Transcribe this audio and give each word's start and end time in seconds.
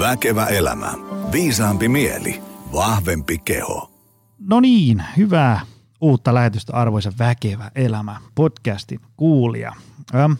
Väkevä 0.00 0.46
elämä. 0.46 0.92
Viisaampi 1.32 1.88
mieli. 1.88 2.42
Vahvempi 2.72 3.38
keho. 3.38 3.90
No 4.38 4.60
niin, 4.60 5.04
hyvää 5.16 5.60
uutta 6.00 6.34
lähetystä 6.34 6.72
arvoisa 6.72 7.12
Väkevä 7.18 7.70
elämä 7.74 8.16
podcastin 8.34 9.00
kuulija. 9.16 9.72
Ähm, 10.14 10.32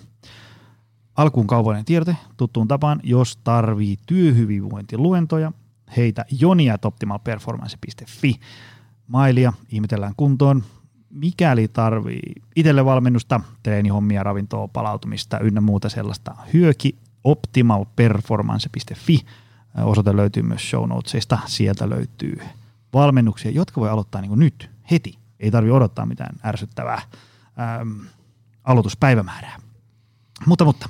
alkuun 1.16 1.46
kaupallinen 1.46 1.84
tiedote 1.84 2.16
tuttuun 2.36 2.68
tapaan, 2.68 3.00
jos 3.02 3.36
tarvii 3.36 3.96
työhyvinvointiluentoja, 4.06 5.52
heitä 5.96 6.24
joniatoptimalperformance.fi. 6.40 8.40
Mailia 9.06 9.52
ihmetellään 9.68 10.14
kuntoon, 10.16 10.64
mikäli 11.10 11.68
tarvii 11.68 12.32
itselle 12.56 12.84
valmennusta, 12.84 13.40
treenihommia, 13.62 14.22
ravintoa, 14.22 14.68
palautumista 14.68 15.38
ynnä 15.38 15.60
muuta 15.60 15.88
sellaista, 15.88 16.36
hyöki 16.52 16.98
optimalperformance.fi. 17.24 19.18
Osoite 19.76 20.16
löytyy 20.16 20.42
myös 20.42 20.70
show 20.70 20.88
notesista. 20.88 21.38
Sieltä 21.46 21.90
löytyy 21.90 22.40
valmennuksia, 22.92 23.50
jotka 23.50 23.80
voi 23.80 23.90
aloittaa 23.90 24.20
niin 24.20 24.38
nyt, 24.38 24.70
heti. 24.90 25.18
Ei 25.40 25.50
tarvi 25.50 25.70
odottaa 25.70 26.06
mitään 26.06 26.36
ärsyttävää 26.44 27.02
ähm, 27.60 28.00
aloituspäivämäärää. 28.64 29.56
Mutta, 30.46 30.64
mutta 30.64 30.88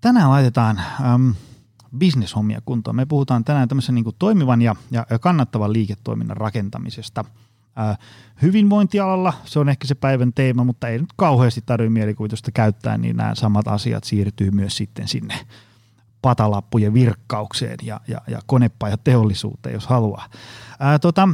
tänään 0.00 0.30
laitetaan 0.30 0.78
ähm, 0.78 1.30
bisneshommia 1.98 2.60
kuntoon. 2.64 2.96
Me 2.96 3.06
puhutaan 3.06 3.44
tänään 3.44 3.68
tämmöisen 3.68 3.94
niin 3.94 4.04
toimivan 4.18 4.62
ja, 4.62 4.76
ja 4.90 5.18
kannattavan 5.20 5.72
liiketoiminnan 5.72 6.36
rakentamisesta– 6.36 7.24
Äh, 7.78 7.98
hyvinvointialalla 8.42 9.32
se 9.44 9.58
on 9.58 9.68
ehkä 9.68 9.86
se 9.86 9.94
päivän 9.94 10.32
teema, 10.32 10.64
mutta 10.64 10.88
ei 10.88 10.98
nyt 10.98 11.12
kauheasti 11.16 11.62
tarvitse 11.66 11.90
mielikuvitusta 11.90 12.52
käyttää, 12.52 12.98
niin 12.98 13.16
nämä 13.16 13.34
samat 13.34 13.68
asiat 13.68 14.04
siirtyy 14.04 14.50
myös 14.50 14.76
sitten 14.76 15.08
sinne 15.08 15.34
patalappujen 16.22 16.94
virkkaukseen 16.94 17.76
ja, 17.82 18.00
ja, 18.08 18.20
ja 18.28 18.40
konepajateollisuuteen, 18.46 19.72
jos 19.72 19.86
haluaa. 19.86 20.28
Ää, 20.80 20.98
tota, 20.98 21.28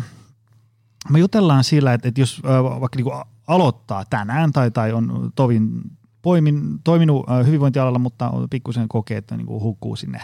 me 1.11 1.19
jutellaan 1.19 1.65
sillä, 1.65 1.95
että, 1.95 2.09
että 2.09 2.21
jos 2.21 2.43
ää, 2.45 2.65
vaikka 2.65 2.97
niin 2.97 3.25
aloittaa 3.47 4.05
tänään 4.11 4.53
tai, 4.53 4.71
tai 4.71 4.93
on 4.93 5.33
tovin 5.35 5.81
poimin, 6.23 6.63
toiminut 6.85 7.31
ää, 7.31 7.43
hyvinvointialalla, 7.43 7.99
mutta 7.99 8.31
on 8.31 8.49
pikkusen 8.51 8.89
kokee, 8.89 9.17
että 9.19 9.37
niin 9.37 9.49
hukkuu 9.49 9.97
sinne 9.97 10.21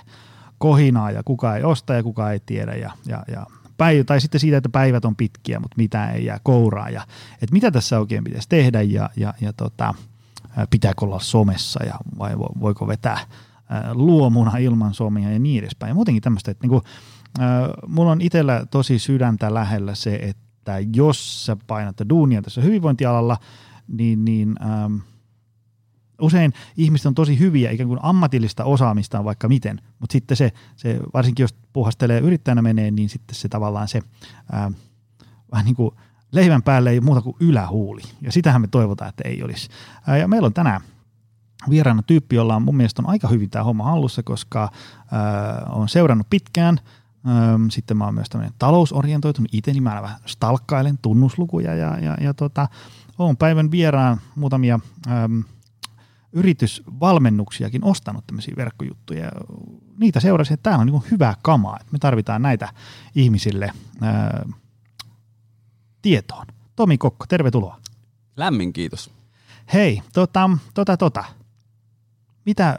kohinaa 0.58 1.10
ja 1.10 1.22
kuka 1.24 1.56
ei 1.56 1.64
osta 1.64 1.94
ja 1.94 2.02
kuka 2.02 2.32
ei 2.32 2.40
tiedä 2.46 2.74
ja, 2.74 2.90
ja, 3.06 3.22
ja 3.28 3.46
päivä, 3.76 4.04
tai 4.04 4.20
sitten 4.20 4.40
siitä, 4.40 4.56
että 4.56 4.68
päivät 4.68 5.04
on 5.04 5.16
pitkiä, 5.16 5.60
mutta 5.60 5.74
mitä 5.76 6.10
ei 6.10 6.24
jää 6.24 6.38
kouraa 6.42 6.90
ja 6.90 7.02
että 7.32 7.52
mitä 7.52 7.70
tässä 7.70 8.00
oikein 8.00 8.24
pitäisi 8.24 8.48
tehdä 8.48 8.82
ja, 8.82 9.10
ja, 9.16 9.34
ja 9.40 9.52
tota, 9.52 9.94
pitääkö 10.70 11.04
olla 11.04 11.20
somessa 11.20 11.84
ja 11.84 11.94
vai 12.18 12.38
voiko 12.38 12.86
vetää 12.86 13.18
luomuna 13.92 14.56
ilman 14.56 14.94
somia 14.94 15.30
ja 15.30 15.38
niin 15.38 15.58
edespäin. 15.58 15.88
Ja 15.88 15.94
muutenkin 15.94 16.22
tämmöistä, 16.22 16.50
että 16.50 16.64
niinku, 16.64 16.82
äh, 17.40 17.46
mulla 17.86 18.12
on 18.12 18.20
itsellä 18.20 18.66
tosi 18.70 18.98
sydäntä 18.98 19.54
lähellä 19.54 19.94
se, 19.94 20.14
että 20.14 20.76
jos 20.94 21.46
sä 21.46 21.56
painat 21.66 21.96
duunia 22.08 22.42
tässä 22.42 22.60
hyvinvointialalla, 22.60 23.36
niin, 23.88 24.24
niin 24.24 24.54
ähm, 24.62 24.96
usein 26.20 26.52
ihmiset 26.76 27.06
on 27.06 27.14
tosi 27.14 27.38
hyviä, 27.38 27.70
ikään 27.70 27.88
kuin 27.88 28.00
ammatillista 28.02 28.64
osaamista 28.64 29.24
vaikka 29.24 29.48
miten, 29.48 29.80
mutta 29.98 30.12
sitten 30.12 30.36
se, 30.36 30.52
se, 30.76 31.00
varsinkin 31.14 31.44
jos 31.44 31.54
puhastelee 31.72 32.20
yrittäjänä 32.20 32.62
menee, 32.62 32.90
niin 32.90 33.08
sitten 33.08 33.34
se 33.34 33.48
tavallaan 33.48 33.88
se 33.88 34.00
ää, 34.52 34.72
vähän 35.52 35.64
niin 35.64 35.76
kuin 35.76 35.90
leivän 36.32 36.62
päälle 36.62 36.90
ei 36.90 37.00
muuta 37.00 37.22
kuin 37.22 37.36
ylähuuli. 37.40 38.02
Ja 38.20 38.32
sitähän 38.32 38.60
me 38.60 38.66
toivotaan, 38.66 39.08
että 39.08 39.28
ei 39.28 39.42
olisi. 39.42 39.68
Ää, 40.06 40.16
ja 40.16 40.28
meillä 40.28 40.46
on 40.46 40.54
tänään 40.54 40.80
vieraana 41.70 42.02
tyyppi, 42.02 42.36
jolla 42.36 42.56
on 42.56 42.62
mun 42.62 42.76
mielestä 42.76 43.02
on 43.02 43.08
aika 43.08 43.28
hyvin 43.28 43.50
tämä 43.50 43.64
homma 43.64 43.84
hallussa, 43.84 44.22
koska 44.22 44.70
ää, 45.10 45.66
on 45.68 45.88
seurannut 45.88 46.26
pitkään. 46.30 46.78
Ää, 47.26 47.58
sitten 47.70 47.96
mä 47.96 48.04
oon 48.04 48.14
myös 48.14 48.28
tämmöinen 48.28 48.54
talousorientoitunut 48.58 49.54
itse, 49.54 49.72
niin 49.72 49.82
mä 49.82 50.02
vähän 50.02 50.20
stalkkailen 50.26 50.98
tunnuslukuja 51.02 51.74
ja, 51.74 51.98
ja, 51.98 52.16
ja 52.20 52.34
tota, 52.34 52.68
on 53.18 53.36
päivän 53.36 53.70
vieraan 53.70 54.20
muutamia 54.34 54.80
ää, 55.06 55.28
yritysvalmennuksiakin 56.32 57.84
ostanut 57.84 58.26
tämmöisiä 58.26 58.54
verkkojuttuja. 58.56 59.30
Niitä 59.98 60.20
seurasi, 60.20 60.54
että 60.54 60.70
tämä 60.70 60.80
on 60.80 60.86
niin 60.86 61.02
hyvää 61.10 61.34
kamaa, 61.42 61.76
että 61.80 61.92
me 61.92 61.98
tarvitaan 61.98 62.42
näitä 62.42 62.68
ihmisille 63.14 63.72
ää, 64.00 64.46
tietoon. 66.02 66.46
Tomi 66.76 66.98
Kokko, 66.98 67.26
tervetuloa. 67.28 67.80
Lämmin 68.36 68.72
kiitos. 68.72 69.10
Hei, 69.72 70.02
tota, 70.12 70.50
tota, 70.74 70.96
tota. 70.96 71.24
Mitä, 72.46 72.78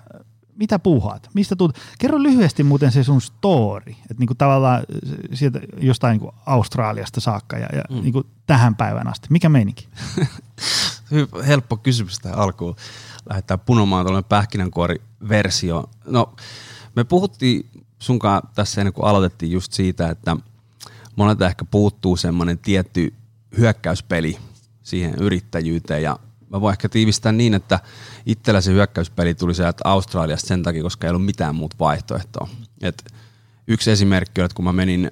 mitä 0.56 0.80
puuhaat? 0.80 1.30
Mistä 1.34 1.56
tuut? 1.56 1.78
Kerro 2.00 2.24
lyhyesti 2.24 2.64
muuten 2.64 2.92
se 2.92 3.03
sun 3.03 3.22
story, 3.22 3.92
että 3.92 4.16
niinku 4.20 4.36
tavallaan 4.36 4.84
sieltä 5.34 5.59
jostain 5.78 6.12
niinku 6.12 6.34
Australiasta 6.46 7.22
saakka 7.22 7.58
ja, 7.58 7.68
ja 7.74 7.84
mm. 7.90 8.02
niinku 8.02 8.24
tähän 8.48 8.75
päivään 8.75 9.08
asti. 9.08 9.28
Mikä 9.30 9.50
meininki? 9.50 9.88
Helppo 11.48 11.78
kysymys 11.78 12.20
tähän 12.20 12.38
alkuun 12.40 12.75
lähdetään 13.30 13.59
punomaan 13.59 14.06
tuollainen 14.06 14.30
pähkinänkuori-versio. 14.30 15.90
No, 16.06 16.36
me 16.96 17.04
puhuttiin 17.04 17.70
sunkaan 18.00 18.42
tässä 18.56 18.81
ennen 18.81 18.94
kuin 18.94 19.06
aloitettiin 19.06 19.52
just 19.52 19.72
siitä, 19.72 20.09
että 20.09 20.38
monelta 21.16 21.48
ehkä 21.48 21.66
puuttuu 21.66 22.18
semmoinen 22.18 22.58
tietty 22.58 23.14
hyökkäyspeli 23.58 24.38
siihen 24.84 25.16
yrittäjyyteen 25.16 26.04
ja 26.04 26.20
mä 26.50 26.61
voin 26.61 26.73
ehkä 26.73 26.89
tiivistää 26.89 27.31
niin, 27.31 27.53
että 27.53 27.79
itsellä 28.25 28.61
se 28.61 28.72
hyökkäyspeli 28.72 29.35
tuli 29.35 29.56
sieltä 29.56 29.81
Australiasta 29.83 30.47
sen 30.47 30.63
takia, 30.63 30.83
koska 30.83 31.07
ei 31.07 31.09
ollut 31.09 31.25
mitään 31.25 31.56
muuta 31.56 31.75
vaihtoehtoa. 31.79 32.47
Et 32.81 33.06
yksi 33.67 33.91
esimerkki 33.91 34.41
on, 34.41 34.45
että 34.45 34.56
kun 34.56 34.66
mä 34.66 34.73
menin 34.73 35.11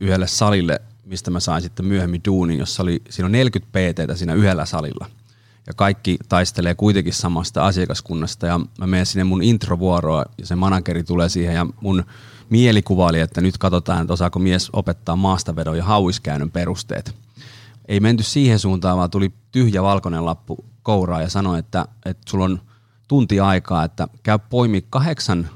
yhdelle 0.00 0.26
salille, 0.26 0.80
mistä 1.04 1.30
mä 1.30 1.40
sain 1.40 1.62
sitten 1.62 1.86
myöhemmin 1.86 2.20
duunin, 2.26 2.58
jossa 2.58 2.82
oli, 2.82 3.02
siinä 3.10 3.26
on 3.26 3.32
40 3.32 3.78
PT 3.78 4.18
siinä 4.18 4.34
yhdellä 4.34 4.66
salilla– 4.66 5.10
ja 5.66 5.74
kaikki 5.76 6.18
taistelee 6.28 6.74
kuitenkin 6.74 7.12
samasta 7.12 7.66
asiakaskunnasta 7.66 8.46
ja 8.46 8.60
mä 8.78 8.86
menen 8.86 9.06
sinne 9.06 9.24
mun 9.24 9.42
introvuoroa 9.42 10.24
ja 10.38 10.46
se 10.46 10.54
manageri 10.54 11.04
tulee 11.04 11.28
siihen 11.28 11.54
ja 11.54 11.66
mun 11.80 12.04
mielikuva 12.50 13.06
oli, 13.06 13.20
että 13.20 13.40
nyt 13.40 13.58
katsotaan, 13.58 14.00
että 14.00 14.12
osaako 14.12 14.38
mies 14.38 14.70
opettaa 14.72 15.16
maastavedon 15.16 15.76
ja 15.76 15.84
hauiskäynnön 15.84 16.50
perusteet. 16.50 17.14
Ei 17.88 18.00
menty 18.00 18.22
siihen 18.22 18.58
suuntaan, 18.58 18.98
vaan 18.98 19.10
tuli 19.10 19.32
tyhjä 19.52 19.82
valkoinen 19.82 20.24
lappu 20.24 20.64
kouraa 20.84 21.22
ja 21.22 21.30
sanoi, 21.30 21.58
että, 21.58 21.86
että 22.04 22.30
sulla 22.30 22.44
on 22.44 22.60
tunti 23.08 23.40
aikaa, 23.40 23.84
että 23.84 24.08
käy 24.22 24.38
poimi 24.50 24.86
kahdeksan 24.90 25.50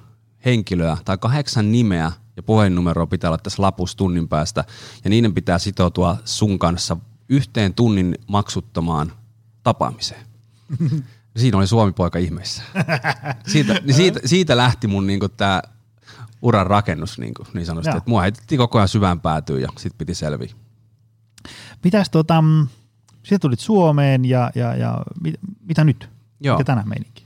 henkilöä 0.44 0.96
tai 1.04 1.18
kahdeksan 1.18 1.72
nimeä 1.72 2.12
ja 2.36 2.42
puhelinnumeroa 2.42 3.06
pitää 3.06 3.30
olla 3.30 3.38
tässä 3.38 3.62
lapussa 3.62 3.96
tunnin 3.96 4.28
päästä 4.28 4.64
ja 5.04 5.10
niiden 5.10 5.34
pitää 5.34 5.58
sitoutua 5.58 6.16
sun 6.24 6.58
kanssa 6.58 6.96
yhteen 7.28 7.74
tunnin 7.74 8.18
maksuttomaan 8.26 9.12
tapaamiseen. 9.62 10.26
Siinä 11.36 11.58
oli 11.58 11.66
Suomi-poika 11.66 12.18
ihmeessä. 12.18 12.62
Siitä, 13.52 13.80
niin 13.84 13.94
siitä, 13.94 14.20
siitä 14.24 14.56
lähti 14.56 14.86
mun 14.86 15.06
niinku 15.06 15.28
tämä 15.28 15.62
uran 16.42 16.66
rakennus 16.66 17.18
niinku, 17.18 17.46
niin 17.54 17.66
sanotusti. 17.66 17.96
Että 17.96 18.10
mua 18.10 18.22
heitettiin 18.22 18.58
koko 18.58 18.78
ajan 18.78 18.88
syvään 18.88 19.20
päätyyn 19.20 19.62
ja 19.62 19.68
sitten 19.76 19.98
piti 19.98 20.14
selviä. 20.14 20.54
Mitäs 21.84 22.10
tota, 22.10 22.44
sieltä 23.28 23.42
tulit 23.42 23.60
Suomeen 23.60 24.24
ja, 24.24 24.50
ja, 24.54 24.74
ja 24.74 25.02
mit, 25.22 25.34
mitä 25.68 25.84
nyt? 25.84 26.08
Joo. 26.40 26.56
Mikä 26.56 26.64
tänään 26.64 26.88
meininki? 26.88 27.24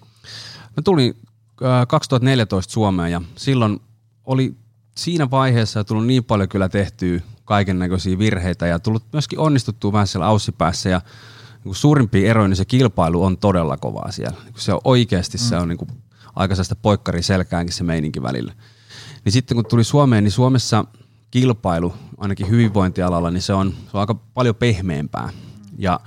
Mä 0.77 0.83
tulin 0.85 1.15
äh, 1.63 1.87
2014 1.89 2.73
Suomeen 2.73 3.13
ja 3.13 3.21
silloin 3.37 3.81
oli 4.25 4.55
siinä 4.97 5.31
vaiheessa 5.31 5.85
tullut 5.85 6.07
niin 6.07 6.25
paljon 6.25 6.49
kyllä 6.49 6.69
tehtyä 6.69 7.21
kaiken 7.45 7.79
näköisiä 7.79 8.19
virheitä 8.19 8.67
ja 8.67 8.79
tullut 8.79 9.05
myöskin 9.13 9.39
onnistuttua 9.39 9.93
vähän 9.93 10.07
siellä 10.07 10.27
aussipäässä 10.27 10.89
ja 10.89 11.01
niin 11.65 11.75
suurimpia 11.75 12.31
eroja, 12.31 12.49
niin 12.49 12.57
se 12.57 12.65
kilpailu 12.65 13.25
on 13.25 13.39
todella 13.39 13.77
kovaa 13.77 14.13
siellä. 14.13 14.37
Niin 14.45 14.55
se 14.57 14.73
on 14.73 14.81
oikeasti, 14.85 15.39
mm. 15.39 15.43
se 15.43 15.57
on 15.57 15.69
niin 15.69 15.79
kuin 15.79 15.91
aika 16.37 16.55
sellaista 16.55 16.77
poikkari 16.77 17.23
selkäänkin 17.23 17.75
se 17.75 17.85
meininki 17.85 18.23
välillä. 18.23 18.53
Niin 19.25 19.33
sitten 19.33 19.55
kun 19.55 19.67
tuli 19.67 19.85
Suomeen, 19.85 20.25
niin 20.25 20.33
Suomessa 20.33 20.85
kilpailu, 21.31 21.95
ainakin 22.19 22.49
hyvinvointialalla, 22.49 23.31
niin 23.31 23.43
se 23.43 23.53
on, 23.53 23.73
se 23.73 23.91
on 23.93 24.01
aika 24.01 24.15
paljon 24.15 24.55
pehmeämpää. 24.55 25.29
Ja 25.83 26.01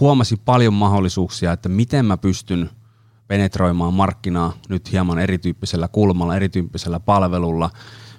huomasi 0.00 0.36
paljon 0.36 0.74
mahdollisuuksia, 0.74 1.52
että 1.52 1.68
miten 1.68 2.04
mä 2.04 2.16
pystyn 2.16 2.70
penetroimaan 3.28 3.94
markkinaa 3.94 4.52
nyt 4.68 4.92
hieman 4.92 5.18
erityyppisellä 5.18 5.88
kulmalla, 5.88 6.36
erityyppisellä 6.36 7.00
palvelulla, 7.00 7.70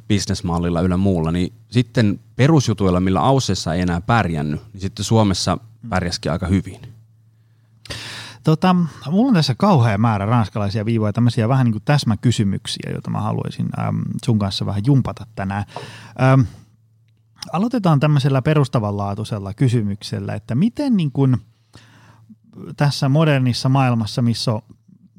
bisnesmallilla 0.08 0.82
yllä 0.82 0.98
muulla, 0.98 1.32
niin 1.32 1.54
sitten 1.70 2.20
perusjutuilla, 2.36 3.00
millä 3.00 3.22
Aussessa 3.22 3.74
ei 3.74 3.82
enää 3.82 4.02
pärjännyt, 4.02 4.62
niin 4.74 4.82
sitten 4.82 5.06
Suomessa 5.06 5.58
pärjäskin 5.90 6.32
aika 6.32 6.48
hyvin. 6.48 6.80
Tota, 8.44 8.76
mulla 9.12 9.28
on 9.28 9.34
tässä 9.34 9.56
kauhea 9.58 9.98
määrä 9.98 10.26
ranskalaisia 10.26 10.86
viivoja, 10.86 11.14
tämmöisiä 11.14 11.50
vähän 11.50 11.66
niin 11.66 11.74
kuin 11.74 11.84
täsmäkysymyksiä, 11.86 12.92
joita 12.94 13.10
mä 13.10 13.22
haluaisin 13.22 13.70
äm, 13.80 14.02
sun 14.26 14.40
kanssa 14.40 14.66
vähän 14.66 14.82
jumpata 14.86 15.26
tänään. 15.36 15.66
Äm, 16.34 16.46
aloitetaan 17.54 18.00
tämmöisellä 18.00 18.42
perustavanlaatuisella 18.42 19.54
kysymyksellä, 19.54 20.34
että 20.34 20.56
miten 20.56 20.98
niin 20.98 21.12
kuin 21.12 21.38
tässä 22.78 23.10
modernissa 23.10 23.70
maailmassa, 23.70 24.22
missä 24.22 24.54
on 24.54 24.62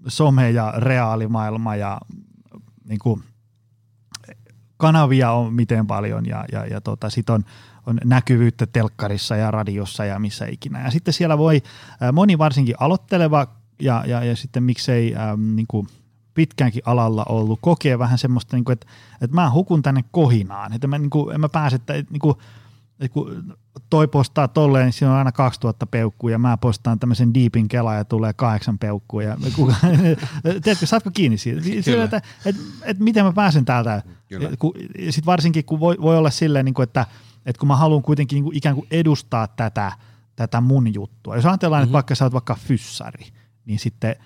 some 0.08 0.50
ja 0.50 0.72
reaalimaailma 0.76 1.76
ja 1.76 2.00
niin 2.84 2.98
kuin 2.98 3.22
kanavia 4.76 5.32
on 5.32 5.54
miten 5.54 5.86
paljon 5.86 6.26
ja, 6.26 6.44
ja, 6.52 6.66
ja 6.66 6.80
tota, 6.80 7.10
sitten 7.10 7.34
on, 7.34 7.44
on 7.86 7.98
näkyvyyttä 8.04 8.66
telkkarissa 8.66 9.36
ja 9.36 9.50
radiossa 9.50 10.04
ja 10.04 10.18
missä 10.18 10.46
ikinä. 10.46 10.84
Ja 10.84 10.90
sitten 10.90 11.14
siellä 11.14 11.38
voi 11.38 11.62
moni 12.12 12.38
varsinkin 12.38 12.74
aloitteleva 12.78 13.46
ja, 13.80 14.04
ja, 14.06 14.24
ja 14.24 14.36
sitten 14.36 14.62
miksei 14.62 15.14
ähm, 15.14 15.56
niin 15.56 15.66
kuin 15.68 15.88
pitkäänkin 16.34 16.82
alalla 16.84 17.24
ollut 17.28 17.58
kokea 17.62 17.98
vähän 17.98 18.18
semmoista, 18.18 18.56
niin 18.56 18.64
kuin, 18.64 18.72
että, 18.72 18.86
että 19.20 19.34
mä 19.34 19.50
hukun 19.50 19.82
tänne 19.82 20.04
kohinaan, 20.10 20.72
että 20.72 20.86
mä, 20.86 20.98
niin 20.98 21.10
kuin, 21.10 21.34
en 21.34 21.40
mä 21.40 21.48
pääse, 21.48 21.76
että, 21.76 21.92
niin 21.92 22.20
kuin, 22.20 22.36
että 23.00 23.14
kun 23.14 23.56
toi 23.90 24.08
postaa 24.08 24.48
tolleen, 24.48 24.84
niin 24.84 24.92
siinä 24.92 25.12
on 25.12 25.18
aina 25.18 25.32
2000 25.32 25.86
peukkua 25.86 26.30
ja 26.30 26.38
mä 26.38 26.56
postaan 26.56 26.98
tämmöisen 26.98 27.34
deepin 27.34 27.68
kela 27.68 27.94
ja 27.94 28.04
tulee 28.04 28.32
kahdeksan 28.32 28.78
peukkua. 28.78 29.22
Ja 29.22 29.36
kuka, 29.56 29.74
tiedätkö, 30.42 30.86
saatko 30.86 31.10
kiinni 31.14 31.38
siitä? 31.38 31.62
Sillä, 31.80 32.04
että, 32.04 32.22
että, 32.44 32.62
että, 32.84 33.04
miten 33.04 33.24
mä 33.24 33.32
pääsen 33.32 33.64
täältä? 33.64 34.02
Sitten 35.10 35.26
varsinkin, 35.26 35.64
kun 35.64 35.80
voi, 35.80 35.96
voi 36.00 36.18
olla 36.18 36.30
silleen, 36.30 36.64
niin 36.64 36.74
kuin, 36.74 36.84
että, 36.84 37.06
että 37.46 37.60
kun 37.60 37.68
mä 37.68 37.76
haluan 37.76 38.02
kuitenkin 38.02 38.36
niin 38.36 38.44
kuin 38.44 38.56
ikään 38.56 38.74
kuin 38.74 38.86
edustaa 38.90 39.48
tätä, 39.48 39.92
tätä 40.36 40.60
mun 40.60 40.94
juttua. 40.94 41.36
Jos 41.36 41.46
ajatellaan, 41.46 41.80
mm-hmm. 41.80 41.88
että 41.88 41.92
vaikka 41.92 42.14
sä 42.14 42.24
oot 42.24 42.32
vaikka 42.32 42.54
fyssari, 42.54 43.26
niin 43.64 43.78
sitten 43.78 44.16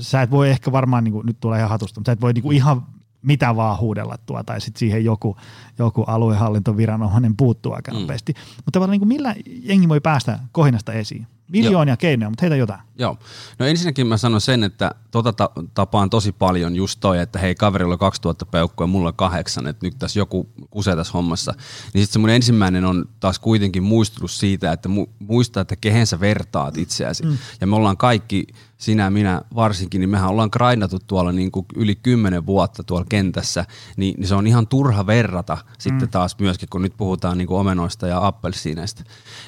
sä 0.00 0.22
et 0.22 0.30
voi 0.30 0.50
ehkä 0.50 0.72
varmaan, 0.72 1.04
niin 1.04 1.12
kuin, 1.12 1.26
nyt 1.26 1.40
tulee 1.40 1.58
ihan 1.58 1.70
hatusta, 1.70 2.00
mutta 2.00 2.08
sä 2.08 2.12
et 2.12 2.20
voi 2.20 2.32
niin 2.32 2.42
kuin 2.42 2.56
ihan 2.56 2.86
mitä 3.22 3.56
vaan 3.56 3.78
huudella 3.78 4.18
tuo, 4.26 4.42
tai 4.42 4.60
sitten 4.60 4.78
siihen 4.78 5.04
joku, 5.04 5.36
joku 5.78 6.02
aluehallintoviranomainen 6.02 7.36
puuttuu 7.36 7.72
aika 7.72 7.92
mm. 7.92 7.98
nopeasti. 7.98 8.34
Mutta 8.56 8.70
tavallaan 8.72 8.90
niin 8.90 9.00
kuin 9.00 9.08
millä 9.08 9.34
jengi 9.46 9.88
voi 9.88 10.00
päästä 10.00 10.38
kohinasta 10.52 10.92
esiin? 10.92 11.26
Miljoonia 11.52 11.92
Joo. 11.92 11.96
keinoja, 11.96 12.30
mutta 12.30 12.42
heitä 12.42 12.56
jotain. 12.56 12.80
Joo. 12.98 13.18
No 13.58 13.66
ensinnäkin 13.66 14.06
mä 14.06 14.16
sanon 14.16 14.40
sen, 14.40 14.64
että 14.64 14.94
tota 15.10 15.32
ta- 15.32 15.50
tapaan 15.74 16.10
tosi 16.10 16.32
paljon 16.32 16.76
just 16.76 17.00
toi, 17.00 17.18
että 17.18 17.38
hei 17.38 17.54
kaverilla 17.54 17.94
on 17.94 17.98
2000 17.98 18.46
peukkua 18.46 18.84
ja 18.84 18.88
mulla 18.88 19.08
on 19.08 19.14
kahdeksan, 19.14 19.66
että 19.66 19.86
nyt 19.86 19.98
tässä 19.98 20.18
joku 20.18 20.48
kusee 20.70 20.96
tässä 20.96 21.12
hommassa. 21.12 21.52
Niin 21.94 22.02
sitten 22.02 22.12
se 22.12 22.18
mun 22.18 22.30
ensimmäinen 22.30 22.84
on 22.84 23.04
taas 23.20 23.38
kuitenkin 23.38 23.82
muistutus 23.82 24.38
siitä, 24.38 24.72
että 24.72 24.88
mu- 24.88 25.10
muista, 25.18 25.60
että 25.60 25.76
kehen 25.76 26.06
sä 26.06 26.20
vertaat 26.20 26.78
itseäsi. 26.78 27.26
Mm. 27.26 27.38
Ja 27.60 27.66
me 27.66 27.76
ollaan 27.76 27.96
kaikki 27.96 28.46
sinä, 28.80 29.10
minä 29.10 29.42
varsinkin, 29.54 30.00
niin 30.00 30.10
mehän 30.10 30.30
ollaan 30.30 30.50
grindatu 30.52 30.98
tuolla 31.06 31.32
niin 31.32 31.50
kuin 31.50 31.66
yli 31.76 31.94
kymmenen 31.94 32.46
vuotta 32.46 32.84
tuolla 32.84 33.06
kentässä, 33.08 33.64
niin, 33.96 34.14
niin 34.18 34.28
se 34.28 34.34
on 34.34 34.46
ihan 34.46 34.66
turha 34.66 35.06
verrata 35.06 35.54
mm. 35.54 35.74
sitten 35.78 36.08
taas 36.08 36.36
myöskin, 36.38 36.68
kun 36.68 36.82
nyt 36.82 36.96
puhutaan 36.96 37.38
niin 37.38 37.48
kuin 37.48 37.60
omenoista 37.60 38.06
ja 38.06 38.26
appelsiineista. 38.26 39.04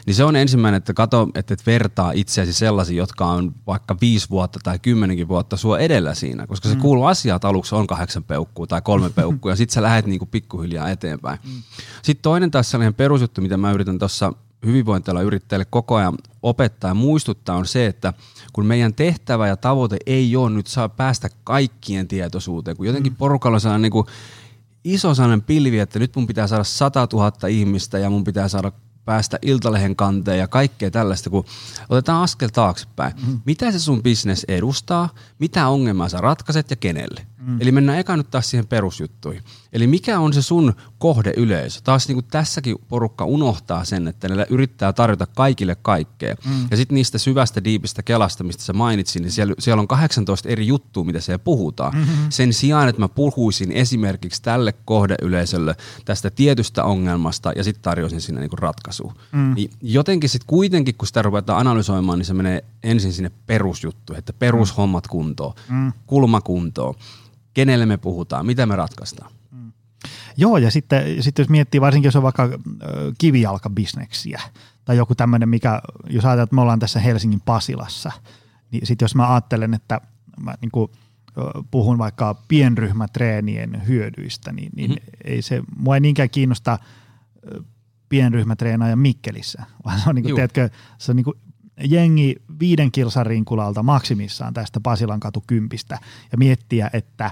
Niin 0.07 0.15
se 0.15 0.25
on 0.25 0.37
ensimmäinen, 0.37 0.79
että 0.79 0.95
kato, 0.95 1.29
että 1.35 1.55
et 1.55 1.67
vertaa 1.67 2.13
itseäsi 2.15 2.53
sellaisiin, 2.53 2.97
jotka 2.97 3.27
on 3.27 3.55
vaikka 3.67 3.97
viisi 4.01 4.31
vuotta 4.31 4.59
tai 4.63 4.79
kymmenenkin 4.79 5.29
vuotta 5.29 5.57
sua 5.57 5.79
edellä 5.79 6.15
siinä, 6.15 6.47
koska 6.47 6.69
se 6.69 6.75
mm. 6.75 6.81
kuuluu 6.81 7.05
asiat 7.05 7.45
aluksi 7.45 7.75
on 7.75 7.87
kahdeksan 7.87 8.25
peukkua 8.25 8.67
tai 8.67 8.81
kolme 8.81 9.11
peukkua 9.21 9.53
ja 9.53 9.57
sitten 9.57 9.75
sä 9.75 9.83
lähdet 9.83 10.07
niin 10.07 10.19
kuin 10.19 10.29
pikkuhiljaa 10.29 10.91
eteenpäin. 10.91 11.39
Mm. 11.45 11.63
Sitten 12.03 12.23
toinen 12.23 12.51
taas 12.51 12.71
sellainen 12.71 12.95
perusjuttu, 12.95 13.41
mitä 13.41 13.57
mä 13.57 13.73
yritän 13.73 13.99
tuossa 13.99 14.33
hyvinvointialan 14.67 15.25
yrittäjille 15.25 15.65
koko 15.71 15.97
ajan 15.97 16.19
opettaa 16.43 16.91
ja 16.91 16.95
muistuttaa 16.95 17.57
on 17.57 17.67
se, 17.67 17.87
että 17.87 18.13
kun 18.53 18.67
meidän 18.67 18.95
tehtävä 18.95 19.49
ja 19.49 19.57
tavoite 19.57 19.97
ei 20.07 20.37
ole 20.37 20.51
nyt 20.51 20.67
saa 20.67 20.89
päästä 20.89 21.29
kaikkien 21.45 22.09
tietoisuuteen, 22.09 22.77
kun 22.77 22.87
jotenkin 22.87 23.13
mm. 23.13 23.17
porukalla 23.17 23.59
saa 23.59 23.79
niin 23.79 23.93
kuin 23.93 24.07
iso 24.85 25.15
sellainen 25.15 25.43
pilvi, 25.43 25.79
että 25.79 25.99
nyt 25.99 26.17
mun 26.17 26.27
pitää 26.27 26.47
saada 26.47 26.65
100 26.65 27.09
000 27.13 27.49
ihmistä 27.49 27.99
ja 27.99 28.11
mun 28.11 28.25
pitää 28.25 28.49
saada 28.49 28.73
päästä 29.05 29.39
iltalehen 29.43 29.97
kanteen 29.97 30.39
ja 30.39 30.49
kaikkea 30.49 30.91
tällaista, 30.91 31.31
kun 31.31 31.45
otetaan 31.89 32.23
askel 32.23 32.49
taaksepäin. 32.49 33.13
Mm. 33.27 33.41
Mitä 33.45 33.73
se 33.73 33.79
sun 33.79 34.03
business 34.03 34.45
edustaa, 34.49 35.09
mitä 35.39 35.69
ongelmaa 35.69 36.09
sä 36.09 36.19
ratkaiset 36.19 36.71
ja 36.71 36.77
kenelle? 36.77 37.27
Mm. 37.39 37.61
Eli 37.61 37.73
mennään 37.73 37.99
eka 37.99 38.17
nyt 38.17 38.31
taas 38.31 38.51
siihen 38.51 38.67
perusjuttuihin. 38.67 39.43
Eli 39.73 39.87
mikä 39.87 40.21
on 40.21 40.33
se 40.33 40.43
sun 40.43 40.75
kohdeyleisö? 40.99 41.81
Taas 41.85 42.09
niin 42.09 42.17
kuin 42.17 42.27
tässäkin 42.31 42.77
porukka 42.89 43.25
unohtaa 43.25 43.85
sen, 43.85 44.09
että 44.09 44.29
ne 44.29 44.47
yrittää 44.51 44.93
tarjota 44.93 45.27
kaikille 45.27 45.77
kaikkea. 45.83 46.35
Mm. 46.45 46.67
Ja 46.71 46.77
sitten 46.77 46.95
niistä 46.95 47.19
syvästä, 47.19 47.65
diipistä 47.65 48.03
kelasta, 48.03 48.45
mistä 48.45 48.63
sä 48.63 48.73
mainitsin, 48.73 49.23
niin 49.23 49.33
siellä, 49.33 49.55
siellä 49.59 49.81
on 49.81 49.89
18 49.89 50.49
eri 50.49 50.67
juttua, 50.67 51.05
mitä 51.05 51.21
siellä 51.21 51.39
puhutaan. 51.39 51.95
Mm-hmm. 51.95 52.27
Sen 52.29 52.53
sijaan, 52.53 52.89
että 52.89 53.03
mä 53.03 53.09
puhuisin 53.09 53.73
esimerkiksi 53.73 54.43
tälle 54.43 54.73
kohdeyleisölle 54.73 55.77
tästä 56.05 56.31
tietystä 56.31 56.85
ongelmasta 56.85 57.53
ja 57.57 57.65
sitten 57.65 57.83
tarjoisin 57.83 58.21
sinne 58.21 58.41
niin 58.41 58.59
ratkaisua. 58.59 59.15
Mm. 59.33 59.55
Niin 59.55 59.71
jotenkin 59.81 60.31
sitten 60.31 60.47
kuitenkin, 60.47 60.95
kun 60.95 61.07
sitä 61.07 61.23
ruvetaan 61.23 61.61
analysoimaan, 61.61 62.19
niin 62.19 62.27
se 62.27 62.35
menee 62.35 62.65
ensin 62.83 63.13
sinne 63.13 63.31
perusjuttu, 63.47 64.15
että 64.15 64.33
perushommat 64.33 65.07
kuntoon, 65.07 65.55
mm. 65.69 65.93
kulma 66.07 66.41
kuntoon 66.41 66.95
kenelle 67.55 67.87
me 67.87 67.97
puhutaan, 67.97 68.47
mitä 68.47 68.67
me 68.67 68.77
ratkaistaan. 68.77 69.33
Joo, 70.37 70.59
ja 70.59 70.71
sitten, 70.71 71.23
sitten 71.23 71.43
jos 71.43 71.51
miettii, 71.51 71.81
varsinkin 71.81 72.07
jos 72.07 72.17
on 72.17 72.23
vaikka 72.23 72.49
kivijalkabisneksiä 73.19 74.41
tai 74.85 74.97
joku 74.97 75.15
tämmöinen, 75.15 75.49
mikä, 75.49 75.83
jos 76.11 76.25
ajatellaan, 76.25 76.45
että 76.45 76.55
me 76.55 76.61
ollaan 76.61 76.79
tässä 76.79 77.01
Helsingin 77.01 77.41
Pasilassa, 77.41 78.13
niin 78.71 78.87
sitten 78.87 79.05
jos 79.05 79.15
mä 79.15 79.33
ajattelen, 79.33 79.75
että 79.75 80.01
mä 80.41 80.55
niin 80.61 80.71
kuin, 80.71 80.91
puhun 81.71 81.99
vaikka 81.99 82.35
pienryhmätreenien 82.49 83.87
hyödyistä, 83.87 84.53
niin, 84.53 84.73
niin 84.77 84.91
mm-hmm. 84.91 85.11
ei 85.25 85.43
se, 85.43 85.63
mua 85.77 85.95
ei 85.95 86.01
niinkään 86.01 86.31
kiinnosta 86.31 86.79
pienryhmätreenaaja 88.09 88.97
Mikkelissä, 88.97 89.63
vaan 89.85 90.01
se 90.01 90.09
on, 90.09 90.15
niin 90.15 90.23
kuin, 90.23 90.35
tiedätkö, 90.35 90.69
se 90.99 91.13
on 91.13 91.17
niin 91.17 91.25
kuin 91.25 91.37
jengi 91.85 92.37
viiden 92.61 92.93
kilsan 92.93 93.27
rinkulalta 93.27 93.83
maksimissaan 93.83 94.55
tästä 94.55 94.81
Pasilan 94.81 95.21
katu 95.21 95.45
kympistä 95.47 95.99
ja 96.33 96.39
miettiä, 96.39 96.91
että 96.93 97.31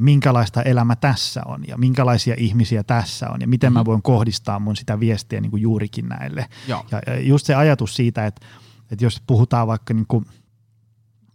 minkälaista 0.00 0.62
elämä 0.62 0.96
tässä 0.96 1.42
on 1.46 1.64
ja 1.68 1.78
minkälaisia 1.78 2.34
ihmisiä 2.38 2.82
tässä 2.82 3.30
on 3.30 3.40
ja 3.40 3.48
miten 3.48 3.72
mä 3.72 3.84
voin 3.84 4.02
kohdistaa 4.02 4.58
mun 4.58 4.76
sitä 4.76 5.00
viestiä 5.00 5.40
niin 5.40 5.50
kuin 5.50 5.62
juurikin 5.62 6.08
näille. 6.08 6.48
Joo. 6.68 6.84
Ja 6.92 7.20
just 7.20 7.46
se 7.46 7.54
ajatus 7.54 7.96
siitä, 7.96 8.26
että, 8.26 8.46
että 8.90 9.04
jos 9.04 9.22
puhutaan 9.26 9.66
vaikka 9.66 9.94
niin 9.94 10.06
kuin 10.08 10.26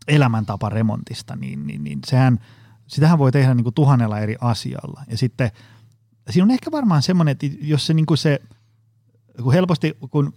elämäntaparemontista, 0.08 1.36
niin, 1.36 1.68
niin, 1.68 1.84
niin 1.84 2.00
sehän, 2.06 2.40
sitähän 2.88 3.20
voi 3.20 3.32
tehdä 3.32 3.54
niin 3.54 3.64
kuin 3.64 3.76
tuhannella 3.76 4.20
eri 4.20 4.36
asialla. 4.42 5.04
Ja 5.08 5.18
sitten 5.18 5.52
siinä 6.30 6.44
on 6.44 6.52
ehkä 6.52 6.72
varmaan 6.72 7.02
semmoinen, 7.02 7.32
että 7.32 7.48
jos 7.62 7.88
se, 7.88 7.94
niin 7.94 8.06
kuin 8.06 8.18
se 8.18 8.40
kun 9.44 9.54
helposti, 9.54 9.98
kun 10.10 10.34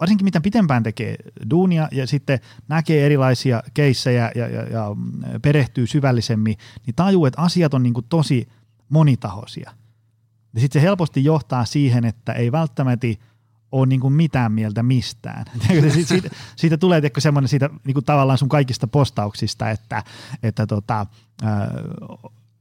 varsinkin 0.00 0.24
mitä 0.24 0.40
pitempään 0.40 0.82
tekee 0.82 1.16
duunia 1.50 1.88
ja 1.92 2.06
sitten 2.06 2.38
näkee 2.68 3.06
erilaisia 3.06 3.62
keissejä 3.74 4.32
ja, 4.34 4.48
ja, 4.48 4.62
ja 4.62 4.96
perehtyy 5.42 5.86
syvällisemmin, 5.86 6.56
niin 6.86 6.94
tajuu, 6.94 7.26
että 7.26 7.42
asiat 7.42 7.74
on 7.74 7.82
niin 7.82 7.94
kuin 7.94 8.06
tosi 8.08 8.48
monitahoisia. 8.88 9.70
Ja 10.54 10.60
sitten 10.60 10.80
se 10.82 10.86
helposti 10.86 11.24
johtaa 11.24 11.64
siihen, 11.64 12.04
että 12.04 12.32
ei 12.32 12.52
välttämättä 12.52 13.06
ole 13.72 13.86
niin 13.86 14.00
kuin 14.00 14.12
mitään 14.12 14.52
mieltä 14.52 14.82
mistään. 14.82 15.44
siitä, 15.66 16.06
siitä, 16.06 16.30
siitä 16.56 16.76
tulee 16.76 17.02
semmoinen 17.18 17.48
siitä 17.48 17.70
niin 17.84 17.94
kuin 17.94 18.04
tavallaan 18.04 18.38
sun 18.38 18.48
kaikista 18.48 18.86
postauksista, 18.86 19.70
että, 19.70 20.02
että 20.42 20.66
tota, 20.66 21.06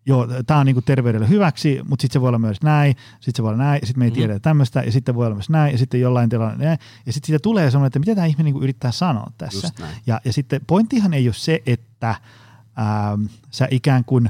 joo, 0.05 0.27
tämä 0.48 0.60
on 0.60 0.65
niinku 0.65 0.81
terveydelle 0.81 1.29
hyväksi, 1.29 1.79
mutta 1.89 2.01
sitten 2.01 2.13
se 2.13 2.22
voi 2.22 2.27
olla 2.27 2.39
myös 2.39 2.62
näin, 2.62 2.95
sitten 3.13 3.33
se 3.36 3.43
voi 3.43 3.50
olla 3.50 3.63
näin, 3.63 3.79
ja 3.81 3.88
sitten 3.88 4.00
me 4.00 4.05
ei 4.05 4.12
mm-hmm. 4.12 4.19
tiedä 4.19 4.39
tämmöistä, 4.39 4.81
ja 4.81 4.91
sitten 4.91 5.15
voi 5.15 5.25
olla 5.25 5.36
myös 5.36 5.50
näin, 5.50 5.72
ja 5.72 5.77
sitten 5.77 6.01
jollain 6.01 6.29
tilanne 6.29 6.65
näin, 6.65 6.79
ja 7.05 7.13
sitten 7.13 7.27
siitä 7.27 7.39
tulee 7.43 7.72
semmoinen, 7.72 7.88
että 7.88 8.00
mitä 8.00 8.15
tämä 8.15 8.25
ihminen 8.25 8.45
niinku 8.45 8.62
yrittää 8.62 8.91
sanoa 8.91 9.31
tässä. 9.38 9.69
Ja, 10.07 10.22
ja 10.25 10.33
sitten 10.33 10.62
pointtihan 10.67 11.13
ei 11.13 11.27
ole 11.27 11.33
se, 11.33 11.62
että 11.65 12.15
ää, 12.75 13.17
sä 13.51 13.67
ikään 13.72 14.05
kuin 14.05 14.29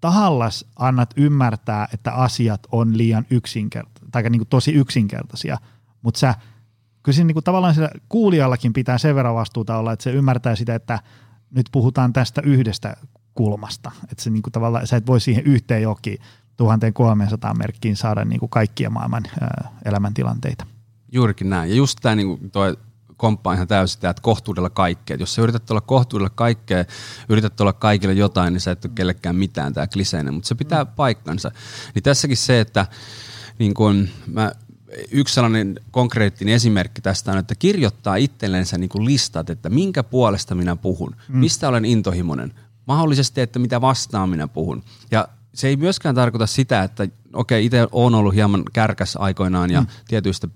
tahallas 0.00 0.64
annat 0.76 1.14
ymmärtää, 1.16 1.88
että 1.94 2.12
asiat 2.12 2.60
on 2.72 2.98
liian 2.98 3.26
yksinkertaisia, 3.30 4.08
tai 4.12 4.22
niinku 4.22 4.44
tosi 4.44 4.72
yksinkertaisia, 4.72 5.58
mutta 6.02 6.20
sä, 6.20 6.34
kyllä 7.02 7.16
siinä 7.16 7.26
niinku 7.26 7.42
tavallaan 7.42 7.74
sillä 7.74 7.90
kuulijallakin 8.08 8.72
pitää 8.72 8.98
sen 8.98 9.14
verran 9.14 9.34
vastuuta 9.34 9.76
olla, 9.76 9.92
että 9.92 10.02
se 10.02 10.10
ymmärtää 10.10 10.56
sitä, 10.56 10.74
että 10.74 10.98
nyt 11.50 11.66
puhutaan 11.72 12.12
tästä 12.12 12.42
yhdestä 12.44 12.96
kulmasta. 13.40 13.90
Että 14.02 14.22
se 14.24 14.30
niin 14.30 14.42
kuin 14.42 14.52
tavallaan, 14.52 14.86
sä 14.86 14.96
et 14.96 15.06
voi 15.06 15.20
siihen 15.20 15.44
yhteen 15.44 15.82
johonkin 15.82 16.18
1300 16.56 17.54
merkkiin 17.54 17.96
saada 17.96 18.24
niin 18.24 18.40
kuin 18.40 18.50
kaikkia 18.50 18.90
maailman 18.90 19.22
ää, 19.40 19.72
elämäntilanteita. 19.84 20.66
Juurikin 21.12 21.50
näin. 21.50 21.70
Ja 21.70 21.76
just 21.76 21.98
tämä 22.02 22.14
niin 22.14 22.50
toi 22.50 22.76
komppaa 23.16 23.54
ihan 23.54 23.68
täysin 23.68 23.94
sitä, 23.94 24.10
että 24.10 24.22
kohtuudella 24.22 24.70
kaikkea. 24.70 25.16
jos 25.20 25.34
sä 25.34 25.42
yrität 25.42 25.70
olla 25.70 25.80
kohtuudella 25.80 26.30
kaikkea, 26.30 26.84
yrität 27.28 27.60
olla 27.60 27.72
kaikille 27.72 28.14
jotain, 28.14 28.52
niin 28.52 28.60
sä 28.60 28.70
et 28.70 28.84
ole 28.84 28.92
kellekään 28.94 29.36
mitään, 29.36 29.72
tämä 29.72 29.86
kliseinen, 29.86 30.34
mutta 30.34 30.48
se 30.48 30.54
pitää 30.54 30.84
mm. 30.84 30.90
paikkansa. 30.96 31.50
Niin 31.94 32.02
tässäkin 32.02 32.36
se, 32.36 32.60
että 32.60 32.86
niin 33.58 33.74
kun 33.74 34.08
mä 34.26 34.52
yksi 35.10 35.34
sellainen 35.34 35.80
konkreettinen 35.90 36.54
esimerkki 36.54 37.00
tästä 37.00 37.32
on, 37.32 37.38
että 37.38 37.54
kirjoittaa 37.54 38.16
itsellensä 38.16 38.78
niin 38.78 38.88
kuin 38.88 39.04
listat, 39.04 39.50
että 39.50 39.70
minkä 39.70 40.02
puolesta 40.02 40.54
minä 40.54 40.76
puhun, 40.76 41.16
mm. 41.28 41.38
mistä 41.38 41.68
olen 41.68 41.84
intohimoinen, 41.84 42.52
mahdollisesti, 42.90 43.40
että 43.40 43.58
mitä 43.58 43.80
vastaan 43.80 44.28
minä 44.28 44.48
puhun. 44.48 44.82
Ja 45.10 45.28
se 45.54 45.68
ei 45.68 45.76
myöskään 45.76 46.14
tarkoita 46.14 46.46
sitä, 46.46 46.82
että 46.82 47.02
okei, 47.02 47.58
okay, 47.58 47.60
itse 47.60 47.86
olen 47.92 48.14
ollut 48.14 48.34
hieman 48.34 48.62
kärkäs 48.72 49.16
aikoinaan 49.16 49.70
ja 49.70 49.80
mm. 49.80 49.86
tietyistä 50.08 50.48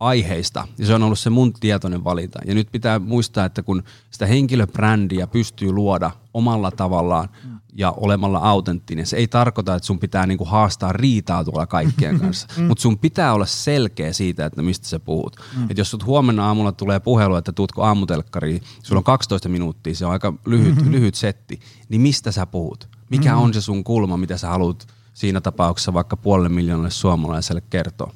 aiheista, 0.00 0.68
ja 0.78 0.86
se 0.86 0.94
on 0.94 1.02
ollut 1.02 1.18
se 1.18 1.30
mun 1.30 1.52
tietoinen 1.52 2.04
valinta. 2.04 2.38
Ja 2.46 2.54
nyt 2.54 2.68
pitää 2.72 2.98
muistaa, 2.98 3.44
että 3.44 3.62
kun 3.62 3.82
sitä 4.10 4.26
henkilöbrändiä 4.26 5.26
pystyy 5.26 5.72
luoda 5.72 6.10
omalla 6.34 6.70
tavallaan, 6.70 7.28
mm. 7.44 7.58
ja 7.74 7.90
olemalla 7.90 8.38
autenttinen. 8.38 9.06
Se 9.06 9.16
ei 9.16 9.28
tarkoita, 9.28 9.74
että 9.74 9.86
sun 9.86 9.98
pitää 9.98 10.26
niinku 10.26 10.44
haastaa 10.44 10.92
riitaa 10.92 11.44
tuolla 11.44 11.66
kaikkien 11.66 12.20
kanssa, 12.24 12.46
mutta 12.68 12.82
sun 12.82 12.98
pitää 12.98 13.32
olla 13.32 13.46
selkeä 13.46 14.12
siitä, 14.12 14.46
että 14.46 14.62
mistä 14.62 14.88
sä 14.88 15.00
puhut. 15.00 15.36
Mm. 15.56 15.66
Et 15.70 15.78
jos 15.78 15.90
sut 15.90 16.06
huomenna 16.06 16.46
aamulla 16.46 16.72
tulee 16.72 17.00
puhelu, 17.00 17.36
että 17.36 17.52
tuutko 17.52 17.82
aamutelkkariin, 17.82 18.62
sulla 18.82 18.98
on 18.98 19.04
12 19.04 19.48
minuuttia, 19.48 19.94
se 19.94 20.06
on 20.06 20.12
aika 20.12 20.34
lyhyt, 20.46 20.76
mm-hmm. 20.76 20.92
lyhyt 20.92 21.14
setti, 21.14 21.60
niin 21.88 22.00
mistä 22.00 22.32
sä 22.32 22.46
puhut? 22.46 22.88
Mikä 23.10 23.30
mm-hmm. 23.30 23.44
on 23.44 23.54
se 23.54 23.60
sun 23.60 23.84
kulma, 23.84 24.16
mitä 24.16 24.36
sä 24.36 24.48
haluat 24.48 24.86
siinä 25.14 25.40
tapauksessa 25.40 25.94
vaikka 25.94 26.16
puolelle 26.16 26.48
miljoonalle 26.48 26.90
suomalaiselle 26.90 27.62
kertoa? 27.70 28.12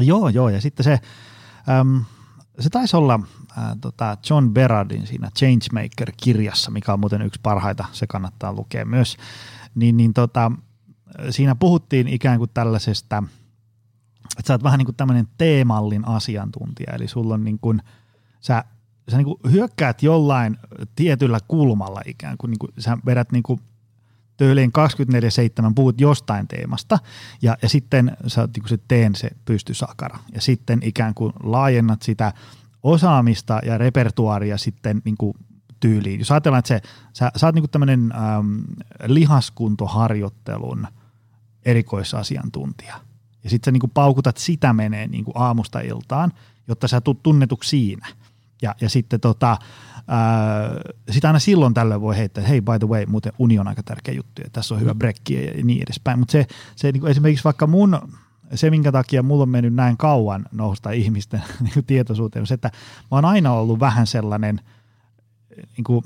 Joo, 0.00 0.28
joo, 0.28 0.48
ja 0.48 0.60
sitten 0.60 0.84
se, 0.84 1.00
äm, 1.80 2.04
se 2.60 2.70
taisi 2.70 2.96
olla 2.96 3.20
ää, 3.56 3.76
tota 3.80 4.16
John 4.30 4.50
Berardin 4.50 5.06
siinä 5.06 5.30
Changemaker-kirjassa, 5.38 6.70
mikä 6.70 6.92
on 6.92 7.00
muuten 7.00 7.22
yksi 7.22 7.40
parhaita, 7.42 7.84
se 7.92 8.06
kannattaa 8.06 8.52
lukea 8.52 8.84
myös, 8.84 9.16
niin, 9.74 9.96
niin 9.96 10.14
tota, 10.14 10.52
siinä 11.30 11.54
puhuttiin 11.54 12.08
ikään 12.08 12.38
kuin 12.38 12.50
tällaisesta, 12.54 13.22
että 14.38 14.48
sä 14.48 14.54
oot 14.54 14.62
vähän 14.62 14.78
niin 14.78 14.86
kuin 14.86 14.96
tämmöinen 14.96 15.28
teemallin 15.38 16.08
asiantuntija, 16.08 16.92
eli 16.92 17.08
sulla 17.08 17.34
on 17.34 17.44
niin 17.44 17.58
kuin, 17.58 17.82
sä, 18.40 18.64
sä 19.10 19.16
niin 19.16 19.24
kuin 19.24 19.52
hyökkäät 19.52 20.02
jollain 20.02 20.58
tietyllä 20.96 21.38
kulmalla 21.48 22.00
ikään 22.06 22.38
kuin, 22.38 22.50
niin 22.50 22.58
kuin 22.58 22.72
sä 22.78 22.98
vedät 23.06 23.32
niin 23.32 23.42
kuin 23.42 23.60
tyyliin 24.38 24.72
24-7 25.68 25.72
puhut 25.74 26.00
jostain 26.00 26.48
teemasta 26.48 26.98
ja, 27.42 27.56
ja 27.62 27.68
sitten 27.68 28.16
sä 28.26 28.48
niin 28.56 28.68
se 28.68 28.78
teen 28.88 29.14
se 29.14 29.30
pystysakara 29.44 30.18
ja 30.34 30.40
sitten 30.40 30.80
ikään 30.82 31.14
kuin 31.14 31.32
laajennat 31.42 32.02
sitä 32.02 32.32
osaamista 32.82 33.60
ja 33.64 33.78
repertuaaria 33.78 34.58
sitten 34.58 35.02
niin 35.04 35.16
kuin 35.16 35.34
tyyliin. 35.80 36.18
Jos 36.18 36.30
ajatellaan, 36.30 36.58
että 36.58 36.68
se, 36.68 36.80
sä, 37.12 37.30
sä 37.36 37.46
oot 37.46 37.54
niin 37.54 37.70
tämmöinen 37.70 38.12
ähm, 38.12 38.58
lihaskuntoharjoittelun 39.06 40.86
erikoisasiantuntija 41.64 43.00
ja 43.44 43.50
sitten 43.50 43.70
sä 43.70 43.72
niin 43.72 43.80
kuin 43.80 43.90
paukutat 43.94 44.36
sitä 44.36 44.72
menee 44.72 45.06
niin 45.06 45.24
kuin 45.24 45.34
aamusta 45.36 45.80
iltaan, 45.80 46.32
jotta 46.68 46.88
sä 46.88 47.00
tulet 47.00 47.22
tunnetuksi 47.22 47.70
siinä. 47.70 48.08
Ja, 48.62 48.74
ja 48.80 48.90
sitten 48.90 49.20
tota, 49.20 49.56
sitä 51.10 51.28
aina 51.28 51.38
silloin 51.38 51.74
tällöin 51.74 52.00
voi 52.00 52.16
heittää, 52.16 52.42
että 52.42 52.48
hei 52.48 52.60
by 52.60 52.78
the 52.78 52.88
way, 52.88 53.06
muuten 53.06 53.32
uni 53.38 53.58
on 53.58 53.68
aika 53.68 53.82
tärkeä 53.82 54.14
juttu 54.14 54.42
ja 54.42 54.50
tässä 54.52 54.74
on 54.74 54.80
hyvä 54.80 54.92
mm. 54.92 54.98
brekki 54.98 55.34
ja 55.34 55.64
niin 55.64 55.82
edespäin. 55.82 56.18
Mutta 56.18 56.32
se, 56.32 56.46
se 56.76 56.92
niin 56.92 57.00
kuin 57.00 57.10
esimerkiksi 57.10 57.44
vaikka 57.44 57.66
mun, 57.66 57.98
se 58.54 58.70
minkä 58.70 58.92
takia 58.92 59.22
mulla 59.22 59.42
on 59.42 59.48
mennyt 59.48 59.74
näin 59.74 59.96
kauan 59.96 60.46
nousta 60.52 60.90
ihmisten 60.90 61.42
niin 61.64 61.84
tietoisuuteen, 61.84 62.40
on 62.40 62.46
se, 62.46 62.54
että 62.54 62.70
mä 63.00 63.16
oon 63.16 63.24
aina 63.24 63.52
ollut 63.52 63.80
vähän 63.80 64.06
sellainen 64.06 64.60
niin 65.76 65.84
kuin, 65.84 66.04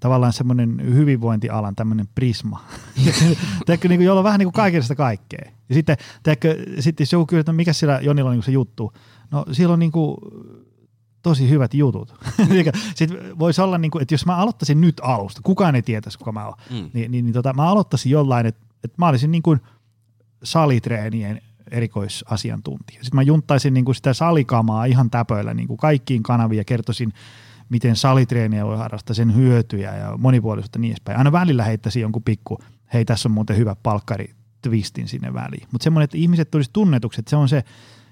tavallaan 0.00 0.32
semmoinen 0.32 0.80
hyvinvointialan 0.94 1.76
tämmöinen 1.76 2.08
prisma. 2.14 2.64
teekö, 3.66 3.88
niin 3.88 3.98
kuin, 3.98 4.06
jolla 4.06 4.20
on 4.20 4.24
vähän 4.24 4.38
niin 4.38 4.46
kuin 4.46 4.52
kaikesta 4.52 4.94
kaikkea. 4.94 5.52
Ja 5.68 5.74
sitten, 5.74 5.96
teekö, 6.22 6.56
sitten 6.80 7.04
jos 7.04 7.12
joku 7.12 7.26
kysyy, 7.26 7.40
että 7.40 7.52
mikä 7.52 7.72
sillä 7.72 8.00
Jonilla 8.02 8.30
on 8.30 8.36
niin 8.36 8.42
se 8.42 8.52
juttu, 8.52 8.92
no 9.30 9.44
siellä 9.52 9.72
on 9.72 9.78
niin 9.78 9.92
kuin, 9.92 10.16
tosi 11.22 11.48
hyvät 11.48 11.74
jutut. 11.74 12.14
Sitten 12.94 13.38
voisi 13.38 13.60
olla, 13.60 13.78
niin 13.78 13.90
kuin, 13.90 14.02
että 14.02 14.14
jos 14.14 14.26
mä 14.26 14.36
aloittaisin 14.36 14.80
nyt 14.80 15.00
alusta, 15.02 15.40
kukaan 15.44 15.74
ei 15.74 15.82
tietäisi, 15.82 16.18
kuka 16.18 16.32
mä 16.32 16.46
oon, 16.46 16.54
mm. 16.70 16.90
niin, 16.92 17.10
niin, 17.10 17.24
niin 17.24 17.32
tota, 17.32 17.52
mä 17.52 17.68
aloittaisin 17.68 18.12
jollain, 18.12 18.46
että, 18.46 18.66
että 18.84 18.94
mä 18.98 19.08
olisin 19.08 19.30
niin 19.30 19.42
kuin 19.42 19.60
salitreenien 20.42 21.40
erikoisasiantuntija. 21.70 23.02
Sitten 23.02 23.18
mä 23.18 23.22
junttaisin 23.22 23.74
niin 23.74 23.84
kuin 23.84 23.94
sitä 23.94 24.12
salikamaa 24.14 24.84
ihan 24.84 25.10
täpöillä 25.10 25.54
niin 25.54 25.68
kuin 25.68 25.78
kaikkiin 25.78 26.22
kanaviin 26.22 26.58
ja 26.58 26.64
kertoisin, 26.64 27.12
miten 27.68 27.96
salitreeniä 27.96 28.66
voi 28.66 28.76
harrastaa, 28.76 29.14
sen 29.14 29.36
hyötyjä 29.36 29.96
ja 29.96 30.16
monipuolisuutta 30.18 30.78
niin 30.78 30.90
edespäin. 30.90 31.18
Aina 31.18 31.32
välillä 31.32 31.64
heittäisin 31.64 32.02
jonkun 32.02 32.22
pikku, 32.22 32.58
hei 32.92 33.04
tässä 33.04 33.28
on 33.28 33.32
muuten 33.32 33.56
hyvä 33.56 33.76
palkkari, 33.82 34.34
twistin 34.62 35.08
sinne 35.08 35.34
väliin. 35.34 35.68
Mutta 35.72 35.84
semmoinen, 35.84 36.04
että 36.04 36.18
ihmiset 36.18 36.50
tulisi 36.50 36.70
tunnetukset, 36.72 37.28
se 37.28 37.36
on 37.36 37.48
se, 37.48 37.64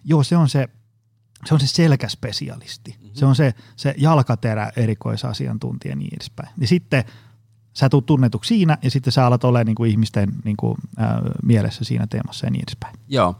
joo 0.05 0.23
se 0.23 0.37
on 0.37 0.49
se 0.49 0.69
se 1.47 1.54
on 1.54 1.61
se 1.61 1.66
selkäspesialisti. 1.66 2.90
Mm-hmm. 2.90 3.14
Se 3.14 3.26
on 3.26 3.37
se, 3.37 3.54
se 3.76 3.94
jalkaterä 3.97 4.73
erikoisasiantuntija 4.76 5.92
ja 5.92 5.97
niin 5.97 6.14
edespäin. 6.14 6.49
Ja 6.61 6.66
sitten 6.66 7.04
sä 7.74 7.88
tulet 7.88 8.06
tunnetuksi 8.06 8.48
siinä 8.48 8.78
ja 8.82 8.90
sitten 8.90 9.12
sä 9.12 9.26
alat 9.26 9.44
olla 9.44 9.64
niin 9.64 9.74
kuin 9.74 9.90
ihmisten 9.90 10.32
niin 10.44 10.56
kuin, 10.56 10.76
äh, 11.00 11.06
mielessä 11.42 11.84
siinä 11.84 12.06
teemassa 12.06 12.46
ja 12.46 12.50
niin 12.50 12.64
edespäin. 12.68 12.94
Joo, 13.08 13.34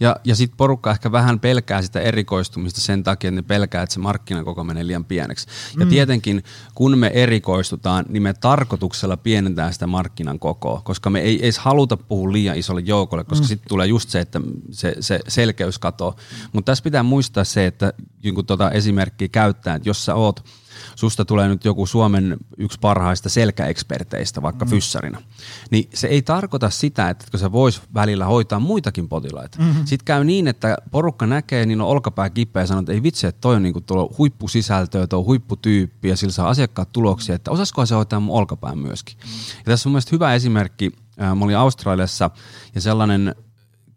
ja, 0.00 0.16
ja 0.24 0.36
sitten 0.36 0.56
porukka 0.56 0.90
ehkä 0.90 1.12
vähän 1.12 1.40
pelkää 1.40 1.82
sitä 1.82 2.00
erikoistumista 2.00 2.80
sen 2.80 3.04
takia, 3.04 3.28
että 3.28 3.40
ne 3.40 3.42
pelkää, 3.42 3.82
että 3.82 3.92
se 3.92 4.00
markkinakoko 4.00 4.64
menee 4.64 4.86
liian 4.86 5.04
pieneksi. 5.04 5.46
Ja 5.78 5.84
mm. 5.84 5.90
tietenkin, 5.90 6.42
kun 6.74 6.98
me 6.98 7.10
erikoistutaan, 7.14 8.04
niin 8.08 8.22
me 8.22 8.34
tarkoituksella 8.34 9.16
pienentää 9.16 9.72
sitä 9.72 9.86
markkinan 9.86 10.38
kokoa, 10.38 10.80
koska 10.84 11.10
me 11.10 11.20
ei 11.20 11.42
edes 11.42 11.58
haluta 11.58 11.96
puhua 11.96 12.32
liian 12.32 12.58
isolle 12.58 12.80
joukolle, 12.84 13.24
koska 13.24 13.44
mm. 13.44 13.48
sitten 13.48 13.68
tulee 13.68 13.86
just 13.86 14.08
se, 14.08 14.20
että 14.20 14.40
se, 14.70 14.94
se 15.00 15.20
selkeys 15.28 15.78
katoo. 15.78 16.16
Mutta 16.52 16.72
tässä 16.72 16.84
pitää 16.84 17.02
muistaa 17.02 17.44
se, 17.44 17.66
että 17.66 17.92
kun 18.34 18.46
tuota 18.46 18.70
esimerkkiä 18.70 19.28
käyttää, 19.28 19.74
että 19.74 19.88
jos 19.88 20.04
sä 20.04 20.14
oot– 20.14 20.44
susta 20.94 21.24
tulee 21.24 21.48
nyt 21.48 21.64
joku 21.64 21.86
Suomen 21.86 22.36
yksi 22.58 22.78
parhaista 22.80 23.28
selkäeksperteistä 23.28 24.42
vaikka 24.42 24.64
mm. 24.64 24.70
fyssarina, 24.70 25.22
niin 25.70 25.88
se 25.94 26.06
ei 26.06 26.22
tarkoita 26.22 26.70
sitä, 26.70 27.10
että 27.10 27.38
sä 27.38 27.52
vois 27.52 27.82
välillä 27.94 28.24
hoitaa 28.24 28.60
muitakin 28.60 29.08
potilaita. 29.08 29.58
Mm-hmm. 29.58 29.84
Sitten 29.84 30.04
käy 30.04 30.24
niin, 30.24 30.48
että 30.48 30.76
porukka 30.90 31.26
näkee, 31.26 31.66
niin 31.66 31.80
on 31.80 31.88
olkapää 31.88 32.30
kipeä 32.30 32.62
ja 32.62 32.66
sanoo, 32.66 32.80
että 32.80 32.92
ei 32.92 33.02
vitsi, 33.02 33.26
että 33.26 33.40
toi 33.40 33.56
on 33.56 33.62
niinku 33.62 33.80
tuolla 33.80 34.14
huippusisältöä, 34.18 35.06
tuo 35.06 35.24
huipputyyppi 35.24 36.08
ja 36.08 36.16
sillä 36.16 36.32
saa 36.32 36.48
asiakkaat 36.48 36.92
tuloksia, 36.92 37.34
että 37.34 37.50
osaskohan 37.50 37.86
se 37.86 37.94
hoitaa 37.94 38.20
mun 38.20 38.38
olkapään 38.38 38.78
myöskin. 38.78 39.16
Mm. 39.24 39.30
Ja 39.58 39.64
tässä 39.64 39.88
on 39.88 39.92
mielestäni 39.92 40.12
hyvä 40.12 40.34
esimerkki, 40.34 40.92
mä 41.18 41.44
olin 41.44 41.56
Australiassa 41.56 42.30
ja 42.74 42.80
sellainen 42.80 43.34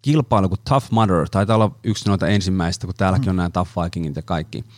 kilpailu 0.01 0.49
kuin 0.49 0.59
Tough 0.69 0.91
Mudder, 0.91 1.29
taitaa 1.29 1.55
olla 1.55 1.75
yksi 1.83 2.09
noita 2.09 2.27
ensimmäistä, 2.27 2.87
kun 2.87 2.95
täälläkin 2.95 3.25
mm. 3.25 3.29
on 3.29 3.35
nämä 3.35 3.49
Tough 3.49 3.71
Vikingit 3.83 4.15
ja 4.15 4.21
kaikki– 4.21 4.63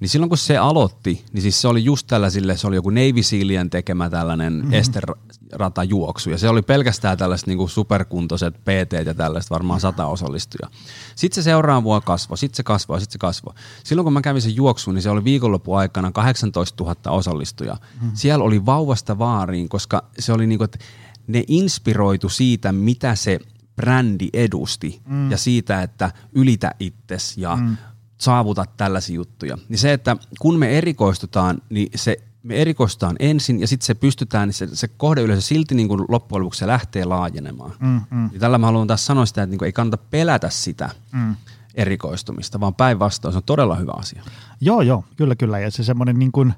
niin 0.00 0.08
silloin 0.08 0.28
kun 0.28 0.38
se 0.38 0.56
aloitti, 0.56 1.24
niin 1.32 1.42
siis 1.42 1.60
se 1.60 1.68
oli 1.68 1.84
just 1.84 2.06
tällaisille, 2.06 2.56
se 2.56 2.66
oli 2.66 2.76
joku 2.76 2.90
Navy 2.90 3.22
Sealien 3.22 3.70
tekemä 3.70 4.10
tällainen 4.10 4.52
mm-hmm. 4.52 4.72
esteratajuoksu. 4.72 6.30
Ja 6.30 6.38
se 6.38 6.48
oli 6.48 6.62
pelkästään 6.62 7.18
tällaiset 7.18 7.46
niin 7.46 7.58
kuin 7.58 7.70
superkuntoiset 7.70 8.54
PT 8.54 9.06
ja 9.06 9.14
tällaiset 9.14 9.50
varmaan 9.50 9.80
sata 9.80 10.06
osallistuja. 10.06 10.70
Sitten 11.14 11.34
se 11.34 11.44
seuraava 11.44 11.82
vuonna 11.82 12.06
kasvoi, 12.06 12.38
sitten 12.38 12.56
se 12.56 12.62
kasvoi, 12.62 13.00
sitten 13.00 13.12
se 13.12 13.18
kasvoi. 13.18 13.54
Silloin 13.84 14.04
kun 14.04 14.12
mä 14.12 14.20
kävin 14.20 14.42
sen 14.42 14.56
juoksuun, 14.56 14.94
niin 14.94 15.02
se 15.02 15.10
oli 15.10 15.24
viikonloppu 15.24 15.74
aikana 15.74 16.12
18 16.12 16.84
000 16.84 16.96
osallistujaa. 17.10 17.76
Mm-hmm. 17.76 18.10
Siellä 18.14 18.44
oli 18.44 18.66
vauvasta 18.66 19.18
vaariin, 19.18 19.68
koska 19.68 20.04
se 20.18 20.32
oli 20.32 20.46
niin 20.46 20.58
kuin, 20.58 20.64
että 20.64 20.78
ne 21.26 21.44
inspiroitu 21.48 22.28
siitä, 22.28 22.72
mitä 22.72 23.14
se 23.14 23.38
brändi 23.76 24.28
edusti 24.32 25.02
mm. 25.06 25.30
ja 25.30 25.36
siitä, 25.36 25.82
että 25.82 26.12
ylitä 26.32 26.74
itses 26.78 27.38
ja 27.38 27.56
mm 27.56 27.76
saavuta 28.20 28.64
tällaisia 28.76 29.14
juttuja. 29.14 29.58
Niin 29.68 29.78
se, 29.78 29.92
että 29.92 30.16
kun 30.40 30.58
me 30.58 30.78
erikoistutaan, 30.78 31.62
niin 31.70 31.88
se 31.94 32.16
me 32.42 32.54
erikoistutaan 32.54 33.16
ensin 33.18 33.60
ja 33.60 33.68
sitten 33.68 33.86
se 33.86 33.94
pystytään, 33.94 34.48
niin 34.48 34.54
se, 34.54 34.68
se 34.72 34.88
kohdeyleisö 34.88 35.40
silti 35.40 35.74
niin 35.74 35.88
kuin 35.88 36.04
loppujen 36.08 36.40
lopuksi 36.40 36.58
se 36.58 36.66
lähtee 36.66 37.04
laajenemaan. 37.04 37.72
Mm, 37.80 38.00
mm. 38.10 38.30
Ja 38.32 38.40
tällä 38.40 38.58
mä 38.58 38.66
haluan 38.66 38.86
taas 38.86 39.06
sanoa 39.06 39.26
sitä, 39.26 39.42
että 39.42 39.50
niin 39.50 39.58
kuin 39.58 39.66
ei 39.66 39.72
kannata 39.72 40.04
pelätä 40.10 40.50
sitä 40.50 40.90
mm. 41.12 41.36
erikoistumista, 41.74 42.60
vaan 42.60 42.74
päinvastoin 42.74 43.32
se 43.32 43.36
on 43.36 43.42
todella 43.42 43.76
hyvä 43.76 43.92
asia. 43.96 44.22
Joo, 44.60 44.82
joo, 44.82 45.04
kyllä, 45.16 45.36
kyllä. 45.36 45.58
Ja 45.58 45.70
se 45.70 45.84
semmoinen 45.84 46.18
niin 46.18 46.32
kuin, 46.32 46.54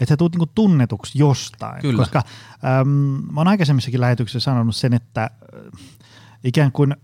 että 0.00 0.12
sä 0.12 0.16
tulet 0.16 0.32
niin 0.32 0.38
kuin 0.38 0.50
tunnetuksi 0.54 1.18
jostain. 1.18 1.80
Kyllä. 1.80 1.98
Koska 1.98 2.22
äm, 2.80 2.88
mä 3.32 3.40
oon 3.40 3.48
aikaisemmissakin 3.48 4.00
lähetyksissä 4.00 4.40
sanonut 4.40 4.76
sen, 4.76 4.94
että 4.94 5.22
äh, 5.22 5.30
ikään 6.44 6.72
kuin 6.72 6.96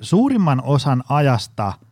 suurimman 0.00 0.62
osan 0.64 1.04
ajasta– 1.08 1.72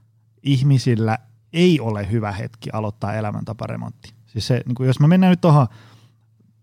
ihmisillä 0.42 1.18
ei 1.52 1.80
ole 1.80 2.10
hyvä 2.10 2.32
hetki 2.32 2.70
aloittaa 2.72 3.14
elämäntaparemontti. 3.14 4.14
Siis 4.26 4.46
se, 4.46 4.62
niin 4.66 4.74
kuin 4.74 4.86
jos 4.86 5.00
me 5.00 5.08
mennään 5.08 5.30
nyt 5.30 5.40
tuohon 5.40 5.66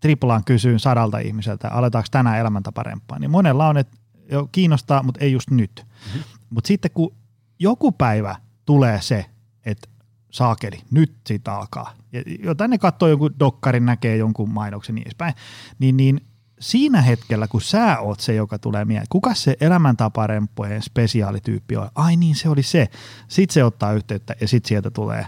triplaan 0.00 0.44
kysyyn 0.44 0.80
sadalta 0.80 1.18
ihmiseltä, 1.18 1.68
aletaanko 1.68 2.08
tänään 2.10 2.38
elämäntaparempaa, 2.38 3.18
niin 3.18 3.30
monella 3.30 3.68
on, 3.68 3.78
että 3.78 3.96
jo 4.30 4.48
kiinnostaa, 4.52 5.02
mutta 5.02 5.24
ei 5.24 5.32
just 5.32 5.50
nyt. 5.50 5.84
Mm-hmm. 5.84 6.22
Mutta 6.50 6.68
sitten 6.68 6.90
kun 6.90 7.14
joku 7.58 7.92
päivä 7.92 8.36
tulee 8.66 9.00
se, 9.00 9.26
että 9.64 9.88
saakeli, 10.30 10.80
nyt 10.90 11.12
siitä 11.26 11.54
alkaa. 11.54 11.94
Ja 12.12 12.22
jotain 12.42 12.70
ne 12.70 12.78
katsoo 12.78 13.08
jonkun 13.08 13.34
dokkarin, 13.38 13.86
näkee 13.86 14.16
jonkun 14.16 14.50
mainoksen 14.50 14.94
niin 14.94 15.02
edespäin, 15.02 15.34
niin, 15.78 15.96
niin 15.96 16.20
siinä 16.60 17.02
hetkellä, 17.02 17.48
kun 17.48 17.60
sä 17.60 17.98
oot 17.98 18.20
se, 18.20 18.34
joka 18.34 18.58
tulee 18.58 18.84
mieleen, 18.84 19.06
kuka 19.10 19.34
se 19.34 19.56
elämäntaparemppojen 19.60 20.82
spesiaalityyppi 20.82 21.76
on? 21.76 21.88
Ai 21.94 22.16
niin, 22.16 22.34
se 22.34 22.48
oli 22.48 22.62
se. 22.62 22.88
Sitten 23.28 23.54
se 23.54 23.64
ottaa 23.64 23.92
yhteyttä 23.92 24.34
ja 24.40 24.48
sitten 24.48 24.68
sieltä 24.68 24.90
tulee 24.90 25.26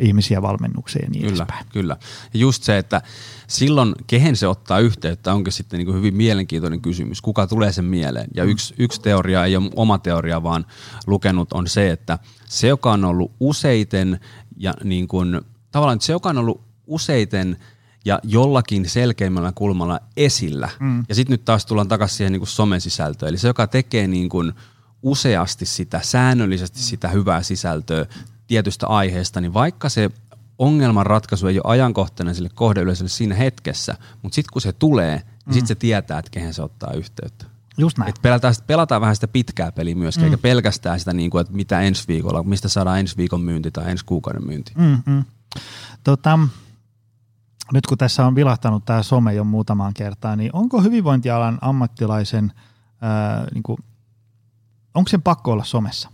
ihmisiä 0.00 0.42
valmennukseen 0.42 1.04
ja 1.04 1.10
niin 1.10 1.22
Kyllä, 1.22 1.44
edespäin. 1.44 1.66
kyllä. 1.72 1.96
Ja 2.34 2.40
just 2.40 2.62
se, 2.62 2.78
että 2.78 3.02
silloin 3.46 3.94
kehen 4.06 4.36
se 4.36 4.48
ottaa 4.48 4.78
yhteyttä, 4.78 5.34
onkin 5.34 5.52
sitten 5.52 5.78
niin 5.78 5.86
kuin 5.86 5.96
hyvin 5.96 6.14
mielenkiintoinen 6.14 6.80
kysymys. 6.80 7.20
Kuka 7.20 7.46
tulee 7.46 7.72
sen 7.72 7.84
mieleen? 7.84 8.28
Ja 8.34 8.44
mm. 8.44 8.50
yksi, 8.50 8.74
yksi 8.78 9.00
teoria, 9.00 9.44
ei 9.44 9.56
ole 9.56 9.70
oma 9.76 9.98
teoria, 9.98 10.42
vaan 10.42 10.66
lukenut 11.06 11.52
on 11.52 11.66
se, 11.68 11.90
että 11.90 12.18
se, 12.46 12.68
joka 12.68 12.92
on 12.92 13.04
ollut 13.04 13.32
useiten 13.40 14.20
ja 14.56 14.74
niin 14.84 15.08
kuin, 15.08 15.40
tavallaan 15.70 16.00
se, 16.00 16.12
joka 16.12 16.28
on 16.28 16.38
ollut 16.38 16.60
useiten– 16.86 17.56
ja 18.08 18.18
jollakin 18.22 18.88
selkeimmällä 18.88 19.52
kulmalla 19.54 20.00
esillä. 20.16 20.68
Mm. 20.80 21.04
Ja 21.08 21.14
sitten 21.14 21.34
nyt 21.34 21.44
taas 21.44 21.66
tullaan 21.66 21.88
takaisin 21.88 22.16
siihen 22.16 22.32
niin 22.32 22.40
kuin 22.40 22.48
somesisältöön. 22.48 23.28
Eli 23.28 23.38
se, 23.38 23.48
joka 23.48 23.66
tekee 23.66 24.06
niin 24.06 24.28
kuin 24.28 24.52
useasti 25.02 25.66
sitä, 25.66 26.00
säännöllisesti 26.02 26.82
sitä 26.82 27.08
hyvää 27.08 27.42
sisältöä 27.42 28.06
tietystä 28.46 28.86
aiheesta, 28.86 29.40
niin 29.40 29.54
vaikka 29.54 29.88
se 29.88 30.10
ongelman 30.58 31.06
ratkaisu 31.06 31.46
ei 31.46 31.58
ole 31.58 31.72
ajankohtainen 31.72 32.34
sille 32.34 32.50
kohdeyleisölle 32.54 33.08
siinä 33.08 33.34
hetkessä, 33.34 33.94
mutta 34.22 34.34
sitten 34.34 34.52
kun 34.52 34.62
se 34.62 34.72
tulee, 34.72 35.16
niin 35.16 35.24
mm. 35.46 35.52
sitten 35.52 35.68
se 35.68 35.74
tietää, 35.74 36.18
että 36.18 36.30
kehen 36.30 36.54
se 36.54 36.62
ottaa 36.62 36.92
yhteyttä. 36.92 37.46
Just 37.78 37.98
näin. 37.98 38.08
Et 38.08 38.18
pelataan, 38.22 38.54
pelataan 38.66 39.00
vähän 39.00 39.16
sitä 39.16 39.28
pitkää 39.28 39.72
peliä 39.72 39.94
myöskin, 39.94 40.22
mm. 40.22 40.26
eikä 40.26 40.38
pelkästään 40.38 40.98
sitä, 40.98 41.12
niin 41.12 41.30
kuin, 41.30 41.40
että 41.40 41.52
mitä 41.52 41.80
ensi 41.80 42.04
viikolla, 42.08 42.42
mistä 42.42 42.68
saadaan 42.68 43.00
ensi 43.00 43.16
viikon 43.16 43.40
myynti 43.40 43.70
tai 43.70 43.90
ensi 43.90 44.04
kuukauden 44.04 44.46
myynti. 44.46 44.72
Mm-mm. 44.76 45.24
Tota, 46.04 46.38
nyt 47.72 47.86
kun 47.86 47.98
tässä 47.98 48.26
on 48.26 48.34
vilahtanut 48.34 48.84
tämä 48.84 49.02
some 49.02 49.34
jo 49.34 49.44
muutamaan 49.44 49.94
kertaan, 49.94 50.38
niin 50.38 50.50
onko 50.52 50.82
hyvinvointialan 50.82 51.58
ammattilaisen, 51.60 52.52
ää, 53.00 53.46
niin 53.54 53.62
kuin, 53.62 53.78
onko 54.94 55.08
sen 55.08 55.22
pakko 55.22 55.52
olla 55.52 55.64
somessa? 55.64 56.10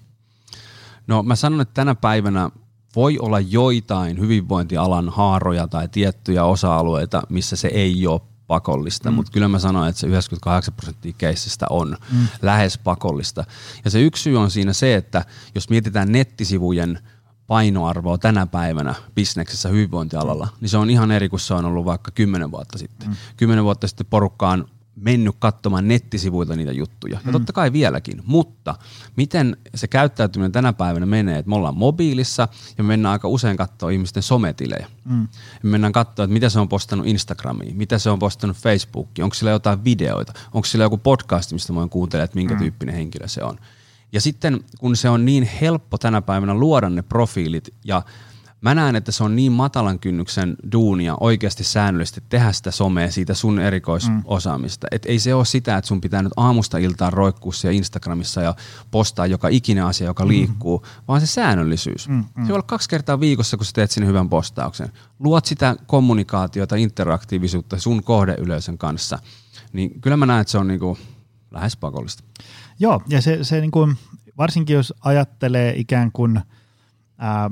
No 1.07 1.23
mä 1.23 1.37
sanon, 1.37 1.61
että 1.61 1.75
tänä 1.75 1.95
päivänä 1.95 2.51
voi 2.97 3.19
olla 3.19 3.41
joitain 3.41 4.21
hyvinvointialan 4.21 5.09
haaroja 5.09 5.69
tai 5.69 5.89
tiettyjä 5.89 6.45
osa-alueita, 6.45 7.23
missä 7.29 7.57
se 7.57 7.69
ei 7.69 8.07
ole 8.07 8.21
pakollista, 8.47 9.11
mm. 9.11 9.15
mutta 9.15 9.33
kyllä 9.33 9.49
mä 9.49 9.59
sanoin, 9.59 9.89
että 9.89 10.01
se 10.01 10.07
98 10.07 10.75
prosenttia 10.75 11.13
keissistä 11.19 11.67
on 11.71 11.97
mm. 12.13 12.27
lähes 12.43 12.79
pakollista. 12.79 13.45
Ja 13.85 13.91
se 13.91 14.01
yksi 14.01 14.23
syy 14.23 14.37
on 14.37 14.51
siinä 14.51 14.73
se, 14.73 14.95
että 14.95 15.25
jos 15.55 15.71
mietitään 15.71 16.13
nettisivujen 16.13 16.99
painoarvoa 17.47 18.19
tänä 18.19 18.47
päivänä 18.47 18.95
bisneksessä 19.15 19.69
hyvinvointialalla, 19.69 20.49
niin 20.61 20.69
se 20.69 20.77
on 20.77 20.91
ihan 20.91 21.11
eri 21.11 21.29
kuin 21.29 21.41
se 21.41 21.55
on 21.55 21.65
ollut 21.65 21.85
vaikka 21.85 22.11
kymmenen 22.11 22.51
vuotta 22.51 22.79
sitten. 22.79 23.09
Mm. 23.09 23.15
Kymmenen 23.37 23.65
vuotta 23.65 23.89
sitten 23.89 24.07
porukka 24.11 24.51
on 24.51 24.69
mennyt 24.97 25.37
katsomaan 25.39 25.89
nettisivuilta 25.89 26.57
niitä 26.57 26.73
juttuja. 26.73 27.15
Ja 27.15 27.21
mm. 27.25 27.33
totta 27.33 27.53
kai 27.53 27.73
vieläkin. 27.73 28.23
Mutta 28.27 28.75
miten 29.17 29.57
se 29.75 29.89
käyttäytyminen 29.89 30.53
tänä 30.53 30.73
päivänä 30.73 31.07
menee, 31.07 31.39
että 31.39 31.49
me 31.49 31.57
ollaan 31.57 31.77
mobiilissa 31.77 32.49
ja 32.79 32.85
me 32.85 32.89
mennään 32.89 33.13
aika 33.13 33.29
usein 33.29 33.57
katsoa 33.57 33.91
ihmisten 33.91 34.23
sometilejä. 34.23 34.87
Mm. 35.05 35.29
Me 35.63 35.71
mennään 35.71 35.93
katsoa, 35.93 36.25
että 36.25 36.33
mitä 36.33 36.49
se 36.49 36.61
on 36.61 36.69
postannut 36.69 37.07
Instagramiin, 37.07 37.77
mitä 37.77 37.99
se 37.99 38.11
on 38.11 38.19
postannut 38.19 38.57
Facebookiin, 38.57 39.25
onko 39.25 39.35
sillä 39.35 39.51
jotain 39.51 39.85
videoita, 39.85 40.33
onko 40.55 40.67
sillä 40.67 40.85
joku 40.85 40.99
podcast, 40.99 41.53
mistä 41.53 41.75
voin 41.75 41.91
kuuntelemaan, 41.91 42.25
että 42.25 42.37
minkä 42.37 42.55
mm. 42.55 42.61
tyyppinen 42.61 42.95
henkilö 42.95 43.29
se 43.29 43.43
on. 43.45 43.59
Ja 44.15 44.21
sitten 44.21 44.65
kun 44.79 44.97
se 44.97 45.09
on 45.09 45.25
niin 45.25 45.49
helppo 45.61 45.99
tänä 45.99 46.23
päivänä 46.23 46.55
luoda 46.55 46.91
ne 46.91 47.03
profiilit 47.03 47.75
ja 47.85 48.03
mä 48.61 48.75
näen, 48.75 48.97
että 48.97 49.13
se 49.13 49.25
on 49.25 49.37
niin 49.37 49.53
matalan 49.53 49.99
kynnyksen 49.99 50.57
duunia 50.73 51.17
oikeasti 51.21 51.65
säännöllisesti 51.65 52.23
tehdä 52.29 52.53
sitä 52.53 52.71
somea 52.71 53.11
siitä 53.11 53.35
sun 53.35 53.59
erikoisosaamista. 53.59 54.87
Mm. 54.87 54.97
Että 54.97 55.09
ei 55.09 55.19
se 55.19 55.35
ole 55.35 55.45
sitä, 55.45 55.77
että 55.77 55.89
sun 55.89 56.01
pitää 56.01 56.23
nyt 56.23 56.33
aamusta 56.37 56.79
iltaan 56.79 57.13
roikkua 57.13 57.53
siellä 57.53 57.77
Instagramissa 57.77 58.43
ja 58.43 58.55
postaa 58.91 59.27
joka 59.27 59.49
ikinen 59.49 59.85
asia, 59.85 60.07
joka 60.07 60.29
liikkuu, 60.29 60.79
mm. 60.79 61.05
vaan 61.09 61.21
se 61.21 61.27
säännöllisyys. 61.27 62.09
Mm, 62.09 62.15
mm. 62.15 62.43
Se 62.43 62.49
voi 62.49 62.55
olla 62.55 62.63
kaksi 62.63 62.89
kertaa 62.89 63.21
viikossa, 63.21 63.57
kun 63.57 63.67
sä 63.67 63.73
teet 63.75 63.91
sinne 63.91 64.07
hyvän 64.07 64.29
postauksen. 64.29 64.93
Luot 65.19 65.45
sitä 65.45 65.77
kommunikaatiota, 65.87 66.77
interaktiivisuutta 66.77 67.79
sun 67.79 68.05
kohdeyleisön 68.05 68.79
kanssa. 68.79 69.19
Niin 69.73 70.01
kyllä 70.01 70.17
mä 70.17 70.27
näen, 70.27 70.41
että 70.41 70.51
se 70.51 70.59
on 70.59 70.69
niinku 70.69 70.99
lähes 71.51 71.77
pakollista. 71.77 72.25
Joo, 72.79 73.03
ja 73.09 73.23
se, 73.23 73.45
se 73.45 73.61
niinku, 73.61 73.89
varsinkin 74.39 74.75
jos 74.75 74.95
ajattelee 75.01 75.73
ikään 75.77 76.13
kuin– 76.13 76.41
ää, 77.19 77.51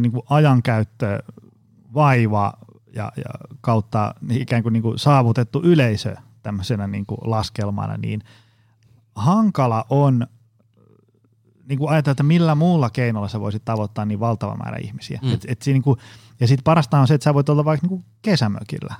niin 0.00 0.12
kuin 0.12 0.22
ajankäyttö, 0.30 1.22
vaiva 1.94 2.52
ja, 2.94 3.12
ja 3.16 3.48
kautta 3.60 4.14
ikään 4.30 4.62
kuin, 4.62 4.72
niin 4.72 4.82
kuin 4.82 4.98
saavutettu 4.98 5.62
yleisö 5.62 6.16
tämmöisenä 6.42 6.86
niin 6.86 7.06
kuin 7.06 7.18
laskelmana, 7.24 7.96
niin 7.96 8.20
hankala 9.14 9.84
on 9.90 10.26
niin 11.68 11.78
kuin 11.78 11.90
ajatella, 11.90 12.12
että 12.12 12.22
millä 12.22 12.54
muulla 12.54 12.90
keinolla 12.90 13.28
sä 13.28 13.40
voisit 13.40 13.64
tavoittaa 13.64 14.04
niin 14.04 14.20
valtava 14.20 14.56
määrä 14.56 14.78
ihmisiä. 14.82 15.20
Mm. 15.22 15.34
Et, 15.34 15.44
et 15.48 15.62
siinä, 15.62 15.74
niin 15.74 15.82
kuin, 15.82 15.98
ja 16.40 16.48
sitten 16.48 16.64
parasta 16.64 17.00
on 17.00 17.08
se, 17.08 17.14
että 17.14 17.24
sä 17.24 17.34
voit 17.34 17.48
olla 17.48 17.64
vaikka 17.64 17.84
niin 17.84 18.00
kuin 18.00 18.04
kesämökillä 18.22 18.94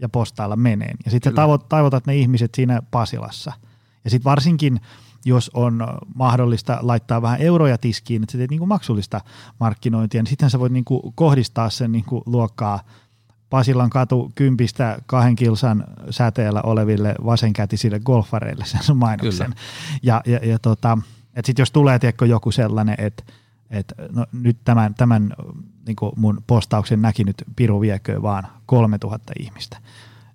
ja 0.00 0.08
postailla 0.08 0.56
meneen. 0.56 0.96
Ja 1.04 1.10
sitten 1.10 1.32
sä 1.32 1.58
tavoitat 1.68 2.06
ne 2.06 2.16
ihmiset 2.16 2.54
siinä 2.54 2.82
Pasilassa. 2.90 3.52
Ja 4.04 4.10
sitten 4.10 4.30
varsinkin– 4.30 4.80
jos 5.24 5.50
on 5.54 5.86
mahdollista 6.14 6.78
laittaa 6.82 7.22
vähän 7.22 7.40
euroja 7.40 7.78
tiskiin, 7.78 8.22
että 8.22 8.32
sä 8.32 8.38
teet 8.38 8.50
niin 8.50 8.58
kuin 8.58 8.68
maksullista 8.68 9.20
markkinointia, 9.60 10.22
niin 10.22 10.30
sitten 10.30 10.50
sä 10.50 10.58
voit 10.58 10.72
niin 10.72 10.84
kuin 10.84 11.12
kohdistaa 11.14 11.70
sen 11.70 11.92
niin 11.92 12.04
kuin 12.04 12.22
luokkaa 12.26 12.80
Pasilan 13.50 13.90
katu 13.90 14.32
kympistä 14.34 14.98
kahden 15.06 15.36
kilsan 15.36 15.84
säteellä 16.10 16.62
oleville 16.62 17.14
vasenkätisille 17.24 18.00
golfareille 18.00 18.64
sen 18.64 18.82
sun 18.82 18.96
mainoksen. 18.96 19.46
Kyllä. 19.46 19.60
Ja, 20.02 20.22
ja, 20.26 20.38
ja 20.42 20.58
tota, 20.58 20.98
että 21.34 21.46
sitten 21.46 21.62
jos 21.62 21.70
tulee 21.70 21.98
tiedätkö, 21.98 22.26
joku 22.26 22.50
sellainen, 22.50 22.94
että 22.98 23.24
et, 23.70 23.94
no, 24.12 24.26
nyt 24.32 24.58
tämän, 24.64 24.94
tämän 24.94 25.34
niin 25.86 25.96
mun 26.16 26.42
postauksen 26.46 27.02
näki 27.02 27.24
nyt 27.24 27.44
Piru 27.56 27.80
vieköön 27.80 28.22
vaan 28.22 28.46
3000 28.66 29.32
ihmistä, 29.38 29.78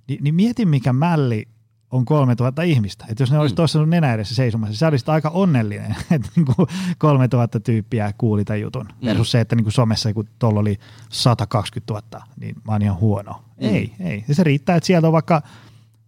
Ni, 0.07 0.17
niin 0.21 0.35
mieti 0.35 0.65
mikä 0.65 0.93
mälli 0.93 1.47
on 1.91 2.05
3000 2.05 2.61
ihmistä. 2.61 3.05
Että 3.09 3.23
jos 3.23 3.31
ne 3.31 3.39
olisi 3.39 3.53
mm. 3.53 3.55
tuossa 3.55 3.79
sun 3.79 3.89
nenä 3.89 4.13
edessä 4.13 4.35
seisomassa, 4.35 4.75
sä 4.75 4.87
olisit 4.87 5.09
aika 5.09 5.29
onnellinen, 5.29 5.95
että 6.11 6.29
niin 6.35 6.45
kuin 6.45 6.67
3000 6.97 7.59
tyyppiä 7.59 8.13
kuuli 8.17 8.45
tämän 8.45 8.61
jutun. 8.61 8.85
Mm. 9.01 9.05
Versus 9.05 9.31
se, 9.31 9.39
että 9.39 9.55
niin 9.55 9.63
kuin 9.65 9.73
somessa 9.73 10.13
kun 10.13 10.27
tuolla 10.39 10.59
oli 10.59 10.79
120 11.09 11.93
000, 11.93 12.25
niin 12.39 12.55
mä 12.67 12.71
oon 12.71 12.81
ihan 12.81 12.99
huono. 12.99 13.31
Mm. 13.31 13.67
Ei, 13.67 13.93
ei. 13.99 14.25
Ja 14.27 14.35
se 14.35 14.43
riittää, 14.43 14.75
että 14.75 14.87
sieltä 14.87 15.07
on 15.07 15.13
vaikka 15.13 15.41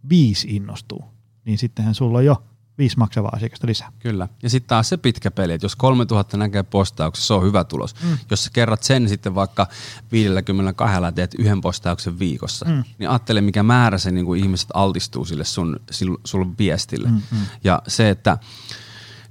viisi 0.10 0.56
innostuu. 0.56 1.04
Niin 1.46 1.58
sittenhän 1.58 1.96
sulla 1.96 2.18
on 2.18 2.26
jo 2.26 2.44
viisi 2.78 2.98
maksavaa 2.98 3.32
asiakasta 3.36 3.68
lisää. 3.68 3.92
Kyllä. 4.00 4.28
Ja 4.44 4.50
sitten 4.50 4.68
taas 4.68 4.90
se 4.90 4.98
pitkä 4.98 5.32
peli, 5.32 5.54
että 5.54 5.66
jos 5.66 5.76
3000 5.76 6.38
näkee 6.38 6.64
postauksessa, 6.64 7.28
se 7.28 7.34
on 7.34 7.44
hyvä 7.44 7.64
tulos. 7.64 7.96
Mm. 8.04 8.18
Jos 8.32 8.44
sä 8.44 8.50
kerrat 8.54 8.84
sen 8.84 9.10
sitten 9.10 9.36
vaikka 9.36 9.68
52 10.12 10.96
teet 11.16 11.36
yhden 11.40 11.62
postauksen 11.62 12.20
viikossa, 12.20 12.66
mm. 12.66 12.84
niin 12.98 13.10
ajattele 13.10 13.42
mikä 13.42 13.64
määrä 13.64 13.98
se 13.98 14.12
niin 14.12 14.26
kuin 14.26 14.44
ihmiset 14.44 14.70
altistuu 14.74 15.26
sille 15.26 15.44
sun, 15.44 15.80
sun 16.24 16.56
viestille. 16.58 17.08
Mm, 17.08 17.22
mm. 17.32 17.38
Ja 17.64 17.82
se, 17.88 18.10
että 18.10 18.38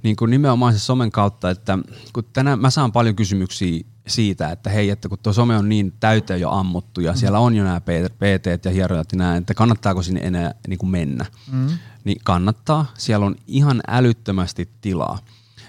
niin 0.03 0.15
kuin 0.15 0.31
nimenomaan 0.31 0.73
se 0.73 0.79
somen 0.79 1.11
kautta, 1.11 1.49
että 1.49 1.77
kun 2.13 2.23
tänään 2.33 2.59
mä 2.59 2.69
saan 2.69 2.91
paljon 2.91 3.15
kysymyksiä 3.15 3.83
siitä, 4.07 4.49
että 4.51 4.69
hei, 4.69 4.89
että 4.89 5.09
kun 5.09 5.17
tuo 5.23 5.33
some 5.33 5.57
on 5.57 5.69
niin 5.69 5.93
täyteen 5.99 6.41
jo 6.41 6.51
ammuttu 6.51 7.01
ja 7.01 7.11
mm. 7.11 7.17
siellä 7.17 7.39
on 7.39 7.55
jo 7.55 7.63
nämä 7.63 7.81
PT 7.81 8.65
ja 8.65 8.71
hierojat 8.71 9.11
ja 9.11 9.17
näin, 9.17 9.41
että 9.41 9.53
kannattaako 9.53 10.03
sinne 10.03 10.21
enää 10.23 10.53
niin 10.67 10.79
kuin 10.79 10.89
mennä. 10.89 11.25
Mm 11.51 11.69
niin 12.03 12.21
kannattaa. 12.23 12.85
Siellä 12.97 13.25
on 13.25 13.35
ihan 13.47 13.81
älyttömästi 13.87 14.69
tilaa. 14.81 15.19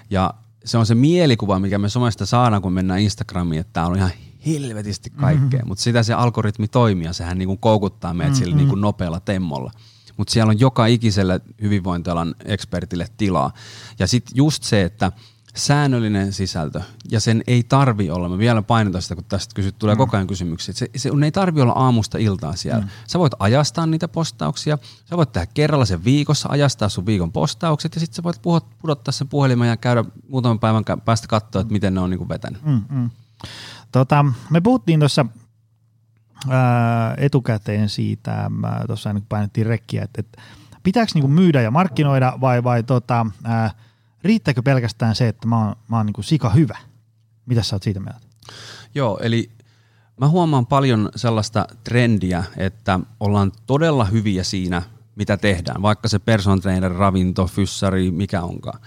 Ja 0.09 0.33
se 0.65 0.77
on 0.77 0.85
se 0.85 0.95
mielikuva, 0.95 1.59
mikä 1.59 1.77
me 1.77 1.89
somesta 1.89 2.25
saadaan, 2.25 2.61
kun 2.61 2.73
mennään 2.73 2.99
Instagramiin, 2.99 3.59
että 3.59 3.73
täällä 3.73 3.91
on 3.91 3.97
ihan 3.97 4.11
helvetisti 4.45 5.09
kaikkea. 5.09 5.59
Mm-hmm. 5.59 5.67
Mutta 5.67 5.83
sitä 5.83 6.03
se 6.03 6.13
algoritmi 6.13 6.67
toimii 6.67 7.05
ja 7.05 7.13
sehän 7.13 7.37
niinku 7.37 7.57
koukuttaa 7.57 8.13
meitä 8.13 8.31
mm-hmm. 8.31 8.39
sillä 8.45 8.55
niinku 8.55 8.75
nopealla 8.75 9.19
temmolla. 9.19 9.71
Mutta 10.17 10.33
siellä 10.33 10.49
on 10.49 10.59
joka 10.59 10.85
ikiselle 10.85 11.41
hyvinvointialan 11.61 12.35
ekspertille 12.45 13.07
tilaa. 13.17 13.53
Ja 13.99 14.07
sitten 14.07 14.35
just 14.35 14.63
se, 14.63 14.83
että– 14.83 15.11
säännöllinen 15.55 16.33
sisältö, 16.33 16.81
ja 17.11 17.19
sen 17.19 17.43
ei 17.47 17.63
tarvi 17.63 18.09
olla, 18.09 18.29
mä 18.29 18.37
vielä 18.37 18.61
painotan 18.61 19.01
sitä, 19.01 19.15
kun 19.15 19.23
tästä 19.23 19.55
kysyt, 19.55 19.75
tulee 19.79 19.95
mm. 19.95 19.97
koko 19.97 20.17
ajan 20.17 20.27
kysymyksiä, 20.27 20.73
se, 20.73 20.89
se 20.95 21.09
ei 21.23 21.31
tarvi 21.31 21.61
olla 21.61 21.73
aamusta 21.73 22.17
iltaan 22.17 22.57
siellä. 22.57 22.81
Mm. 22.81 22.89
Sä 23.07 23.19
voit 23.19 23.33
ajastaa 23.39 23.85
niitä 23.85 24.07
postauksia, 24.07 24.77
sä 25.05 25.17
voit 25.17 25.31
tehdä 25.31 25.47
kerralla 25.53 25.85
sen 25.85 26.03
viikossa, 26.03 26.49
ajastaa 26.51 26.89
sun 26.89 27.05
viikon 27.05 27.31
postaukset, 27.31 27.95
ja 27.95 27.99
sitten 27.99 28.15
sä 28.15 28.23
voit 28.23 28.41
pudottaa 28.81 29.11
sen 29.11 29.27
puhelimen 29.27 29.69
ja 29.69 29.77
käydä 29.77 30.05
muutaman 30.29 30.59
päivän 30.59 30.83
päästä 31.05 31.27
katsoa, 31.27 31.61
että 31.61 31.73
miten 31.73 31.93
ne 31.93 31.99
on 31.99 32.09
niinku 32.09 32.29
vetänyt. 32.29 32.65
Mm, 32.65 32.81
mm. 32.89 33.09
Tota, 33.91 34.25
me 34.49 34.61
puhuttiin 34.61 34.99
tuossa 34.99 35.25
etukäteen 37.17 37.89
siitä, 37.89 38.51
tuossa 38.87 39.15
painettiin 39.29 39.67
rekkiä, 39.67 40.03
että, 40.03 40.19
että 40.19 40.41
pitääkö 40.83 41.11
niinku 41.13 41.27
myydä 41.27 41.61
ja 41.61 41.71
markkinoida 41.71 42.33
vai, 42.41 42.63
vai 42.63 42.83
tota, 42.83 43.25
ää, 43.43 43.71
riittääkö 44.23 44.61
pelkästään 44.61 45.15
se, 45.15 45.27
että 45.27 45.47
mä 45.47 45.65
oon, 45.65 45.75
mä 45.87 45.97
oon 45.97 46.05
niin 46.05 46.13
kuin 46.13 46.25
sika 46.25 46.49
hyvä? 46.49 46.77
Mitä 47.45 47.63
sä 47.63 47.75
oot 47.75 47.83
siitä 47.83 47.99
mieltä? 47.99 48.19
Joo, 48.95 49.19
eli 49.21 49.51
mä 50.19 50.27
huomaan 50.27 50.65
paljon 50.65 51.09
sellaista 51.15 51.67
trendiä, 51.83 52.43
että 52.57 52.99
ollaan 53.19 53.51
todella 53.65 54.05
hyviä 54.05 54.43
siinä, 54.43 54.81
mitä 55.15 55.37
tehdään, 55.37 55.81
vaikka 55.81 56.07
se 56.07 56.19
person 56.19 56.61
trainer, 56.61 56.91
ravinto, 56.91 57.47
fyssari, 57.47 58.11
mikä 58.11 58.41
onkaan. 58.41 58.79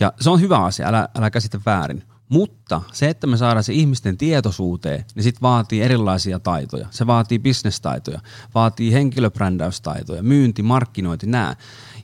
Ja 0.00 0.12
se 0.20 0.30
on 0.30 0.40
hyvä 0.40 0.58
asia, 0.58 0.88
älä, 0.88 1.08
älä 1.18 1.30
käsitä 1.30 1.60
väärin. 1.66 2.04
Mutta 2.28 2.80
se, 2.92 3.08
että 3.08 3.26
me 3.26 3.36
saadaan 3.36 3.64
se 3.64 3.72
ihmisten 3.72 4.16
tietoisuuteen, 4.16 5.04
niin 5.14 5.22
sit 5.22 5.42
vaatii 5.42 5.82
erilaisia 5.82 6.38
taitoja. 6.38 6.86
Se 6.90 7.06
vaatii 7.06 7.38
bisnestaitoja, 7.38 8.20
vaatii 8.54 8.92
henkilöbrändäystaitoja, 8.92 10.22
myynti, 10.22 10.62
markkinointi, 10.62 11.26
nämä. 11.26 11.56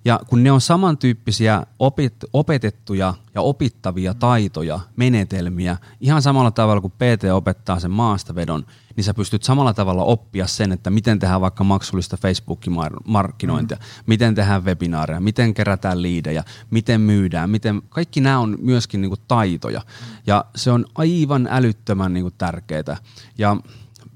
Ja 0.05 0.21
kun 0.29 0.43
ne 0.43 0.53
on 0.53 0.61
samantyyppisiä 0.61 1.67
opet, 1.79 2.15
opetettuja 2.33 3.15
ja 3.35 3.41
opittavia 3.41 4.15
taitoja, 4.15 4.81
menetelmiä, 4.97 5.77
ihan 6.01 6.23
samalla 6.23 6.51
tavalla 6.51 6.81
kuin 6.81 6.93
PT 6.93 7.25
opettaa 7.33 7.81
sen 7.81 7.91
maastavedon, 7.91 8.67
niin 8.97 9.05
sä 9.05 9.15
pystyt 9.15 9.43
samalla 9.43 9.75
tavalla 9.75 10.05
oppia 10.05 10.47
sen, 10.47 10.73
että 10.73 10.91
miten 10.91 11.19
tehdään 11.19 11.41
vaikka 11.41 11.65
maksullista 11.65 12.17
Facebook-markkinointia, 12.17 13.77
mm. 13.77 14.05
miten 14.07 14.35
tehdään 14.35 14.65
webinaareja, 14.65 15.21
miten 15.21 15.55
kerätään 15.55 16.03
liidejä, 16.03 16.45
miten 16.71 17.01
myydään, 17.01 17.51
miten, 17.51 17.83
kaikki 17.89 18.21
nämä 18.21 18.39
on 18.39 18.59
myöskin 18.61 19.01
niin 19.01 19.11
kuin 19.11 19.21
taitoja. 19.29 19.83
Ja 20.27 20.45
se 20.57 20.71
on 20.71 20.87
aivan 20.95 21.49
älyttömän 21.51 22.15
niin 22.15 22.25
kuin 22.25 22.35
tärkeää. 22.39 22.97
Ja 23.39 23.57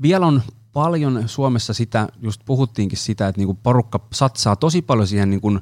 vielä 0.02 0.26
on 0.26 0.42
paljon 0.78 1.22
Suomessa 1.26 1.74
sitä, 1.74 2.08
just 2.22 2.40
puhuttiinkin 2.44 2.98
sitä, 2.98 3.28
että 3.28 3.40
niinku 3.40 3.54
porukka 3.54 4.00
satsaa 4.12 4.56
tosi 4.56 4.82
paljon 4.82 5.06
siihen 5.06 5.30
niinku 5.30 5.58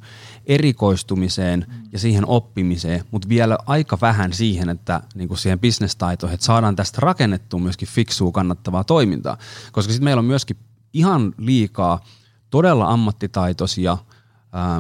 erikoistumiseen 0.47 1.67
ja 1.93 1.99
siihen 1.99 2.27
oppimiseen, 2.27 3.05
mutta 3.11 3.29
vielä 3.29 3.59
aika 3.67 3.99
vähän 4.01 4.33
siihen, 4.33 4.69
että 4.69 5.01
niinku 5.15 5.37
siihen 5.37 5.59
bisnestaitoihin, 5.59 6.35
että 6.35 6.47
saadaan 6.47 6.77
tästä 6.77 6.99
rakennettua 7.01 7.61
myöskin 7.61 7.89
fiksua 7.89 8.33
kannattavaa 8.33 8.85
toimintaa. 8.85 9.37
Koska 9.73 9.93
sitten 9.93 10.05
meillä 10.05 10.21
on 10.21 10.25
myöskin 10.25 10.57
ihan 10.93 11.35
liikaa 11.39 12.05
todella 12.51 12.91
ammattitaitoisia 12.91 13.99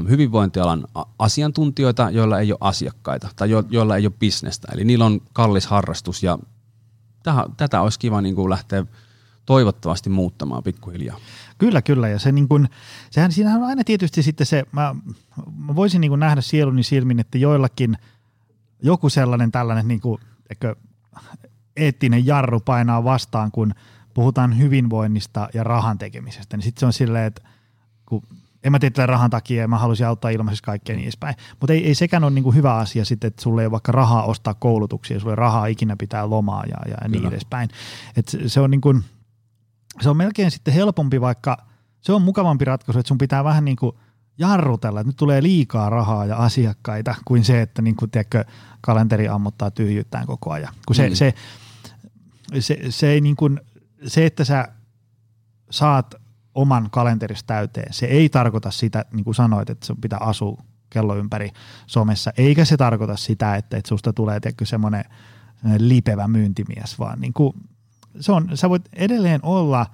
hyvinvointialan 0.08 0.86
asiantuntijoita, 1.18 2.10
joilla 2.10 2.40
ei 2.40 2.52
ole 2.52 2.58
asiakkaita 2.60 3.28
tai 3.36 3.50
jo, 3.50 3.64
joilla 3.70 3.96
ei 3.96 4.06
ole 4.06 4.12
bisnestä. 4.18 4.68
Eli 4.72 4.84
niillä 4.84 5.04
on 5.04 5.20
kallis 5.32 5.66
harrastus 5.66 6.22
ja 6.22 6.38
tätä 7.56 7.80
olisi 7.80 7.98
kiva 7.98 8.20
niin 8.20 8.34
kuin 8.34 8.50
lähteä– 8.50 8.86
toivottavasti 9.46 10.10
muuttamaan 10.10 10.62
pikkuhiljaa. 10.62 11.16
Kyllä, 11.58 11.82
kyllä. 11.82 12.08
Ja 12.08 12.18
se 12.18 12.32
niin 12.32 12.48
kun, 12.48 12.68
sehän, 13.10 13.32
siinähän 13.32 13.62
on 13.62 13.68
aina 13.68 13.84
tietysti 13.84 14.22
sitten 14.22 14.46
se, 14.46 14.64
mä, 14.72 14.94
mä 15.58 15.76
voisin 15.76 16.00
niin 16.00 16.20
nähdä 16.20 16.40
sieluni 16.40 16.82
silmin, 16.82 17.20
että 17.20 17.38
joillakin 17.38 17.98
joku 18.82 19.08
sellainen 19.08 19.52
tällainen 19.52 19.88
niin 19.88 20.00
kuin, 20.00 20.20
eikö, 20.50 20.76
eettinen 21.76 22.26
jarru 22.26 22.60
painaa 22.60 23.04
vastaan, 23.04 23.50
kun 23.50 23.74
puhutaan 24.14 24.58
hyvinvoinnista 24.58 25.48
ja 25.54 25.64
rahan 25.64 25.98
tekemisestä, 25.98 26.56
niin 26.56 26.64
sitten 26.64 26.80
se 26.80 26.86
on 26.86 26.92
silleen, 26.92 27.24
että 27.24 27.42
kun 28.06 28.22
en 28.64 28.72
mä 28.72 28.78
tee 28.78 29.06
rahan 29.06 29.30
takia 29.30 29.60
ja 29.60 29.68
mä 29.68 29.78
haluaisin 29.78 30.06
auttaa 30.06 30.30
ilmaisessa 30.30 30.64
kaikkea 30.64 30.96
niin 30.96 31.04
edespäin. 31.04 31.36
Mutta 31.60 31.72
ei, 31.72 31.86
ei 31.86 31.94
sekään 31.94 32.24
ole 32.24 32.32
niinku 32.32 32.52
hyvä 32.52 32.74
asia 32.74 33.04
sitten, 33.04 33.28
että 33.28 33.42
sulle 33.42 33.62
ei 33.62 33.66
ole 33.66 33.72
vaikka 33.72 33.92
rahaa 33.92 34.24
ostaa 34.24 34.54
koulutuksia, 34.54 35.20
sulle 35.20 35.34
rahaa 35.34 35.66
ikinä 35.66 35.96
pitää 35.96 36.30
lomaa 36.30 36.64
ja, 36.64 36.76
ja 36.90 37.08
niin 37.08 37.26
edespäin. 37.26 37.68
Et 38.16 38.28
se, 38.28 38.48
se 38.48 38.60
on 38.60 38.70
niin 38.70 38.80
kuin, 38.80 39.04
se 40.00 40.10
on 40.10 40.16
melkein 40.16 40.50
sitten 40.50 40.74
helpompi, 40.74 41.20
vaikka 41.20 41.56
se 42.00 42.12
on 42.12 42.22
mukavampi 42.22 42.64
ratkaisu, 42.64 42.98
että 42.98 43.08
sun 43.08 43.18
pitää 43.18 43.44
vähän 43.44 43.64
niin 43.64 43.76
kuin 43.76 43.96
jarrutella, 44.38 45.00
että 45.00 45.08
nyt 45.08 45.16
tulee 45.16 45.42
liikaa 45.42 45.90
rahaa 45.90 46.26
ja 46.26 46.36
asiakkaita, 46.36 47.14
kuin 47.24 47.44
se, 47.44 47.62
että 47.62 47.82
niin 47.82 47.96
kuin, 47.96 48.10
tiedätkö, 48.10 48.44
kalenteri 48.80 49.28
ammuttaa 49.28 49.70
tyhjyyttään 49.70 50.26
koko 50.26 50.52
ajan. 50.52 50.74
Kun 50.86 50.96
se, 50.96 51.08
mm. 51.08 51.14
se, 51.14 51.34
se, 52.60 52.78
se, 52.88 53.08
ei 53.08 53.20
niin 53.20 53.36
kuin, 53.36 53.60
se, 54.06 54.26
että 54.26 54.44
sä 54.44 54.68
saat 55.70 56.14
oman 56.54 56.88
kalenterista 56.90 57.46
täyteen, 57.46 57.92
se 57.92 58.06
ei 58.06 58.28
tarkoita 58.28 58.70
sitä, 58.70 59.04
niin 59.12 59.24
kuin 59.24 59.34
sanoit, 59.34 59.70
että 59.70 59.86
sun 59.86 60.00
pitää 60.00 60.18
asua 60.22 60.62
kello 60.90 61.16
ympäri 61.16 61.50
somessa, 61.86 62.32
eikä 62.36 62.64
se 62.64 62.76
tarkoita 62.76 63.16
sitä, 63.16 63.56
että, 63.56 63.76
että 63.76 63.88
susta 63.88 64.12
tulee 64.12 64.40
semmoinen 64.64 65.04
lipevä 65.78 66.28
myyntimies, 66.28 66.98
vaan 66.98 67.20
niin 67.20 67.32
kuin 67.32 67.54
se 68.20 68.32
on, 68.32 68.50
sä 68.54 68.70
voit 68.70 68.88
edelleen 68.92 69.40
olla 69.42 69.86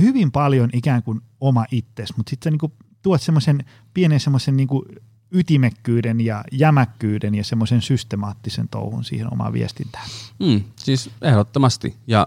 hyvin 0.00 0.32
paljon 0.32 0.70
ikään 0.72 1.02
kuin 1.02 1.20
oma 1.40 1.64
itses, 1.70 2.16
mutta 2.16 2.30
sitten 2.30 2.50
sä 2.50 2.50
niinku 2.50 2.72
tuot 3.02 3.22
semmoisen 3.22 3.64
pienen 3.94 4.20
semmoisen 4.20 4.56
niinku 4.56 4.84
ytimekkyyden 5.32 6.20
ja 6.20 6.44
jämäkkyyden 6.52 7.34
ja 7.34 7.44
semmoisen 7.44 7.82
systemaattisen 7.82 8.68
touhun 8.68 9.04
siihen 9.04 9.32
omaan 9.32 9.52
viestintään. 9.52 10.08
Mm, 10.38 10.62
siis 10.76 11.10
ehdottomasti. 11.22 11.96
Ja 12.06 12.26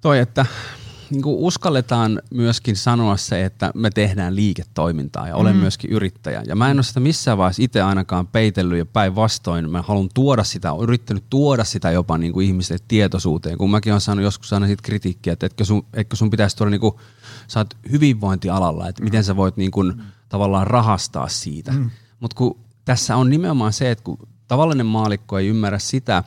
toi, 0.00 0.18
että 0.18 0.46
niin 1.14 1.22
kuin 1.22 1.36
uskalletaan 1.36 2.22
myöskin 2.30 2.76
sanoa 2.76 3.16
se, 3.16 3.44
että 3.44 3.70
me 3.74 3.90
tehdään 3.90 4.36
liiketoimintaa 4.36 5.28
ja 5.28 5.36
olen 5.36 5.56
mm. 5.56 5.60
myöskin 5.60 5.90
yrittäjä. 5.90 6.42
Ja 6.46 6.56
mä 6.56 6.70
en 6.70 6.76
ole 6.76 6.82
sitä 6.82 7.00
missään 7.00 7.38
vaiheessa 7.38 7.62
itse 7.62 7.82
ainakaan 7.82 8.26
peitellyt 8.26 8.78
ja 8.78 8.86
päinvastoin. 8.86 9.70
Mä 9.70 9.82
haluan 9.82 10.08
tuoda 10.14 10.44
sitä, 10.44 10.72
olen 10.72 10.82
yrittänyt 10.82 11.24
tuoda 11.30 11.64
sitä 11.64 11.90
jopa 11.90 12.18
niin 12.18 12.32
kuin 12.32 12.46
ihmisille 12.46 12.84
tietoisuuteen. 12.88 13.58
Kun 13.58 13.70
mäkin 13.70 13.92
olen 13.92 14.00
saanut 14.00 14.24
joskus 14.24 14.52
aina 14.52 14.66
siitä 14.66 14.82
kritiikkiä, 14.82 15.32
että 15.32 15.46
etkö 15.46 15.64
sun, 15.64 15.86
etkö 15.92 16.16
sun 16.16 16.30
pitäisi 16.30 16.56
tuoda 16.56 16.70
niin 16.70 16.80
kuin, 16.80 16.94
sä 17.48 17.60
oot 17.60 17.74
hyvinvointialalla, 17.90 18.88
että 18.88 19.04
miten 19.04 19.24
sä 19.24 19.36
voit 19.36 19.56
niin 19.56 19.70
kuin, 19.70 19.96
mm. 19.96 20.02
tavallaan 20.28 20.66
rahastaa 20.66 21.28
siitä. 21.28 21.72
Mm. 21.72 21.90
Mutta 22.20 22.36
kun 22.36 22.58
tässä 22.84 23.16
on 23.16 23.30
nimenomaan 23.30 23.72
se, 23.72 23.90
että 23.90 24.04
kun 24.04 24.18
tavallinen 24.48 24.86
maalikko 24.86 25.38
ei 25.38 25.48
ymmärrä 25.48 25.78
sitä, 25.78 26.24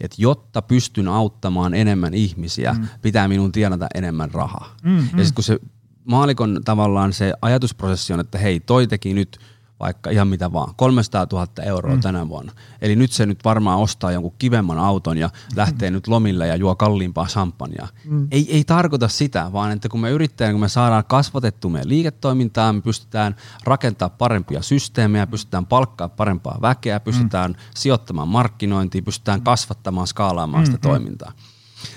että 0.00 0.16
jotta 0.18 0.62
pystyn 0.62 1.08
auttamaan 1.08 1.74
enemmän 1.74 2.14
ihmisiä, 2.14 2.72
mm. 2.72 2.88
pitää 3.02 3.28
minun 3.28 3.52
tienata 3.52 3.86
enemmän 3.94 4.30
rahaa. 4.30 4.76
Mm, 4.82 4.90
mm. 4.90 4.98
Ja 4.98 5.24
sitten 5.24 5.34
kun 5.34 5.44
se 5.44 5.58
maalikon 6.04 6.60
tavallaan 6.64 7.12
se 7.12 7.32
ajatusprosessi 7.42 8.12
on, 8.12 8.20
että 8.20 8.38
hei, 8.38 8.60
toi 8.60 8.86
teki 8.86 9.14
nyt– 9.14 9.38
vaikka 9.80 10.10
ihan 10.10 10.28
mitä 10.28 10.52
vaan, 10.52 10.74
300 10.76 11.26
000 11.32 11.46
euroa 11.62 11.94
mm. 11.94 12.00
tänä 12.00 12.28
vuonna. 12.28 12.52
Eli 12.82 12.96
nyt 12.96 13.12
se 13.12 13.26
nyt 13.26 13.44
varmaan 13.44 13.78
ostaa 13.78 14.12
jonkun 14.12 14.34
kivemman 14.38 14.78
auton 14.78 15.18
ja 15.18 15.26
mm. 15.26 15.56
lähtee 15.56 15.90
nyt 15.90 16.06
lomille 16.06 16.46
ja 16.46 16.56
juo 16.56 16.74
kalliimpaa 16.74 17.26
champagnea. 17.26 17.88
Mm. 18.04 18.28
Ei, 18.30 18.52
ei 18.52 18.64
tarkoita 18.64 19.08
sitä, 19.08 19.52
vaan 19.52 19.72
että 19.72 19.88
kun 19.88 20.00
me 20.00 20.10
yrittäjän, 20.10 20.52
kun 20.52 20.60
me 20.60 20.68
saadaan 20.68 21.04
kasvatettu 21.04 21.68
meidän 21.68 21.88
liiketoimintaa, 21.88 22.72
me 22.72 22.80
pystytään 22.80 23.36
rakentamaan 23.64 24.18
parempia 24.18 24.62
systeemejä, 24.62 25.26
pystytään 25.26 25.66
palkkaa 25.66 26.08
parempaa 26.08 26.58
väkeä, 26.62 27.00
pystytään 27.00 27.50
mm. 27.50 27.56
sijoittamaan 27.74 28.28
markkinointiin, 28.28 29.04
pystytään 29.04 29.42
kasvattamaan, 29.42 30.06
skaalaamaan 30.06 30.62
mm. 30.62 30.66
sitä 30.66 30.78
toimintaa. 30.78 31.32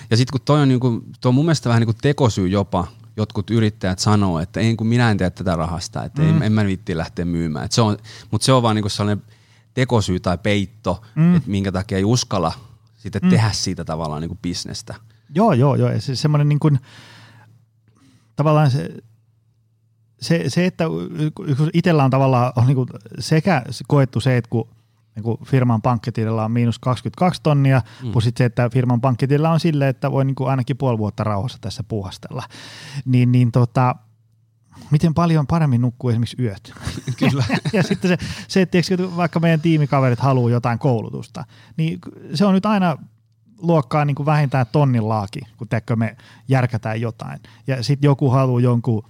Ja 0.09 0.17
sitten 0.17 0.31
kun 0.31 0.45
toi 0.45 0.61
on, 0.61 0.67
niinku, 0.67 1.03
toi 1.21 1.29
on 1.29 1.35
mun 1.35 1.45
mielestä 1.45 1.69
vähän 1.69 1.79
niin 1.79 1.87
kuin 1.87 1.97
tekosyy 2.01 2.47
jopa 2.47 2.87
jotkut 3.19 3.49
yrittäjät 3.49 3.99
sanoo, 3.99 4.39
että 4.39 4.59
ei 4.59 4.75
kun 4.75 4.87
minä 4.87 5.11
en 5.11 5.17
tee 5.17 5.29
tätä 5.29 5.55
rahasta, 5.55 6.03
että 6.03 6.21
mm. 6.21 6.29
en, 6.29 6.43
en 6.43 6.51
mä 6.51 6.65
viitti 6.65 6.97
lähteä 6.97 7.25
myymään. 7.25 7.65
Et 7.65 7.71
se 7.71 7.81
on, 7.81 7.97
mutta 8.31 8.45
se 8.45 8.53
on 8.53 8.63
vaan 8.63 8.75
niinku 8.75 8.89
sellainen 8.89 9.25
tekosyy 9.73 10.19
tai 10.19 10.37
peitto, 10.37 11.01
mm. 11.15 11.35
että 11.35 11.49
minkä 11.49 11.71
takia 11.71 11.97
ei 11.97 12.03
uskalla 12.03 12.51
sitten 12.97 13.21
mm. 13.23 13.29
tehdä 13.29 13.51
siitä 13.51 13.85
tavallaan 13.85 14.21
niinku 14.21 14.37
bisnestä. 14.41 14.95
Joo, 15.35 15.53
joo, 15.53 15.75
joo. 15.75 15.89
Se, 15.99 16.15
semmoinen 16.15 16.49
niin 16.49 16.59
kuin, 16.59 16.79
tavallaan 18.35 18.71
se, 18.71 18.89
se, 20.21 20.43
se, 20.47 20.65
että 20.65 20.83
itsellä 21.73 22.03
on 22.03 22.11
tavallaan 22.11 22.53
on 22.55 22.67
niin 22.67 22.75
kuin 22.75 22.89
sekä 23.19 23.63
koettu 23.87 24.19
se, 24.19 24.37
että 24.37 24.49
kun 24.49 24.69
niin 25.19 25.37
kuin 25.37 25.47
firman 25.47 25.81
pankkitilillä 25.81 26.45
on 26.45 26.51
miinus 26.51 26.79
22 26.79 27.41
tonnia, 27.43 27.81
mm. 28.03 28.11
plus 28.11 28.29
se, 28.37 28.45
että 28.45 28.69
firman 28.69 29.01
pankkitilillä 29.01 29.51
on 29.51 29.59
sille, 29.59 29.89
että 29.89 30.11
voi 30.11 30.25
niin 30.25 30.35
kuin 30.35 30.49
ainakin 30.49 30.77
puoli 30.77 30.97
vuotta 30.97 31.23
rauhassa 31.23 31.57
tässä 31.61 31.83
puhastella. 31.83 32.43
Niin, 33.05 33.31
niin 33.31 33.51
tota, 33.51 33.95
miten 34.91 35.13
paljon 35.13 35.47
paremmin 35.47 35.81
nukkuu 35.81 36.09
esimerkiksi 36.09 36.41
yöt. 36.41 36.73
Kyllä. 37.19 37.43
ja 37.73 37.83
sitten 37.83 38.09
se, 38.09 38.17
se 38.47 38.61
että 38.61 38.77
vaikka 39.15 39.39
meidän 39.39 39.61
tiimikaverit 39.61 40.19
haluaa 40.19 40.51
jotain 40.51 40.79
koulutusta, 40.79 41.45
niin 41.77 41.99
se 42.33 42.45
on 42.45 42.53
nyt 42.53 42.65
aina 42.65 42.97
luokkaa 43.57 44.05
niin 44.05 44.15
kuin 44.15 44.25
vähintään 44.25 44.65
tonnin 44.71 45.09
laaki, 45.09 45.39
kun 45.57 45.67
teekö 45.67 45.95
me 45.95 46.17
järkätään 46.47 47.01
jotain. 47.01 47.39
Ja 47.67 47.83
sitten 47.83 48.07
joku 48.07 48.29
haluaa 48.29 48.61
jonkun 48.61 49.03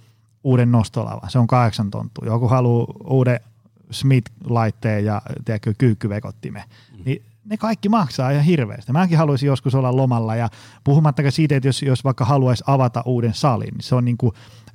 uuden 0.44 0.72
nostolavan, 0.72 1.30
se 1.30 1.38
on 1.38 1.46
kahdeksan 1.46 1.90
tonttua. 1.90 2.26
Joku 2.26 2.48
haluaa 2.48 2.86
uuden 3.04 3.40
Smith-laitteen 3.90 5.04
ja 5.04 5.22
tiedätkö, 5.44 5.74
kyykkyvekottime, 5.78 6.64
mm. 6.96 7.02
niin 7.04 7.22
ne 7.44 7.56
kaikki 7.56 7.88
maksaa 7.88 8.30
ihan 8.30 8.44
hirveästi. 8.44 8.92
Mäkin 8.92 9.18
haluaisin 9.18 9.46
joskus 9.46 9.74
olla 9.74 9.96
lomalla 9.96 10.36
ja 10.36 10.48
puhumattakaan 10.84 11.32
siitä, 11.32 11.56
että 11.56 11.68
jos, 11.68 11.82
jos 11.82 12.04
vaikka 12.04 12.24
haluaisi 12.24 12.64
avata 12.66 13.02
uuden 13.06 13.34
salin, 13.34 13.74
niin 13.74 13.82
se 13.82 13.94
on 13.94 14.04
niin 14.04 14.18
kuin 14.18 14.32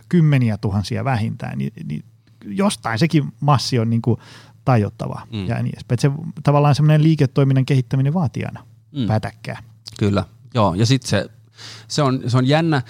kymmeniä 0.09 0.57
tuhansia 0.57 1.05
vähintään, 1.05 1.57
niin, 1.57 1.73
niin 1.85 2.03
jostain 2.45 2.99
sekin 2.99 3.33
massi 3.39 3.79
on 3.79 3.89
niin 3.89 4.01
kuin 4.01 4.19
tajottava 4.65 5.21
mm. 5.31 5.47
ja 5.47 5.63
niin 5.63 5.75
edespäin. 5.75 5.99
Se, 5.99 6.11
tavallaan 6.43 6.75
semmoinen 6.75 7.03
liiketoiminnan 7.03 7.65
kehittäminen 7.65 8.13
vaatii 8.13 8.45
aina 8.45 8.65
mm. 8.91 9.07
pätäkkää. 9.07 9.63
Kyllä, 9.99 10.23
joo. 10.53 10.73
Ja 10.73 10.85
sitten 10.85 11.09
se, 11.09 11.29
se, 11.87 12.01
on, 12.01 12.21
se 12.27 12.37
on 12.37 12.47
jännä, 12.47 12.81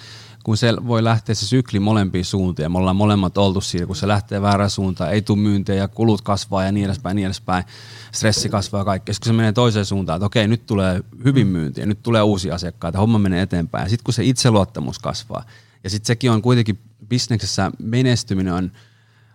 kun 0.46 0.56
se 0.56 0.74
voi 0.86 1.04
lähteä 1.04 1.34
se 1.34 1.46
sykli 1.46 1.80
molempiin 1.80 2.24
suuntiin. 2.24 2.72
Me 2.72 2.78
ollaan 2.78 2.96
molemmat 2.96 3.38
oltu 3.38 3.60
siinä, 3.60 3.86
kun 3.86 3.96
se 3.96 4.08
lähtee 4.08 4.42
väärään 4.42 4.70
suuntaan, 4.70 5.12
ei 5.12 5.22
tule 5.22 5.38
myyntiä 5.38 5.74
ja 5.74 5.88
kulut 5.88 6.22
kasvaa 6.22 6.64
ja 6.64 6.72
niin 6.72 6.86
edespäin, 6.86 7.16
niin 7.16 7.26
edespäin. 7.26 7.64
Stressi 8.12 8.48
kasvaa 8.48 8.80
ja 8.80 8.84
kaikki. 8.84 9.14
Sitten 9.14 9.30
kun 9.30 9.34
se 9.34 9.36
menee 9.36 9.52
toiseen 9.52 9.84
suuntaan, 9.84 10.16
että 10.16 10.26
okei, 10.26 10.48
nyt 10.48 10.66
tulee 10.66 11.00
hyvin 11.24 11.46
myyntiä, 11.46 11.86
nyt 11.86 12.02
tulee 12.02 12.22
uusia 12.22 12.54
asiakkaita, 12.54 12.98
homma 12.98 13.18
menee 13.18 13.42
eteenpäin. 13.42 13.82
Ja 13.82 13.88
sitten 13.88 14.04
kun 14.04 14.14
se 14.14 14.24
itseluottamus 14.24 14.98
kasvaa, 14.98 15.44
ja 15.84 15.90
sitten 15.90 16.06
sekin 16.06 16.30
on 16.30 16.42
kuitenkin 16.42 16.78
bisneksessä 17.08 17.70
menestyminen 17.82 18.52
on, 18.52 18.72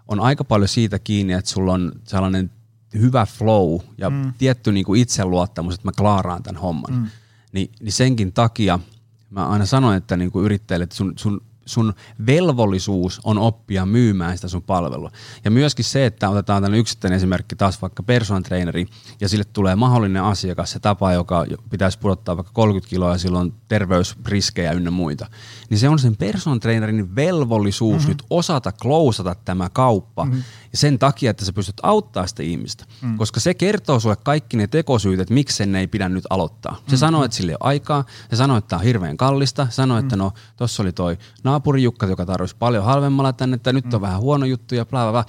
on 0.08 0.20
aika 0.20 0.44
paljon 0.44 0.68
siitä 0.68 1.00
kiinni, 1.00 1.34
että 1.34 1.52
sulla 1.52 1.74
on 1.74 1.92
sellainen 2.04 2.52
hyvä 2.94 3.26
flow 3.26 3.80
ja 3.98 4.10
mm. 4.10 4.34
tietty 4.38 4.72
niin 4.72 4.86
kuin 4.86 5.02
itseluottamus, 5.02 5.74
että 5.74 5.88
mä 5.88 5.92
klaaraan 5.98 6.44
tämän 6.44 6.62
homman. 6.62 6.94
Mm. 6.94 7.08
Ni, 7.54 7.72
niin 7.80 7.94
senkin 7.94 8.34
takia– 8.34 8.80
mä 9.32 9.48
aina 9.48 9.66
sanon, 9.66 9.96
että 9.96 10.18
niinku 10.18 10.42
yrittäjille, 10.42 10.84
että 10.84 10.96
sun, 10.96 11.14
sun 11.16 11.42
sun 11.66 11.94
velvollisuus 12.26 13.22
on 13.24 13.38
oppia 13.38 13.86
myymään 13.86 14.38
sitä 14.38 14.48
sun 14.48 14.62
palvelua. 14.62 15.12
Ja 15.46 15.52
myöskin 15.52 15.86
se, 15.86 16.06
että 16.06 16.30
otetaan 16.30 16.62
tällainen 16.62 16.80
yksittäinen 16.80 17.18
esimerkki 17.18 17.56
taas 17.56 17.82
vaikka 17.82 18.04
personal 18.04 18.42
traineri 18.42 18.86
ja 19.22 19.30
sille 19.30 19.44
tulee 19.54 19.76
mahdollinen 19.76 20.24
asiakas, 20.24 20.72
se 20.72 20.80
tapa, 20.80 21.14
joka 21.14 21.46
pitäisi 21.70 22.00
pudottaa 22.00 22.38
vaikka 22.38 22.54
30 22.54 22.90
kiloa 22.90 23.12
ja 23.12 23.18
silloin 23.18 23.54
terveysriskejä 23.68 24.72
ynnä 24.72 24.92
muita. 24.92 25.28
Niin 25.70 25.80
se 25.80 25.90
on 25.90 26.00
sen 26.00 26.18
personal 26.18 26.60
trainerin 26.60 27.16
velvollisuus 27.16 27.98
mm-hmm. 27.98 28.10
nyt 28.10 28.24
osata 28.30 28.72
klousata 28.72 29.36
tämä 29.46 29.70
kauppa 29.70 30.26
mm-hmm. 30.26 30.44
Ja 30.72 30.78
sen 30.78 31.00
takia, 31.00 31.32
että 31.32 31.46
sä 31.46 31.54
pystyt 31.54 31.80
auttaa 31.84 32.28
sitä 32.28 32.44
ihmistä. 32.44 32.86
Mm-hmm. 33.02 33.18
Koska 33.18 33.40
se 33.40 33.54
kertoo 33.54 34.00
sulle 34.00 34.16
kaikki 34.24 34.58
ne 34.58 34.68
tekosyyt, 34.68 35.20
että 35.20 35.34
miksi 35.34 35.58
sen 35.58 35.76
ei 35.76 35.88
pidä 35.88 36.10
nyt 36.10 36.24
aloittaa. 36.30 36.76
Se 36.76 36.82
mm-hmm. 36.82 36.98
sanoo, 36.98 37.24
että 37.24 37.38
sille 37.38 37.52
ei 37.52 37.58
ole 37.62 37.70
aikaa, 37.70 38.06
se 38.30 38.36
sanoo, 38.36 38.58
että 38.58 38.68
tämä 38.68 38.80
on 38.80 38.86
hirveän 38.86 39.18
kallista, 39.18 39.68
se 39.70 39.72
sanoo, 39.72 39.98
että 39.98 40.16
no 40.16 40.32
tossa 40.58 40.84
oli 40.84 40.92
toi 40.92 41.18
naapurijukka, 41.44 42.06
joka 42.06 42.26
tarvitsisi 42.26 42.58
paljon 42.60 42.84
halvemmalla 42.84 43.34
tänne, 43.34 43.56
että 43.56 43.74
nyt 43.74 43.94
on 43.94 44.00
mm. 44.00 44.02
vähän 44.02 44.22
huono 44.22 44.46
juttu 44.46 44.76
ja 44.76 44.86
bla 44.86 45.04
bla 45.04 45.12
bla. 45.12 45.26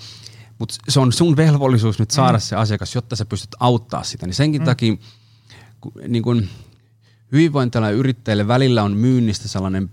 Mutta 0.58 0.74
se 0.88 1.00
on 1.00 1.12
sun 1.12 1.36
velvollisuus 1.36 1.98
nyt 1.98 2.10
saada 2.10 2.38
mm. 2.38 2.40
se 2.40 2.56
asiakas, 2.56 2.94
jotta 2.94 3.16
sä 3.16 3.24
pystyt 3.24 3.54
auttaa 3.60 4.02
sitä. 4.02 4.26
Niin 4.26 4.34
senkin 4.34 4.62
mm. 4.62 4.66
takia 4.66 4.94
niin 6.08 6.22
kun 6.22 6.48
hyvinvointialan 7.32 7.94
yrittäjille 7.94 8.48
välillä 8.48 8.82
on 8.82 8.96
myynnistä 8.96 9.48
sellainen 9.48 9.90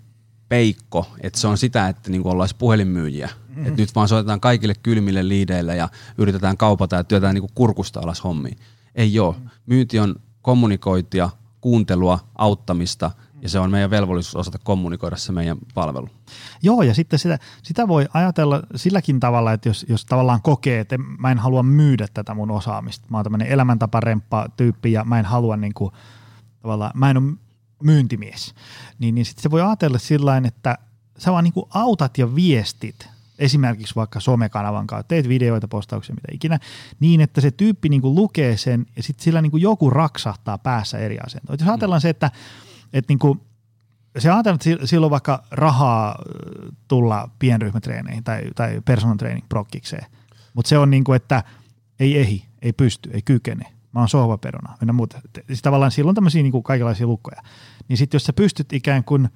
peikko, 0.50 1.08
että 1.22 1.40
se 1.40 1.48
on 1.48 1.58
sitä, 1.58 1.88
että 1.88 2.12
niin 2.12 2.28
ollaan 2.28 2.50
puhelinmyyjiä. 2.58 3.30
Mm. 3.56 3.66
Et 3.66 3.78
nyt 3.78 3.96
vaan 3.96 4.08
soitetaan 4.08 4.40
kaikille 4.40 4.74
kylmille 4.84 5.28
liideille 5.28 5.76
ja 5.76 5.90
yritetään 6.18 6.58
kaupata 6.58 6.96
ja 6.96 7.04
työtään 7.04 7.36
niin 7.36 7.50
kurkusta 7.56 8.00
alas 8.00 8.24
hommiin. 8.24 8.58
Ei 8.96 9.20
ole. 9.20 9.36
Mm. 9.40 9.50
Myynti 9.66 10.00
on 10.00 10.16
kommunikointia, 10.42 11.30
kuuntelua, 11.62 12.20
auttamista– 12.36 13.12
ja 13.42 13.50
se 13.50 13.60
on 13.60 13.72
meidän 13.72 13.90
velvollisuus 13.90 14.36
osata 14.36 14.58
kommunikoida 14.64 15.16
se 15.16 15.32
meidän 15.32 15.58
palvelu. 15.74 16.10
Joo, 16.64 16.82
ja 16.82 16.94
sitten 16.94 17.20
sitä, 17.20 17.40
sitä 17.64 17.88
voi 17.88 18.08
ajatella 18.14 18.62
silläkin 18.76 19.20
tavalla, 19.20 19.54
että 19.54 19.70
jos, 19.70 19.86
jos 19.90 20.06
tavallaan 20.06 20.42
kokee, 20.42 20.80
että 20.80 20.98
mä 20.98 21.32
en 21.32 21.38
halua 21.38 21.64
myydä 21.64 22.08
tätä 22.14 22.34
mun 22.34 22.52
osaamista, 22.52 23.08
mä 23.10 23.18
oon 23.18 23.24
tämmöinen 23.24 23.48
elämäntaparemppa 23.48 24.46
tyyppi 24.58 24.92
ja 24.92 25.04
mä 25.04 25.20
en 25.20 25.26
halua 25.26 25.58
niin 25.58 25.74
kuin, 25.74 25.92
tavallaan, 26.62 26.92
mä 26.96 27.10
en 27.10 27.18
ole 27.18 27.34
myyntimies, 27.84 28.54
niin, 29.00 29.16
niin 29.16 29.26
sitten 29.26 29.44
se 29.44 29.52
voi 29.52 29.62
ajatella 29.62 30.00
sillä 30.00 30.38
että 30.38 30.78
sä 31.18 31.32
vaan 31.32 31.44
niin 31.44 31.54
kuin 31.54 31.66
autat 31.70 32.18
ja 32.18 32.36
viestit 32.36 33.10
esimerkiksi 33.40 33.96
vaikka 33.96 34.20
somekanavan 34.20 34.88
kautta, 34.88 35.08
teet 35.08 35.30
videoita, 35.30 35.68
postauksia, 35.68 36.16
mitä 36.16 36.28
ikinä, 36.32 36.60
niin 37.00 37.22
että 37.22 37.42
se 37.42 37.52
tyyppi 37.52 37.90
niin 37.90 38.02
kuin 38.02 38.16
lukee 38.16 38.58
sen 38.58 38.86
ja 38.96 39.04
sitten 39.04 39.24
sillä 39.24 39.42
niin 39.42 39.52
kuin 39.52 39.62
joku 39.62 39.90
raksahtaa 39.90 40.58
päässä 40.58 40.98
eri 40.98 41.20
asentoon. 41.20 41.58
Jos 41.60 41.70
ajatellaan 41.70 42.02
se, 42.02 42.10
että 42.10 42.32
että 42.94 43.12
niin 43.12 43.20
kuin, 43.20 43.42
se 44.18 44.30
ajatellaan, 44.30 44.60
että 44.66 44.88
silloin 44.88 45.12
vaikka 45.12 45.44
rahaa 45.52 46.20
tulla 46.88 47.30
pienryhmätreeneihin 47.40 48.24
tai, 48.24 48.44
tai 48.56 48.82
personal 48.86 49.16
training 49.16 49.46
prokkikseen, 49.50 50.06
mutta 50.54 50.70
se 50.70 50.78
on 50.78 50.90
niin 50.90 51.04
kuin, 51.04 51.16
että 51.16 51.44
ei 52.00 52.20
ehi, 52.20 52.46
ei 52.62 52.74
pysty, 52.74 53.10
ei 53.14 53.22
kykene, 53.22 53.66
mä 53.94 54.00
oon 54.00 54.10
sohvaperuna, 54.10 54.78
ynnä 54.82 54.94
muuta. 54.94 55.22
Siis 55.48 55.62
tavallaan 55.62 55.92
silloin 55.92 56.16
tämmöisiä 56.16 56.44
niin 56.44 56.52
kuin 56.52 56.64
kaikenlaisia 56.64 57.08
lukkoja. 57.08 57.42
Niin 57.88 57.98
sitten 57.98 58.16
jos 58.16 58.24
sä 58.24 58.34
pystyt 58.34 58.74
ikään 58.74 59.04
kuin 59.04 59.30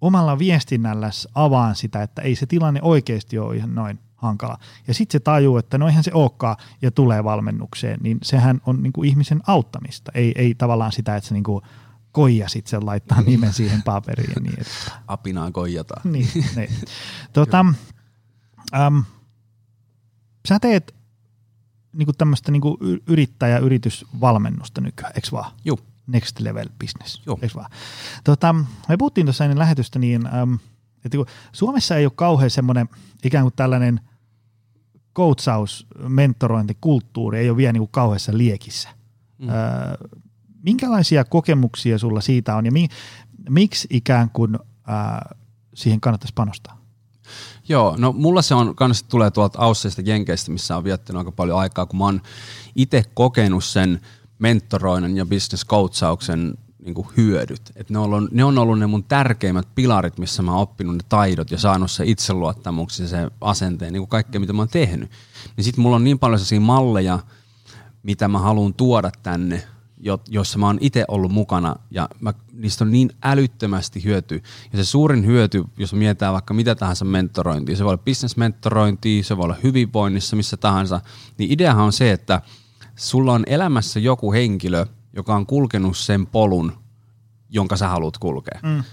omalla 0.00 0.38
viestinnällä 0.38 1.10
avaan 1.34 1.76
sitä, 1.76 2.02
että 2.02 2.22
ei 2.22 2.34
se 2.34 2.46
tilanne 2.46 2.80
oikeasti 2.82 3.38
ole 3.38 3.56
ihan 3.56 3.74
noin 3.74 3.98
hankala. 4.16 4.58
Ja 4.88 4.94
sitten 4.94 5.12
se 5.12 5.20
tajuu, 5.20 5.56
että 5.56 5.78
no 5.78 5.86
eihän 5.86 6.04
se 6.04 6.10
olekaan 6.14 6.56
ja 6.82 6.90
tulee 6.90 7.24
valmennukseen, 7.24 8.00
niin 8.02 8.18
sehän 8.22 8.60
on 8.66 8.82
niin 8.82 8.92
kuin 8.92 9.08
ihmisen 9.08 9.40
auttamista. 9.46 10.12
Ei, 10.14 10.32
ei 10.36 10.54
tavallaan 10.54 10.92
sitä, 10.92 11.16
että 11.16 11.28
se 11.28 11.34
niin 11.34 11.44
kuin 11.44 11.62
Koija 12.12 12.48
sitten 12.48 12.70
sen 12.70 12.86
laittaa 12.86 13.22
nimen 13.22 13.52
siihen 13.52 13.82
paperiin. 13.82 14.32
Ja 14.34 14.40
niin, 14.40 14.60
että. 14.60 14.92
Apinaan 15.06 15.52
koijataan. 15.52 16.12
Niin, 16.12 16.28
niin. 16.56 16.70
Tota, 17.32 17.66
äm, 18.74 19.04
sä 20.48 20.60
teet 20.60 20.94
niinku 21.92 22.12
tämmöistä 22.12 22.52
niinku 22.52 22.78
yrittäjä-yritysvalmennusta 23.06 24.80
nykyään, 24.80 25.12
eikö 25.14 25.28
vaan? 25.32 25.52
Joo. 25.64 25.78
Next 26.06 26.40
Level 26.40 26.68
Business, 26.78 27.22
Joo. 27.26 27.38
eikö 27.42 27.54
vaan? 27.54 27.70
Tota, 28.24 28.54
me 28.88 28.96
puhuttiin 28.96 29.26
tuossa 29.26 29.44
ennen 29.44 29.58
lähetystä, 29.58 29.98
niin 29.98 30.26
äm, 30.26 30.58
että 31.04 31.16
kun 31.16 31.26
Suomessa 31.52 31.96
ei 31.96 32.06
ole 32.06 32.12
kauhean 32.16 32.50
semmoinen 32.50 32.88
ikään 33.24 33.44
kuin 33.44 33.54
tällainen 33.56 34.00
coachaus, 35.16 35.86
mentorointikulttuuri 36.08 37.38
ei 37.38 37.50
ole 37.50 37.56
vielä 37.56 37.72
niin 37.72 37.80
kuin 37.80 37.90
kauheassa 37.90 38.38
liekissä. 38.38 38.88
Mm. 39.38 39.48
Öö, 39.48 39.54
minkälaisia 40.62 41.24
kokemuksia 41.24 41.98
sulla 41.98 42.20
siitä 42.20 42.56
on 42.56 42.66
ja 42.66 42.72
mi, 42.72 42.88
miksi 43.48 43.88
ikään 43.90 44.30
kuin 44.30 44.58
ää, 44.86 45.34
siihen 45.74 46.00
kannattaisi 46.00 46.34
panostaa? 46.34 46.82
Joo, 47.72 47.94
no 47.98 48.12
mulla 48.12 48.42
se 48.42 48.54
on, 48.54 48.74
kanssa 48.74 49.06
tulee 49.08 49.30
tuolta 49.30 49.58
Ausseista 49.58 50.02
Jenkeistä, 50.04 50.50
missä 50.50 50.76
on 50.76 50.84
viettänyt 50.84 51.18
aika 51.18 51.32
paljon 51.32 51.58
aikaa, 51.58 51.86
kun 51.86 51.98
mä 51.98 52.04
oon 52.04 52.20
itse 52.76 53.04
kokenut 53.14 53.64
sen 53.64 54.00
mentoroinnin 54.38 55.16
ja 55.16 55.26
business 55.26 55.66
coachauksen 55.66 56.54
niin 56.84 56.94
kuin 56.94 57.08
hyödyt. 57.16 57.62
Et 57.76 57.90
ne, 57.90 57.98
on 57.98 58.04
ollut, 58.04 58.32
ne 58.32 58.44
on 58.44 58.58
ollut 58.58 58.78
ne 58.78 58.86
mun 58.86 59.04
tärkeimmät 59.04 59.68
pilarit, 59.74 60.18
missä 60.18 60.42
mä 60.42 60.52
oon 60.52 60.60
oppinut 60.60 60.96
ne 60.96 61.02
taidot 61.08 61.50
ja 61.50 61.58
saanut 61.58 61.90
se 61.90 62.04
itseluottamuksen, 62.06 63.08
se 63.08 63.30
asenteen, 63.40 63.92
niin 63.92 64.00
kuin 64.00 64.08
kaikkea 64.08 64.40
mitä 64.40 64.52
mä 64.52 64.62
oon 64.62 64.68
tehnyt. 64.68 65.10
Niin 65.56 65.64
sit 65.64 65.76
mulla 65.76 65.96
on 65.96 66.04
niin 66.04 66.18
paljon 66.18 66.38
sellaisia 66.38 66.60
malleja, 66.60 67.18
mitä 68.02 68.28
mä 68.28 68.38
haluan 68.38 68.74
tuoda 68.74 69.10
tänne 69.22 69.62
jossa 70.28 70.58
mä 70.58 70.66
oon 70.66 70.78
itse 70.80 71.04
ollut 71.08 71.32
mukana 71.32 71.76
ja 71.90 72.08
mä, 72.20 72.34
niistä 72.52 72.84
on 72.84 72.90
niin 72.90 73.10
älyttömästi 73.22 74.04
hyöty. 74.04 74.42
Ja 74.72 74.78
se 74.78 74.84
suurin 74.84 75.26
hyöty, 75.26 75.64
jos 75.76 75.94
mietitään 75.94 76.32
vaikka 76.32 76.54
mitä 76.54 76.74
tahansa 76.74 77.04
mentorointia, 77.04 77.76
se 77.76 77.84
voi 77.84 77.90
olla 77.92 78.02
business-mentorointia, 78.04 79.24
se 79.24 79.36
voi 79.36 79.44
olla 79.44 79.56
hyvinvoinnissa, 79.62 80.36
missä 80.36 80.56
tahansa, 80.56 81.00
niin 81.38 81.52
ideahan 81.52 81.84
on 81.84 81.92
se, 81.92 82.12
että 82.12 82.42
sulla 82.96 83.32
on 83.32 83.42
elämässä 83.46 84.00
joku 84.00 84.32
henkilö, 84.32 84.86
joka 85.12 85.34
on 85.34 85.46
kulkenut 85.46 85.96
sen 85.96 86.26
polun, 86.26 86.72
jonka 87.50 87.76
sä 87.76 87.88
haluat 87.88 88.18
kulkea. 88.18 88.60
Mm. 88.62 88.84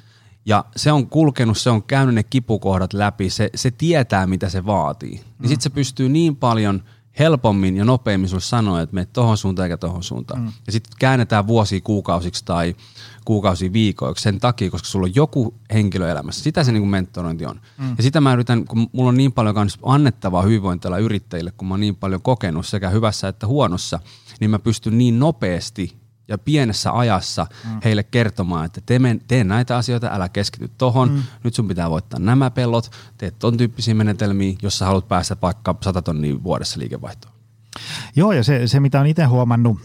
Ja 0.46 0.66
se 0.76 0.92
on 0.92 1.08
kulkenut, 1.08 1.58
se 1.58 1.70
on 1.70 1.84
käynyt 1.84 2.16
ne 2.16 2.24
kipukohdat 2.24 2.94
läpi, 2.94 3.30
se, 3.30 3.50
se 3.56 3.72
tietää 3.72 4.28
mitä 4.28 4.50
se 4.50 4.66
vaatii. 4.66 5.10
Niin 5.10 5.22
mm. 5.22 5.42
Niin 5.42 5.50
sit 5.50 5.62
se 5.62 5.70
pystyy 5.70 6.10
niin 6.10 6.36
paljon– 6.36 6.84
helpommin 7.20 7.78
ja 7.78 7.86
nopeammin 7.86 8.30
sulle 8.30 8.42
sanoa, 8.42 8.82
että 8.82 8.94
menet 8.94 9.14
tohon 9.14 9.38
suuntaan 9.38 9.66
eikä 9.66 9.78
tohon 9.78 10.04
suuntaan. 10.04 10.42
Mm. 10.42 10.52
Ja 10.66 10.72
sitten 10.72 10.94
käännetään 11.00 11.48
vuosi 11.48 11.82
kuukausiksi 11.82 12.46
tai 12.46 12.76
kuukausi 13.26 13.74
viikoiksi 13.74 14.24
sen 14.24 14.40
takia, 14.40 14.72
koska 14.72 14.88
sulla 14.88 15.06
on 15.06 15.16
joku 15.16 15.54
henkilö 15.74 16.12
elämässä. 16.12 16.44
Sitä 16.44 16.64
se 16.64 16.72
niin 16.72 16.82
kuin 16.82 16.90
mentorointi 16.90 17.46
on. 17.46 17.62
Mm. 17.78 17.96
Ja 17.98 18.04
sitä 18.04 18.22
mä 18.22 18.34
yritän, 18.34 18.66
kun 18.66 18.88
mulla 18.92 19.10
on 19.10 19.18
niin 19.18 19.32
paljon 19.32 19.56
annettavaa 19.84 20.42
hyvinvointia 20.42 20.98
yrittäjille, 20.98 21.52
kun 21.52 21.68
mä 21.68 21.74
oon 21.74 21.80
niin 21.80 21.96
paljon 21.96 22.22
kokenut 22.22 22.66
sekä 22.66 22.90
hyvässä 22.90 23.28
että 23.28 23.48
huonossa, 23.48 24.00
niin 24.40 24.52
mä 24.52 24.60
pystyn 24.60 24.98
niin 24.98 25.20
nopeasti 25.20 25.99
ja 26.30 26.38
pienessä 26.38 26.92
ajassa 26.92 27.48
mm. 27.66 27.80
heille 27.84 28.04
kertomaan, 28.04 28.66
että 28.66 28.82
tee, 28.86 29.00
tee 29.28 29.44
näitä 29.44 29.78
asioita, 29.78 30.10
älä 30.12 30.30
keskity 30.30 30.72
tohon, 30.78 31.12
mm. 31.12 31.24
nyt 31.44 31.56
sun 31.56 31.68
pitää 31.68 31.90
voittaa 31.90 32.20
nämä 32.20 32.52
pellot, 32.52 32.92
teet 33.18 33.40
ton 33.40 33.58
tyyppisiä 33.58 33.94
menetelmiä, 33.94 34.56
jos 34.62 34.78
sä 34.78 34.86
haluat 34.86 35.08
päästä 35.08 35.38
vaikka 35.42 35.76
100 35.82 36.02
tonnia 36.02 36.44
vuodessa 36.44 36.80
liikevaihtoon. 36.80 37.34
Joo, 38.16 38.32
ja 38.32 38.44
se, 38.44 38.68
se 38.68 38.80
mitä 38.80 39.00
on 39.00 39.08
itse 39.08 39.24
huomannut, 39.24 39.80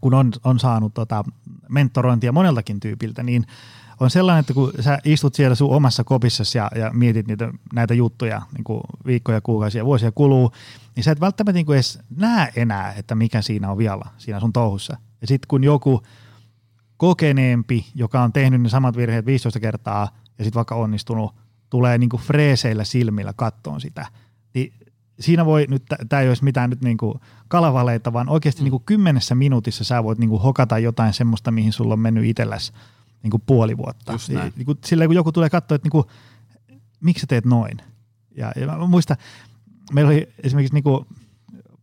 kun 0.00 0.14
on, 0.14 0.32
on 0.44 0.58
saanut 0.58 0.94
tota 0.94 1.24
mentorointia 1.68 2.32
moneltakin 2.32 2.80
tyypiltä, 2.80 3.22
niin 3.22 3.46
on 4.00 4.10
sellainen, 4.10 4.40
että 4.40 4.54
kun 4.54 4.72
sä 4.80 4.98
istut 5.04 5.34
siellä 5.34 5.54
sun 5.54 5.70
omassa 5.70 6.04
kopissasi 6.04 6.58
ja, 6.58 6.70
ja 6.74 6.90
mietit 6.94 7.26
niitä, 7.26 7.52
näitä 7.74 7.94
juttuja 7.94 8.42
niin 8.52 8.64
kuin 8.64 8.80
viikkoja, 9.06 9.40
kuukausia, 9.40 9.84
vuosia 9.84 10.12
kuluu, 10.12 10.52
niin 10.96 11.04
sä 11.04 11.10
et 11.10 11.20
välttämättä 11.20 11.52
niin 11.52 11.66
kuin 11.66 11.76
edes 11.76 11.98
näe 12.16 12.52
enää, 12.56 12.92
että 12.92 13.14
mikä 13.14 13.42
siinä 13.42 13.70
on 13.70 13.78
vielä 13.78 14.04
siinä 14.18 14.40
sun 14.40 14.52
touhussa. 14.52 14.96
Ja 15.20 15.26
sitten 15.26 15.48
kun 15.48 15.64
joku 15.64 16.02
kokeneempi, 16.96 17.86
joka 17.94 18.22
on 18.22 18.32
tehnyt 18.32 18.62
ne 18.62 18.68
samat 18.68 18.96
virheet 18.96 19.26
15 19.26 19.60
kertaa 19.60 20.08
ja 20.38 20.44
sitten 20.44 20.56
vaikka 20.56 20.74
onnistunut, 20.74 21.34
tulee 21.70 21.98
niin 21.98 22.08
kuin 22.08 22.22
freeseillä 22.22 22.84
silmillä 22.84 23.32
kattoon 23.36 23.80
sitä, 23.80 24.06
niin 24.54 24.72
siinä 25.20 25.46
voi 25.46 25.66
nyt, 25.68 25.82
tämä 26.08 26.22
ei 26.22 26.28
olisi 26.28 26.44
mitään 26.44 26.70
nyt 26.70 26.80
niin 26.80 26.96
kuin 26.96 27.20
kalavaleita, 27.48 28.12
vaan 28.12 28.28
oikeasti 28.28 28.60
mm. 28.60 28.64
niin 28.64 28.70
kuin 28.70 28.82
kymmenessä 28.86 29.34
minuutissa 29.34 29.84
sä 29.84 30.04
voit 30.04 30.18
niin 30.18 30.30
kuin 30.30 30.42
hokata 30.42 30.78
jotain 30.78 31.12
semmoista, 31.12 31.50
mihin 31.50 31.72
sulla 31.72 31.92
on 31.92 32.00
mennyt 32.00 32.24
itselläsi 32.24 32.72
niin 33.22 33.30
kuin 33.30 33.42
puoli 33.46 33.76
vuotta. 33.76 34.12
Niin 34.56 34.66
kuin, 34.66 34.78
silleen 34.84 35.08
kun 35.08 35.16
joku 35.16 35.32
tulee 35.32 35.50
katsoa, 35.50 35.76
että 35.76 35.86
niin 35.86 35.90
kuin, 35.90 36.04
miksi 37.00 37.20
sä 37.20 37.26
teet 37.26 37.44
noin. 37.44 37.76
Ja, 38.36 38.52
ja 38.56 38.66
mä 38.66 38.86
muistan, 38.86 39.16
meillä 39.92 40.08
oli 40.08 40.28
esimerkiksi 40.42 40.74
niin 40.74 40.84
kuin 40.84 41.06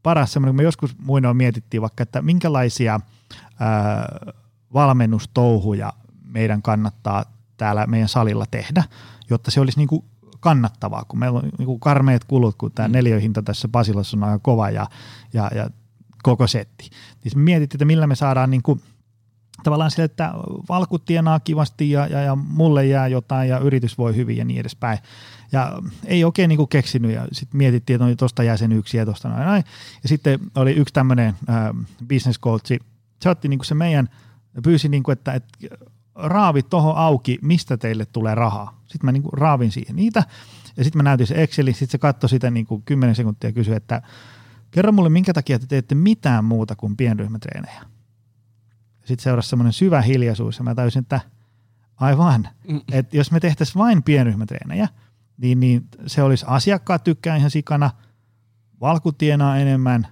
paras 0.03 0.33
semmoinen, 0.33 0.51
kun 0.51 0.57
me 0.57 0.63
joskus 0.63 0.95
muinoin 0.97 1.37
mietittiin 1.37 1.81
vaikka, 1.81 2.03
että 2.03 2.21
minkälaisia– 2.21 2.99
valmennustouhuja 4.73 5.93
meidän 6.25 6.61
kannattaa 6.61 7.25
täällä 7.57 7.87
meidän 7.87 8.09
salilla 8.09 8.45
tehdä, 8.51 8.83
jotta 9.29 9.51
se 9.51 9.59
olisi 9.59 9.79
niin 9.79 9.87
kuin 9.87 10.03
kannattavaa, 10.39 11.05
kun 11.07 11.19
meillä 11.19 11.39
on 11.39 11.49
niin 11.57 11.65
kuin 11.65 11.79
karmeet 11.79 12.23
kulut, 12.23 12.55
kun 12.55 12.71
tämä 12.71 12.87
mm. 12.87 12.91
neljöhinta 12.91 13.43
tässä 13.43 13.67
Pasilassa 13.67 14.17
on 14.17 14.23
aika 14.23 14.39
kova 14.39 14.69
ja, 14.69 14.87
ja, 15.33 15.51
ja 15.55 15.69
koko 16.23 16.47
setti. 16.47 16.89
Niin 17.23 17.31
me 17.35 17.43
mietittiin, 17.43 17.77
että 17.77 17.85
millä 17.85 18.07
me 18.07 18.15
saadaan 18.15 18.49
niin 18.49 18.63
kuin 18.63 18.81
tavallaan 19.63 19.91
sille, 19.91 20.03
että 20.03 20.33
valkut 20.69 21.05
tienaa 21.05 21.39
kivasti 21.39 21.91
ja, 21.91 22.07
ja, 22.07 22.21
ja 22.21 22.35
mulle 22.35 22.85
jää 22.85 23.07
jotain 23.07 23.49
ja 23.49 23.59
yritys 23.59 23.97
voi 23.97 24.15
hyvin 24.15 24.37
ja 24.37 24.45
niin 24.45 24.59
edespäin. 24.59 24.99
Ja 25.53 25.81
ei 26.05 26.23
oikein 26.23 26.49
niin 26.49 26.57
kuin 26.57 26.69
keksinyt 26.69 27.11
ja 27.11 27.27
sitten 27.31 27.57
mietittiin, 27.57 27.95
että 27.95 28.07
no, 28.07 28.15
tuosta 28.15 28.43
jäsenyksiä 28.43 29.01
ja 29.01 29.05
tuosta 29.05 29.29
noin, 29.29 29.45
noin. 29.45 29.63
Ja 30.03 30.09
sitten 30.09 30.39
oli 30.55 30.71
yksi 30.71 30.93
tämmöinen 30.93 31.27
äh, 31.27 31.69
business 32.07 32.39
coachi, 32.39 32.79
se 33.21 33.29
otti 33.29 33.47
niin 33.47 33.59
kuin 33.59 33.65
se 33.65 33.75
meidän, 33.75 34.09
pyysi 34.63 34.89
niin 34.89 35.03
kuin, 35.03 35.13
että, 35.13 35.33
että 35.33 35.57
raavit 36.15 36.69
tuohon 36.69 36.95
auki, 36.95 37.39
mistä 37.41 37.77
teille 37.77 38.05
tulee 38.05 38.35
rahaa. 38.35 38.81
Sitten 38.85 39.05
mä 39.05 39.11
niin 39.11 39.23
kuin 39.23 39.33
raavin 39.33 39.71
siihen 39.71 39.95
niitä 39.95 40.23
ja 40.77 40.83
sitten 40.83 40.99
mä 40.99 41.03
näytin 41.03 41.27
se 41.27 41.43
Exceli, 41.43 41.73
sitten 41.73 41.91
se 41.91 41.97
katsoi 41.97 42.29
sitä 42.29 42.51
niin 42.51 42.65
kuin 42.65 42.81
10 42.81 43.15
sekuntia 43.15 43.47
ja 43.47 43.53
kysyi, 43.53 43.75
että 43.75 44.01
kerro 44.71 44.91
mulle, 44.91 45.09
minkä 45.09 45.33
takia 45.33 45.59
te 45.59 45.67
teette 45.67 45.95
mitään 45.95 46.45
muuta 46.45 46.75
kuin 46.75 46.97
pienryhmätreenejä. 46.97 47.81
Sitten 49.05 49.23
seurasi 49.23 49.49
semmoinen 49.49 49.73
syvä 49.73 50.01
hiljaisuus 50.01 50.57
ja 50.57 50.63
mä 50.63 50.75
täysin, 50.75 51.01
että 51.01 51.21
aivan, 51.95 52.47
mm. 52.67 52.81
että 52.91 53.17
jos 53.17 53.31
me 53.31 53.39
tehtäisiin 53.39 53.79
vain 53.79 54.03
pienryhmätreenejä, 54.03 54.87
niin, 55.43 55.60
niin 55.60 55.88
se 56.08 56.23
olisi 56.23 56.45
asiakkaat 56.47 57.03
tykkää 57.03 57.36
ihan 57.36 57.51
sikana, 57.51 57.89
valku 58.82 59.12
tienaa 59.12 59.58
enemmän, 59.58 60.08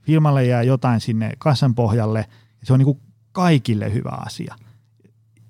firmalle 0.00 0.44
jää 0.44 0.62
jotain 0.62 1.00
sinne 1.00 1.32
kassan 1.38 1.74
pohjalle, 1.74 2.18
ja 2.60 2.66
se 2.66 2.72
on 2.72 2.78
niin 2.78 2.84
kuin 2.84 3.00
kaikille 3.32 3.92
hyvä 3.92 4.10
asia. 4.26 4.54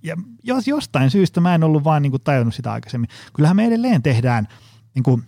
Ja 0.03 0.17
jos 0.43 0.69
jostain 0.69 1.11
syystä 1.11 1.41
mä 1.41 1.55
en 1.55 1.65
ollut 1.65 1.85
vaan 1.85 2.03
niin 2.03 2.11
kuin 2.11 2.23
tajunnut 2.23 2.55
sitä 2.55 2.73
aikaisemmin. 2.73 3.11
Kyllähän 3.33 3.57
me 3.57 3.67
edelleen 3.67 4.03
tehdään 4.03 4.49
niin 4.95 5.03
kuin, 5.03 5.23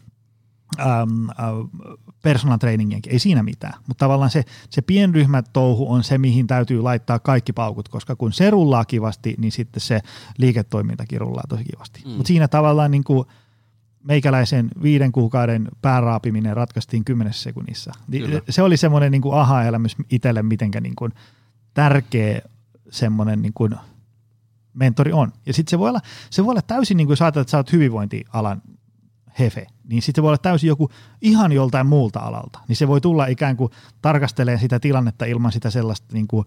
ähm, 0.80 1.30
äh, 1.30 1.36
personal 2.22 2.58
trainingienkin, 2.58 3.12
ei 3.12 3.18
siinä 3.18 3.42
mitään. 3.42 3.74
Mutta 3.86 4.04
tavallaan 4.04 4.30
se, 4.30 4.44
se 4.70 4.82
pienryhmätouhu 4.82 5.92
on 5.92 6.04
se, 6.04 6.18
mihin 6.18 6.46
täytyy 6.46 6.82
laittaa 6.82 7.18
kaikki 7.18 7.52
paukut, 7.52 7.88
koska 7.88 8.16
kun 8.16 8.32
se 8.32 8.50
rullaa 8.50 8.84
kivasti, 8.84 9.34
niin 9.38 9.52
sitten 9.52 9.80
se 9.80 10.00
liiketoimintakin 10.38 11.20
rullaa 11.20 11.44
tosi 11.48 11.64
kivasti. 11.64 12.02
Mm. 12.04 12.10
Mutta 12.10 12.28
siinä 12.28 12.48
tavallaan 12.48 12.90
niin 12.90 13.04
kuin 13.04 13.26
meikäläisen 14.04 14.68
viiden 14.82 15.12
kuukauden 15.12 15.68
pääraapiminen 15.82 16.56
ratkaistiin 16.56 17.04
kymmenessä 17.04 17.42
sekunnissa. 17.42 17.92
Kyllä. 18.10 18.40
Se 18.48 18.62
oli 18.62 18.76
semmoinen 18.76 19.12
niin 19.12 19.22
aha-elämys 19.32 19.96
itselle, 20.10 20.42
mitenkä 20.42 20.80
niin 20.80 20.96
kuin 20.96 21.12
tärkeä 21.74 22.40
semmoinen 22.90 23.42
niin 23.42 23.52
kuin 23.54 23.74
mentori 24.74 25.12
on. 25.12 25.32
Ja 25.46 25.52
sitten 25.52 25.70
se 25.70 25.78
voi 25.78 25.88
olla, 25.88 26.00
se 26.30 26.44
voi 26.44 26.50
olla 26.50 26.62
täysin, 26.62 26.96
niin 26.96 27.06
kuin 27.06 27.12
jos 27.12 27.22
ajatellaan, 27.22 27.42
että 27.42 27.50
sä 27.50 27.56
oot 27.56 27.72
hyvinvointialan 27.72 28.62
hefe, 29.38 29.66
niin 29.88 30.02
sitten 30.02 30.18
se 30.18 30.22
voi 30.22 30.28
olla 30.28 30.38
täysin 30.38 30.68
joku 30.68 30.90
ihan 31.22 31.52
joltain 31.52 31.86
muulta 31.86 32.20
alalta. 32.20 32.60
Niin 32.68 32.76
se 32.76 32.88
voi 32.88 33.00
tulla 33.00 33.26
ikään 33.26 33.56
kuin 33.56 33.72
tarkastelemaan 34.02 34.60
sitä 34.60 34.80
tilannetta 34.80 35.24
ilman 35.24 35.52
sitä 35.52 35.70
sellaista 35.70 36.06
niin 36.12 36.28
kuin 36.28 36.46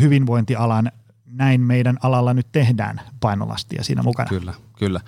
hyvinvointialan 0.00 0.92
näin 1.32 1.60
meidän 1.60 1.98
alalla 2.02 2.34
nyt 2.34 2.46
tehdään 2.52 3.00
painolastia 3.20 3.84
siinä 3.84 4.02
mukana. 4.02 4.28
Kyllä, 4.28 4.54
kyllä. 4.78 5.00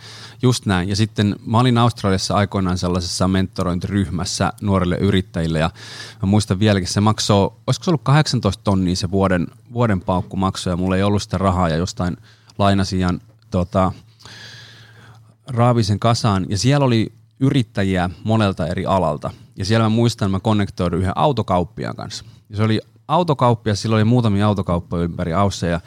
Just 0.43 0.67
näin. 0.67 0.89
Ja 0.89 0.97
sitten 0.97 1.37
mä 1.47 1.59
olin 1.59 1.79
Australiassa 1.79 2.35
aikoinaan 2.35 2.79
sellaisessa 2.79 3.29
mentorointiryhmässä 3.29 4.53
nuorille 4.61 4.97
yrittäjille 4.97 5.59
ja 5.59 5.71
mä 6.23 6.27
muistan 6.27 6.59
vieläkin, 6.59 6.89
se 6.89 7.01
maksoi, 7.01 7.51
olisiko 7.67 7.85
se 7.85 7.91
ollut 7.91 8.03
18 8.05 8.65
tonnia 8.65 8.97
se 8.97 9.11
vuoden, 9.11 9.47
vuoden 9.73 10.01
paukku 10.01 10.37
maksoi 10.37 10.73
ja 10.73 10.77
mulla 10.77 10.97
ei 10.97 11.03
ollut 11.03 11.23
sitä 11.23 11.39
rahaa 11.39 11.69
ja 11.69 11.77
jostain 11.77 12.17
lainasin 12.59 13.01
ja 13.01 13.11
tota, 13.51 13.93
raavisen 15.47 15.99
kasaan 16.01 16.47
ja 16.49 16.59
siellä 16.59 16.87
oli 16.87 17.13
yrittäjiä 17.41 18.11
monelta 18.25 18.67
eri 18.67 18.87
alalta. 18.87 19.31
Ja 19.57 19.65
siellä 19.65 19.85
mä 19.85 19.89
muistan, 19.89 20.31
mä 20.31 20.41
konnektoidun 20.41 20.99
yhden 20.99 21.19
autokauppiaan 21.19 21.97
kanssa. 21.97 22.25
Ja 22.51 22.57
se 22.57 22.63
oli 22.63 22.81
autokauppia, 23.09 23.75
sillä 23.75 23.97
oli 23.97 24.05
muutamia 24.05 24.47
autokauppoja 24.47 25.05
ympäri 25.05 25.33
Aussa 25.33 25.67
ja 25.67 25.81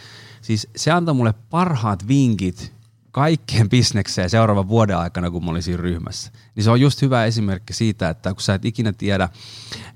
siis 0.48 0.68
se 0.76 0.92
antoi 0.92 1.16
mulle 1.16 1.34
parhaat 1.50 2.08
vinkit 2.08 2.74
kaikkeen 3.12 3.70
bisnekseen 3.70 4.30
seuraavan 4.30 4.68
vuoden 4.68 4.98
aikana, 4.98 5.32
kun 5.32 5.46
mä 5.46 5.52
olin 5.52 5.64
siinä 5.64 5.82
ryhmässä. 5.82 6.32
Niin 6.56 6.64
se 6.64 6.72
on 6.72 6.82
just 6.82 7.02
hyvä 7.02 7.26
esimerkki 7.26 7.74
siitä, 7.74 8.10
että 8.10 8.34
kun 8.34 8.42
sä 8.42 8.54
et 8.54 8.66
ikinä 8.66 8.94
tiedä, 8.94 9.30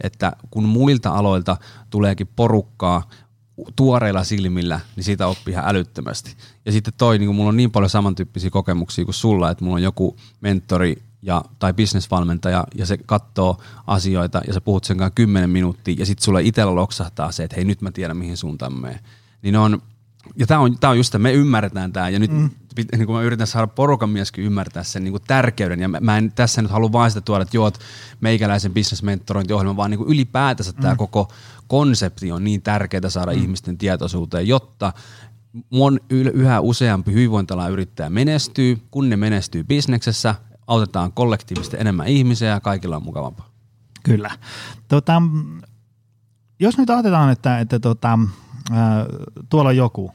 että 0.01 0.33
kun 0.51 0.63
muilta 0.63 1.09
aloilta 1.09 1.57
tuleekin 1.89 2.27
porukkaa 2.35 3.09
tuoreilla 3.75 4.23
silmillä, 4.23 4.79
niin 4.95 5.03
siitä 5.03 5.27
oppii 5.27 5.51
ihan 5.51 5.67
älyttömästi. 5.67 6.35
Ja 6.65 6.71
sitten 6.71 6.93
toi, 6.97 7.19
niin 7.19 7.35
mulla 7.35 7.49
on 7.49 7.57
niin 7.57 7.71
paljon 7.71 7.89
samantyyppisiä 7.89 8.49
kokemuksia 8.49 9.05
kuin 9.05 9.15
sulla, 9.15 9.51
että 9.51 9.63
mulla 9.63 9.75
on 9.75 9.83
joku 9.83 10.17
mentori 10.41 11.03
ja, 11.21 11.43
tai 11.59 11.73
bisnesvalmentaja 11.73 12.67
ja 12.75 12.85
se 12.85 12.97
katsoo 12.97 13.61
asioita 13.87 14.41
ja 14.47 14.53
sä 14.53 14.61
puhut 14.61 14.83
sen 14.83 14.97
kanssa 14.97 15.15
10 15.15 15.49
minuuttia 15.49 15.95
ja 15.99 16.05
sitten 16.05 16.23
sulle 16.23 16.41
itsellä 16.41 16.75
loksahtaa 16.75 17.31
se, 17.31 17.43
että 17.43 17.55
hei 17.55 17.65
nyt 17.65 17.81
mä 17.81 17.91
tiedän 17.91 18.17
mihin 18.17 18.37
suuntaan 18.37 18.73
mä 18.73 18.93
Niin 19.41 19.55
on, 19.55 19.81
ja 20.35 20.47
tämä 20.47 20.59
on, 20.59 20.77
tää 20.79 20.89
on 20.89 20.97
just 20.97 21.09
että 21.09 21.19
me 21.19 21.33
ymmärretään 21.33 21.93
tämä 21.93 22.09
ja 22.09 22.19
nyt 22.19 22.31
mm. 22.31 22.49
niin 22.97 23.05
kun 23.05 23.15
mä 23.15 23.21
yritän 23.21 23.47
saada 23.47 23.67
porukan 23.67 24.09
mieskin 24.09 24.43
ymmärtää 24.43 24.83
sen 24.83 25.03
niin 25.03 25.21
tärkeyden 25.27 25.79
ja 25.79 25.87
mä, 25.87 25.97
mä 26.01 26.17
en 26.17 26.31
tässä 26.31 26.61
nyt 26.61 26.71
halua 26.71 26.91
vain 26.91 27.11
sitä 27.11 27.21
tuoda, 27.21 27.41
että 27.41 27.57
joo, 27.57 27.71
meikäläisen 28.21 28.73
bisnesmentorointiohjelma, 28.73 29.77
vaan 29.77 29.91
niin 29.91 30.07
ylipäätänsä 30.07 30.71
mm. 30.71 30.81
tämä 30.81 30.95
koko 30.95 31.31
konsepti 31.67 32.31
on 32.31 32.43
niin 32.43 32.61
tärkeää 32.61 33.09
saada 33.09 33.31
mm. 33.31 33.41
ihmisten 33.41 33.77
tietoisuuteen, 33.77 34.47
jotta 34.47 34.93
mun 35.69 35.99
yhä 36.09 36.59
useampi 36.59 37.13
hyvinvointialan 37.13 37.71
yrittäjä 37.71 38.09
menestyy, 38.09 38.77
kun 38.91 39.09
ne 39.09 39.17
menestyy 39.17 39.63
bisneksessä, 39.63 40.35
autetaan 40.67 41.11
kollektiivisesti 41.11 41.77
enemmän 41.79 42.07
ihmisiä 42.07 42.49
ja 42.49 42.59
kaikilla 42.59 42.95
on 42.95 43.03
mukavampaa. 43.03 43.49
Kyllä. 44.03 44.31
Tota, 44.87 45.21
jos 46.59 46.77
nyt 46.77 46.89
ajatellaan, 46.89 47.31
että, 47.31 47.59
että 47.59 47.79
tota, 47.79 48.19
äh, 48.71 48.77
tuolla 49.49 49.69
on 49.69 49.77
joku, 49.77 50.11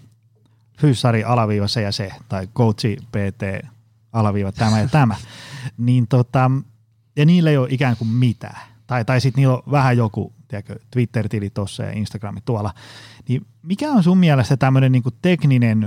fyssari 0.77 1.25
alaviiva 1.25 1.69
se 1.69 1.83
ja 1.83 1.93
se, 1.93 2.13
tai 2.29 2.47
coachi 2.47 2.97
PT 2.97 3.67
alaviiva 4.13 4.53
tämä 4.53 4.81
ja 4.81 4.89
tämä, 4.89 5.17
niin 5.79 6.09
tota, 6.09 6.51
ja 7.17 7.27
niillä 7.27 7.51
ei 7.51 7.57
ole 7.57 7.69
ikään 7.71 7.97
kuin 7.97 8.09
mitään. 8.09 8.61
Tai, 8.87 9.05
tai 9.05 9.21
sitten 9.21 9.43
niillä 9.43 9.55
on 9.55 9.63
vähän 9.71 9.97
joku 9.97 10.33
tiedätkö, 10.49 10.79
Twitter-tili 10.91 11.51
tuossa 11.51 11.83
ja 11.83 11.93
Instagrami 11.93 12.41
tuolla. 12.45 12.75
Niin 13.29 13.47
mikä 13.63 13.93
on 13.93 14.03
sun 14.03 14.19
mielestä 14.19 14.57
tämmöinen 14.57 14.93
niin 14.93 15.03
tekninen 15.23 15.87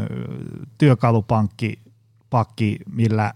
työkalupankki, 0.78 1.80
pakki, 2.30 2.80
millä 2.92 3.34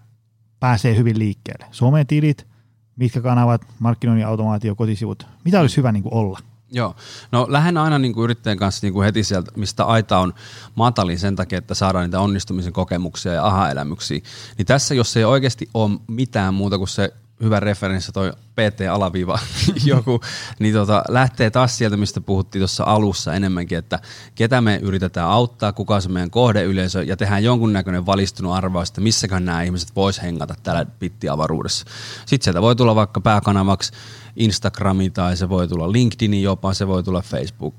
pääsee 0.59 0.97
hyvin 0.97 1.19
liikkeelle? 1.19 1.65
Sometilit, 1.71 2.47
mitkä 2.95 3.21
kanavat, 3.21 3.61
markkinoinnin 3.79 4.27
automaatio, 4.27 4.75
kotisivut, 4.75 5.27
mitä 5.45 5.59
olisi 5.59 5.77
hyvä 5.77 5.91
niin 5.91 6.03
kuin 6.03 6.13
olla? 6.13 6.39
Joo, 6.71 6.95
no 7.31 7.45
lähden 7.49 7.77
aina 7.77 7.99
niin 7.99 8.13
kuin 8.13 8.23
yrittäjän 8.23 8.57
kanssa 8.57 8.85
niin 8.85 8.93
kuin 8.93 9.05
heti 9.05 9.23
sieltä, 9.23 9.51
mistä 9.55 9.85
aita 9.85 10.19
on 10.19 10.33
matalin 10.75 11.19
sen 11.19 11.35
takia, 11.35 11.57
että 11.57 11.73
saadaan 11.73 12.05
niitä 12.05 12.19
onnistumisen 12.19 12.73
kokemuksia 12.73 13.33
ja 13.33 13.45
aha-elämyksiä. 13.45 14.21
Niin 14.57 14.65
tässä, 14.65 14.95
jos 14.95 15.17
ei 15.17 15.23
oikeasti 15.23 15.69
ole 15.73 15.99
mitään 16.07 16.53
muuta 16.53 16.77
kuin 16.77 16.87
se 16.87 17.13
hyvä 17.41 17.59
referenssi 17.59 18.11
toi 18.11 18.31
PT-alaviiva 18.31 19.39
joku, 19.85 20.21
niin 20.59 20.73
tota, 20.73 21.03
lähtee 21.07 21.49
taas 21.49 21.77
sieltä, 21.77 21.97
mistä 21.97 22.21
puhuttiin 22.21 22.59
tuossa 22.59 22.83
alussa 22.83 23.33
enemmänkin, 23.33 23.77
että 23.77 23.99
ketä 24.35 24.61
me 24.61 24.79
yritetään 24.81 25.29
auttaa, 25.29 25.73
kuka 25.73 25.95
on 25.95 26.01
se 26.01 26.09
meidän 26.09 26.29
kohdeyleisö 26.29 27.03
ja 27.03 27.17
tehdään 27.17 27.43
jonkunnäköinen 27.43 28.05
valistunut 28.05 28.53
arvaus, 28.53 28.89
että 28.89 29.01
missäkään 29.01 29.45
nämä 29.45 29.63
ihmiset 29.63 29.95
vois 29.95 30.21
hengata 30.21 30.55
täällä 30.63 30.85
pittiavaruudessa. 30.99 31.85
Sitten 32.25 32.43
sieltä 32.43 32.61
voi 32.61 32.75
tulla 32.75 32.95
vaikka 32.95 33.21
pääkanavaksi 33.21 33.91
Instagrami 34.35 35.09
tai 35.09 35.37
se 35.37 35.49
voi 35.49 35.67
tulla 35.67 35.91
LinkedIn 35.91 36.41
jopa, 36.41 36.73
se 36.73 36.87
voi 36.87 37.03
tulla 37.03 37.21
Facebook. 37.21 37.75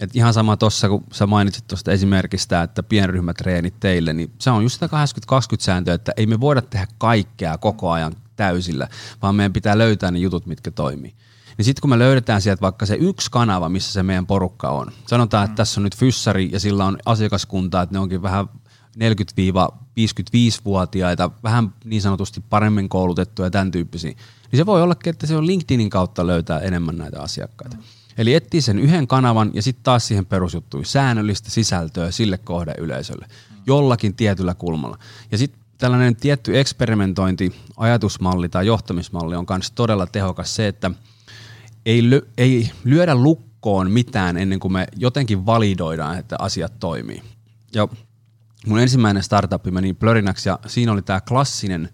Et 0.00 0.16
ihan 0.16 0.34
sama 0.34 0.56
tuossa, 0.56 0.88
kun 0.88 1.04
sä 1.12 1.26
mainitsit 1.26 1.66
tuosta 1.66 1.92
esimerkistä, 1.92 2.62
että 2.62 2.82
pienryhmätreenit 2.82 3.74
teille, 3.80 4.12
niin 4.12 4.32
se 4.38 4.50
on 4.50 4.62
just 4.62 4.74
sitä 4.74 4.86
80-20 4.86 4.90
sääntöä, 5.58 5.94
että 5.94 6.12
ei 6.16 6.26
me 6.26 6.40
voida 6.40 6.62
tehdä 6.62 6.86
kaikkea 6.98 7.58
koko 7.58 7.90
ajan 7.90 8.16
täysillä, 8.38 8.88
vaan 9.22 9.34
meidän 9.34 9.52
pitää 9.52 9.78
löytää 9.78 10.10
ne 10.10 10.18
jutut, 10.18 10.46
mitkä 10.46 10.70
toimii. 10.70 11.14
Niin 11.58 11.64
sitten 11.64 11.80
kun 11.80 11.90
me 11.90 11.98
löydetään 11.98 12.42
sieltä 12.42 12.60
vaikka 12.60 12.86
se 12.86 12.94
yksi 12.94 13.30
kanava, 13.30 13.68
missä 13.68 13.92
se 13.92 14.02
meidän 14.02 14.26
porukka 14.26 14.68
on. 14.68 14.92
Sanotaan, 15.06 15.44
että 15.44 15.56
tässä 15.56 15.80
on 15.80 15.84
nyt 15.84 15.96
fyssari 15.96 16.48
ja 16.52 16.60
sillä 16.60 16.84
on 16.84 16.98
asiakaskunta, 17.06 17.82
että 17.82 17.94
ne 17.94 17.98
onkin 17.98 18.22
vähän 18.22 18.48
40-55-vuotiaita, 18.98 21.30
vähän 21.42 21.74
niin 21.84 22.02
sanotusti 22.02 22.44
paremmin 22.50 22.88
koulutettuja 22.88 23.46
ja 23.46 23.50
tämän 23.50 23.70
tyyppisiä. 23.70 24.12
Niin 24.52 24.56
se 24.56 24.66
voi 24.66 24.82
olla, 24.82 24.94
että 25.06 25.26
se 25.26 25.36
on 25.36 25.46
LinkedInin 25.46 25.90
kautta 25.90 26.26
löytää 26.26 26.58
enemmän 26.58 26.98
näitä 26.98 27.22
asiakkaita. 27.22 27.76
Eli 28.18 28.34
etsii 28.34 28.60
sen 28.60 28.78
yhden 28.78 29.06
kanavan 29.06 29.50
ja 29.54 29.62
sitten 29.62 29.84
taas 29.84 30.08
siihen 30.08 30.26
perusjuttuun 30.26 30.84
säännöllistä 30.84 31.50
sisältöä 31.50 32.10
sille 32.10 32.38
kohdeyleisölle 32.38 33.26
jollakin 33.66 34.14
tietyllä 34.14 34.54
kulmalla. 34.54 34.98
Ja 35.32 35.38
sitten 35.38 35.57
tällainen 35.78 36.16
tietty 36.16 36.58
eksperimentointi, 36.58 37.54
ajatusmalli 37.76 38.48
tai 38.48 38.66
johtamismalli 38.66 39.36
on 39.36 39.46
myös 39.50 39.70
todella 39.70 40.06
tehokas 40.06 40.56
se, 40.56 40.68
että 40.68 40.90
ei, 41.86 42.02
ly- 42.10 42.28
ei 42.38 42.70
lyödä 42.84 43.14
lukkoon 43.14 43.90
mitään 43.90 44.36
ennen 44.36 44.60
kuin 44.60 44.72
me 44.72 44.86
jotenkin 44.96 45.46
validoidaan, 45.46 46.18
että 46.18 46.36
asiat 46.38 46.78
toimii. 46.80 47.22
Ja 47.74 47.88
mun 48.66 48.80
ensimmäinen 48.80 49.22
startup 49.22 49.64
meni 49.64 49.94
Plörinaksi 49.94 50.48
ja 50.48 50.58
siinä 50.66 50.92
oli 50.92 51.02
tämä 51.02 51.20
klassinen, 51.20 51.88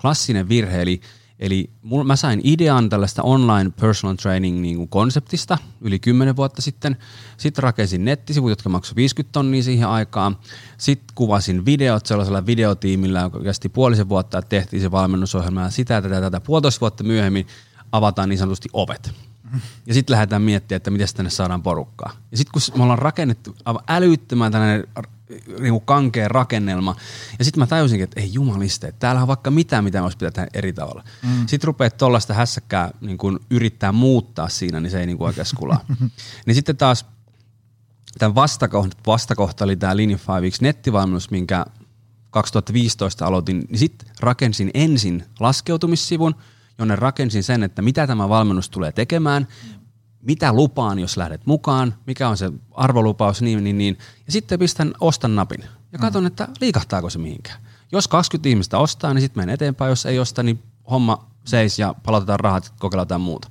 klassinen 0.00 0.48
virhe, 0.48 0.82
eli 0.82 1.00
Eli 1.38 1.70
mul, 1.82 2.04
mä 2.04 2.16
sain 2.16 2.40
idean 2.44 2.88
tällaista 2.88 3.22
online 3.22 3.70
personal 3.80 4.16
training 4.16 4.60
niin 4.60 4.76
kuin 4.76 4.88
konseptista 4.88 5.58
yli 5.80 5.98
10 5.98 6.36
vuotta 6.36 6.62
sitten. 6.62 6.96
Sitten 7.36 7.62
rakensin 7.62 8.04
nettisivut, 8.04 8.50
jotka 8.50 8.68
maksoivat 8.68 8.96
50 8.96 9.32
tonnia 9.32 9.62
siihen 9.62 9.88
aikaan. 9.88 10.38
Sitten 10.78 11.14
kuvasin 11.14 11.64
videot 11.64 12.06
sellaisella 12.06 12.46
videotiimillä, 12.46 13.20
joka 13.20 13.40
kesti 13.40 13.68
puolisen 13.68 14.08
vuotta, 14.08 14.38
että 14.38 14.48
tehtiin 14.48 14.82
se 14.82 14.90
valmennusohjelma. 14.90 15.62
Ja 15.62 15.70
sitä 15.70 16.02
tätä, 16.02 16.20
tätä 16.20 16.40
puolitoista 16.40 16.80
vuotta 16.80 17.04
myöhemmin 17.04 17.46
avataan 17.92 18.28
niin 18.28 18.38
sanotusti 18.38 18.68
ovet. 18.72 19.12
Ja 19.86 19.94
sitten 19.94 20.14
lähdetään 20.14 20.42
miettimään, 20.42 20.76
että 20.76 20.90
miten 20.90 21.08
tänne 21.16 21.30
saadaan 21.30 21.62
porukkaa. 21.62 22.12
Ja 22.30 22.36
sitten 22.36 22.52
kun 22.52 22.78
me 22.78 22.82
ollaan 22.82 22.98
rakennettu 22.98 23.56
aivan 23.64 23.82
älyttömän 23.88 24.52
tällainen 24.52 24.86
niin 25.60 25.72
kuin 25.72 25.84
kankea 25.84 26.28
rakennelma. 26.28 26.96
Ja 27.38 27.44
sitten 27.44 27.60
mä 27.60 27.66
tajusinkin, 27.66 28.04
että 28.04 28.20
ei 28.20 28.32
jumaliste, 28.32 28.86
että 28.86 28.98
täällä 28.98 29.20
on 29.20 29.28
vaikka 29.28 29.50
mitään, 29.50 29.84
mitä 29.84 30.02
olisi 30.02 30.16
pitää 30.16 30.30
tehdä 30.30 30.48
eri 30.54 30.72
tavalla. 30.72 31.04
Mm. 31.22 31.46
Sitten 31.46 31.66
rupeat 31.66 31.96
tuollaista 31.96 32.34
hässäkkää 32.34 32.90
niin 33.00 33.18
kuin 33.18 33.38
yrittää 33.50 33.92
muuttaa 33.92 34.48
siinä, 34.48 34.80
niin 34.80 34.90
se 34.90 35.00
ei 35.00 35.06
niin 35.06 35.18
kuin 35.18 35.26
oikein 35.26 35.46
skulaa. 35.46 35.84
niin 36.46 36.54
sitten 36.54 36.76
taas 36.76 37.06
tämän 38.18 38.34
vastakohta, 38.34 38.96
vastakohta 39.06 39.64
oli 39.64 39.76
tämä 39.76 39.96
Linja 39.96 40.18
5 40.40 40.62
nettivalmennus, 40.62 41.30
minkä 41.30 41.66
2015 42.30 43.26
aloitin, 43.26 43.64
niin 43.68 43.78
sitten 43.78 44.08
rakensin 44.20 44.70
ensin 44.74 45.24
laskeutumissivun, 45.40 46.34
jonne 46.78 46.96
rakensin 46.96 47.42
sen, 47.42 47.62
että 47.62 47.82
mitä 47.82 48.06
tämä 48.06 48.28
valmennus 48.28 48.70
tulee 48.70 48.92
tekemään, 48.92 49.48
mitä 50.22 50.52
lupaan, 50.52 50.98
jos 50.98 51.16
lähdet 51.16 51.46
mukaan, 51.46 51.94
mikä 52.06 52.28
on 52.28 52.36
se 52.36 52.52
arvolupaus, 52.70 53.42
niin, 53.42 53.64
niin, 53.64 53.78
niin. 53.78 53.98
Ja 54.26 54.32
sitten 54.32 54.58
pistän 54.58 54.94
ostan 55.00 55.36
napin 55.36 55.64
ja 55.92 55.98
katson, 55.98 56.22
mm. 56.22 56.26
että 56.26 56.48
liikahtaako 56.60 57.10
se 57.10 57.18
mihinkään. 57.18 57.60
Jos 57.92 58.08
20 58.08 58.48
ihmistä 58.48 58.78
ostaa, 58.78 59.14
niin 59.14 59.22
sitten 59.22 59.42
menen 59.42 59.54
eteenpäin. 59.54 59.88
Jos 59.88 60.06
ei 60.06 60.18
osta, 60.18 60.42
niin 60.42 60.62
homma 60.90 61.26
seis 61.44 61.78
ja 61.78 61.94
palautetaan 62.02 62.40
rahat 62.40 62.72
kokeillaan 62.78 63.20
muuta. 63.20 63.48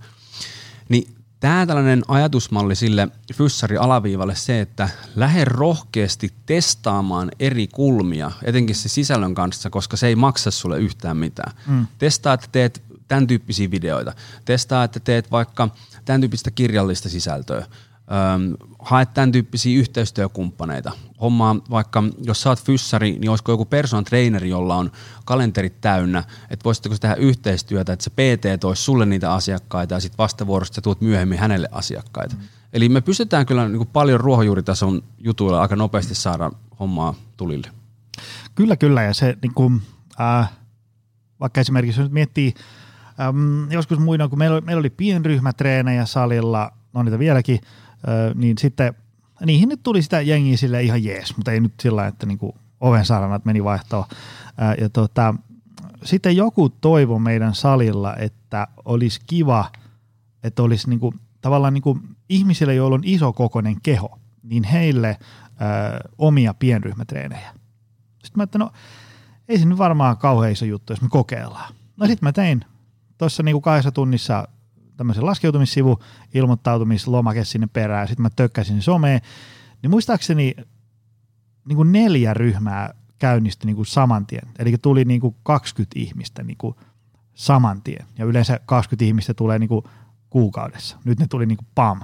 Niin 0.90 1.16
tämä 1.40 1.66
tällainen 1.66 2.04
ajatusmalli 2.08 2.76
sille 2.76 3.08
fyssari 3.34 3.78
alaviivalle 3.78 4.36
se, 4.36 4.62
että 4.62 4.90
lähde 5.16 5.46
rohkeasti 5.46 6.34
testaamaan 6.46 7.32
eri 7.40 7.68
kulmia, 7.68 8.32
etenkin 8.44 8.76
se 8.76 8.90
sisällön 8.90 9.36
kanssa, 9.36 9.70
koska 9.70 9.98
se 9.98 10.08
ei 10.08 10.16
maksa 10.16 10.52
sulle 10.52 10.80
yhtään 10.80 11.18
mitään. 11.18 11.54
Mm. 11.68 11.88
Testaa, 11.98 12.34
että 12.34 12.48
teet 12.52 12.84
tämän 13.08 13.28
tyyppisiä 13.28 13.72
videoita. 13.72 14.14
Testaa, 14.46 14.84
että 14.84 15.00
teet 15.00 15.32
vaikka 15.32 15.70
tämän 16.08 16.22
tyyppistä 16.22 16.52
kirjallista 16.52 17.10
sisältöä. 17.10 17.58
Öm, 17.58 18.54
haet 18.80 19.14
tämän 19.14 19.32
tyyppisiä 19.32 19.80
yhteistyökumppaneita. 19.80 20.92
Hommaa 21.22 21.56
vaikka, 21.70 22.04
jos 22.24 22.48
oot 22.48 22.64
fyssari, 22.64 23.12
niin 23.12 23.30
olisiko 23.30 23.52
joku 23.52 23.66
personal 23.66 24.04
traineri, 24.04 24.50
jolla 24.50 24.76
on 24.76 24.92
kalenterit 25.26 25.82
täynnä, 25.82 26.24
että 26.50 26.64
voisitteko 26.64 26.96
tehdä 27.02 27.16
yhteistyötä, 27.16 27.94
että 27.94 28.04
se 28.04 28.10
PT 28.10 28.60
toisi 28.60 28.84
sulle 28.84 29.06
niitä 29.06 29.34
asiakkaita 29.34 29.94
ja 29.94 30.00
sitten 30.00 30.18
vastavuorosta 30.18 30.82
tuot 30.82 31.02
myöhemmin 31.02 31.40
hänelle 31.40 31.68
asiakkaita. 31.72 32.36
Mm. 32.36 32.42
Eli 32.74 32.90
me 32.90 33.02
pystytään 33.02 33.46
kyllä 33.46 33.68
niin 33.68 33.78
kuin 33.78 33.90
paljon 33.94 34.20
ruohonjuuritason 34.20 35.04
jutuilla 35.18 35.62
aika 35.62 35.76
nopeasti 35.76 36.16
saada 36.16 36.52
hommaa 36.80 37.16
tulille. 37.38 37.72
Kyllä, 38.56 38.76
kyllä. 38.76 39.04
Ja 39.04 39.14
se 39.14 39.38
niin 39.42 39.54
kuin, 39.54 39.82
äh, 40.22 40.52
vaikka 41.40 41.62
esimerkiksi 41.62 42.00
jos 42.02 42.06
nyt 42.06 42.14
miettii 42.14 42.54
äm, 43.22 43.72
joskus 43.72 44.00
muina, 44.00 44.28
kun 44.28 44.40
meillä, 44.40 44.62
meillä 44.62 44.80
oli 44.80 44.90
pienryhmätreenejä 44.90 46.06
salilla, 46.06 46.72
on 46.94 47.06
niitä 47.06 47.20
vieläkin, 47.20 47.60
äh, 47.94 48.36
niin 48.36 48.58
sitten 48.58 48.94
niihin 49.46 49.70
nyt 49.70 49.84
tuli 49.84 50.02
sitä 50.02 50.22
jengiä 50.22 50.58
sille 50.58 50.84
ihan 50.84 51.04
jees, 51.04 51.38
mutta 51.38 51.52
ei 51.52 51.60
nyt 51.60 51.74
sillä 51.82 52.08
että 52.08 52.26
niinku 52.26 52.56
oven 52.80 53.06
saranat 53.06 53.46
meni 53.46 53.64
vaihtoon. 53.64 54.06
Äh, 54.62 54.76
ja 54.82 54.90
tota, 54.90 55.36
sitten 56.04 56.36
joku 56.36 56.70
toivo 56.70 57.20
meidän 57.20 57.56
salilla, 57.56 58.16
että 58.16 58.68
olisi 58.86 59.20
kiva, 59.28 59.72
että 60.44 60.64
olisi 60.64 60.90
niinku, 60.90 61.14
tavallaan 61.42 61.74
niinku 61.74 62.00
ihmisille, 62.30 62.76
joilla 62.76 62.96
on 62.96 63.04
iso 63.06 63.34
kokoinen 63.34 63.82
keho, 63.84 64.20
niin 64.44 64.64
heille 64.64 65.10
äh, 65.10 65.18
omia 66.18 66.54
pienryhmätreenejä. 66.54 67.50
Sitten 68.24 68.40
mä 68.40 68.44
että 68.44 68.58
no 68.58 68.72
ei 69.48 69.60
se 69.60 69.66
nyt 69.66 69.78
varmaan 69.78 70.18
kauhean 70.18 70.52
iso 70.52 70.66
juttu, 70.66 70.94
jos 70.94 71.02
me 71.02 71.08
kokeillaan. 71.10 71.74
No 71.98 72.08
sitten 72.08 72.28
mä 72.28 72.32
tein 72.32 72.66
tuossa 73.18 73.44
niinku 73.44 73.62
kahdessa 73.62 73.92
tunnissa 73.92 74.48
tämmöisen 74.98 75.26
laskeutumissivu, 75.26 76.00
ilmoittautumislomake 76.34 77.44
sinne 77.44 77.68
perään, 77.68 78.08
sitten 78.08 78.24
mä 78.24 78.30
tökkäsin 78.30 78.82
someen, 78.82 79.22
niin 79.82 79.90
muistaakseni 79.90 80.56
niin 81.68 81.76
kuin 81.76 81.92
neljä 81.92 82.34
ryhmää 82.34 82.94
käynnistyi 83.20 83.66
niin 83.66 83.76
kuin 83.76 83.86
saman 83.86 84.26
tien. 84.26 84.48
Eli 84.60 84.78
tuli 84.82 85.06
niin 85.06 85.22
kuin 85.22 85.36
20 85.44 86.00
ihmistä 86.00 86.44
niin 86.44 86.58
kuin 86.58 86.76
saman 87.34 87.82
tien. 87.82 88.06
Ja 88.18 88.26
yleensä 88.26 88.60
20 88.66 89.06
ihmistä 89.06 89.34
tulee 89.34 89.60
niin 89.60 89.70
kuin 89.70 89.86
kuukaudessa. 90.30 90.98
Nyt 91.06 91.20
ne 91.20 91.28
tuli 91.30 91.46
niin 91.46 91.58
kuin 91.58 91.68
pam. 91.76 92.02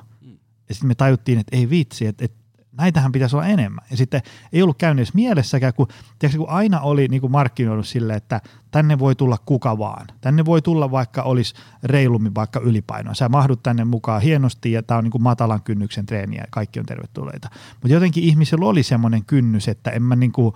Ja 0.69 0.75
sitten 0.75 0.87
me 0.87 0.95
tajuttiin, 0.95 1.39
että 1.39 1.57
ei 1.57 1.69
vitsi, 1.69 2.05
että, 2.05 2.25
että 2.25 2.42
näitähän 2.77 3.11
pitäisi 3.11 3.35
olla 3.35 3.47
enemmän. 3.47 3.85
Ja 3.91 3.97
sitten 3.97 4.21
ei 4.53 4.61
ollut 4.61 4.77
käynyt 4.77 5.13
mielessäkään, 5.13 5.73
kun, 5.73 5.87
tiedätkö, 6.19 6.37
kun 6.37 6.49
aina 6.49 6.79
oli 6.79 7.07
niin 7.07 7.31
markkinoinut 7.31 7.87
sille, 7.87 8.13
että 8.13 8.41
tänne 8.71 8.99
voi 8.99 9.15
tulla 9.15 9.37
kuka 9.45 9.77
vaan. 9.77 10.07
Tänne 10.21 10.45
voi 10.45 10.61
tulla 10.61 10.91
vaikka 10.91 11.21
olisi 11.21 11.53
reilummin 11.83 12.35
vaikka 12.35 12.59
ylipainoa. 12.59 13.13
Sä 13.13 13.29
mahdut 13.29 13.63
tänne 13.63 13.85
mukaan 13.85 14.21
hienosti 14.21 14.71
ja 14.71 14.83
tämä 14.83 14.97
on 14.97 15.03
niin 15.03 15.23
matalan 15.23 15.63
kynnyksen 15.63 16.05
treeniä 16.05 16.41
ja 16.41 16.47
kaikki 16.51 16.79
on 16.79 16.85
tervetulleita. 16.85 17.49
Mutta 17.73 17.93
jotenkin 17.93 18.23
ihmisellä 18.23 18.65
oli 18.65 18.83
semmoinen 18.83 19.25
kynnys, 19.25 19.67
että 19.67 19.91
en 19.91 20.03
mä, 20.03 20.15
niin 20.15 20.31
kuin, 20.31 20.55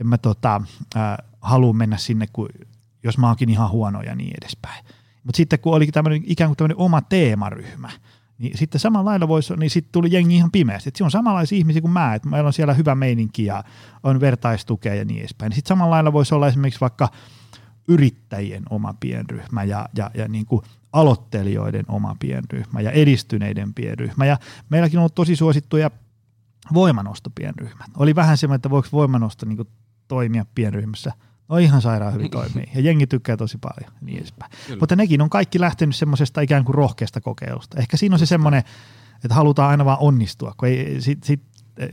en 0.00 0.06
mä 0.06 0.18
tota, 0.18 0.60
äh, 0.96 1.16
halua 1.40 1.72
mennä 1.72 1.96
sinne, 1.96 2.26
kun, 2.32 2.48
jos 3.02 3.18
mä 3.18 3.26
oonkin 3.26 3.50
ihan 3.50 3.70
huono 3.70 4.02
ja 4.02 4.14
niin 4.14 4.34
edespäin. 4.42 4.84
Mutta 5.24 5.36
sitten 5.36 5.58
kun 5.58 5.74
oli 5.74 5.86
tämmöinen, 5.86 6.22
ikään 6.26 6.48
kuin 6.48 6.56
tämmöinen 6.56 6.76
oma 6.76 7.00
teemaryhmä– 7.00 7.90
niin 8.42 8.58
sitten 8.58 8.80
samalla 8.80 9.10
lailla 9.10 9.28
voisi, 9.28 9.56
niin 9.56 9.70
sitten 9.70 9.92
tuli 9.92 10.12
jengi 10.12 10.36
ihan 10.36 10.50
pimeästi. 10.50 10.88
Että 10.88 11.04
on 11.04 11.10
samanlaisia 11.10 11.58
ihmisiä 11.58 11.82
kuin 11.82 11.92
mä, 11.92 12.14
että 12.14 12.28
meillä 12.28 12.46
on 12.46 12.52
siellä 12.52 12.74
hyvä 12.74 12.94
meininki 12.94 13.44
ja 13.44 13.64
on 14.02 14.20
vertaistukea 14.20 14.94
ja 14.94 15.04
niin 15.04 15.20
edespäin. 15.20 15.50
Niin 15.50 15.56
sitten 15.56 15.68
samalla 15.68 15.94
lailla 15.94 16.12
voisi 16.12 16.34
olla 16.34 16.48
esimerkiksi 16.48 16.80
vaikka 16.80 17.08
yrittäjien 17.88 18.62
oma 18.70 18.94
pienryhmä 19.00 19.64
ja, 19.64 19.88
ja, 19.96 20.10
ja 20.14 20.28
niin 20.28 20.46
kuin 20.46 20.62
aloittelijoiden 20.92 21.84
oma 21.88 22.16
pienryhmä 22.18 22.80
ja 22.80 22.90
edistyneiden 22.90 23.74
pienryhmä. 23.74 24.26
Ja 24.26 24.38
meilläkin 24.68 24.98
on 24.98 25.00
ollut 25.00 25.14
tosi 25.14 25.36
suosittuja 25.36 25.90
voimanostopienryhmät. 26.74 27.90
Oli 27.96 28.14
vähän 28.14 28.38
semmoinen, 28.38 28.56
että 28.56 28.70
voiko 28.70 28.88
voimanosto 28.92 29.46
niin 29.46 29.68
toimia 30.08 30.46
pienryhmässä– 30.54 31.12
No 31.48 31.58
ihan 31.58 31.82
sairaan 31.82 32.14
hyvin 32.14 32.30
toimii. 32.30 32.70
Ja 32.74 32.80
jengi 32.80 33.06
tykkää 33.06 33.36
tosi 33.36 33.58
paljon 33.58 33.92
niin 34.00 34.18
edespäin. 34.18 34.52
Kyllä. 34.66 34.80
Mutta 34.80 34.96
nekin 34.96 35.22
on 35.22 35.30
kaikki 35.30 35.60
lähtenyt 35.60 35.96
semmoisesta 35.96 36.40
ikään 36.40 36.64
kuin 36.64 36.74
rohkeasta 36.74 37.20
kokeilusta. 37.20 37.80
Ehkä 37.80 37.96
siinä 37.96 38.14
on 38.14 38.18
se 38.18 38.26
semmoinen, 38.26 38.62
että 39.24 39.34
halutaan 39.34 39.70
aina 39.70 39.84
vaan 39.84 39.98
onnistua, 40.00 40.54
kun 40.56 40.68
ei, 40.68 41.00
sit, 41.00 41.24
sit, 41.24 41.42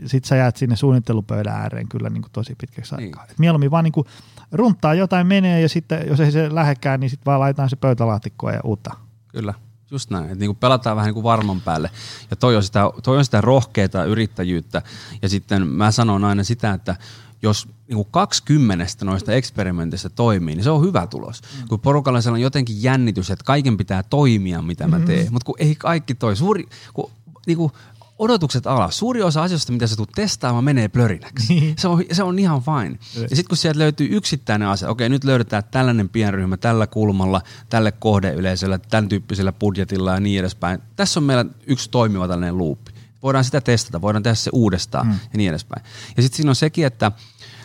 sit 0.06 0.26
sä 0.26 0.36
jäät 0.36 0.58
sinne 0.58 0.76
suunnittelupöydän 0.76 1.56
ääreen 1.56 1.90
kyllä 1.90 2.10
niin 2.10 2.22
kuin 2.22 2.32
tosi 2.32 2.56
pitkäksi 2.56 2.96
niin. 2.96 3.08
aikaa. 3.08 3.26
Et 3.32 3.40
mieluummin 3.40 3.72
vaan 3.72 3.84
niin 3.84 3.92
kuin 3.92 4.08
runttaa 4.52 4.94
jotain 4.94 5.28
menee 5.28 5.62
ja 5.62 5.70
sitten 5.70 6.08
jos 6.08 6.20
ei 6.20 6.32
se 6.32 6.56
lähekään, 6.56 7.00
niin 7.00 7.10
sitten 7.10 7.26
vaan 7.26 7.40
laitetaan 7.40 7.70
se 7.70 7.76
pöytälaatikkoa 7.76 8.52
ja 8.52 8.60
uutta. 8.64 8.96
Kyllä. 9.28 9.54
Just 9.92 10.10
näin, 10.10 10.26
että 10.26 10.36
niin 10.36 10.48
kuin 10.48 10.58
pelataan 10.58 10.96
vähän 10.96 11.08
niin 11.08 11.14
kuin 11.14 11.24
varman 11.24 11.62
päälle. 11.62 11.92
Ja 12.30 12.36
toi 12.36 12.56
on 12.56 12.64
sitä, 12.64 12.84
toi 13.04 13.18
on 13.18 13.26
sitä 13.26 13.42
rohkeita 13.42 14.04
yrittäjyyttä. 14.04 14.82
Ja 15.22 15.30
sitten 15.30 15.68
mä 15.68 15.92
sanon 15.92 16.24
aina 16.24 16.44
sitä, 16.44 16.74
että 16.74 16.96
jos 17.42 17.68
niin 17.88 17.96
kuin 17.96 18.08
20 18.12 18.86
noista 19.04 19.34
eksperimenteistä 19.34 20.10
toimii, 20.10 20.56
niin 20.56 20.64
se 20.64 20.70
on 20.70 20.82
hyvä 20.82 21.08
tulos. 21.08 21.42
Mm. 21.42 21.68
Kun 21.68 21.80
porukalla 21.80 22.20
on 22.32 22.42
jotenkin 22.42 22.84
jännitys, 22.84 23.30
että 23.30 23.46
kaiken 23.46 23.78
pitää 23.78 24.04
toimia, 24.04 24.62
mitä 24.62 24.88
mä 24.88 25.00
teen. 25.00 25.26
Mm. 25.26 25.34
Mutta 25.34 25.46
kun 25.46 25.56
ei 25.60 25.76
kaikki 25.76 26.16
toi. 26.16 26.36
Suuri, 26.36 26.66
kun, 26.94 27.12
niin 27.48 27.58
kuin, 27.58 27.72
odotukset 28.20 28.68
alas. 28.68 29.00
Suuri 29.00 29.22
osa 29.22 29.44
asioista, 29.44 29.72
mitä 29.72 29.88
sä 29.88 29.96
tulet 29.96 30.10
testaamaan, 30.16 30.64
menee 30.64 30.88
plörinäksi. 30.88 31.54
Niin. 31.54 31.76
se, 31.78 31.88
on, 31.88 32.04
se 32.12 32.24
on 32.24 32.40
ihan 32.40 32.62
fine. 32.62 33.00
Ja 33.16 33.36
sitten 33.36 33.48
kun 33.48 33.58
sieltä 33.58 33.80
löytyy 33.80 34.08
yksittäinen 34.12 34.68
asia, 34.68 34.90
okei 34.90 35.10
nyt 35.10 35.24
löydetään 35.24 35.64
tällainen 35.72 36.10
pienryhmä 36.10 36.58
tällä 36.58 36.88
kulmalla, 36.88 37.42
tälle 37.70 37.92
kohdeyleisöllä, 37.92 38.78
tämän 38.78 39.10
tyyppisellä 39.10 39.52
budjetilla 39.52 40.14
ja 40.14 40.20
niin 40.20 40.40
edespäin. 40.40 40.80
Tässä 40.96 41.20
on 41.20 41.24
meillä 41.24 41.46
yksi 41.68 41.90
toimiva 41.90 42.28
tällainen 42.28 42.58
luuppi. 42.58 42.92
Voidaan 43.24 43.44
sitä 43.44 43.62
testata, 43.62 44.02
voidaan 44.02 44.24
tehdä 44.24 44.36
se 44.36 44.50
uudestaan 44.54 45.08
mm. 45.08 45.14
ja 45.14 45.38
niin 45.38 45.50
edespäin. 45.50 45.86
Ja 46.18 46.24
sitten 46.24 46.38
siinä 46.38 46.52
on 46.52 46.56
sekin, 46.56 46.86
että 46.86 47.12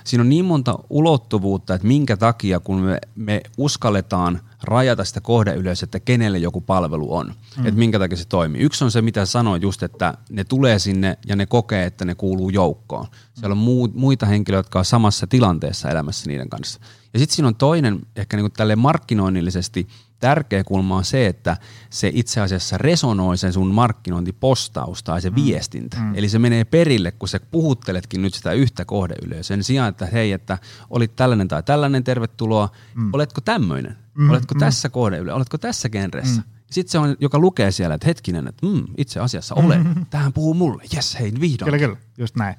siinä 0.04 0.22
on 0.22 0.28
niin 0.28 0.44
monta 0.44 0.78
ulottuvuutta, 0.90 1.74
että 1.74 1.86
minkä 1.86 2.16
takia 2.16 2.60
kun 2.60 2.80
me, 2.80 2.98
me 3.14 3.40
uskalletaan 3.58 4.40
rajata 4.62 5.04
sitä 5.04 5.20
kohdeyleisöä, 5.20 5.86
että 5.86 6.00
kenelle 6.00 6.38
joku 6.38 6.60
palvelu 6.60 7.14
on, 7.14 7.26
mm. 7.26 7.66
että 7.66 7.78
minkä 7.78 7.98
takia 7.98 8.16
se 8.16 8.24
toimii. 8.24 8.60
Yksi 8.60 8.84
on 8.84 8.90
se, 8.90 9.02
mitä 9.02 9.26
sanoin 9.26 9.62
just, 9.62 9.82
että 9.82 10.14
ne 10.30 10.44
tulee 10.44 10.78
sinne 10.78 11.18
ja 11.26 11.36
ne 11.36 11.46
kokee, 11.46 11.84
että 11.86 12.04
ne 12.04 12.14
kuuluu 12.14 12.50
joukkoon. 12.50 13.06
Siellä 13.34 13.52
on 13.52 13.58
muu, 13.58 13.88
muita 13.94 14.26
henkilöitä, 14.26 14.58
jotka 14.58 14.78
on 14.78 14.84
samassa 14.84 15.26
tilanteessa 15.26 15.90
elämässä 15.90 16.30
niiden 16.30 16.48
kanssa. 16.48 16.80
Ja 17.12 17.18
sitten 17.18 17.36
siinä 17.36 17.48
on 17.48 17.54
toinen, 17.54 18.00
ehkä 18.16 18.36
niin 18.36 18.44
kuin 18.44 18.52
tälle 18.52 18.76
markkinoinnillisesti 18.76 19.88
tärkeä 20.20 20.64
kulma 20.64 20.96
on 20.96 21.04
se, 21.04 21.26
että 21.26 21.56
se 21.90 22.10
itse 22.14 22.40
asiassa 22.40 22.78
resonoi 22.78 23.38
sen 23.38 23.52
sun 23.52 23.74
markkinointipostaus 23.74 25.02
tai 25.02 25.20
se 25.20 25.30
mm. 25.30 25.36
viestintä. 25.36 25.96
Mm. 26.00 26.14
Eli 26.14 26.28
se 26.28 26.38
menee 26.38 26.64
perille, 26.64 27.12
kun 27.12 27.28
sä 27.28 27.40
puhutteletkin 27.50 28.22
nyt 28.22 28.34
sitä 28.34 28.52
yhtä 28.52 28.84
kohdeyleä. 28.84 29.42
Sen 29.42 29.64
sijaan, 29.64 29.88
että 29.88 30.06
hei, 30.06 30.32
että 30.32 30.58
olit 30.90 31.16
tällainen 31.16 31.48
tai 31.48 31.62
tällainen, 31.62 32.04
tervetuloa. 32.04 32.68
Mm. 32.94 33.10
Oletko 33.14 33.40
tämmöinen? 33.40 33.96
Mm. 34.14 34.30
Oletko 34.30 34.54
mm. 34.54 34.58
tässä 34.58 34.88
kohdeyleä? 34.88 35.34
Oletko 35.34 35.58
tässä 35.58 35.88
genressä? 35.88 36.40
Mm. 36.40 36.54
Sitten 36.70 36.92
se 36.92 36.98
on, 36.98 37.16
joka 37.20 37.38
lukee 37.38 37.70
siellä, 37.70 37.94
että 37.94 38.06
hetkinen, 38.06 38.48
että 38.48 38.66
mm, 38.66 38.84
itse 38.96 39.20
asiassa 39.20 39.54
olen. 39.54 39.86
Mm-hmm. 39.86 40.06
Tähän 40.10 40.32
puhuu 40.32 40.54
mulle. 40.54 40.82
Jes, 40.94 41.18
hei, 41.20 41.32
vihdoin. 41.40 41.72
Kyllä, 41.72 41.78
kyllä, 41.78 41.96
just 42.18 42.36
näin. 42.36 42.54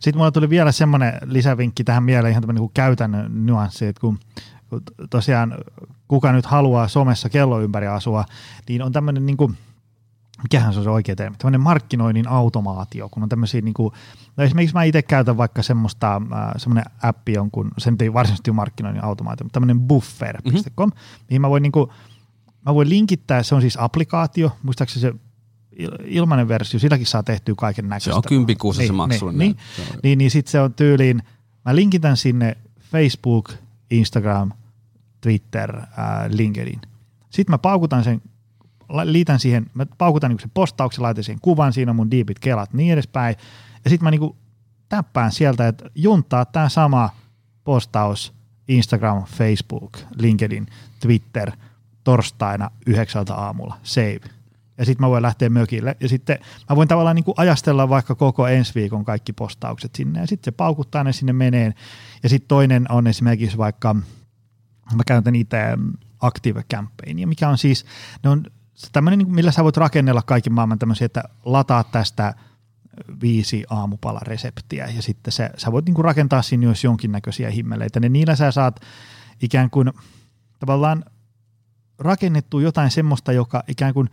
Sitten 0.00 0.16
mulla 0.16 0.30
tuli 0.30 0.50
vielä 0.50 0.72
semmoinen 0.72 1.12
lisävinkki 1.24 1.84
tähän 1.84 2.02
mieleen, 2.02 2.30
ihan 2.30 2.42
tämmöinen 2.42 2.62
niin 2.62 2.70
käytännön 2.74 3.46
nyanssi, 3.46 3.86
että 3.86 4.00
kun 4.00 4.18
tosiaan 5.10 5.54
kuka 6.08 6.32
nyt 6.32 6.46
haluaa 6.46 6.88
somessa 6.88 7.28
kello 7.28 7.60
ympäri 7.60 7.86
asua, 7.86 8.24
niin 8.68 8.82
on 8.82 8.92
tämmöinen 8.92 9.26
niin 9.26 9.36
kuin, 9.36 9.56
mikähän 10.42 10.72
se 10.72 10.78
on 10.78 10.84
se 10.84 10.90
oikea 10.90 11.16
termi, 11.16 11.36
tämmöinen 11.36 11.60
markkinoinnin 11.60 12.28
automaatio, 12.28 13.08
kun 13.08 13.22
on 13.22 13.28
tämmöisiä 13.28 13.60
niin 13.60 13.74
kuin, 13.74 13.92
no 14.36 14.44
esimerkiksi 14.44 14.74
mä 14.74 14.84
itse 14.84 15.02
käytän 15.02 15.36
vaikka 15.36 15.62
semmoista, 15.62 16.16
äh, 16.16 16.52
semmoinen 16.56 16.84
appi 17.02 17.32
jonkun, 17.32 17.70
se 17.78 17.90
nyt 17.90 18.02
ei 18.02 18.12
varsinaisesti 18.12 18.50
ole 18.50 18.56
markkinoinnin 18.56 19.04
automaatio, 19.04 19.44
mutta 19.44 19.54
tämmöinen 19.54 19.80
buffer.com, 19.80 20.88
mm-hmm. 20.88 21.26
mihin 21.28 21.40
mä 21.40 21.50
voin 21.50 21.62
niin 21.62 21.72
kuin, 21.72 21.90
mä 22.66 22.74
voin 22.74 22.88
linkittää, 22.88 23.42
se 23.42 23.54
on 23.54 23.60
siis 23.60 23.76
applikaatio, 23.80 24.56
muistaakseni 24.62 25.00
se 25.00 25.14
ilmainen 26.04 26.48
versio, 26.48 26.80
silläkin 26.80 27.06
saa 27.06 27.22
tehtyä 27.22 27.54
kaiken 27.58 27.88
näköistä. 27.88 28.10
Se 28.10 28.16
on 28.16 28.22
kympikuussa 28.28 28.82
niin, 28.82 28.88
se 28.88 28.92
maksullinen. 28.92 29.38
Niin, 29.38 29.56
niin, 29.78 29.98
niin, 30.02 30.18
niin 30.18 30.30
sitten 30.30 30.50
se 30.50 30.60
on 30.60 30.74
tyyliin, 30.74 31.22
mä 31.64 31.76
linkitän 31.76 32.16
sinne 32.16 32.56
Facebook, 32.80 33.52
Instagram, 33.90 34.52
Twitter, 35.20 35.80
ää, 35.96 36.28
LinkedIn. 36.32 36.80
Sitten 37.30 37.52
mä 37.52 37.58
paukutan 37.58 38.04
sen, 38.04 38.22
liitän 39.04 39.40
siihen, 39.40 39.66
mä 39.74 39.86
paukutan 39.98 40.30
niin 40.30 40.40
sen 40.40 40.50
postauksen, 40.54 41.02
laitan 41.02 41.24
siihen 41.24 41.40
kuvan, 41.42 41.72
siinä 41.72 41.90
on 41.90 41.96
mun 41.96 42.10
deepit 42.10 42.38
kelat 42.38 42.72
niin 42.72 42.92
edespäin. 42.92 43.36
Ja 43.84 43.90
sitten 43.90 44.04
mä 44.04 44.10
niin 44.10 44.36
täppään 44.88 45.32
sieltä, 45.32 45.68
että 45.68 45.90
juntaa 45.94 46.44
tämä 46.44 46.68
sama 46.68 47.10
postaus 47.64 48.34
Instagram, 48.68 49.24
Facebook, 49.24 49.98
LinkedIn, 50.18 50.66
Twitter 51.00 51.52
torstaina 52.04 52.70
yhdeksältä 52.86 53.34
aamulla, 53.34 53.76
save. 53.82 54.20
Ja 54.78 54.84
sitten 54.84 55.06
mä 55.06 55.10
voin 55.10 55.22
lähteä 55.22 55.48
mökille. 55.48 55.96
Ja 56.00 56.08
sitten 56.08 56.38
mä 56.70 56.76
voin 56.76 56.88
tavallaan 56.88 57.16
niin 57.16 57.34
ajastella 57.36 57.88
vaikka 57.88 58.14
koko 58.14 58.46
ensi 58.46 58.74
viikon 58.74 59.04
kaikki 59.04 59.32
postaukset 59.32 59.94
sinne. 59.94 60.20
Ja 60.20 60.26
sitten 60.26 60.52
se 60.52 60.56
paukuttaa 60.56 61.04
ne 61.04 61.12
sinne 61.12 61.32
meneen. 61.32 61.74
Ja 62.22 62.28
sitten 62.28 62.48
toinen 62.48 62.86
on 62.92 63.06
esimerkiksi 63.06 63.58
vaikka 63.58 63.94
mä 64.94 65.02
käytän 65.06 65.32
niitä 65.32 65.78
Active 66.20 66.64
Campaignia, 66.74 67.26
mikä 67.26 67.48
on 67.48 67.58
siis, 67.58 67.86
ne 68.24 68.30
on 68.30 68.44
tämmöinen, 68.92 69.18
niin 69.18 69.34
millä 69.34 69.52
sä 69.52 69.64
voit 69.64 69.76
rakennella 69.76 70.22
kaiken 70.22 70.52
maailman 70.52 70.78
tämmöisiä, 70.78 71.04
että 71.04 71.24
lataa 71.44 71.84
tästä 71.84 72.34
viisi 73.22 73.64
aamupalareseptiä 73.70 74.86
ja 74.86 75.02
sitten 75.02 75.32
se, 75.32 75.50
sä 75.56 75.72
voit 75.72 75.86
niin 75.86 76.04
rakentaa 76.04 76.42
sinne 76.42 76.66
jos 76.66 76.84
jonkinnäköisiä 76.84 77.50
himmeleitä, 77.50 78.00
niin 78.00 78.12
niillä 78.12 78.36
sä 78.36 78.50
saat 78.50 78.80
ikään 79.42 79.70
kuin 79.70 79.92
tavallaan 80.58 81.04
rakennettu 81.98 82.60
jotain 82.60 82.90
semmoista, 82.90 83.32
joka 83.32 83.62
ikään 83.68 83.94
kuin 83.94 84.10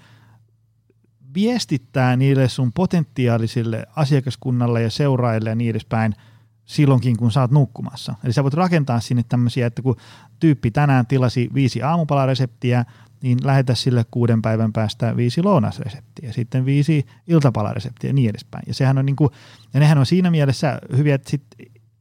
viestittää 1.34 2.16
niille 2.16 2.50
sun 2.50 2.74
potentiaalisille 2.74 3.86
asiakaskunnalle 3.96 4.82
ja 4.82 4.90
seuraajille 4.90 5.50
ja 5.50 5.56
niin 5.56 5.70
edespäin– 5.70 6.16
silloinkin, 6.66 7.18
kun 7.18 7.32
oot 7.42 7.52
nukkumassa. 7.52 8.16
Eli 8.24 8.34
sä 8.34 8.44
voit 8.44 8.54
rakentaa 8.54 9.00
sinne 9.00 9.24
tämmöisiä, 9.30 9.68
että 9.68 9.82
kun 9.82 9.96
tyyppi 10.40 10.72
tänään 10.72 11.08
tilasi 11.08 11.50
viisi 11.54 11.82
aamupalareseptiä, 11.82 12.86
niin 13.22 13.38
lähetä 13.44 13.76
sille 13.76 14.06
kuuden 14.12 14.42
päivän 14.42 14.74
päästä 14.74 15.18
viisi 15.18 15.44
lounasreseptiä, 15.44 16.34
sitten 16.34 16.66
viisi 16.66 17.06
iltapalareseptiä 17.28 18.10
ja 18.10 18.14
niin 18.14 18.30
edespäin. 18.30 18.64
Ja, 18.68 18.74
sehän 18.74 18.98
on 18.98 19.06
niin 19.06 19.16
kuin, 19.16 19.30
ja 19.74 19.80
nehän 19.80 19.98
on 19.98 20.06
siinä 20.06 20.32
mielessä 20.32 20.80
hyviä, 20.98 21.16
että 21.16 21.30
sit, 21.30 21.44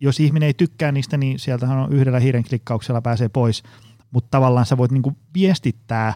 jos 0.01 0.21
ihminen 0.21 0.47
ei 0.47 0.55
tykkää 0.55 0.93
niistä, 0.93 1.17
niin 1.17 1.39
sieltähän 1.39 1.79
on 1.79 1.93
yhdellä 1.93 2.21
hiiren 2.21 2.45
klikkauksella 2.45 3.03
pääsee 3.03 3.29
pois, 3.29 3.63
mutta 4.11 4.29
tavallaan 4.31 4.67
sä 4.67 4.77
voit 4.77 4.93
niin 4.93 5.03
kuin 5.03 5.17
viestittää 5.35 6.15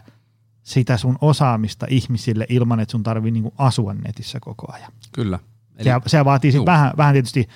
sitä 0.67 0.97
sun 0.97 1.17
osaamista 1.21 1.85
ihmisille 1.89 2.45
ilman, 2.49 2.79
että 2.79 2.91
sun 2.91 3.03
tarvii 3.03 3.31
niin 3.31 3.51
asua 3.57 3.93
netissä 3.93 4.39
koko 4.39 4.73
ajan. 4.73 4.91
Kyllä. 5.11 5.39
Eli, 5.77 5.89
se, 5.89 5.93
se 6.05 6.25
vaatii 6.25 6.51
sitten 6.51 6.65
vähän, 6.65 6.93
vähän 6.97 7.13
tietysti 7.13 7.49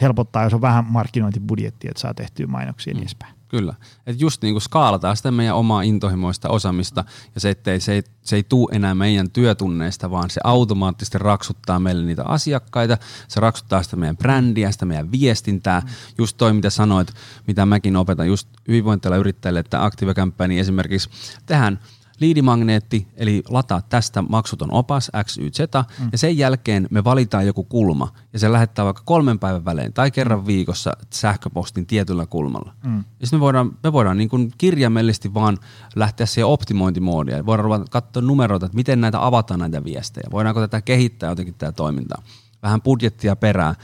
helpottaa, 0.00 0.44
jos 0.44 0.54
on 0.54 0.60
vähän 0.60 0.84
markkinointibudjettia, 0.88 1.90
että 1.90 2.00
saa 2.00 2.14
tehtyä 2.14 2.46
mainoksia 2.46 2.94
mm. 2.94 3.00
edespäin. 3.00 3.34
Kyllä. 3.48 3.74
Et 4.06 4.20
just 4.20 4.42
niin 4.42 4.54
kuin 4.54 4.62
skaalataan 4.62 5.16
sitä 5.16 5.30
meidän 5.30 5.54
omaa 5.54 5.82
intohimoista 5.82 6.48
osaamista 6.48 7.04
ja 7.34 7.40
se, 7.40 7.50
ettei, 7.50 7.80
se, 7.80 7.92
ei, 7.92 8.02
se 8.22 8.36
ei 8.36 8.42
tuu 8.42 8.68
enää 8.72 8.94
meidän 8.94 9.30
työtunneista, 9.30 10.10
vaan 10.10 10.30
se 10.30 10.40
automaattisesti 10.44 11.18
raksuttaa 11.18 11.80
meille 11.80 12.04
niitä 12.04 12.24
asiakkaita, 12.24 12.98
se 13.28 13.40
raksuttaa 13.40 13.82
sitä 13.82 13.96
meidän 13.96 14.16
brändiä, 14.16 14.72
sitä 14.72 14.86
meidän 14.86 15.12
viestintää. 15.12 15.80
Mm. 15.80 15.88
Just 16.18 16.36
toi, 16.36 16.52
mitä 16.52 16.70
sanoit, 16.70 17.12
mitä 17.46 17.66
mäkin 17.66 17.96
opetan 17.96 18.26
just 18.26 18.48
hyvinvointiala 18.68 19.16
yrittäjille, 19.16 19.60
että 19.60 19.84
Active 19.84 20.14
Campaign 20.14 20.52
esimerkiksi 20.52 21.10
tehdään– 21.46 21.78
liidimagneetti, 22.20 23.08
eli 23.16 23.42
lataa 23.48 23.82
tästä 23.82 24.22
maksuton 24.22 24.72
opas 24.72 25.10
XYZ, 25.24 25.58
mm. 25.58 26.08
ja 26.12 26.18
sen 26.18 26.38
jälkeen 26.38 26.88
me 26.90 27.04
valitaan 27.04 27.46
joku 27.46 27.64
kulma, 27.64 28.12
ja 28.32 28.38
se 28.38 28.52
lähettää 28.52 28.84
vaikka 28.84 29.02
kolmen 29.04 29.38
päivän 29.38 29.64
välein 29.64 29.92
tai 29.92 30.10
kerran 30.10 30.40
mm. 30.40 30.46
viikossa 30.46 30.92
sähköpostin 31.12 31.86
tietyllä 31.86 32.26
kulmalla. 32.26 32.72
Mm. 32.84 33.04
Ja 33.20 33.26
sitten 33.26 33.38
me 33.38 33.40
voidaan, 33.40 33.78
me 33.82 33.92
voidaan 33.92 34.18
niin 34.18 34.28
kuin 34.28 34.52
kirjaimellisesti 34.58 35.34
vaan 35.34 35.58
lähteä 35.96 36.26
siihen 36.26 36.46
optimointimoodiin, 36.46 37.46
voidaan 37.46 37.64
ruveta 37.64 37.84
katsoa 37.90 38.22
numeroita, 38.22 38.66
että 38.66 38.76
miten 38.76 39.00
näitä 39.00 39.26
avataan 39.26 39.60
näitä 39.60 39.84
viestejä, 39.84 40.28
voidaanko 40.30 40.60
tätä 40.60 40.80
kehittää 40.80 41.30
jotenkin 41.30 41.54
tätä 41.54 41.72
toimintaa, 41.72 42.22
vähän 42.62 42.82
budjettia 42.82 43.36
perään. 43.36 43.74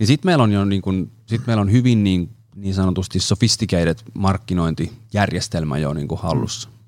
Ja 0.00 0.06
sitten 0.06 0.28
meillä 0.28 0.44
on 0.44 0.52
jo 0.52 0.64
niin 0.64 0.82
kuin, 0.82 1.12
sit 1.26 1.46
meillä 1.46 1.60
on 1.60 1.72
hyvin 1.72 2.04
niin, 2.04 2.36
niin 2.54 2.74
sanotusti 2.74 3.20
sophisticated 3.20 3.98
markkinointijärjestelmä 4.14 5.78
jo 5.78 5.94
niin 5.94 6.08
kuin 6.08 6.20
hallussa. 6.20 6.68
Mm. 6.68 6.79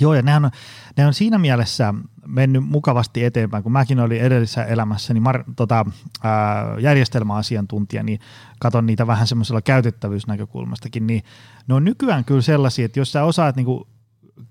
Joo, 0.00 0.14
ja 0.14 0.22
nehän 0.22 0.44
on, 0.44 0.50
ne 0.96 1.06
on 1.06 1.14
siinä 1.14 1.38
mielessä 1.38 1.94
mennyt 2.26 2.64
mukavasti 2.64 3.24
eteenpäin, 3.24 3.62
kun 3.62 3.72
mäkin 3.72 4.00
olin 4.00 4.20
edellisessä 4.20 4.64
elämässäni 4.64 5.20
mar, 5.20 5.44
tota, 5.56 5.86
ää, 6.22 6.76
järjestelmäasiantuntija, 6.78 8.02
niin 8.02 8.20
katon 8.58 8.86
niitä 8.86 9.06
vähän 9.06 9.26
semmoisella 9.26 9.62
käytettävyysnäkökulmastakin, 9.62 11.06
niin 11.06 11.22
ne 11.68 11.74
on 11.74 11.84
nykyään 11.84 12.24
kyllä 12.24 12.42
sellaisia, 12.42 12.84
että 12.84 13.00
jos 13.00 13.12
sä 13.12 13.24
osaat 13.24 13.56
niinku 13.56 13.88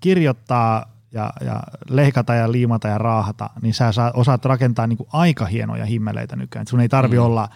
kirjoittaa 0.00 0.92
ja, 1.12 1.32
ja 1.44 1.62
leikata 1.88 2.34
ja 2.34 2.52
liimata 2.52 2.88
ja 2.88 2.98
raahata, 2.98 3.50
niin 3.62 3.74
sä 3.74 3.92
saa, 3.92 4.10
osaat 4.14 4.44
rakentaa 4.44 4.86
niinku 4.86 5.08
aika 5.12 5.46
hienoja 5.46 5.84
himmeleitä 5.84 6.36
nykyään. 6.36 6.62
Et 6.62 6.68
sun 6.68 6.80
ei 6.80 6.88
tarvi 6.88 7.16
mm. 7.16 7.22
olla 7.22 7.48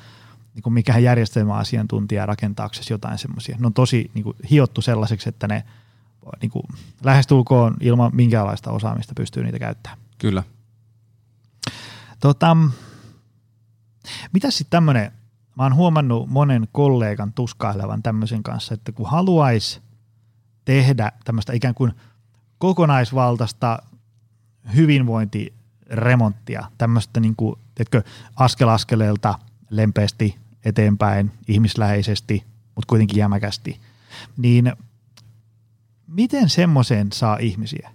niinku 0.54 0.70
mikään 0.70 1.02
järjestelmäasiantuntija 1.02 2.26
rakentaaksesi 2.26 2.92
jotain 2.92 3.18
semmoisia. 3.18 3.56
Ne 3.60 3.66
on 3.66 3.74
tosi 3.74 4.10
niinku 4.14 4.36
hiottu 4.50 4.82
sellaiseksi, 4.82 5.28
että 5.28 5.48
ne– 5.48 5.64
niin 6.42 6.50
kuin, 6.50 6.64
lähestulkoon 7.04 7.76
ilman 7.80 8.10
minkäänlaista 8.14 8.70
osaamista 8.70 9.12
pystyy 9.16 9.44
niitä 9.44 9.58
käyttämään. 9.58 9.98
Kyllä. 10.18 10.42
Tota, 12.20 12.56
mitä 14.32 14.50
sitten 14.50 14.70
tämmöinen, 14.70 15.12
mä 15.56 15.62
oon 15.62 15.74
huomannut 15.74 16.28
monen 16.28 16.68
kollegan 16.72 17.32
tuskailevan 17.32 18.02
tämmöisen 18.02 18.42
kanssa, 18.42 18.74
että 18.74 18.92
kun 18.92 19.10
haluaisi 19.10 19.80
tehdä 20.64 21.12
tämmöistä 21.24 21.52
ikään 21.52 21.74
kuin 21.74 21.92
kokonaisvaltaista 22.58 23.78
hyvinvointiremonttia, 24.76 26.70
tämmöistä 26.78 27.20
niin 27.20 27.36
kuin, 27.36 27.56
teetkö, 27.74 28.02
askel 28.36 28.68
askeleelta 28.68 29.38
lempeästi 29.70 30.38
eteenpäin, 30.64 31.32
ihmisläheisesti, 31.48 32.44
mutta 32.74 32.88
kuitenkin 32.88 33.18
jämäkästi, 33.18 33.80
niin– 34.36 34.72
miten 36.14 36.48
semmoiseen 36.48 37.12
saa 37.12 37.36
ihmisiä? 37.36 37.90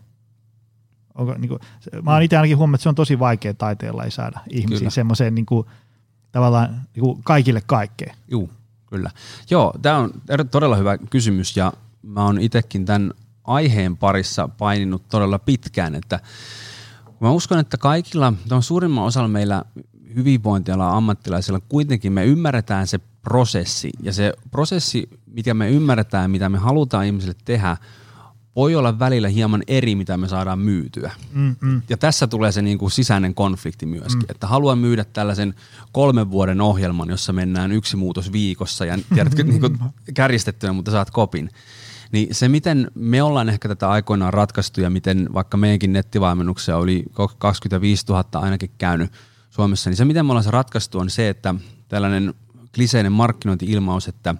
Onko, 1.16 1.36
niin 1.38 1.50
kuin, 1.50 1.60
mä 2.02 2.14
oon 2.14 2.24
itse 2.24 2.38
ainakin 2.38 2.58
huomannut, 2.58 2.80
että 2.80 2.84
se 2.84 2.90
on 2.90 2.96
tosi 2.96 3.20
vaikea 3.20 3.54
taiteella 3.54 4.04
ei 4.04 4.12
saada 4.12 4.40
ihmisiä 4.50 4.90
semmoiseen 4.90 5.36
niin 5.36 5.46
kuin, 5.46 5.68
tavallaan 6.32 6.82
niin 6.96 7.04
kuin 7.04 7.24
kaikille 7.24 7.62
kaikkea. 7.66 8.14
Joo, 8.28 8.50
kyllä. 8.86 9.12
Joo, 9.50 9.74
tämä 9.82 9.98
on 9.98 10.14
todella 10.52 10.76
hyvä 10.76 10.98
kysymys 10.98 11.58
ja 11.58 11.74
mä 12.02 12.24
oon 12.24 12.42
itsekin 12.42 12.86
tämän 12.86 13.14
aiheen 13.44 13.98
parissa 13.98 14.48
paininut 14.48 15.08
todella 15.08 15.40
pitkään, 15.40 15.96
että 15.96 16.20
mä 17.20 17.32
uskon, 17.32 17.60
että 17.60 17.78
kaikilla, 17.78 18.34
on 18.52 18.64
suurimman 18.64 19.04
osalla 19.04 19.28
meillä 19.28 19.64
hyvinvointialan 20.16 20.94
ammattilaisilla 20.94 21.60
kuitenkin 21.60 22.14
me 22.14 22.26
ymmärretään 22.26 22.88
se 22.88 23.00
prosessi 23.22 23.90
ja 24.02 24.14
se 24.14 24.34
prosessi, 24.52 25.10
mikä 25.28 25.54
me 25.54 25.70
ymmärretään, 25.70 26.32
mitä 26.32 26.50
me 26.50 26.58
halutaan 26.58 27.06
ihmisille 27.06 27.36
tehdä, 27.46 27.78
voi 28.60 28.76
olla 28.76 29.00
välillä 29.00 29.28
hieman 29.28 29.64
eri, 29.68 29.96
mitä 29.96 30.18
me 30.18 30.28
saadaan 30.28 30.60
myytyä. 30.60 31.12
Mm, 31.34 31.56
mm. 31.62 31.82
Ja 31.90 31.98
tässä 31.98 32.28
tulee 32.28 32.52
se 32.52 32.62
niin 32.62 32.78
kuin 32.78 32.92
sisäinen 32.92 33.36
konflikti 33.36 33.86
myöskin, 33.86 34.20
mm. 34.20 34.32
että 34.32 34.48
haluan 34.48 34.78
myydä 34.78 35.06
tällaisen 35.06 35.54
kolmen 35.92 36.32
vuoden 36.32 36.62
ohjelman, 36.62 37.10
jossa 37.10 37.34
mennään 37.34 37.72
yksi 37.72 37.96
muutos 37.96 38.32
viikossa 38.32 38.86
ja 38.86 38.98
tiedätkö, 39.16 39.44
niin 39.44 39.60
kuin 39.60 39.80
kärjistettynä, 40.14 40.74
mutta 40.74 40.92
saat 40.92 41.12
kopin. 41.12 41.50
Niin 42.12 42.36
se, 42.36 42.50
miten 42.50 42.92
me 42.96 43.24
ollaan 43.24 43.50
ehkä 43.50 43.68
tätä 43.68 43.90
aikoinaan 43.90 44.34
ratkaistu 44.34 44.82
ja 44.82 44.90
miten 44.90 45.30
vaikka 45.34 45.58
meidänkin 45.58 45.94
nettivalmennuksia 45.94 46.78
oli 46.78 47.06
25 47.38 48.06
000 48.10 48.24
ainakin 48.34 48.72
käynyt 48.78 49.12
Suomessa, 49.50 49.90
niin 49.90 49.98
se, 49.98 50.06
miten 50.06 50.26
me 50.26 50.32
ollaan 50.32 50.44
se 50.44 50.52
ratkaistu, 50.52 51.00
on 51.00 51.10
se, 51.10 51.30
että 51.30 51.56
tällainen 51.88 52.34
kliseinen 52.76 53.12
markkinointi-ilmaus, 53.12 54.08
että 54.08 54.36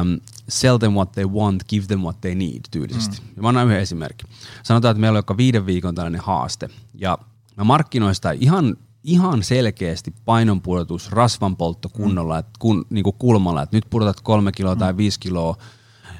um, 0.00 0.20
sell 0.48 0.78
them 0.78 0.92
what 0.92 1.12
they 1.12 1.26
want, 1.26 1.68
give 1.68 1.86
them 1.86 2.00
what 2.00 2.20
they 2.20 2.34
need 2.34 2.60
tyylisesti. 2.70 3.20
Mm. 3.20 3.28
Ja 3.36 3.42
mä 3.42 3.48
annan 3.48 3.66
yhden 3.66 3.80
esimerkin. 3.80 4.28
Sanotaan, 4.62 4.90
että 4.90 5.00
meillä 5.00 5.16
on 5.16 5.18
joka 5.18 5.36
viiden 5.36 5.66
viikon 5.66 5.94
tällainen 5.94 6.20
haaste, 6.20 6.68
ja 6.94 7.18
mä 7.56 7.64
markkinoin 7.64 8.14
sitä 8.14 8.30
ihan 8.30 8.76
ihan 9.04 9.42
selkeästi 9.42 10.14
painonpudotus, 10.24 11.12
rasvanpoltto 11.12 11.88
kunnolla, 11.88 12.34
mm. 12.34 12.38
että 12.38 12.52
kun, 12.58 12.86
niin 12.90 13.04
kuin 13.04 13.16
kulmalla, 13.18 13.62
että 13.62 13.76
nyt 13.76 13.86
pudotat 13.90 14.20
kolme 14.20 14.52
kiloa 14.52 14.74
mm. 14.74 14.78
tai 14.78 14.96
viisi 14.96 15.20
kiloa 15.20 15.56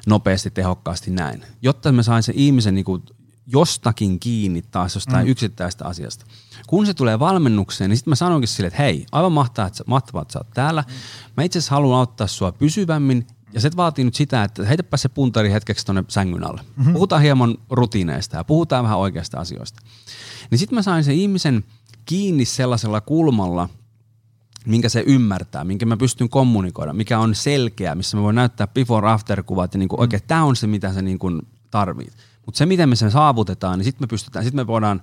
nopeasti, 0.06 0.50
tehokkaasti 0.50 1.10
näin. 1.10 1.42
Jotta 1.62 1.92
me 1.92 2.02
sain 2.02 2.22
sen 2.22 2.34
ihmisen 2.34 2.74
niin 2.74 2.84
kuin 2.84 3.02
jostakin 3.46 4.20
kiinni 4.20 4.62
taas 4.62 4.94
jostain 4.94 5.26
mm. 5.26 5.30
yksittäistä 5.30 5.84
asiasta. 5.84 6.26
Kun 6.66 6.86
se 6.86 6.94
tulee 6.94 7.18
valmennukseen, 7.18 7.90
niin 7.90 7.96
sitten 7.96 8.10
mä 8.10 8.14
sanonkin 8.14 8.48
sille, 8.48 8.66
että 8.66 8.82
hei, 8.82 9.06
aivan 9.12 9.32
mahtavaa, 9.32 9.66
että, 9.66 9.84
mahtavaa, 9.86 10.22
että 10.22 10.32
sä 10.32 10.38
oot 10.38 10.50
täällä. 10.54 10.84
Mm. 10.86 10.94
Mä 11.36 11.42
itse 11.42 11.58
asiassa 11.58 11.74
haluan 11.74 11.98
auttaa 11.98 12.26
sua 12.26 12.52
pysyvämmin 12.52 13.26
ja 13.52 13.60
se 13.60 13.70
vaatii 13.76 14.04
nyt 14.04 14.14
sitä, 14.14 14.44
että 14.44 14.64
heitäpä 14.64 14.96
se 14.96 15.08
puntari 15.08 15.52
hetkeksi 15.52 15.86
tuonne 15.86 16.04
sängyn 16.08 16.44
alle. 16.44 16.60
Mm-hmm. 16.76 16.92
Puhutaan 16.92 17.22
hieman 17.22 17.58
rutiineista 17.70 18.36
ja 18.36 18.44
puhutaan 18.44 18.84
vähän 18.84 18.98
oikeasta 18.98 19.40
asioista. 19.40 19.82
Niin 20.50 20.58
sitten 20.58 20.76
mä 20.76 20.82
sain 20.82 21.04
sen 21.04 21.14
ihmisen 21.14 21.64
kiinni 22.06 22.44
sellaisella 22.44 23.00
kulmalla, 23.00 23.68
minkä 24.66 24.88
se 24.88 25.04
ymmärtää, 25.06 25.64
minkä 25.64 25.86
mä 25.86 25.96
pystyn 25.96 26.28
kommunikoida, 26.28 26.92
mikä 26.92 27.18
on 27.18 27.34
selkeä, 27.34 27.94
missä 27.94 28.16
mä 28.16 28.22
voin 28.22 28.36
näyttää 28.36 28.66
before 28.66 29.10
after 29.10 29.42
kuvat 29.42 29.74
ja 29.74 29.78
niin 29.78 29.88
kuin, 29.88 29.98
mm. 29.98 30.00
oikein 30.00 30.22
tämä 30.26 30.44
on 30.44 30.56
se, 30.56 30.66
mitä 30.66 30.92
sä 30.92 31.02
niin 31.02 31.18
kuin 31.18 31.42
tarvit. 31.70 32.16
Mutta 32.46 32.58
se, 32.58 32.66
miten 32.66 32.88
me 32.88 32.96
sen 32.96 33.10
saavutetaan, 33.10 33.78
niin 33.78 33.84
sitten 33.84 34.02
me 34.02 34.06
pystytään, 34.06 34.44
sitten 34.44 34.60
me 34.60 34.66
voidaan 34.66 35.02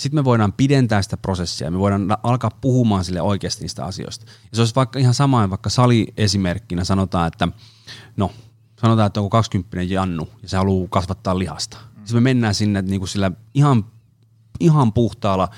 sitten 0.00 0.20
me 0.20 0.24
voidaan 0.24 0.52
pidentää 0.52 1.02
sitä 1.02 1.16
prosessia, 1.16 1.70
me 1.70 1.78
voidaan 1.78 2.16
alkaa 2.22 2.50
puhumaan 2.60 3.04
sille 3.04 3.20
oikeasti 3.20 3.64
niistä 3.64 3.84
asioista. 3.84 4.24
Ja 4.28 4.48
se 4.52 4.60
olisi 4.60 4.74
vaikka 4.74 4.98
ihan 4.98 5.14
sama, 5.14 5.50
vaikka 5.50 5.70
sali 5.70 6.06
esimerkkinä 6.16 6.84
sanotaan, 6.84 7.28
että 7.28 7.48
no, 8.16 8.30
sanotaan, 8.80 9.06
että 9.06 9.20
onko 9.20 9.30
20 9.30 9.94
Jannu 9.94 10.28
ja 10.42 10.48
se 10.48 10.56
haluaa 10.56 10.88
kasvattaa 10.90 11.38
lihasta. 11.38 11.76
Mm. 11.76 11.96
Sitten 11.96 12.16
me 12.16 12.20
mennään 12.20 12.54
sinne 12.54 12.82
niin 12.82 13.00
kuin 13.00 13.08
sillä 13.08 13.30
ihan 13.54 13.84
ihan 14.60 14.92
puhtaalla 14.92 15.48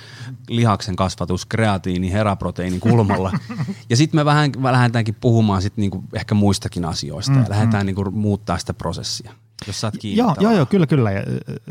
lihaksen 0.48 0.96
kasvatus, 0.96 1.46
kreatiini, 1.46 2.12
heraproteiini 2.12 2.78
kulmalla. 2.78 3.32
ja 3.90 3.96
sitten 3.96 4.20
me 4.20 4.24
vähän 4.24 4.52
lähdetäänkin 4.62 5.14
puhumaan 5.14 5.62
sit 5.62 5.76
niinku 5.76 6.04
ehkä 6.14 6.34
muistakin 6.34 6.84
asioista 6.84 7.32
mm, 7.32 7.42
ja 7.42 7.48
lähdetään 7.48 7.82
mm. 7.82 7.86
niinku 7.86 8.10
muuttaa 8.10 8.58
sitä 8.58 8.74
prosessia, 8.74 9.32
jos 9.66 9.80
saat 9.80 9.94
kiinni. 9.98 10.18
Joo, 10.18 10.34
joo, 10.40 10.52
joo, 10.52 10.66
kyllä, 10.66 10.86
kyllä. 10.86 11.10
Ja 11.10 11.22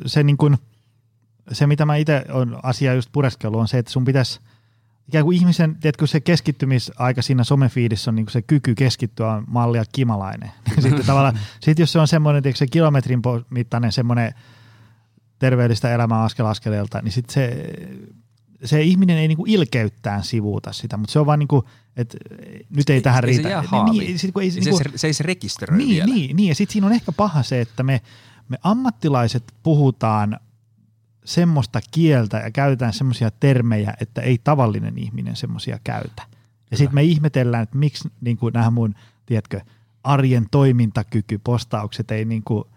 se, 0.05 0.23
niinku, 0.23 0.49
se, 1.51 1.67
mitä 1.67 1.85
mä 1.85 1.95
itse 1.95 2.25
on 2.29 2.59
asia 2.63 2.93
just 2.93 3.09
pureskellut, 3.11 3.61
on 3.61 3.67
se, 3.67 3.77
että 3.77 3.91
sun 3.91 4.05
pitäisi 4.05 4.39
ikään 5.07 5.25
kuin 5.25 5.37
ihmisen, 5.37 5.75
tiedätkö, 5.75 6.07
se 6.07 6.19
keskittymisaika 6.19 7.21
siinä 7.21 7.43
somefiidissä 7.43 8.11
on 8.11 8.15
niin 8.15 8.29
se 8.29 8.41
kyky 8.41 8.75
keskittyä 8.75 9.31
on 9.31 9.43
mallia 9.47 9.83
kimalainen. 9.91 10.51
sitten 10.81 11.05
tavallaan, 11.05 11.39
sit 11.59 11.79
jos 11.79 11.91
se 11.91 11.99
on 11.99 12.07
semmoinen, 12.07 12.43
tiedätkö, 12.43 12.57
se 12.57 12.67
kilometrin 12.67 13.21
mittainen 13.49 13.91
semmoinen 13.91 14.33
terveellistä 15.39 15.93
elämää 15.93 16.23
askel 16.23 16.45
askeleelta, 16.45 17.01
niin 17.01 17.11
sitten 17.11 17.33
se, 17.33 17.73
se 18.63 18.81
ihminen 18.81 19.17
ei 19.17 19.27
niinku 19.27 19.45
ilkeyttään 19.47 20.23
sivuuta 20.23 20.73
sitä, 20.73 20.97
mutta 20.97 21.13
se 21.13 21.19
on 21.19 21.25
vaan 21.25 21.39
niinku, 21.39 21.63
että 21.97 22.17
nyt 22.69 22.89
ei, 22.89 22.95
ei 22.95 23.01
tähän 23.01 23.23
riitä. 23.23 23.63
Se, 23.69 23.91
niin, 23.91 24.19
sit, 24.19 24.31
kun 24.31 24.43
ei, 24.43 24.51
se, 24.51 24.59
niinku, 24.59 24.77
se, 24.77 24.83
se 24.95 25.07
ei 25.07 25.13
se 25.13 25.23
rekisteröi 25.23 25.77
niin, 25.77 25.89
vielä. 25.89 26.05
Niin, 26.05 26.35
niin, 26.35 26.49
ja 26.49 26.55
sitten 26.55 26.73
siinä 26.73 26.87
on 26.87 26.93
ehkä 26.93 27.11
paha 27.11 27.43
se, 27.43 27.61
että 27.61 27.83
me, 27.83 28.01
me 28.49 28.57
ammattilaiset 28.63 29.43
puhutaan 29.63 30.39
semmoista 31.25 31.79
kieltä 31.91 32.37
ja 32.37 32.51
käytetään 32.51 32.93
semmoisia 32.93 33.31
termejä, 33.31 33.93
että 34.01 34.21
ei 34.21 34.37
tavallinen 34.43 34.97
ihminen 34.97 35.35
semmoisia 35.35 35.79
käytä. 35.83 36.23
Ja 36.71 36.77
sitten 36.77 36.95
me 36.95 37.03
ihmetellään, 37.03 37.63
että 37.63 37.77
miksi 37.77 38.09
niin 38.21 38.37
kuin 38.37 38.53
nämä 38.53 38.71
mun, 38.71 38.95
tiedätkö, 39.25 39.61
arjen 40.03 40.47
toimintakyky, 40.51 41.39
postaukset 41.43 42.11
ei 42.11 42.25
niin 42.25 42.43
kuin– 42.43 42.63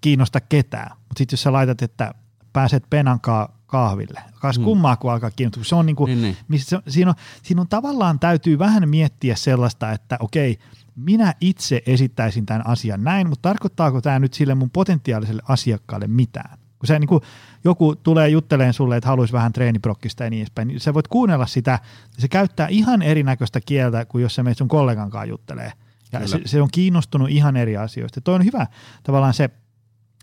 kiinnosta 0.00 0.40
ketään. 0.40 0.90
Mutta 0.90 1.18
sitten 1.18 1.36
jos 1.36 1.42
sä 1.42 1.52
laitat, 1.52 1.82
että 1.82 2.14
pääset 2.52 2.84
penankaa 2.90 3.58
kahville, 3.66 4.22
kas 4.40 4.56
hmm. 4.56 4.64
kummaa 4.64 4.96
kun 4.96 5.12
alkaa 5.12 5.30
kiinnostaa. 5.30 5.64
Se 5.64 5.74
on 5.74 5.86
niinku, 5.86 6.06
niin, 6.06 6.22
niin. 6.22 6.36
Missä, 6.48 6.82
siinä, 6.88 7.10
on, 7.10 7.16
siinä 7.42 7.60
on 7.60 7.68
tavallaan 7.68 8.18
täytyy 8.18 8.58
vähän 8.58 8.88
miettiä 8.88 9.36
sellaista, 9.36 9.92
että 9.92 10.16
okei, 10.20 10.58
minä 10.96 11.34
itse 11.40 11.82
esittäisin 11.86 12.46
tämän 12.46 12.66
asian 12.66 13.04
näin, 13.04 13.28
mutta 13.28 13.48
tarkoittaako 13.48 14.00
tämä 14.00 14.18
nyt 14.18 14.34
sille 14.34 14.54
mun 14.54 14.70
potentiaaliselle 14.70 15.42
asiakkaalle 15.48 16.06
mitään? 16.06 16.58
Kun 16.78 16.86
se 16.86 16.98
niin 16.98 17.08
kuin, 17.08 17.22
joku 17.64 17.96
tulee 17.96 18.28
jutteleen 18.28 18.72
sulle, 18.72 18.96
että 18.96 19.08
haluaisi 19.08 19.32
vähän 19.32 19.52
treeniprokkista 19.52 20.24
ja 20.24 20.30
niin 20.30 20.40
edespäin, 20.40 20.68
niin 20.68 20.80
sä 20.80 20.94
voit 20.94 21.08
kuunnella 21.08 21.46
sitä, 21.46 21.78
se 22.18 22.28
käyttää 22.28 22.68
ihan 22.68 23.02
erinäköistä 23.02 23.60
kieltä 23.60 24.04
kuin 24.04 24.22
jos 24.22 24.34
sä 24.34 24.42
menet 24.42 24.58
sun 24.58 24.68
kollegankaan 24.68 25.28
juttelee. 25.28 25.72
Ja 26.12 26.28
se, 26.28 26.40
se, 26.44 26.62
on 26.62 26.68
kiinnostunut 26.72 27.30
ihan 27.30 27.56
eri 27.56 27.76
asioista. 27.76 28.20
Toi 28.20 28.34
on 28.34 28.44
hyvä 28.44 28.66
tavallaan 29.02 29.34
se 29.34 29.50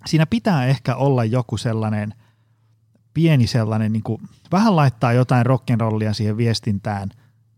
siinä 0.06 0.26
pitää 0.26 0.66
ehkä 0.66 0.96
olla 0.96 1.26
joku 1.26 1.58
sellainen 1.58 2.14
pieni 3.14 3.48
sellainen, 3.48 3.92
niin 3.92 4.04
kuin, 4.04 4.22
vähän 4.52 4.76
laittaa 4.76 5.14
jotain 5.14 5.46
rock'n'rollia 5.46 6.14
siihen 6.14 6.38
viestintään, 6.38 7.10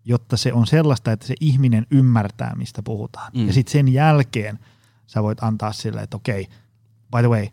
jotta 0.05 0.37
se 0.37 0.53
on 0.53 0.67
sellaista, 0.67 1.11
että 1.11 1.27
se 1.27 1.35
ihminen 1.39 1.87
ymmärtää, 1.91 2.55
mistä 2.55 2.83
puhutaan. 2.83 3.31
Mm. 3.33 3.47
Ja 3.47 3.53
sitten 3.53 3.71
sen 3.71 3.93
jälkeen 3.93 4.59
sä 5.07 5.23
voit 5.23 5.43
antaa 5.43 5.71
sille, 5.71 6.01
että 6.01 6.17
okei, 6.17 6.47
by 7.11 7.19
the 7.19 7.29
way, 7.29 7.47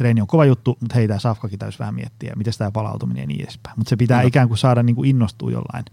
treeni 0.00 0.20
on 0.20 0.26
kova 0.26 0.44
juttu, 0.44 0.76
mutta 0.80 0.94
hei, 0.94 1.08
tämä 1.08 1.18
safkakin 1.18 1.58
täytyy 1.58 1.78
vähän 1.78 1.94
miettiä, 1.94 2.32
miten 2.36 2.52
tämä 2.58 2.70
palautuminen 2.70 3.20
ja 3.20 3.26
niin 3.26 3.42
edespäin. 3.42 3.78
Mutta 3.78 3.90
se 3.90 3.96
pitää 3.96 4.20
no. 4.20 4.28
ikään 4.28 4.48
kuin 4.48 4.58
saada 4.58 4.82
niin 4.82 4.96
kuin 4.96 5.10
innostua 5.10 5.50
jollain 5.50 5.84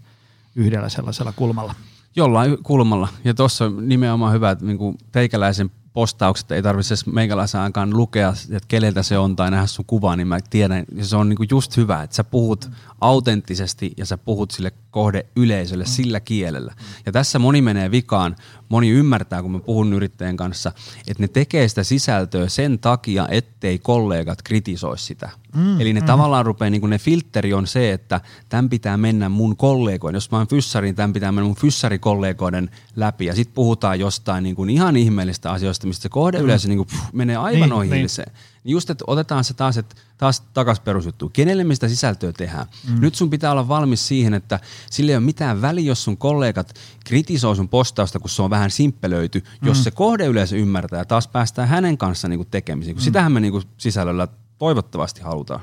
yhdellä 0.56 0.88
sellaisella 0.88 1.32
kulmalla. 1.32 1.74
Jollain 2.16 2.58
kulmalla. 2.62 3.08
Ja 3.24 3.34
tuossa 3.34 3.64
on 3.64 3.88
nimenomaan 3.88 4.32
hyvä, 4.32 4.50
että 4.50 4.64
niin 4.64 4.78
kuin 4.78 4.98
teikäläisen 5.12 5.70
postaukset 5.92 6.50
ei 6.50 6.62
tarvitse 6.62 6.94
meikäläisen 7.12 7.60
aikaan 7.60 7.96
lukea, 7.96 8.28
että 8.28 8.68
keneltä 8.68 9.02
se 9.02 9.18
on 9.18 9.36
tai 9.36 9.50
nähdä 9.50 9.66
sun 9.66 9.84
kuvaa, 9.84 10.16
niin 10.16 10.28
mä 10.28 10.38
tiedän, 10.50 10.84
ja 10.94 11.04
se 11.04 11.16
on 11.16 11.28
niinku 11.28 11.44
just 11.50 11.76
hyvä, 11.76 12.02
että 12.02 12.16
sä 12.16 12.24
puhut 12.24 12.70
autenttisesti 13.00 13.92
ja 13.96 14.06
sä 14.06 14.18
puhut 14.18 14.50
sille 14.50 14.72
kohde 14.90 15.26
yleisölle 15.36 15.84
mm. 15.84 15.88
sillä 15.88 16.20
kielellä. 16.20 16.74
Ja 17.06 17.12
tässä 17.12 17.38
moni 17.38 17.62
menee 17.62 17.90
vikaan, 17.90 18.36
moni 18.68 18.88
ymmärtää, 18.90 19.42
kun 19.42 19.52
mä 19.52 19.60
puhun 19.60 19.92
yrittäjän 19.92 20.36
kanssa, 20.36 20.72
että 21.08 21.22
ne 21.22 21.28
tekee 21.28 21.68
sitä 21.68 21.84
sisältöä 21.84 22.48
sen 22.48 22.78
takia, 22.78 23.28
ettei 23.30 23.78
kollegat 23.78 24.42
kritisoi 24.42 24.98
sitä. 24.98 25.30
Mm, 25.54 25.80
Eli 25.80 25.92
ne 25.92 26.00
mm. 26.00 26.06
tavallaan 26.06 26.46
rupeaa, 26.46 26.70
niin 26.70 26.90
ne 26.90 26.98
filteri 26.98 27.54
on 27.54 27.66
se, 27.66 27.92
että 27.92 28.20
tämän 28.48 28.68
pitää 28.68 28.96
mennä 28.96 29.28
mun 29.28 29.56
kollegoiden, 29.56 30.16
jos 30.16 30.30
mä 30.30 30.38
oon 30.38 30.48
fyssari, 30.48 30.86
niin 30.86 30.94
tämän 30.94 31.12
pitää 31.12 31.32
mennä 31.32 31.46
mun 31.46 31.56
fyssarikollegoiden 31.56 32.70
läpi. 32.96 33.26
Ja 33.26 33.34
sitten 33.34 33.54
puhutaan 33.54 34.00
jostain 34.00 34.42
niin 34.44 34.56
kuin 34.56 34.70
ihan 34.70 34.96
ihmeellistä 34.96 35.50
asioista, 35.50 35.86
mistä 35.86 36.02
se 36.02 36.08
kohde 36.08 36.38
yleensä 36.38 36.68
mm. 36.68 36.70
niin 36.70 36.78
kuin, 36.78 36.88
pff, 36.88 37.12
menee 37.12 37.36
aivan 37.36 37.60
niin, 37.60 37.72
ohilliseen. 37.72 38.32
Niin. 38.32 38.38
Niin 38.68 38.72
just, 38.72 38.90
että 38.90 39.04
otetaan 39.06 39.44
se 39.44 39.54
taas, 39.54 39.78
että 39.78 39.96
taas 40.18 40.40
takas 40.40 40.80
perusjuttu. 40.80 41.28
Kenelle 41.28 41.64
mistä 41.64 41.88
sisältöä 41.88 42.32
tehdään? 42.32 42.66
Mm. 42.88 43.00
Nyt 43.00 43.14
sun 43.14 43.30
pitää 43.30 43.52
olla 43.52 43.68
valmis 43.68 44.08
siihen, 44.08 44.34
että 44.34 44.60
sille 44.90 45.12
ei 45.12 45.16
ole 45.16 45.24
mitään 45.24 45.62
väliä, 45.62 45.84
jos 45.84 46.04
sun 46.04 46.16
kollegat 46.16 46.74
kritisoi 47.04 47.56
sun 47.56 47.68
postausta, 47.68 48.18
kun 48.18 48.30
se 48.30 48.42
on 48.42 48.50
vähän 48.50 48.70
simppelöity, 48.70 49.40
mm. 49.40 49.68
jos 49.68 49.84
se 49.84 49.90
kohdeyleisö 49.90 50.56
ymmärtää 50.56 50.98
ja 50.98 51.04
taas 51.04 51.28
päästään 51.28 51.68
hänen 51.68 51.98
kanssa 51.98 52.28
niinku 52.28 52.44
tekemisiin. 52.50 52.96
Mm. 52.96 53.00
Sitähän 53.00 53.32
me 53.32 53.40
niinku 53.40 53.62
sisällöllä 53.78 54.28
toivottavasti 54.58 55.20
halutaan. 55.20 55.60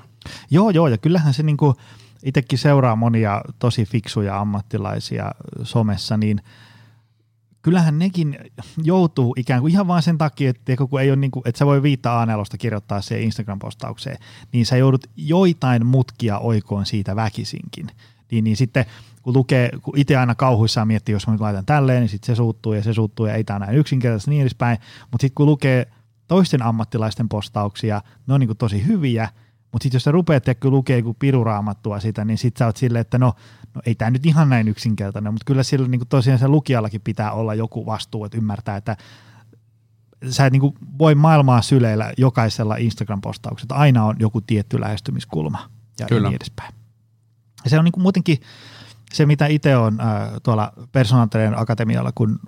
Joo, 0.52 0.70
joo, 0.70 0.88
ja 0.88 0.98
kyllähän 0.98 1.34
se 1.34 1.44
niinku, 1.44 1.76
itsekin 2.24 2.60
seuraa 2.60 2.96
monia 2.96 3.42
tosi 3.60 3.86
fiksuja 3.86 4.40
ammattilaisia 4.40 5.32
somessa, 5.64 6.18
niin– 6.18 6.42
kyllähän 7.66 8.00
nekin 8.00 8.38
joutuu 8.84 9.34
ikään 9.38 9.62
kuin 9.62 9.72
ihan 9.72 9.88
vain 9.88 10.04
sen 10.04 10.18
takia, 10.18 10.50
että, 10.50 10.76
kun 10.90 11.02
ei 11.02 11.10
ole 11.10 11.16
niin 11.16 11.32
kuin, 11.32 11.44
että 11.46 11.60
sä 11.60 11.66
voi 11.66 11.84
viittaa 11.84 12.22
a 12.22 12.28
kirjoittaa 12.58 13.02
se 13.02 13.22
Instagram-postaukseen, 13.22 14.18
niin 14.52 14.66
sä 14.66 14.78
joudut 14.78 15.08
joitain 15.16 15.86
mutkia 15.86 16.40
oikoon 16.40 16.86
siitä 16.86 17.16
väkisinkin. 17.16 17.88
Niin, 18.32 18.44
niin 18.44 18.58
sitten 18.58 18.86
kun 19.22 19.34
lukee, 19.34 19.70
kun 19.82 19.98
itse 19.98 20.18
aina 20.18 20.36
kauhuissaan 20.36 20.88
miettii, 20.88 21.14
jos 21.14 21.28
mä 21.28 21.34
nyt 21.34 21.42
laitan 21.42 21.66
tälleen, 21.66 22.02
niin 22.02 22.10
sitten 22.10 22.36
se 22.36 22.38
suuttuu 22.38 22.74
ja 22.74 22.84
se 22.84 22.94
suuttuu 22.94 23.26
ja 23.26 23.34
ei 23.34 23.44
tämä 23.44 23.60
näin 23.60 23.78
yksinkertaisesti 23.78 24.32
niin 24.32 24.42
edespäin. 24.42 24.78
Mutta 25.12 25.24
sitten 25.24 25.36
kun 25.36 25.46
lukee 25.46 25.88
toisten 26.28 26.62
ammattilaisten 26.62 27.30
postauksia, 27.30 28.02
ne 28.28 28.34
on 28.34 28.40
niin 28.40 28.48
kuin 28.48 28.58
tosi 28.58 28.86
hyviä, 28.86 29.30
mutta 29.72 29.84
sitten 29.84 29.96
jos 29.96 30.04
sä 30.04 30.12
rupeat 30.12 30.44
lukee 30.64 30.98
joku 30.98 31.14
piruraamattua 31.14 32.00
sitä, 32.00 32.26
niin 32.26 32.38
sitten 32.38 32.60
sä 32.60 32.66
oot 32.66 32.78
silleen, 32.78 33.02
että 33.02 33.18
no 33.18 33.34
no 33.76 33.82
ei 33.86 33.96
tämä 33.96 34.12
nyt 34.12 34.26
ihan 34.26 34.50
näin 34.50 34.68
yksinkertainen, 34.68 35.34
mutta 35.34 35.46
kyllä 35.46 35.64
sillä 35.64 35.88
niin 35.88 36.02
tosiaan 36.10 36.40
se 36.40 36.48
lukijallakin 36.48 37.02
pitää 37.02 37.32
olla 37.32 37.54
joku 37.54 37.86
vastuu, 37.86 38.26
että 38.26 38.38
ymmärtää, 38.38 38.78
että 38.78 38.98
sä 40.30 40.46
et 40.46 40.54
niin 40.54 40.74
voi 40.98 41.16
maailmaa 41.16 41.62
syleillä 41.62 42.14
jokaisella 42.18 42.76
Instagram-postauksella. 42.76 43.76
Aina 43.76 44.06
on 44.06 44.16
joku 44.20 44.42
tietty 44.42 44.80
lähestymiskulma 44.80 45.70
ja 46.00 46.06
Kyllä. 46.06 46.30
niin 46.30 46.36
edespäin. 46.36 46.74
Ja 47.64 47.70
se 47.70 47.80
on 47.80 47.86
niin 47.86 47.94
muutenkin 47.98 48.38
se, 49.14 49.26
mitä 49.26 49.48
itse 49.48 49.78
on 49.78 50.02
äh, 50.02 50.30
tuolla 50.44 50.74
Personal 50.92 51.28
Akatemialla, 51.56 52.12
kun 52.16 52.40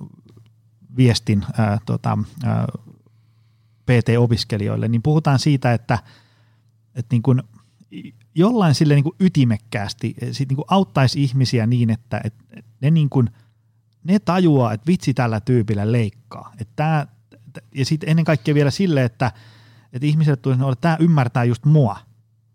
viestin 0.97 1.45
äh, 1.59 1.79
tota, 1.85 2.17
äh, 2.45 2.65
PT-opiskelijoille, 3.85 4.87
niin 4.87 5.01
puhutaan 5.01 5.39
siitä, 5.39 5.73
että, 5.73 5.99
että 6.95 7.13
niin 7.13 7.21
kuin 7.21 7.43
jollain 8.37 8.75
sille 8.75 8.95
niin 8.95 9.03
kuin 9.03 9.15
ytimekkäästi 9.19 10.15
sit 10.31 10.49
niin 10.49 10.55
kuin 10.55 10.65
auttaisi 10.67 11.23
ihmisiä 11.23 11.67
niin, 11.67 11.89
että, 11.89 12.21
että 12.23 12.43
ne, 12.81 12.91
niin 12.91 13.09
kuin, 13.09 13.29
ne 14.03 14.19
tajuaa, 14.19 14.73
että 14.73 14.87
vitsi 14.87 15.13
tällä 15.13 15.41
tyypillä 15.41 15.91
leikkaa. 15.91 16.53
Että 16.59 16.73
tämä, 16.75 17.07
ja 17.75 17.85
sitten 17.85 18.09
ennen 18.09 18.25
kaikkea 18.25 18.55
vielä 18.55 18.71
sille, 18.71 19.03
että, 19.03 19.31
että 19.93 20.05
ihmisille 20.05 20.37
tulisi 20.37 20.61
että 20.61 20.81
tämä 20.81 20.97
ymmärtää 20.99 21.43
just 21.43 21.65
mua. 21.65 21.97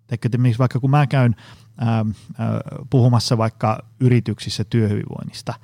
Teikö, 0.06 0.28
vaikka 0.58 0.80
kun 0.80 0.90
mä 0.90 1.06
käyn 1.06 1.36
ää, 1.78 1.88
ää, 1.96 2.04
puhumassa 2.90 3.38
vaikka 3.38 3.78
yrityksissä 4.00 4.64
työhyvinvoinnista, 4.64 5.54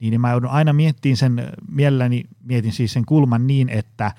niin 0.00 0.20
mä 0.20 0.30
joudun 0.30 0.50
aina 0.50 0.72
miettimään 0.72 1.16
sen, 1.16 1.52
mielelläni 1.70 2.24
mietin 2.44 2.72
siis 2.72 2.92
sen 2.92 3.04
kulman 3.04 3.46
niin, 3.46 3.68
että, 3.68 4.12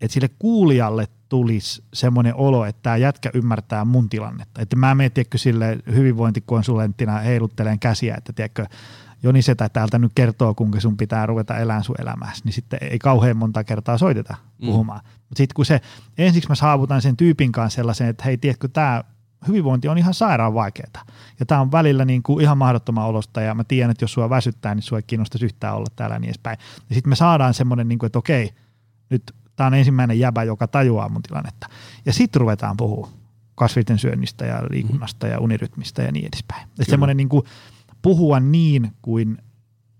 että 0.00 0.14
sille 0.14 0.28
kuulijalle 0.38 1.08
tulisi 1.34 1.82
semmoinen 1.94 2.34
olo, 2.34 2.64
että 2.64 2.82
tämä 2.82 2.96
jätkä 2.96 3.30
ymmärtää 3.34 3.84
mun 3.84 4.08
tilannetta. 4.08 4.62
Että 4.62 4.76
mä 4.76 4.94
menen, 4.94 5.12
tiedätkö, 5.12 5.38
sille 5.38 5.78
hyvinvointikonsulenttina 5.94 7.18
heiluttelen 7.18 7.78
käsiä, 7.78 8.14
että 8.18 8.32
tiedätkö, 8.32 8.66
Joni 9.22 9.42
Setä 9.42 9.68
täältä 9.68 9.98
nyt 9.98 10.12
kertoo, 10.14 10.54
kuinka 10.54 10.80
sun 10.80 10.96
pitää 10.96 11.26
ruveta 11.26 11.58
elämään 11.58 11.84
sun 11.84 12.00
elämässä, 12.00 12.44
niin 12.44 12.52
sitten 12.52 12.78
ei 12.82 12.98
kauhean 12.98 13.36
monta 13.36 13.64
kertaa 13.64 13.98
soiteta 13.98 14.34
mm. 14.58 14.66
puhumaan. 14.66 15.00
Mm. 15.04 15.08
Mutta 15.08 15.36
sitten 15.36 15.54
kun 15.54 15.64
se, 15.64 15.80
ensiksi 16.18 16.48
mä 16.48 16.54
saavutan 16.54 17.02
sen 17.02 17.16
tyypin 17.16 17.52
kanssa 17.52 17.76
sellaisen, 17.76 18.08
että 18.08 18.24
hei, 18.24 18.38
tiedätkö, 18.38 18.68
tämä 18.68 19.04
hyvinvointi 19.48 19.88
on 19.88 19.98
ihan 19.98 20.14
sairaan 20.14 20.54
vaikeaa. 20.54 21.04
Ja 21.40 21.46
tämä 21.46 21.60
on 21.60 21.72
välillä 21.72 22.04
niin 22.04 22.22
kuin 22.22 22.42
ihan 22.42 22.58
mahdottoman 22.58 23.06
olosta 23.06 23.40
ja 23.40 23.54
mä 23.54 23.64
tiedän, 23.64 23.90
että 23.90 24.04
jos 24.04 24.12
sua 24.12 24.30
väsyttää, 24.30 24.74
niin 24.74 24.82
sua 24.82 24.98
ei 24.98 25.04
kiinnostaisi 25.06 25.44
yhtään 25.44 25.74
olla 25.74 25.86
täällä 25.96 26.14
ja 26.14 26.20
niin 26.20 26.28
edespäin. 26.28 26.58
Ja 26.88 26.94
sitten 26.94 27.08
me 27.08 27.16
saadaan 27.16 27.54
semmoinen, 27.54 27.88
niin 27.88 27.98
kuin, 27.98 28.06
että 28.06 28.18
okei, 28.18 28.54
nyt 29.10 29.34
tämä 29.56 29.66
on 29.66 29.74
ensimmäinen 29.74 30.18
jäbä, 30.18 30.44
joka 30.44 30.68
tajuaa 30.68 31.08
mun 31.08 31.22
tilannetta. 31.22 31.66
Ja 32.06 32.12
sitten 32.12 32.40
ruvetaan 32.40 32.76
puhua 32.76 33.08
kasvisten 33.54 33.98
syönnistä 33.98 34.46
ja 34.46 34.62
liikunnasta 34.70 35.26
ja 35.26 35.40
unirytmistä 35.40 36.02
ja 36.02 36.12
niin 36.12 36.26
edespäin. 36.26 36.62
Että 36.62 36.84
semmoinen 36.90 37.16
niin 37.16 37.28
kuin, 37.28 37.44
puhua 38.02 38.40
niin 38.40 38.92
kuin 39.02 39.38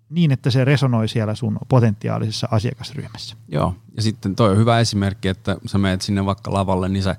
niin, 0.09 0.33
että 0.33 0.51
se 0.51 0.65
resonoi 0.65 1.09
siellä 1.09 1.35
sun 1.35 1.59
potentiaalisessa 1.69 2.49
asiakasryhmässä. 2.51 3.37
Joo, 3.49 3.75
ja 3.97 4.03
sitten 4.03 4.37
toi 4.37 4.51
on 4.51 4.57
hyvä 4.57 4.81
esimerkki, 4.81 5.29
että 5.29 5.57
sä 5.67 5.79
menet 5.79 6.03
sinne 6.03 6.25
vaikka 6.25 6.53
lavalle, 6.53 6.89
niin 6.89 7.03
sä 7.03 7.17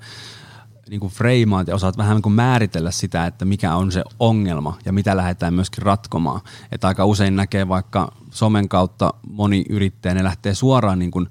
niin 0.90 1.00
kuin 1.00 1.12
freimaat 1.12 1.68
ja 1.68 1.74
osaat 1.74 1.96
vähän 1.96 2.14
niin 2.14 2.22
kuin 2.22 2.32
määritellä 2.32 2.90
sitä, 2.90 3.26
että 3.26 3.44
mikä 3.44 3.74
on 3.74 3.92
se 3.92 4.04
ongelma 4.18 4.78
ja 4.84 4.92
mitä 4.92 5.16
lähdetään 5.16 5.54
myöskin 5.54 5.82
ratkomaan. 5.82 6.40
Että 6.72 6.88
aika 6.88 7.04
usein 7.04 7.36
näkee 7.36 7.68
vaikka 7.68 8.12
somen 8.30 8.68
kautta 8.68 9.14
moni 9.30 9.64
yrittäjä, 9.68 10.14
ne 10.14 10.24
lähtee 10.24 10.54
suoraan 10.54 10.98
niin 10.98 11.10
kuin, 11.10 11.28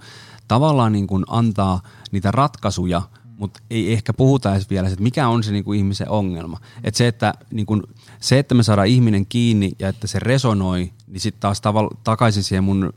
tavallaan 0.48 0.92
niin 0.92 1.08
kuin 1.08 1.24
antaa 1.28 1.82
niitä 2.12 2.32
ratkaisuja, 2.32 3.02
mutta 3.38 3.60
ei 3.70 3.94
ehkä 3.94 4.14
puhuta 4.14 4.54
edes 4.54 4.70
vielä, 4.70 4.88
että 4.88 5.04
mikä 5.04 5.28
on 5.28 5.44
se 5.44 5.52
niin 5.52 5.64
kuin 5.64 5.78
ihmisen 5.78 6.10
ongelma. 6.10 6.60
Että 6.84 6.98
se, 6.98 7.08
että, 7.08 7.34
niin 7.52 7.66
kuin, 7.66 7.84
se, 8.20 8.40
että 8.40 8.56
me 8.56 8.64
saadaan 8.64 8.88
ihminen 8.88 9.26
kiinni 9.26 9.72
ja 9.80 9.90
että 9.90 10.08
se 10.08 10.20
resonoi, 10.20 10.92
niin 11.08 11.20
sitten 11.20 11.42
taas 11.42 11.62
tavalla, 11.62 11.98
takaisin 12.04 12.44
siihen 12.44 12.64
mun 12.64 12.94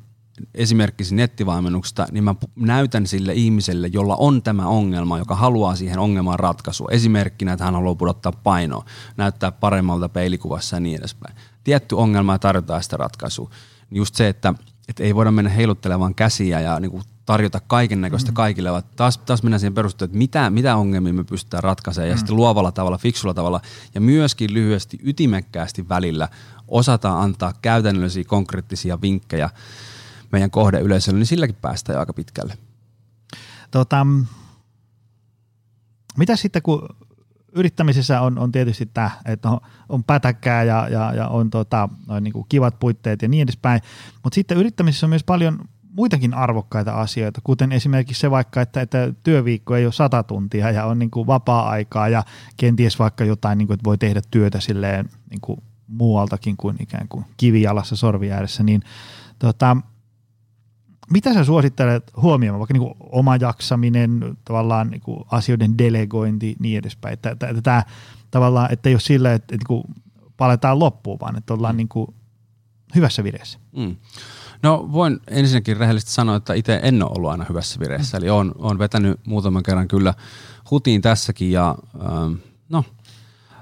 esimerkkisi 0.55 1.14
nettivalmennuksesta, 1.14 2.07
niin 2.12 2.24
mä 2.24 2.34
näytän 2.57 3.07
sille 3.07 3.32
ihmiselle, 3.32 3.86
jolla 3.86 4.16
on 4.16 4.42
tämä 4.42 4.66
ongelma, 4.66 5.18
joka 5.18 5.34
haluaa 5.34 5.76
siihen 5.76 5.99
ongelmaan 5.99 6.38
ratkaisua. 6.38 6.88
Esimerkkinä, 6.90 7.53
että 7.53 7.64
hän 7.64 7.74
haluaa 7.74 7.94
pudottaa 7.94 8.32
painoa, 8.32 8.84
näyttää 9.16 9.53
paremmalta 9.53 10.09
peilikuvassa 10.09 10.76
ja 10.76 10.80
niin 10.80 10.99
edespäin. 10.99 11.36
Tietty 11.64 11.94
ongelma 11.94 12.32
ja 12.34 12.38
tarjotaan 12.38 12.82
sitä 12.82 12.96
ratkaisua. 12.96 13.51
Just 13.90 14.14
se, 14.14 14.28
että, 14.28 14.55
että 14.88 15.03
ei 15.03 15.14
voida 15.14 15.30
mennä 15.30 15.51
heiluttelemaan 15.51 16.14
käsiä 16.14 16.61
ja 16.61 16.80
niin 16.80 16.90
kuin 16.90 17.03
tarjota 17.29 17.61
kaiken 17.61 18.01
näköistä 18.01 18.31
mm. 18.31 18.35
kaikille, 18.35 18.70
vaan 18.70 18.83
taas, 18.97 19.18
taas 19.18 19.43
mennään 19.43 19.61
siihen 19.61 19.74
perusteluun, 19.74 20.11
että 20.11 20.18
mitä, 20.18 20.51
mitä 20.51 20.76
ongelmia 20.76 21.12
me 21.12 21.24
pystytään 21.24 21.62
ratkaisemaan 21.62 22.09
mm. 22.09 22.11
ja 22.11 22.16
sitten 22.16 22.37
luovalla 22.37 22.72
tavalla, 22.72 22.99
fiksulla 22.99 23.35
tavalla 23.35 23.61
ja 23.95 24.01
myöskin 24.01 24.55
lyhyesti 24.55 24.99
ytimekkäästi 25.03 25.89
välillä 25.89 26.29
osataan 26.68 27.22
antaa 27.22 27.53
käytännöllisiä 27.62 28.24
konkreettisia 28.24 29.01
vinkkejä 29.01 29.51
meidän 30.33 30.51
kohdeyleisölle, 30.51 31.18
niin 31.18 31.26
silläkin 31.26 31.57
päästään 31.62 31.95
jo 31.95 32.01
aika 32.01 32.12
pitkälle. 32.12 32.59
Tota, 33.70 34.07
mitä 36.16 36.37
sitten, 36.37 36.62
kun 36.62 36.89
yrittämisessä 37.53 38.20
on, 38.20 38.39
on 38.39 38.53
tietysti 38.53 38.87
tämä, 38.87 39.11
että 39.24 39.51
on, 39.51 39.61
on 39.89 40.05
pätäkkää 40.05 40.64
ja, 40.64 40.89
ja, 40.89 41.12
ja 41.14 41.29
on 41.29 41.51
tota, 41.51 41.89
noin 42.07 42.24
niin 42.24 42.33
kuin 42.33 42.47
kivat 42.49 42.79
puitteet 42.79 43.22
ja 43.22 43.29
niin 43.29 43.43
edespäin, 43.43 43.81
mutta 44.22 44.35
sitten 44.35 44.59
yrittämisessä 44.59 45.07
on 45.07 45.11
myös 45.11 45.24
paljon 45.24 45.59
muitakin 45.99 46.34
arvokkaita 46.34 46.92
asioita, 46.92 47.40
kuten 47.44 47.72
esimerkiksi 47.72 48.20
se 48.20 48.30
vaikka, 48.30 48.61
että, 48.61 48.80
että 48.80 49.14
työviikko 49.22 49.76
ei 49.76 49.84
ole 49.84 49.92
sata 49.92 50.22
tuntia 50.22 50.70
ja 50.70 50.84
on 50.84 50.99
niin 50.99 51.11
kuin 51.11 51.26
vapaa-aikaa 51.26 52.09
ja 52.09 52.24
kenties 52.57 52.99
vaikka 52.99 53.24
jotain, 53.24 53.59
niin 53.59 53.66
kuin, 53.66 53.74
että 53.74 53.84
voi 53.84 53.99
tehdä 53.99 54.20
työtä 54.30 54.61
silleen 54.61 55.09
niin 55.30 55.40
kuin 55.40 55.62
muualtakin 55.86 56.57
kuin 56.57 56.76
ikään 56.80 57.09
kuin 57.09 57.24
kivijalassa 57.36 57.96
sorvi 57.96 58.32
ääressä, 58.32 58.62
niin 58.62 58.82
tota, 59.38 59.76
mitä 61.11 61.34
sä 61.34 61.44
suosittelet 61.44 62.11
huomioimaan, 62.22 62.59
vaikka 62.59 62.74
niin 62.74 62.94
oma 63.01 63.36
jaksaminen, 63.36 64.36
tavallaan 64.44 64.90
niin 64.90 65.01
kuin 65.01 65.24
asioiden 65.30 65.78
delegointi 65.78 66.57
niin 66.61 66.78
edespäin, 66.78 67.12
että, 67.12 67.30
että, 67.30 67.46
että 67.46 67.62
tämä 67.62 67.82
tavallaan, 68.30 68.72
että 68.72 68.88
ei 68.88 68.94
ole 68.94 69.01
sillä, 69.01 69.32
että, 69.32 69.55
että 69.55 69.57
niin 69.57 69.82
kuin 69.82 69.94
paletaan 70.36 70.78
loppuun, 70.78 71.20
vaan 71.20 71.36
että 71.36 71.55
ollaan 71.55 71.74
mm. 71.74 71.76
niin 71.76 71.88
kuin 71.88 72.14
hyvässä 72.95 73.24
vireessä. 73.24 73.59
Mm. 73.76 73.97
No 74.62 74.89
voin 74.93 75.20
ensinnäkin 75.28 75.76
rehellisesti 75.76 76.12
sanoa, 76.12 76.36
että 76.36 76.55
itse 76.55 76.80
en 76.82 77.03
ole 77.03 77.12
ollut 77.16 77.30
aina 77.30 77.47
hyvässä 77.49 77.80
vireessä, 77.80 78.16
eli 78.16 78.30
olen, 78.30 78.53
olen 78.59 78.78
vetänyt 78.78 79.20
muutaman 79.26 79.62
kerran 79.62 79.89
kyllä 79.89 80.14
hutiin 80.70 81.03
tässäkin 81.03 81.53
ja 81.53 81.74
ähm, 82.01 82.32
no 82.68 82.84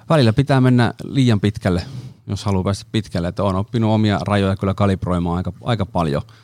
välillä 0.08 0.32
pitää 0.32 0.60
mennä 0.60 0.94
liian 1.04 1.40
pitkälle, 1.40 1.82
jos 2.26 2.44
haluaa 2.44 2.64
päästä 2.64 2.86
pitkälle, 2.92 3.28
että 3.28 3.42
olen 3.42 3.56
oppinut 3.56 3.90
omia 3.90 4.18
rajoja 4.22 4.56
kyllä 4.56 4.74
kalibroimaan 4.74 5.36
aika, 5.36 5.52
aika 5.62 5.86
paljon– 5.86 6.22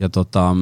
ja 0.00 0.08
tota, 0.08 0.56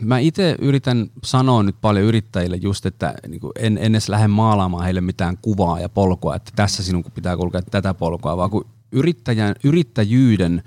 mä 0.00 0.18
itse 0.18 0.56
yritän 0.58 1.10
sanoa 1.24 1.62
nyt 1.62 1.76
paljon 1.80 2.06
yrittäjille 2.06 2.56
just, 2.56 2.86
että 2.86 3.14
niin 3.28 3.40
en, 3.58 3.78
en 3.78 3.94
edes 3.94 4.08
lähde 4.08 4.28
maalaamaan 4.28 4.84
heille 4.84 5.00
mitään 5.00 5.38
kuvaa 5.42 5.80
ja 5.80 5.88
polkua, 5.88 6.36
että 6.36 6.52
tässä 6.56 6.82
sinun 6.82 7.04
pitää 7.14 7.36
kulkea 7.36 7.62
tätä 7.62 7.94
polkua, 7.94 8.36
vaan 8.36 8.50
kun 8.50 8.66
yrittäjän, 8.92 9.54
yrittäjyyden 9.64 10.62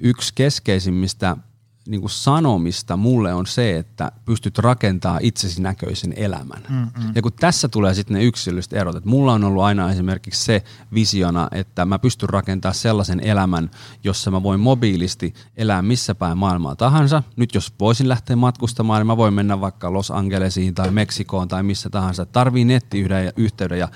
yksi 0.00 0.32
keskeisimmistä 0.34 1.36
niin 1.88 2.00
kuin 2.00 2.10
sanomista 2.10 2.96
mulle 2.96 3.34
on 3.34 3.46
se, 3.46 3.76
että 3.76 4.12
pystyt 4.24 4.58
rakentaa 4.58 5.18
itsesi 5.22 5.62
näköisen 5.62 6.12
elämän. 6.16 6.62
Mm-mm. 6.68 7.12
Ja 7.14 7.22
kun 7.22 7.32
tässä 7.32 7.68
tulee 7.68 7.94
sitten 7.94 8.14
ne 8.14 8.24
yksilölliset 8.24 8.72
erot, 8.72 8.96
että 8.96 9.10
mulla 9.10 9.32
on 9.32 9.44
ollut 9.44 9.62
aina 9.62 9.90
esimerkiksi 9.90 10.44
se 10.44 10.62
visiona, 10.94 11.48
että 11.52 11.84
mä 11.84 11.98
pystyn 11.98 12.28
rakentamaan 12.28 12.74
sellaisen 12.74 13.20
elämän, 13.20 13.70
jossa 14.04 14.30
mä 14.30 14.42
voin 14.42 14.60
mobiilisti 14.60 15.34
elää 15.56 15.82
missä 15.82 16.14
päin 16.14 16.38
maailmaa 16.38 16.76
tahansa. 16.76 17.22
Nyt 17.36 17.54
jos 17.54 17.72
voisin 17.80 18.08
lähteä 18.08 18.36
matkustamaan, 18.36 19.00
niin 19.00 19.06
mä 19.06 19.16
voin 19.16 19.34
mennä 19.34 19.60
vaikka 19.60 19.92
Los 19.92 20.10
Angelesiin 20.10 20.74
tai 20.74 20.90
Meksikoon 20.90 21.48
tai 21.48 21.62
missä 21.62 21.90
tahansa. 21.90 22.26
Tarvii 22.26 22.64
nettiyhteyden 22.64 23.78
ja 23.78 23.88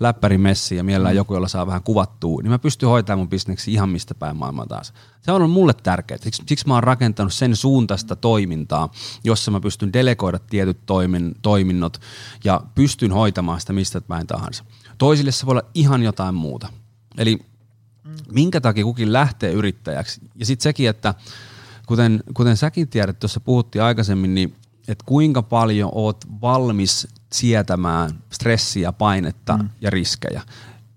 läppärimessi 0.00 0.76
ja 0.76 0.84
mielellään 0.84 1.14
mm. 1.14 1.16
joku, 1.16 1.34
jolla 1.34 1.48
saa 1.48 1.66
vähän 1.66 1.82
kuvattua, 1.82 2.42
niin 2.42 2.50
mä 2.50 2.58
pystyn 2.58 2.88
hoitamaan 2.88 3.18
mun 3.18 3.28
bisneksi 3.28 3.72
ihan 3.72 3.88
mistä 3.88 4.14
päin 4.14 4.36
maailmaa 4.36 4.66
taas. 4.66 4.92
Se 5.22 5.32
on 5.32 5.36
ollut 5.42 5.54
mulle 5.54 5.74
tärkeää. 5.82 6.18
Siksi, 6.22 6.42
siksi 6.46 6.68
mä 6.68 6.74
oon 6.74 6.82
rakentanut 6.82 7.34
sen 7.34 7.56
suuntaista 7.56 8.16
toimintaa, 8.16 8.92
jossa 9.24 9.50
mä 9.50 9.60
pystyn 9.60 9.92
delegoida 9.92 10.38
tietyt 10.38 10.78
toimin, 10.86 11.34
toiminnot 11.42 12.00
ja 12.44 12.60
pystyn 12.74 13.12
hoitamaan 13.12 13.60
sitä 13.60 13.72
mistä 13.72 14.00
päin 14.00 14.26
tahansa. 14.26 14.64
Toisille 14.98 15.32
se 15.32 15.46
voi 15.46 15.52
olla 15.52 15.70
ihan 15.74 16.02
jotain 16.02 16.34
muuta. 16.34 16.68
Eli 17.18 17.38
mm. 18.04 18.12
minkä 18.32 18.60
takia 18.60 18.84
kukin 18.84 19.12
lähtee 19.12 19.52
yrittäjäksi. 19.52 20.20
Ja 20.34 20.46
sitten 20.46 20.62
sekin, 20.62 20.88
että 20.88 21.14
kuten, 21.86 22.22
kuten 22.34 22.56
säkin 22.56 22.88
tiedät, 22.88 23.18
tuossa 23.18 23.40
puhuttiin 23.40 23.82
aikaisemmin, 23.82 24.34
niin 24.34 24.56
että 24.88 25.04
kuinka 25.06 25.42
paljon 25.42 25.90
oot 25.94 26.24
valmis 26.40 27.08
sietämään 27.32 28.10
stressiä, 28.30 28.92
painetta 28.92 29.56
mm. 29.56 29.68
ja 29.80 29.90
riskejä 29.90 30.42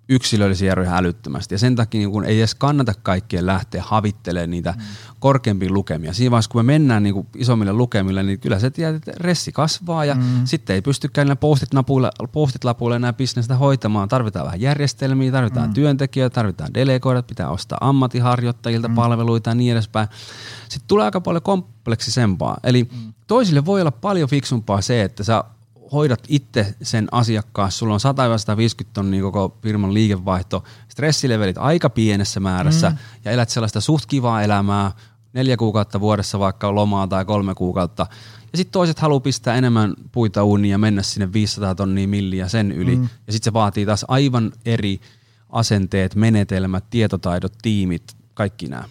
yksilöllisiä 0.09 0.71
eroja 0.71 0.97
älyttömästi. 0.97 1.55
Ja 1.55 1.59
sen 1.59 1.75
takia 1.75 1.99
niin 1.99 2.11
kun 2.11 2.25
ei 2.25 2.39
edes 2.39 2.55
kannata 2.55 2.93
kaikkien 3.03 3.45
lähteä 3.45 3.83
havittelemaan 3.85 4.51
niitä 4.51 4.73
mm. 4.77 4.83
korkeampia 5.19 5.71
lukemia. 5.71 6.13
Siinä 6.13 6.31
vaiheessa, 6.31 6.51
kun 6.51 6.59
me 6.59 6.73
mennään 6.73 7.03
niin 7.03 7.13
kuin 7.13 7.27
isommille 7.35 7.73
lukemille, 7.73 8.23
niin 8.23 8.39
kyllä 8.39 8.59
se 8.59 8.69
tiedät, 8.69 8.95
että 8.95 9.11
ressi 9.15 9.51
kasvaa 9.51 10.05
ja 10.05 10.15
mm. 10.15 10.21
sitten 10.45 10.73
ei 10.73 10.81
pystykään 10.81 11.25
niillä 11.25 11.35
postit-lapuilla, 11.35 12.11
postit-lapuilla 12.31 12.95
enää 12.95 13.13
bisnestä 13.13 13.55
hoitamaan. 13.55 14.09
Tarvitaan 14.09 14.45
vähän 14.45 14.61
järjestelmiä, 14.61 15.31
tarvitaan 15.31 15.69
mm. 15.69 15.73
työntekijöitä, 15.73 16.33
tarvitaan 16.33 16.73
delegoida, 16.73 17.23
pitää 17.23 17.49
ostaa 17.49 17.77
ammattiharjoittajilta 17.81 18.87
mm. 18.87 18.95
palveluita 18.95 19.49
ja 19.49 19.55
niin 19.55 19.71
edespäin. 19.71 20.07
Sitten 20.69 20.87
tulee 20.87 21.05
aika 21.05 21.21
paljon 21.21 21.43
kompleksisempaa. 21.43 22.57
Eli 22.63 22.83
mm. 22.83 23.13
toisille 23.27 23.65
voi 23.65 23.81
olla 23.81 23.91
paljon 23.91 24.29
fiksumpaa 24.29 24.81
se, 24.81 25.01
että 25.01 25.23
sä 25.23 25.43
hoidat 25.93 26.23
itse 26.27 26.75
sen 26.81 27.07
asiakkaan, 27.11 27.71
sulla 27.71 27.93
on 27.93 27.99
100-150 28.83 28.87
tonnia 28.93 29.21
koko 29.21 29.57
firman 29.61 29.93
liikevaihto, 29.93 30.63
stressilevelit 30.87 31.57
aika 31.57 31.89
pienessä 31.89 32.39
määrässä 32.39 32.89
mm. 32.89 32.97
ja 33.25 33.31
elät 33.31 33.49
sellaista 33.49 33.81
suht 33.81 34.05
kivaa 34.05 34.41
elämää, 34.41 34.91
neljä 35.33 35.57
kuukautta 35.57 35.99
vuodessa 35.99 36.39
vaikka 36.39 36.75
lomaa 36.75 37.07
tai 37.07 37.25
kolme 37.25 37.55
kuukautta. 37.55 38.07
Ja 38.53 38.57
sitten 38.57 38.71
toiset 38.71 38.99
haluaa 38.99 39.19
pistää 39.19 39.55
enemmän 39.55 39.93
puita 40.11 40.43
uuniin 40.43 40.71
ja 40.71 40.77
mennä 40.77 41.03
sinne 41.03 41.33
500 41.33 41.75
tonnia 41.75 42.07
milliä 42.07 42.47
sen 42.47 42.71
yli. 42.71 42.95
Mm. 42.95 43.09
Ja 43.27 43.33
sitten 43.33 43.51
se 43.51 43.53
vaatii 43.53 43.85
taas 43.85 44.05
aivan 44.07 44.51
eri 44.65 44.99
asenteet, 45.49 46.15
menetelmät, 46.15 46.89
tietotaidot, 46.89 47.53
tiimit, 47.61 48.03
kaikki 48.33 48.67
nämä. 48.67 48.83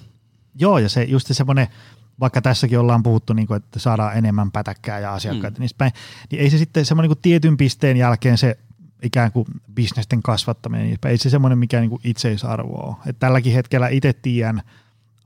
Joo, 0.55 0.79
ja 0.79 0.89
se 0.89 1.03
just 1.03 1.27
semmoinen, 1.33 1.69
vaikka 2.21 2.43
tässäkin 2.43 2.79
ollaan 2.79 3.03
puhuttu, 3.03 3.33
niin 3.33 3.47
kuin, 3.47 3.57
että 3.57 3.79
saadaan 3.79 4.17
enemmän 4.17 4.51
pätäkkää 4.51 4.99
ja 4.99 5.15
asiakkaita, 5.15 5.59
mm. 5.59 5.61
niin, 5.61 5.71
päin, 5.79 5.93
niin 6.31 6.43
ei 6.43 6.51
se 6.51 6.59
sitten 6.59 6.85
semmoinen 6.85 7.11
niin 7.11 7.23
tietyn 7.23 7.57
pisteen 7.57 7.97
jälkeen 7.97 8.39
se 8.39 8.59
ikään 9.03 9.33
kuin 9.33 9.47
bisnesten 9.75 10.23
kasvattaminen, 10.23 10.87
niin 10.87 10.99
ei 11.05 11.19
se 11.19 11.31
semmoinen 11.31 11.59
mikä 11.59 11.81
niin 11.81 11.91
kuin 11.91 12.01
itseisarvo 12.05 12.89
ole. 12.89 12.97
Et 13.07 13.19
tälläkin 13.19 13.53
hetkellä 13.53 13.89
itse 13.89 14.13
tiedän 14.13 14.63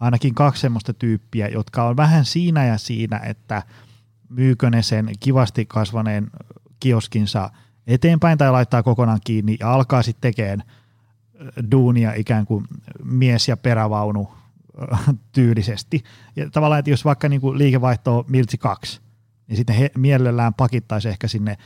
ainakin 0.01 0.35
kaksi 0.35 0.61
semmoista 0.61 0.95
tyyppiä, 0.95 1.49
jotka 1.49 1.85
on 1.85 1.97
vähän 1.97 2.25
siinä 2.25 2.67
ja 2.67 2.79
siinä, 2.79 3.19
että 3.19 3.63
myykö 4.29 4.71
ne 4.71 4.83
sen 4.83 5.11
kivasti 5.21 5.67
kasvaneen 5.67 6.31
kioskinsa 6.81 7.51
eteenpäin 7.87 8.39
tai 8.39 8.53
laittaa 8.53 8.83
kokonaan 8.83 9.21
kiinni 9.25 9.57
ja 9.61 9.73
alkaa 9.73 10.03
sitten 10.03 10.21
tekemään 10.21 10.63
duunia 11.71 12.13
ikään 12.15 12.47
kuin 12.47 12.65
mies- 13.05 13.49
ja 13.49 13.57
perävaunu 13.57 14.31
tyylisesti. 15.33 16.03
Ja 16.37 16.51
tavallaan, 16.51 16.79
että 16.79 16.91
jos 16.91 17.05
vaikka 17.05 17.29
niin 17.29 17.41
kuin 17.41 17.59
liikevaihto 17.59 18.19
on 18.19 18.25
miltsi 18.29 18.59
kaksi, 18.59 19.01
niin 19.49 19.57
sitten 19.57 19.77
he 19.77 19.91
mielellään 19.97 20.55
pakittaisi 20.55 21.09
ehkä 21.09 21.29
sinne 21.29 21.57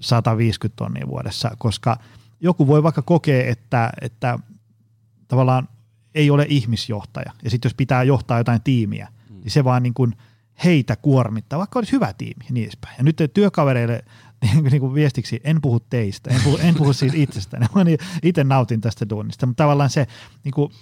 150 0.00 0.76
tonnia 0.76 1.06
vuodessa, 1.08 1.50
koska 1.58 1.96
joku 2.40 2.66
voi 2.66 2.82
vaikka 2.82 3.02
kokea, 3.02 3.50
että, 3.50 3.90
että 4.00 4.38
tavallaan 5.28 5.68
ei 6.14 6.30
ole 6.30 6.46
ihmisjohtaja. 6.48 7.32
Ja 7.44 7.50
sitten 7.50 7.68
jos 7.68 7.74
pitää 7.74 8.02
johtaa 8.02 8.38
jotain 8.38 8.62
tiimiä, 8.62 9.08
mm. 9.30 9.36
niin 9.40 9.50
se 9.50 9.64
vaan 9.64 9.82
niin 9.82 9.94
kuin 9.94 10.16
heitä 10.64 10.96
kuormittaa, 10.96 11.58
vaikka 11.58 11.78
olisi 11.78 11.92
hyvä 11.92 12.12
tiimi 12.12 12.44
ja 12.48 12.52
niin 12.52 12.64
edespäin. 12.64 12.94
Ja 12.98 13.04
nyt 13.04 13.16
työkavereille 13.34 14.04
niin, 14.42 14.64
niin 14.70 14.80
kuin 14.80 14.94
viestiksi, 14.94 15.40
en 15.44 15.60
puhu 15.60 15.80
teistä, 15.80 16.30
en 16.30 16.40
puhu, 16.44 16.56
en 16.56 16.74
puhu 16.74 16.92
siis 16.92 17.14
itsestäni, 17.14 17.66
mä 17.74 17.84
itse 18.22 18.44
nautin 18.44 18.80
tästä 18.80 19.08
duunista, 19.10 19.46
mutta 19.46 19.64
tavallaan 19.64 19.90
se, 19.90 20.06
niin 20.44 20.52
kuin, 20.52 20.72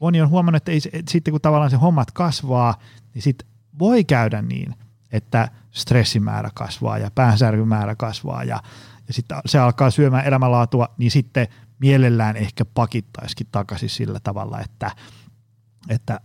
moni 0.00 0.20
on 0.20 0.28
huomannut, 0.28 0.56
että 0.56 0.72
ei, 0.72 0.80
sitten 1.08 1.32
kun 1.32 1.40
tavallaan 1.40 1.70
se 1.70 1.76
hommat 1.76 2.10
kasvaa, 2.10 2.74
niin 3.14 3.22
sitten 3.22 3.48
voi 3.78 4.04
käydä 4.04 4.42
niin, 4.42 4.74
että 5.12 5.48
stressimäärä 5.70 6.50
kasvaa 6.54 6.98
ja 6.98 7.10
päänsärkymäärä 7.14 7.94
kasvaa 7.94 8.44
ja, 8.44 8.62
ja 9.08 9.14
sitten 9.14 9.38
se 9.46 9.58
alkaa 9.58 9.90
syömään 9.90 10.26
elämänlaatua, 10.26 10.88
niin 10.98 11.10
sitten 11.10 11.48
mielellään 11.78 12.36
ehkä 12.36 12.64
pakittaisikin 12.64 13.46
takaisin 13.52 13.88
sillä 13.88 14.20
tavalla, 14.20 14.60
että, 14.60 14.90
että 15.88 16.20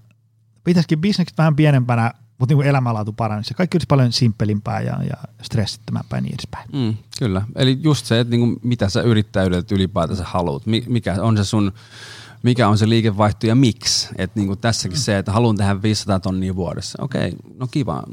pitäisikin 0.64 1.02
bisnekset 1.02 1.38
vähän 1.38 1.56
pienempänä, 1.56 2.14
mutta 2.40 2.56
niin 2.56 2.66
elämänlaatu 2.66 3.14
paranisi. 3.14 3.48
Se 3.48 3.54
kaikki 3.54 3.76
olisi 3.76 3.88
paljon 3.88 4.12
simppelimpää 4.12 4.82
ja, 4.82 5.04
ja 5.04 5.18
stressittömämpää 5.42 6.18
ja 6.18 6.22
niin 6.22 6.34
edespäin. 6.34 6.70
Mm, 6.74 6.98
kyllä. 7.20 7.42
Eli 7.56 7.80
just 7.82 8.06
se, 8.06 8.20
että 8.20 8.32
niin 8.32 8.40
kuin 8.40 8.60
mitä 8.64 8.90
sä 8.90 9.02
yrittäjyydeltä 9.02 9.76
ylipäätänsä 9.76 10.24
haluat. 10.24 10.64
Mikä 10.88 11.16
on 11.22 11.38
se 11.38 11.44
sun 11.44 11.72
mikä 12.44 12.68
on 12.68 12.78
se 12.78 12.90
liikevaihto 12.90 13.48
ja 13.48 13.56
miksi. 13.56 14.10
Että 14.18 14.40
niin 14.40 14.48
kuin 14.48 14.60
tässäkin 14.60 14.98
mm. 14.98 15.02
se, 15.02 15.18
että 15.18 15.32
haluan 15.32 15.56
tehdä 15.56 15.82
500 15.82 16.20
tonnia 16.20 16.56
vuodessa. 16.56 17.04
Okei, 17.04 17.28
okay, 17.28 17.40
no 17.60 17.68
kiva. 17.68 18.04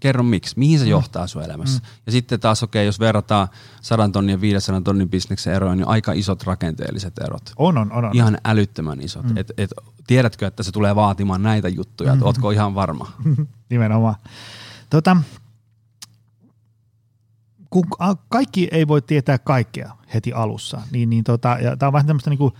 Kerro 0.00 0.22
miksi. 0.22 0.58
Mihin 0.58 0.78
se 0.78 0.84
mm. 0.84 0.90
johtaa 0.90 1.26
sun 1.26 1.42
elämässä. 1.42 1.78
Mm. 1.78 1.86
Ja 2.06 2.12
sitten 2.12 2.40
taas 2.40 2.62
okei, 2.62 2.80
okay, 2.80 2.86
jos 2.86 3.00
verrataan 3.00 3.48
100 3.80 4.08
tonnia 4.08 4.34
ja 4.34 4.40
500 4.40 4.80
tonnin 4.80 5.10
bisneksen 5.10 5.54
eroja, 5.54 5.74
niin 5.74 5.88
aika 5.88 6.12
isot 6.12 6.42
rakenteelliset 6.42 7.18
erot. 7.18 7.52
On, 7.56 7.78
on, 7.78 7.92
on. 7.92 8.04
on. 8.04 8.16
Ihan 8.16 8.38
älyttömän 8.44 9.00
isot. 9.00 9.24
Mm. 9.24 9.36
Et, 9.36 9.52
et, 9.58 9.70
tiedätkö, 10.06 10.46
että 10.46 10.62
se 10.62 10.72
tulee 10.72 10.94
vaatimaan 10.94 11.42
näitä 11.42 11.68
juttuja? 11.68 12.14
Mm. 12.14 12.22
Ootko 12.22 12.50
ihan 12.50 12.74
varma? 12.74 13.12
Nimenomaan. 13.70 14.14
Tota, 14.90 15.16
kun 17.70 17.84
kaikki 18.28 18.68
ei 18.72 18.88
voi 18.88 19.02
tietää 19.02 19.38
kaikkea 19.38 19.96
heti 20.14 20.32
alussa, 20.32 20.80
niin, 20.90 21.10
niin 21.10 21.24
tota, 21.24 21.56
ja 21.62 21.76
tämä 21.76 21.88
on 21.88 21.92
vähän 21.92 22.06
tämmöistä 22.06 22.30
niinku 22.30 22.52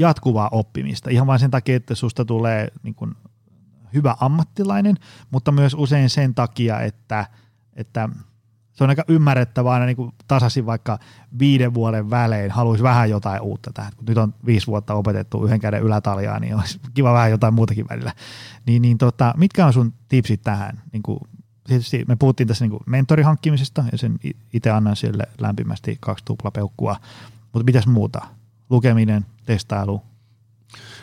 jatkuvaa 0.00 0.48
oppimista. 0.52 1.10
Ihan 1.10 1.26
vain 1.26 1.40
sen 1.40 1.50
takia, 1.50 1.76
että 1.76 1.94
susta 1.94 2.24
tulee 2.24 2.68
niin 2.82 2.94
kuin 2.94 3.14
hyvä 3.94 4.16
ammattilainen, 4.20 4.96
mutta 5.30 5.52
myös 5.52 5.74
usein 5.74 6.10
sen 6.10 6.34
takia, 6.34 6.80
että, 6.80 7.26
että 7.76 8.08
se 8.72 8.84
on 8.84 8.90
aika 8.90 9.04
ymmärrettävää 9.08 9.72
aina 9.72 9.86
niin 9.86 9.96
kuin 9.96 10.12
tasaisin 10.28 10.66
vaikka 10.66 10.98
viiden 11.38 11.74
vuoden 11.74 12.10
välein 12.10 12.50
haluaisi 12.50 12.82
vähän 12.82 13.10
jotain 13.10 13.40
uutta 13.40 13.70
tähän. 13.74 13.92
Kun 13.96 14.04
nyt 14.08 14.18
on 14.18 14.34
viisi 14.46 14.66
vuotta 14.66 14.94
opetettu 14.94 15.44
yhden 15.44 15.60
käden 15.60 15.82
ylätaljaa, 15.82 16.40
niin 16.40 16.54
olisi 16.54 16.80
kiva 16.94 17.12
vähän 17.12 17.30
jotain 17.30 17.54
muutakin 17.54 17.86
välillä. 17.90 18.12
Niin, 18.66 18.82
niin 18.82 18.98
tota, 18.98 19.34
mitkä 19.36 19.66
on 19.66 19.72
sun 19.72 19.92
tipsit 20.08 20.42
tähän? 20.42 20.82
Niin 20.92 21.02
kuin, 21.02 21.18
tietysti 21.66 22.04
me 22.08 22.16
puhuttiin 22.16 22.46
tässä 22.48 22.64
niin 22.64 22.70
kuin 22.70 22.82
mentorihankkimisesta 22.86 23.84
ja 23.92 23.98
sen 23.98 24.18
itse 24.52 24.70
annan 24.70 24.96
sille 24.96 25.24
lämpimästi 25.38 25.96
kaksi 26.00 26.24
tuplapeukkua, 26.24 26.96
mutta 27.52 27.64
mitäs 27.64 27.86
muuta? 27.86 28.26
Lukeminen, 28.70 29.26
testailu? 29.46 30.02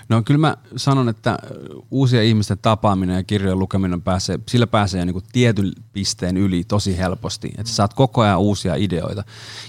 No 0.10 0.22
kyllä 0.24 0.38
mä 0.38 0.58
sanon, 0.76 1.10
että 1.10 1.38
uusia 1.92 2.24
ihmisten 2.24 2.58
tapaaminen 2.62 3.16
ja 3.16 3.24
kirjojen 3.24 3.60
lukeminen 3.60 4.02
pääsee, 4.02 4.40
sillä 4.50 4.68
pääsee 4.68 5.06
niin 5.06 5.24
tietyn 5.32 5.72
pisteen 5.94 6.38
yli 6.38 6.64
tosi 6.64 6.98
helposti, 6.98 7.52
että 7.58 7.72
saat 7.72 7.94
koko 7.94 8.22
ajan 8.22 8.40
uusia 8.40 8.76
ideoita. 8.76 9.24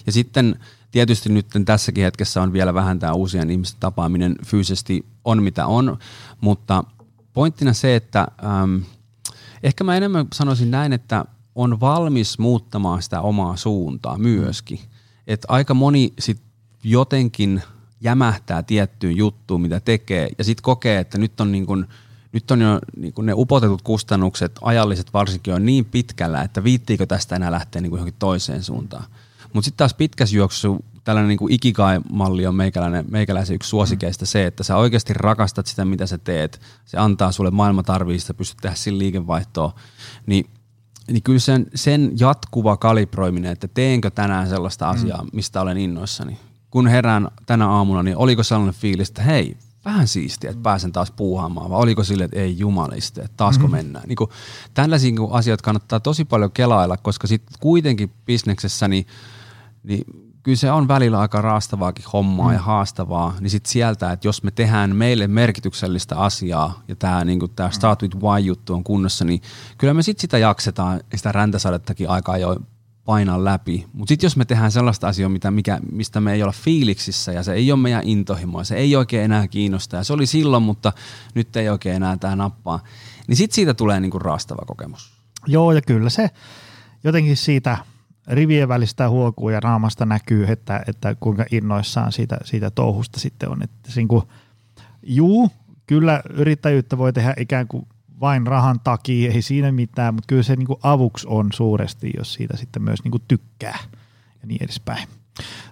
Ja 0.07 0.13
sitten 0.13 0.61
tietysti 0.91 1.29
nyt 1.29 1.47
tässäkin 1.65 2.05
hetkessä 2.05 2.43
on 2.43 2.53
vielä 2.53 2.75
vähän 2.75 2.99
tämä 2.99 3.13
uusien 3.13 3.51
ihmisten 3.51 3.81
tapaaminen 3.81 4.37
fyysisesti 4.47 5.07
on 5.25 5.43
mitä 5.43 5.67
on, 5.67 5.99
mutta 6.41 6.85
pointtina 7.33 7.73
se, 7.73 7.97
että 7.97 8.29
äm, 8.63 8.83
ehkä 9.63 9.85
mä 9.85 9.97
enemmän 9.97 10.27
sanoisin 10.33 10.71
näin, 10.71 10.93
että 10.93 11.25
on 11.55 11.81
valmis 11.81 12.39
muuttamaan 12.39 13.03
sitä 13.03 13.21
omaa 13.21 13.57
suuntaa 13.57 14.19
myöskin. 14.19 14.81
Että 15.27 15.47
aika 15.51 15.75
moni 15.75 16.13
sit 16.19 16.41
jotenkin– 16.85 17.63
jämähtää 18.01 18.63
tiettyyn 18.63 19.17
juttuun, 19.17 19.61
mitä 19.61 19.81
tekee, 19.81 20.29
ja 20.39 20.45
sitten 20.45 20.63
kokee, 20.63 20.99
että 20.99 21.19
nyt 21.19 21.41
on, 21.41 21.53
niin 21.53 21.67
kun, 21.67 21.87
nyt 22.33 22.51
on 22.51 22.61
jo 22.61 22.79
niin 22.97 23.13
kun 23.13 23.27
ne 23.27 23.33
upotetut 23.37 23.83
kustannukset, 23.83 24.59
ajalliset 24.63 25.13
varsinkin, 25.13 25.55
on 25.55 25.67
niin 25.67 25.85
pitkällä, 25.85 26.43
että 26.43 26.65
viittiikö 26.65 27.07
tästä 27.07 27.37
enää 27.37 27.53
lähteä 27.53 27.83
niin 27.83 27.93
johonkin 27.93 28.15
toiseen 28.19 28.63
suuntaan. 28.63 29.05
Mutta 29.53 29.65
sitten 29.65 29.79
taas 29.79 29.95
pitkässä 29.95 30.37
juoksussa 30.37 30.69
tällainen 31.05 31.29
niin 31.29 31.53
Ikigai-malli 31.53 32.47
on 32.47 32.55
meikäläinen, 32.55 33.05
meikäläisen 33.11 33.55
yksi 33.55 33.69
suosikeista 33.69 34.27
se, 34.27 34.47
että 34.47 34.63
sä 34.63 34.77
oikeasti 34.77 35.15
rakastat 35.15 35.67
sitä, 35.67 35.85
mitä 35.85 36.07
sä 36.07 36.19
teet. 36.19 36.61
Se 36.85 36.99
antaa 36.99 37.33
sulle 37.33 37.51
maailma 37.51 37.83
tarvii, 37.83 38.19
sä 38.19 38.35
pystyt 38.35 38.59
tehdä 38.63 38.75
sillä 38.77 38.99
liikevaihtoa. 38.99 39.75
Niin, 40.27 40.51
niin 41.11 41.23
kyllä 41.23 41.39
sen, 41.39 41.67
sen 41.75 42.13
jatkuva 42.21 42.77
kalibroiminen, 42.77 43.53
että 43.53 43.69
teenkö 43.69 44.11
tänään 44.11 44.49
sellaista 44.49 44.89
asiaa, 44.89 45.27
mistä 45.33 45.61
olen 45.61 45.79
innoissani, 45.79 46.39
kun 46.71 46.87
herään 46.87 47.29
tänä 47.47 47.69
aamuna, 47.69 48.03
niin 48.03 48.17
oliko 48.17 48.43
sellainen 48.43 48.75
fiilis, 48.75 49.09
että 49.09 49.23
hei, 49.23 49.57
vähän 49.85 50.09
siistiä, 50.09 50.51
että 50.51 50.63
pääsen 50.63 50.93
taas 50.93 51.11
puuhaamaan, 51.11 51.71
vai 51.71 51.79
oliko 51.79 52.05
sille, 52.05 52.25
että 52.25 52.39
ei 52.39 52.59
jumaliste, 52.59 53.21
että 53.21 53.37
taasko 53.37 53.63
mm-hmm. 53.63 53.77
mennään. 53.77 54.09
Niin 54.09 54.17
kuin, 54.17 54.31
tällaisia 54.75 55.11
niin 55.11 55.29
asiat 55.31 55.63
kannattaa 55.63 56.01
tosi 56.01 56.25
paljon 56.25 56.53
kelailla, 56.53 56.97
koska 56.97 57.27
sitten 57.27 57.57
kuitenkin 57.61 58.13
bisneksessä, 58.27 58.89
niin, 58.89 59.07
niin 59.83 60.05
kyllä 60.43 60.57
se 60.57 60.73
on 60.73 60.89
välillä 60.89 61.21
aika 61.21 61.43
raastavaakin 61.43 62.05
hommaa 62.13 62.49
mm. 62.49 62.55
ja 62.55 62.61
haastavaa, 62.61 63.35
niin 63.41 63.51
sitten 63.51 63.73
sieltä, 63.73 64.13
että 64.13 64.29
jos 64.29 64.43
me 64.43 64.51
tehdään 64.51 64.97
meille 64.97 65.27
merkityksellistä 65.27 66.17
asiaa 66.17 66.83
ja 66.89 66.97
tämä 66.97 67.25
niin 67.25 67.41
tää 67.57 67.71
Start 67.71 68.03
with 68.03 68.17
Why-juttu 68.17 68.75
on 68.75 68.85
kunnossa, 68.85 69.25
niin 69.25 69.43
kyllä 69.79 69.95
me 69.95 70.03
sitten 70.03 70.21
sitä 70.21 70.39
jaksetaan 70.39 71.01
sitä 71.17 71.33
räntäsadettakin 71.33 72.11
aika 72.11 72.39
jo 72.39 72.57
painaa 73.09 73.45
läpi. 73.45 73.87
Mutta 73.93 74.13
sitten 74.13 74.27
jos 74.27 74.37
me 74.37 74.45
tehdään 74.45 74.73
sellaista 74.73 75.09
asiaa, 75.09 75.29
mitä, 75.29 75.51
mikä, 75.51 75.81
mistä 75.93 76.21
me 76.21 76.33
ei 76.33 76.43
olla 76.43 76.53
fiiliksissä 76.53 77.33
ja 77.33 77.43
se 77.43 77.53
ei 77.53 77.73
ole 77.73 77.81
meidän 77.81 78.03
intohimoa, 78.05 78.65
se 78.65 78.77
ei 78.77 78.97
oikein 78.97 79.25
enää 79.25 79.49
kiinnosta 79.49 79.97
ja 79.97 80.05
se 80.05 80.13
oli 80.13 80.27
silloin, 80.27 80.63
mutta 80.63 80.93
nyt 81.35 81.57
ei 81.57 81.69
oikein 81.69 81.97
enää 81.97 82.17
tämä 82.17 82.37
nappaa, 82.37 82.85
niin 83.29 83.37
sitten 83.37 83.55
siitä 83.55 83.75
tulee 83.75 84.01
niinku 84.01 84.19
raastava 84.19 84.63
kokemus. 84.67 85.13
Joo 85.47 85.73
ja 85.73 85.83
kyllä 85.83 86.11
se 86.11 86.31
jotenkin 87.05 87.37
siitä 87.37 87.79
rivien 88.27 88.69
välistä 88.69 89.09
huokuu 89.09 89.49
ja 89.49 89.61
naamasta 89.65 90.07
näkyy, 90.07 90.47
että, 90.49 90.83
että 90.87 91.17
kuinka 91.21 91.45
innoissaan 91.51 92.13
siitä, 92.13 92.39
siitä 92.45 92.71
touhusta 92.71 93.21
sitten 93.21 93.49
on. 93.49 93.63
Että 93.63 93.91
niin 93.97 94.09
kuin, 94.09 94.23
juu, 95.03 95.51
kyllä 95.87 96.23
yrittäjyyttä 96.31 96.99
voi 96.99 97.13
tehdä 97.13 97.35
ikään 97.39 97.69
kuin 97.69 97.87
vain 98.21 98.47
rahan 98.47 98.81
takia, 98.81 99.33
ei 99.33 99.43
siinä 99.43 99.73
mitään, 99.73 100.15
mutta 100.15 100.27
kyllä 100.27 100.43
se 100.43 100.57
niin 100.57 100.67
kuin 100.67 100.81
avuksi 100.83 101.27
on 101.31 101.49
suuresti, 101.53 102.11
jos 102.17 102.35
siitä 102.35 102.57
sitten 102.57 102.83
myös 102.83 103.05
niin 103.05 103.13
kuin 103.13 103.23
tykkää 103.29 103.79
ja 104.41 104.47
niin 104.47 104.63
edespäin. 104.63 105.09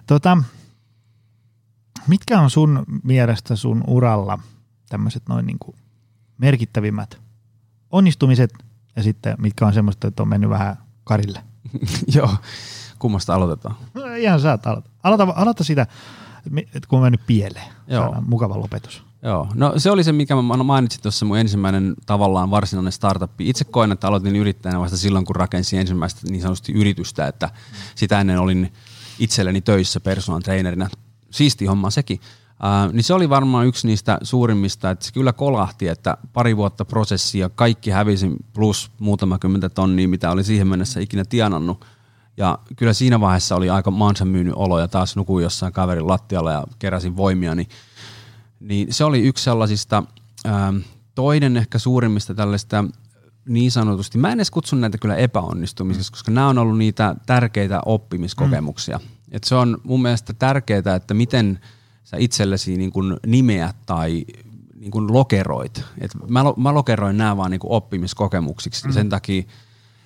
Tota, 0.07 0.37
mitkä 2.07 2.41
on 2.41 2.49
sun 2.49 2.85
mielestä 3.03 3.55
sun 3.55 3.83
uralla 3.87 4.39
tämmöiset 4.89 5.23
noin 5.29 5.45
niin 5.45 5.59
kuin 5.59 5.77
merkittävimmät 6.37 7.21
onnistumiset 7.89 8.53
ja 8.95 9.03
sitten 9.03 9.35
mitkä 9.39 9.67
on 9.67 9.73
semmoista, 9.73 10.07
että 10.07 10.23
on 10.23 10.29
mennyt 10.29 10.49
vähän 10.49 10.77
karille? 11.03 11.43
Joo, 12.15 12.35
kummasta 12.99 13.35
aloitetaan? 13.35 13.75
No, 13.93 14.05
ihan 14.15 14.39
saat 14.39 14.67
aloita. 14.67 14.89
Aloita, 15.03 15.33
aloita 15.35 15.63
sitä, 15.63 15.87
että 16.57 16.87
kun 16.87 16.99
on 16.99 17.03
mennyt 17.03 17.27
pieleen. 17.27 17.73
Joo. 17.87 18.03
Saadaan 18.03 18.29
mukava 18.29 18.59
lopetus. 18.59 19.06
Joo, 19.21 19.47
no 19.53 19.73
se 19.77 19.91
oli 19.91 20.03
se, 20.03 20.11
mikä 20.11 20.35
mä 20.35 20.41
mainitsin 20.41 21.01
tuossa 21.01 21.25
mun 21.25 21.37
ensimmäinen 21.37 21.93
tavallaan 22.05 22.51
varsinainen 22.51 22.91
startup. 22.91 23.31
Itse 23.39 23.65
koen, 23.65 23.91
että 23.91 24.07
aloitin 24.07 24.35
yrittäjänä 24.35 24.79
vasta 24.79 24.97
silloin, 24.97 25.25
kun 25.25 25.35
rakensin 25.35 25.79
ensimmäistä 25.79 26.21
niin 26.29 26.41
sanotusti 26.41 26.71
yritystä, 26.71 27.27
että 27.27 27.49
sitä 27.95 28.19
ennen 28.19 28.39
olin 28.39 28.73
itselleni 29.19 29.61
töissä 29.61 29.99
personal 29.99 30.41
trainerina. 30.41 30.89
Siisti 31.31 31.65
homma 31.65 31.89
sekin. 31.89 32.19
Uh, 32.49 32.93
niin 32.93 33.03
se 33.03 33.13
oli 33.13 33.29
varmaan 33.29 33.67
yksi 33.67 33.87
niistä 33.87 34.17
suurimmista, 34.21 34.89
että 34.89 35.05
se 35.05 35.13
kyllä 35.13 35.33
kolahti, 35.33 35.87
että 35.87 36.17
pari 36.33 36.57
vuotta 36.57 36.85
prosessia, 36.85 37.49
kaikki 37.49 37.89
hävisin 37.89 38.35
plus 38.53 38.91
muutama 38.99 39.39
kymmentä 39.39 39.69
tonnia, 39.69 40.07
mitä 40.07 40.31
oli 40.31 40.43
siihen 40.43 40.67
mennessä 40.67 40.99
ikinä 40.99 41.25
tienannut. 41.25 41.85
Ja 42.37 42.59
kyllä 42.75 42.93
siinä 42.93 43.19
vaiheessa 43.19 43.55
oli 43.55 43.69
aika 43.69 43.91
maansa 43.91 44.25
myynyt 44.25 44.53
olo 44.55 44.79
ja 44.79 44.87
taas 44.87 45.15
nukuin 45.15 45.43
jossain 45.43 45.73
kaverin 45.73 46.07
lattialla 46.07 46.51
ja 46.51 46.63
keräsin 46.79 47.17
voimia, 47.17 47.55
niin, 47.55 47.67
niin 48.59 48.93
se 48.93 49.03
oli 49.03 49.21
yksi 49.21 49.43
sellaisista, 49.43 50.03
ää, 50.45 50.73
toinen 51.15 51.57
ehkä 51.57 51.79
suurimmista 51.79 52.35
tällaista 52.35 52.85
niin 53.47 53.71
sanotusti, 53.71 54.17
mä 54.17 54.31
en 54.31 54.37
edes 54.37 54.51
kutsu 54.51 54.75
näitä 54.75 54.97
kyllä 54.97 55.15
epäonnistumisiksi, 55.15 56.11
koska 56.11 56.31
nämä 56.31 56.47
on 56.47 56.57
ollut 56.57 56.77
niitä 56.77 57.15
tärkeitä 57.25 57.81
oppimiskokemuksia. 57.85 58.97
Mm. 58.97 59.03
Et 59.31 59.43
se 59.43 59.55
on 59.55 59.77
mun 59.83 60.01
mielestä 60.01 60.33
tärkeää, 60.33 60.95
että 60.95 61.13
miten 61.13 61.59
sä 62.03 62.17
itsellesi 62.19 62.77
niin 62.77 62.91
kuin 62.91 63.17
nimeät 63.25 63.75
tai 63.85 64.25
niin 64.75 64.91
kuin 64.91 65.13
lokeroit. 65.13 65.83
Et 66.01 66.11
mä, 66.29 66.43
mä 66.57 66.73
lokeroin 66.73 67.17
nämä 67.17 67.37
vaan 67.37 67.51
niin 67.51 67.59
kuin 67.59 67.71
oppimiskokemuksiksi, 67.71 68.87
mm. 68.87 68.93
sen 68.93 69.09
takia 69.09 69.43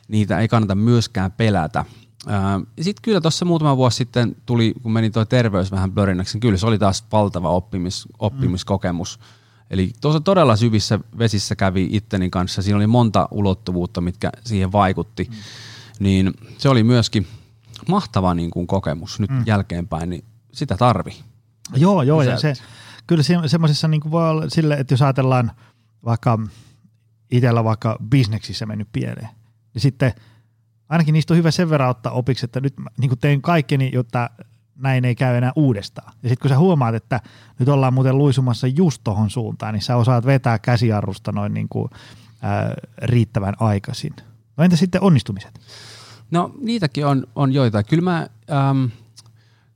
niitä 0.08 0.40
ei 0.40 0.48
kannata 0.48 0.76
myöskään 0.76 1.32
pelätä. 1.32 1.86
Sitten 2.82 3.02
kyllä 3.02 3.22
tuossa 3.22 3.46
muutama 3.46 3.78
vuosi 3.78 3.98
sitten 3.98 4.36
tuli, 4.46 4.74
kun 4.84 4.92
meni 4.92 5.10
tuo 5.10 5.26
terveys 5.26 5.72
vähän 5.72 5.92
blörinäksi, 5.92 6.36
niin 6.36 6.42
kyllä 6.42 6.58
se 6.58 6.66
oli 6.66 6.80
taas 6.80 7.06
valtava 7.12 7.50
oppimis, 7.50 8.08
oppimiskokemus. 8.20 9.20
Mm. 9.20 9.26
Eli 9.70 9.92
tuossa 10.02 10.20
todella 10.20 10.56
syvissä 10.56 11.00
vesissä 11.18 11.56
kävi 11.56 11.88
itteni 11.92 12.30
kanssa. 12.30 12.62
Siinä 12.62 12.78
oli 12.78 12.88
monta 12.88 13.28
ulottuvuutta, 13.32 14.02
mitkä 14.02 14.30
siihen 14.46 14.72
vaikutti. 14.72 15.24
Mm. 15.24 15.38
Niin 16.00 16.34
se 16.58 16.70
oli 16.70 16.84
myöskin 16.84 17.28
mahtava 17.88 18.34
niin 18.34 18.52
kuin 18.52 18.68
kokemus 18.68 19.20
nyt 19.20 19.30
mm. 19.30 19.44
jälkeenpäin, 19.46 20.10
niin 20.10 20.24
sitä 20.52 20.78
tarvi. 20.78 21.16
Joo, 21.76 22.04
joo, 22.04 22.22
ja 22.22 22.38
se, 22.38 22.54
kyllä 23.08 23.24
se, 23.24 23.36
semmoisessa 23.46 23.88
niin 23.88 24.12
voi 24.12 24.30
olla 24.30 24.50
sille, 24.50 24.74
että 24.74 24.94
jos 24.94 25.02
ajatellaan 25.02 25.52
vaikka 26.06 26.40
itsellä 27.32 27.64
vaikka 27.64 27.98
bisneksissä 28.10 28.66
mennyt 28.66 28.88
pieleen, 28.92 29.30
niin 29.74 29.82
sitten– 29.82 30.14
ainakin 30.92 31.14
niistä 31.14 31.34
on 31.34 31.38
hyvä 31.38 31.52
sen 31.52 31.70
verran 31.70 31.90
ottaa 31.90 32.12
opiksi, 32.12 32.46
että 32.46 32.62
nyt 32.62 32.74
niin 32.98 33.20
tein 33.20 33.42
kaikkeni, 33.42 33.92
jotta 33.94 34.30
näin 34.76 35.06
ei 35.06 35.16
käy 35.16 35.36
enää 35.36 35.52
uudestaan. 35.56 36.14
Ja 36.24 36.30
sitten 36.30 36.42
kun 36.42 36.50
sä 36.50 36.58
huomaat, 36.58 36.96
että 36.96 37.22
nyt 37.60 37.70
ollaan 37.70 37.94
muuten 37.94 38.18
luisumassa 38.18 38.68
just 38.68 39.02
tohon 39.04 39.30
suuntaan, 39.30 39.74
niin 39.74 39.82
sä 39.82 39.96
osaat 39.96 40.26
vetää 40.26 40.60
käsiarrusta 40.60 41.32
noin 41.32 41.54
niin 41.54 41.70
kuin, 41.70 41.90
ää, 42.42 42.74
riittävän 43.02 43.54
aikaisin. 43.60 44.14
No 44.58 44.64
entä 44.64 44.76
sitten 44.76 45.02
onnistumiset? 45.02 45.60
No 46.32 46.52
niitäkin 46.62 47.06
on, 47.06 47.28
on 47.36 47.54
joita. 47.54 47.84
Kyllä 47.84 48.04
mä, 48.04 48.28
ähm, 48.52 48.86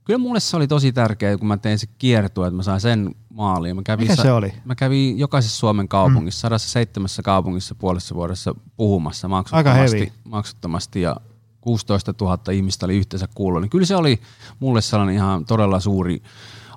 Kyllä 0.06 0.18
mulle 0.18 0.40
se 0.40 0.56
oli 0.56 0.68
tosi 0.68 0.92
tärkeää, 0.92 1.36
kun 1.36 1.48
mä 1.48 1.56
tein 1.56 1.78
se 1.78 1.86
kiertue, 1.98 2.46
että 2.46 2.56
mä 2.56 2.62
sain 2.62 2.80
sen 2.80 3.14
maaliin. 3.34 3.76
Mä 3.76 3.82
kävin, 3.82 4.08
Mikä 4.10 4.22
se 4.22 4.32
oli? 4.32 4.52
Mä 4.64 4.74
kävin 4.74 5.18
jokaisessa 5.18 5.58
Suomen 5.58 5.88
kaupungissa, 5.88 6.48
mm. 6.48 6.50
107 6.50 7.08
kaupungissa 7.24 7.74
puolessa 7.74 8.14
vuodessa 8.14 8.54
puhumassa 8.76 9.28
maksuttomasti, 9.28 10.12
maksuttomasti 10.24 11.00
ja 11.00 11.16
16 11.60 12.14
000 12.20 12.38
ihmistä 12.52 12.86
oli 12.86 12.96
yhteensä 12.96 13.28
kuullut. 13.34 13.62
Niin 13.62 13.70
kyllä 13.70 13.86
se 13.86 13.96
oli 13.96 14.20
mulle 14.60 14.80
sellainen 14.80 15.14
ihan 15.14 15.44
todella 15.44 15.80
suuri 15.80 16.22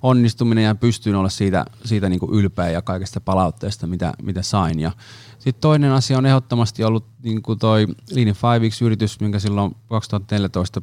onnistuminen 0.02 0.64
ja 0.64 0.76
pystyin 0.76 1.16
olla 1.16 1.30
siitä, 1.30 1.66
siitä 1.86 2.10
niin 2.10 2.20
kuin 2.20 2.34
ylpeä 2.34 2.70
ja 2.70 2.82
kaikesta 2.82 3.22
palautteesta, 3.22 3.88
mitä, 3.88 4.14
mitä 4.22 4.42
sain. 4.42 4.80
Ja 4.80 4.92
sitten 5.40 5.62
toinen 5.62 5.92
asia 5.92 6.18
on 6.18 6.26
ehdottomasti 6.26 6.84
ollut 6.84 7.06
niin 7.24 7.42
kuin 7.42 7.60
toi 7.60 7.88
Lean 8.12 8.28
5X-yritys, 8.28 9.20
minkä 9.20 9.40
silloin 9.40 9.76
2014 9.88 10.82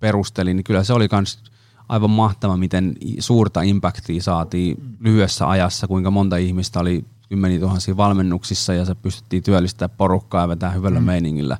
perustelin, 0.00 0.56
niin 0.56 0.64
kyllä 0.64 0.84
se 0.84 0.92
oli 0.92 1.08
myös 1.12 1.53
aivan 1.88 2.10
mahtava, 2.10 2.56
miten 2.56 2.94
suurta 3.18 3.62
impaktia 3.62 4.22
saatiin 4.22 4.96
lyhyessä 5.00 5.48
ajassa, 5.48 5.86
kuinka 5.86 6.10
monta 6.10 6.36
ihmistä 6.36 6.80
oli 6.80 7.04
kymmeniä 7.28 7.60
tuhansia 7.60 7.96
valmennuksissa 7.96 8.74
ja 8.74 8.84
se 8.84 8.94
pystyttiin 8.94 9.42
työllistämään 9.42 9.96
porukkaa 9.96 10.40
ja 10.42 10.48
vetää 10.48 10.70
hyvällä 10.70 11.00
mm. 11.00 11.06
meiningillä. 11.06 11.58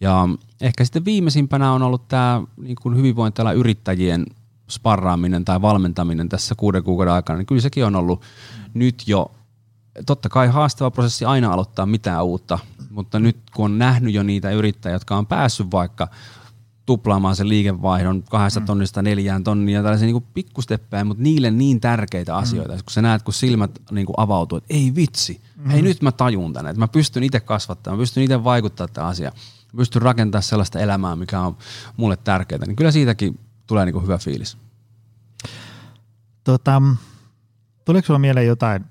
Ja 0.00 0.28
ehkä 0.60 0.84
sitten 0.84 1.04
viimeisimpänä 1.04 1.72
on 1.72 1.82
ollut 1.82 2.08
tämä 2.08 2.42
niin 2.56 2.76
kuin 2.82 2.96
hyvinvointiala 2.96 3.52
yrittäjien 3.52 4.26
sparraaminen 4.70 5.44
tai 5.44 5.62
valmentaminen 5.62 6.28
tässä 6.28 6.54
kuuden 6.54 6.84
kuukauden 6.84 7.14
aikana, 7.14 7.36
niin 7.36 7.46
kyllä 7.46 7.60
sekin 7.60 7.84
on 7.84 7.96
ollut 7.96 8.22
nyt 8.74 9.02
jo, 9.06 9.30
totta 10.06 10.28
kai 10.28 10.48
haastava 10.48 10.90
prosessi 10.90 11.24
aina 11.24 11.52
aloittaa 11.52 11.86
mitään 11.86 12.24
uutta, 12.24 12.58
mutta 12.90 13.18
nyt 13.18 13.36
kun 13.54 13.64
on 13.64 13.78
nähnyt 13.78 14.14
jo 14.14 14.22
niitä 14.22 14.50
yrittäjiä, 14.50 14.94
jotka 14.94 15.16
on 15.16 15.26
päässyt 15.26 15.70
vaikka 15.70 16.08
tuplaamaan 16.86 17.36
sen 17.36 17.48
liikevaihdon 17.48 18.22
kahdesta 18.22 18.60
mm. 18.60 18.66
tonnista 18.66 19.02
neljään 19.02 19.44
tonnia, 19.44 19.82
tällaisia 19.82 20.06
niin 20.06 20.26
pikkusteppejä, 20.34 21.04
mutta 21.04 21.22
niille 21.22 21.50
niin 21.50 21.80
tärkeitä 21.80 22.32
mm. 22.32 22.38
asioita, 22.38 22.72
mm. 22.72 22.78
kun 22.78 22.92
sä 22.92 23.02
näet, 23.02 23.22
kun 23.22 23.34
silmät 23.34 23.70
niin 23.90 24.06
kuin 24.06 24.14
avautuu, 24.18 24.58
että 24.58 24.74
ei 24.74 24.92
vitsi, 24.94 25.40
mm. 25.56 25.70
hei 25.70 25.82
nyt 25.82 26.02
mä 26.02 26.12
tajun 26.12 26.52
tänne, 26.52 26.70
että 26.70 26.80
mä 26.80 26.88
pystyn 26.88 27.22
itse 27.22 27.40
kasvattamaan, 27.40 27.98
mä 27.98 28.02
pystyn 28.02 28.22
itse 28.22 28.44
vaikuttamaan 28.44 28.92
tähän 28.92 29.10
asiaan, 29.10 29.36
mä 29.72 29.76
pystyn 29.76 30.02
rakentamaan 30.02 30.42
sellaista 30.42 30.78
elämää, 30.78 31.16
mikä 31.16 31.40
on 31.40 31.56
mulle 31.96 32.16
tärkeää, 32.16 32.66
niin 32.66 32.76
kyllä 32.76 32.90
siitäkin 32.90 33.38
tulee 33.66 33.84
niin 33.84 33.92
kuin 33.92 34.02
hyvä 34.02 34.18
fiilis. 34.18 34.56
Tota, 36.44 36.82
tuleeko 37.84 38.06
sulla 38.06 38.18
mieleen 38.18 38.46
jotain 38.46 38.84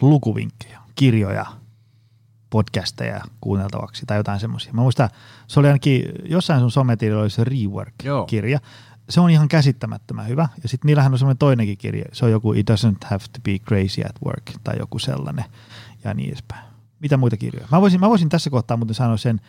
lukuvinkkejä, 0.00 0.80
kirjoja, 0.94 1.46
podcasteja 2.50 3.20
kuunneltavaksi 3.40 4.06
tai 4.06 4.16
jotain 4.16 4.40
semmoisia. 4.40 4.72
Mä 4.72 4.80
muistan, 4.80 5.08
se 5.46 5.60
oli 5.60 5.66
ainakin 5.66 6.02
jossain 6.24 6.60
sun 6.60 6.70
sometililla 6.70 7.22
oli 7.22 7.30
se 7.30 7.44
Rework-kirja. 7.44 8.50
Joo. 8.50 8.70
Se 9.08 9.20
on 9.20 9.30
ihan 9.30 9.48
käsittämättömän 9.48 10.28
hyvä. 10.28 10.48
Ja 10.62 10.68
sitten 10.68 10.86
niillähän 10.86 11.12
on 11.12 11.18
semmoinen 11.18 11.38
toinenkin 11.38 11.78
kirja. 11.78 12.04
Se 12.12 12.24
on 12.24 12.30
joku 12.30 12.52
It 12.52 12.70
doesn't 12.70 13.06
have 13.06 13.24
to 13.32 13.40
be 13.44 13.58
crazy 13.58 14.02
at 14.02 14.16
work 14.24 14.50
tai 14.64 14.78
joku 14.78 14.98
sellainen 14.98 15.44
ja 16.04 16.14
niin 16.14 16.28
edespäin. 16.28 16.64
Mitä 17.00 17.16
muita 17.16 17.36
kirjoja? 17.36 17.68
Mä 17.72 17.80
voisin, 17.80 18.00
mä 18.00 18.08
voisin 18.08 18.28
tässä 18.28 18.50
kohtaa 18.50 18.76
muuten 18.76 18.94
sanoa 18.94 19.16
sen 19.16 19.40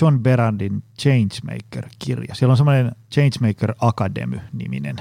John 0.00 0.20
Berandin 0.20 0.82
Changemaker-kirja. 1.00 2.34
Siellä 2.34 2.52
on 2.52 2.56
semmoinen 2.56 2.92
Changemaker 3.12 3.74
Academy-niminen 3.80 4.96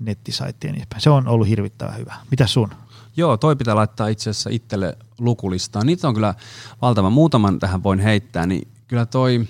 nettisaitti 0.00 0.66
ja 0.66 0.72
niin 0.72 0.78
edespäin. 0.78 1.00
Se 1.00 1.10
on 1.10 1.28
ollut 1.28 1.48
hirvittävän 1.48 1.96
hyvä. 1.98 2.14
Mitä 2.30 2.46
sun? 2.46 2.70
Joo, 3.16 3.36
toi 3.36 3.56
pitää 3.56 3.74
laittaa 3.74 4.08
itse 4.08 4.30
asiassa 4.30 4.50
itselle 4.50 4.98
lukulistaan. 5.18 5.86
Niitä 5.86 6.08
on 6.08 6.14
kyllä 6.14 6.34
valtava. 6.82 7.10
Muutaman 7.10 7.58
tähän 7.58 7.82
voin 7.82 7.98
heittää, 7.98 8.46
niin 8.46 8.68
kyllä 8.88 9.06
toi 9.06 9.48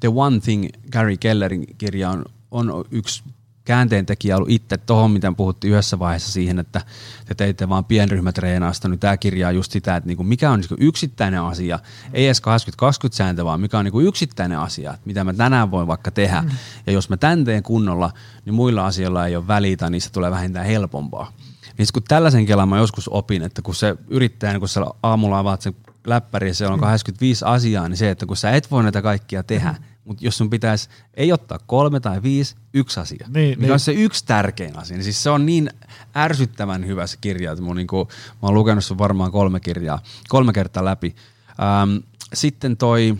The 0.00 0.08
One 0.14 0.40
Thing 0.40 0.68
Gary 0.92 1.16
Kellerin 1.16 1.66
kirja 1.78 2.10
on, 2.10 2.24
on 2.50 2.84
yksi 2.90 3.22
käänteentekijä 3.64 4.36
ollut 4.36 4.50
itse 4.50 4.76
tuohon, 4.76 5.10
mitä 5.10 5.32
puhuttiin 5.36 5.72
yhdessä 5.72 5.98
vaiheessa 5.98 6.32
siihen, 6.32 6.58
että 6.58 6.80
te 7.24 7.34
teitte 7.34 7.68
vaan 7.68 7.84
pienryhmätreenausta, 7.84 8.88
niin 8.88 8.98
tämä 8.98 9.16
kirja 9.16 9.48
on 9.48 9.54
just 9.54 9.72
sitä, 9.72 9.96
että 9.96 10.08
niinku 10.08 10.24
mikä 10.24 10.50
on 10.50 10.60
niinku 10.60 10.76
yksittäinen 10.78 11.40
asia, 11.40 11.78
ei 12.12 12.26
edes 12.26 12.40
2020 12.40 13.16
sääntö, 13.16 13.44
vaan 13.44 13.60
mikä 13.60 13.78
on 13.78 13.84
niinku 13.84 14.00
yksittäinen 14.00 14.58
asia, 14.58 14.94
että 14.94 15.06
mitä 15.06 15.24
mä 15.24 15.32
tänään 15.32 15.70
voin 15.70 15.86
vaikka 15.86 16.10
tehdä. 16.10 16.40
Mm. 16.40 16.50
Ja 16.86 16.92
jos 16.92 17.08
mä 17.08 17.16
tän 17.16 17.44
teen 17.44 17.62
kunnolla, 17.62 18.10
niin 18.44 18.54
muilla 18.54 18.86
asioilla 18.86 19.26
ei 19.26 19.36
ole 19.36 19.48
välitä, 19.48 19.90
niin 19.90 20.00
se 20.00 20.12
tulee 20.12 20.30
vähintään 20.30 20.66
helpompaa. 20.66 21.32
Niin 21.78 21.88
kun 21.94 22.02
tällaisen 22.02 22.46
kelan 22.46 22.68
mä 22.68 22.78
joskus 22.78 23.08
opin, 23.08 23.42
että 23.42 23.62
kun 23.62 23.74
se 23.74 23.96
yrittäjä, 24.08 24.58
kun 24.58 24.68
sä 24.68 24.80
aamulla 25.02 25.38
avaat 25.38 25.62
sen 25.62 25.74
läppäri 26.06 26.48
ja 26.48 26.54
siellä 26.54 26.74
on 26.74 26.80
85 26.80 27.44
mm. 27.44 27.50
asiaa, 27.50 27.88
niin 27.88 27.96
se, 27.96 28.10
että 28.10 28.26
kun 28.26 28.36
sä 28.36 28.50
et 28.50 28.70
voi 28.70 28.82
näitä 28.82 29.02
kaikkia 29.02 29.42
tehdä, 29.42 29.72
mm. 29.72 29.84
mutta 30.04 30.24
jos 30.24 30.38
sun 30.38 30.50
pitäisi 30.50 30.88
ei 31.14 31.32
ottaa 31.32 31.58
kolme 31.66 32.00
tai 32.00 32.22
viisi, 32.22 32.56
yksi 32.74 33.00
asia, 33.00 33.26
niin, 33.34 33.48
mikä 33.50 33.60
niin. 33.60 33.72
on 33.72 33.80
se 33.80 33.92
yksi 33.92 34.26
tärkein 34.26 34.78
asia, 34.78 34.96
niin 34.96 35.04
siis 35.04 35.22
se 35.22 35.30
on 35.30 35.46
niin 35.46 35.70
ärsyttävän 36.16 36.86
hyvä 36.86 37.06
se 37.06 37.16
kirja, 37.20 37.52
että 37.52 37.64
mun, 37.64 37.76
niin 37.76 37.86
kuin, 37.86 38.08
mä 38.08 38.48
oon 38.48 38.54
lukenut 38.54 38.84
sen 38.84 38.98
varmaan 38.98 39.32
kolme 39.32 39.60
kirjaa, 39.60 40.02
kolme 40.28 40.52
kertaa 40.52 40.84
läpi. 40.84 41.16
Ähm, 41.60 41.96
sitten 42.34 42.76
toi 42.76 43.16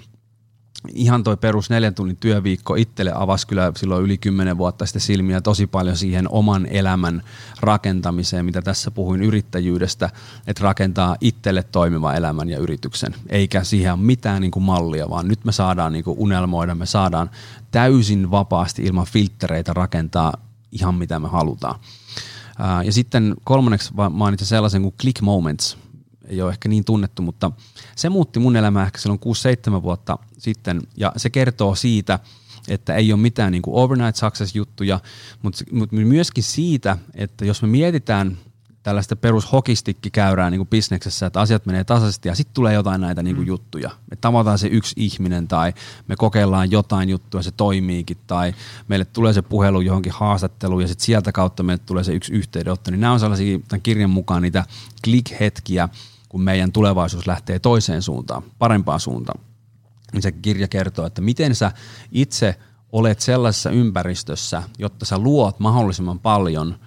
ihan 0.88 1.24
toi 1.24 1.36
perus 1.36 1.70
neljän 1.70 1.94
tunnin 1.94 2.16
työviikko 2.16 2.74
itselle 2.74 3.12
avasi 3.14 3.46
kyllä 3.46 3.72
silloin 3.76 4.04
yli 4.04 4.18
kymmenen 4.18 4.58
vuotta 4.58 4.86
sitten 4.86 5.00
silmiä 5.00 5.40
tosi 5.40 5.66
paljon 5.66 5.96
siihen 5.96 6.28
oman 6.28 6.66
elämän 6.66 7.22
rakentamiseen, 7.60 8.44
mitä 8.44 8.62
tässä 8.62 8.90
puhuin 8.90 9.22
yrittäjyydestä, 9.22 10.10
että 10.46 10.64
rakentaa 10.64 11.16
itselle 11.20 11.62
toimiva 11.62 12.14
elämän 12.14 12.48
ja 12.48 12.58
yrityksen, 12.58 13.14
eikä 13.28 13.64
siihen 13.64 13.92
ole 13.92 14.00
mitään 14.00 14.40
niin 14.40 14.50
kuin 14.50 14.62
mallia, 14.62 15.10
vaan 15.10 15.28
nyt 15.28 15.44
me 15.44 15.52
saadaan 15.52 15.92
niin 15.92 16.04
kuin 16.04 16.18
unelmoida, 16.18 16.74
me 16.74 16.86
saadaan 16.86 17.30
täysin 17.70 18.30
vapaasti 18.30 18.82
ilman 18.82 19.06
filtreitä 19.06 19.72
rakentaa 19.72 20.32
ihan 20.72 20.94
mitä 20.94 21.18
me 21.18 21.28
halutaan. 21.28 21.80
Ja 22.84 22.92
sitten 22.92 23.34
kolmanneksi 23.44 23.92
mainitsin 24.10 24.48
sellaisen 24.48 24.82
kuin 24.82 24.94
Click 25.00 25.20
Moments, 25.20 25.78
ei 26.32 26.42
ole 26.42 26.50
ehkä 26.50 26.68
niin 26.68 26.84
tunnettu, 26.84 27.22
mutta 27.22 27.50
se 27.96 28.08
muutti 28.08 28.40
mun 28.40 28.56
elämää 28.56 28.86
ehkä 28.86 28.98
silloin 28.98 29.20
6-7 29.78 29.82
vuotta 29.82 30.18
sitten 30.38 30.80
ja 30.96 31.12
se 31.16 31.30
kertoo 31.30 31.74
siitä, 31.74 32.18
että 32.68 32.94
ei 32.94 33.12
ole 33.12 33.20
mitään 33.20 33.52
niin 33.52 33.62
kuin 33.62 33.76
overnight 33.76 34.16
success-juttuja, 34.16 35.00
mutta, 35.42 35.64
mutta 35.72 35.96
myöskin 35.96 36.44
siitä, 36.44 36.98
että 37.14 37.44
jos 37.44 37.62
me 37.62 37.68
mietitään 37.68 38.38
tällaista 38.82 39.16
perushokistikkikäyrää 39.16 40.50
niin 40.50 40.58
kuin 40.58 40.68
bisneksessä, 40.68 41.26
että 41.26 41.40
asiat 41.40 41.66
menee 41.66 41.84
tasaisesti 41.84 42.28
ja 42.28 42.34
sitten 42.34 42.54
tulee 42.54 42.74
jotain 42.74 43.00
näitä 43.00 43.22
niin 43.22 43.36
kuin 43.36 43.46
mm. 43.46 43.48
juttuja. 43.48 43.90
Me 44.10 44.16
tavataan 44.16 44.58
se 44.58 44.66
yksi 44.66 44.94
ihminen 44.96 45.48
tai 45.48 45.72
me 46.08 46.16
kokeillaan 46.16 46.70
jotain 46.70 47.08
juttua, 47.08 47.42
se 47.42 47.50
toimiikin 47.50 48.16
tai 48.26 48.54
meille 48.88 49.04
tulee 49.04 49.32
se 49.32 49.42
puhelu 49.42 49.80
johonkin 49.80 50.12
haastatteluun 50.12 50.82
ja 50.82 50.88
sitten 50.88 51.04
sieltä 51.04 51.32
kautta 51.32 51.62
meille 51.62 51.82
tulee 51.86 52.04
se 52.04 52.12
yksi 52.12 52.32
yhteydenotto. 52.32 52.90
Niin 52.90 53.00
nämä 53.00 53.12
on 53.12 53.20
sellaisia 53.20 53.58
tämän 53.68 53.82
kirjan 53.82 54.10
mukaan 54.10 54.42
niitä 54.42 54.64
click-hetkiä, 55.06 55.88
kun 56.32 56.42
meidän 56.42 56.72
tulevaisuus 56.72 57.26
lähtee 57.26 57.58
toiseen 57.58 58.02
suuntaan, 58.02 58.42
parempaan 58.58 59.00
suuntaan. 59.00 59.40
Niin 60.12 60.22
se 60.22 60.32
kirja 60.32 60.68
kertoo, 60.68 61.06
että 61.06 61.20
miten 61.20 61.54
sä 61.54 61.72
itse 62.12 62.58
olet 62.92 63.20
sellaisessa 63.20 63.70
ympäristössä, 63.70 64.62
jotta 64.78 65.04
sä 65.04 65.18
luot 65.18 65.60
mahdollisimman 65.60 66.18
paljon– 66.18 66.76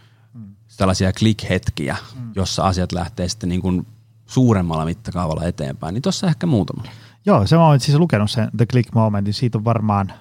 tällaisia 0.78 1.12
click-hetkiä, 1.12 1.96
mm. 2.16 2.32
jossa 2.36 2.64
asiat 2.64 2.92
lähtee 2.92 3.30
sitten 3.30 3.50
niin 3.50 3.62
kuin 3.62 3.88
suuremmalla 4.26 4.86
mittakaavalla 4.86 5.46
eteenpäin, 5.46 5.94
niin 5.94 6.02
tuossa 6.02 6.28
ehkä 6.28 6.48
muutama. 6.48 6.84
Joo, 7.26 7.48
se 7.48 7.56
mä 7.56 7.68
olen 7.68 7.80
siis 7.80 7.98
lukenut 7.98 8.32
sen 8.32 8.50
The 8.58 8.66
Click 8.66 8.94
Momentin, 8.94 9.34
siitä 9.34 9.58
on 9.58 9.66
varmaan, 9.66 10.14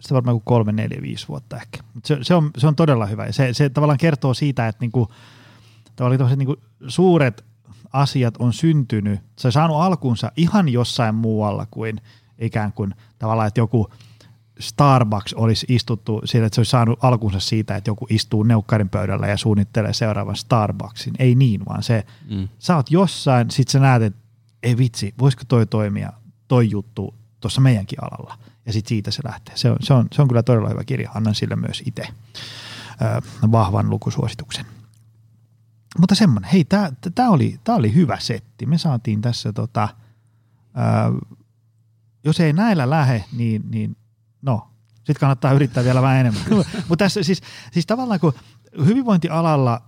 sitä 0.00 0.14
varmaan 0.14 0.34
kuin 0.34 0.44
kolme, 0.44 0.72
neljä, 0.72 1.02
viisi 1.02 1.28
vuotta 1.28 1.56
ehkä. 1.56 1.78
Se, 2.04 2.18
se, 2.22 2.34
on, 2.34 2.50
se 2.58 2.66
on 2.66 2.76
todella 2.76 3.06
hyvä. 3.06 3.32
Se, 3.32 3.54
se 3.54 3.68
tavallaan 3.68 3.98
kertoo 3.98 4.34
siitä, 4.34 4.68
että 4.68 4.80
niinku, 4.80 5.08
tavallaan 5.96 6.38
niinku 6.38 6.56
suuret 6.88 7.44
asiat 7.94 8.36
on 8.38 8.52
syntynyt, 8.52 9.20
se 9.38 9.48
on 9.48 9.52
saanut 9.52 9.80
alkunsa 9.80 10.32
ihan 10.36 10.68
jossain 10.68 11.14
muualla 11.14 11.66
kuin 11.70 12.00
ikään 12.38 12.72
kuin 12.72 12.94
tavallaan, 13.18 13.48
että 13.48 13.60
joku– 13.60 13.86
Starbucks 14.60 15.32
olisi 15.34 15.66
istuttu 15.68 16.20
siitä, 16.24 16.46
että 16.46 16.54
se 16.54 16.60
olisi 16.60 16.70
saanut 16.70 17.04
alkunsa 17.04 17.40
siitä, 17.40 17.76
että 17.76 17.90
joku 17.90 18.06
istuu 18.10 18.42
neukkarin 18.42 18.88
pöydällä 18.88 19.26
ja 19.26 19.36
suunnittelee 19.36 19.92
seuraavan 19.92 20.36
Starbucksin. 20.36 21.14
Ei 21.18 21.34
niin, 21.34 21.64
vaan 21.68 21.82
se, 21.82 22.06
mm. 22.30 22.48
sä 22.58 22.76
oot 22.76 22.90
jossain, 22.90 23.50
sit 23.50 23.68
sä 23.68 23.78
näet, 23.78 24.02
että 24.02 24.20
ei 24.62 24.76
vitsi, 24.76 25.14
voisiko 25.18 25.42
toi 25.48 25.66
toimia, 25.66 26.12
toi 26.48 26.70
juttu 26.70 27.14
tuossa 27.40 27.60
meidänkin 27.60 28.04
alalla. 28.04 28.38
Ja 28.66 28.72
sitten 28.72 28.88
siitä 28.88 29.10
se 29.10 29.22
lähtee. 29.24 29.56
Se 29.56 29.70
on, 29.70 29.76
se, 29.80 29.94
on, 29.94 30.06
se 30.12 30.22
on 30.22 30.28
kyllä 30.28 30.42
todella 30.42 30.68
hyvä 30.68 30.84
kirja. 30.84 31.10
Annan 31.14 31.34
sille 31.34 31.56
myös 31.56 31.82
itse 31.86 32.08
vahvan 33.52 33.90
lukusuosituksen. 33.90 34.66
Mutta 35.98 36.14
semmoinen, 36.14 36.50
hei, 36.50 36.64
tämä 37.14 37.30
oli, 37.30 37.60
tää 37.64 37.74
oli 37.74 37.94
hyvä 37.94 38.18
setti. 38.20 38.66
Me 38.66 38.78
saatiin 38.78 39.20
tässä, 39.20 39.52
tota, 39.52 39.88
ää, 40.74 41.10
jos 42.24 42.40
ei 42.40 42.52
näillä 42.52 42.90
lähe, 42.90 43.24
niin, 43.32 43.62
niin 43.70 43.96
no, 44.42 44.68
sitten 44.94 45.20
kannattaa 45.20 45.52
yrittää 45.52 45.84
vielä 45.84 46.02
vähän 46.02 46.16
enemmän. 46.16 46.42
Mutta 46.88 47.04
tässä 47.04 47.22
siis, 47.22 47.40
siis 47.72 47.86
tavallaan 47.86 48.20
kun 48.20 48.32
hyvinvointialalla, 48.86 49.82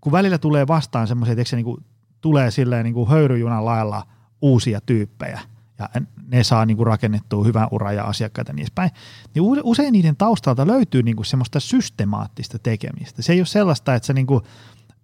kun 0.00 0.12
välillä 0.12 0.38
tulee 0.38 0.66
vastaan 0.66 1.08
semmoisia, 1.08 1.32
että 1.32 1.44
se 1.44 1.56
niin 1.56 1.64
kuin, 1.64 1.84
tulee 2.20 2.50
silleen 2.50 2.84
niin 2.84 2.94
kuin 2.94 3.08
höyryjunan 3.08 3.64
lailla 3.64 4.06
uusia 4.42 4.80
tyyppejä, 4.80 5.40
ja 5.78 5.88
ne 6.26 6.44
saa 6.44 6.66
niin 6.66 6.76
kuin 6.76 6.86
rakennettua 6.86 7.44
hyvän 7.44 7.68
uran 7.70 7.96
ja 7.96 8.04
asiakkaita 8.04 8.52
niin 8.52 8.62
edespäin, 8.62 8.90
niin 9.34 9.44
usein 9.62 9.92
niiden 9.92 10.16
taustalta 10.16 10.66
löytyy 10.66 11.02
niin 11.02 11.16
kuin 11.16 11.26
semmoista 11.26 11.60
systemaattista 11.60 12.58
tekemistä. 12.58 13.22
Se 13.22 13.32
ei 13.32 13.40
ole 13.40 13.46
sellaista, 13.46 13.94
että 13.94 14.06
sä 14.06 14.12
niin 14.12 14.26
kuin 14.26 14.44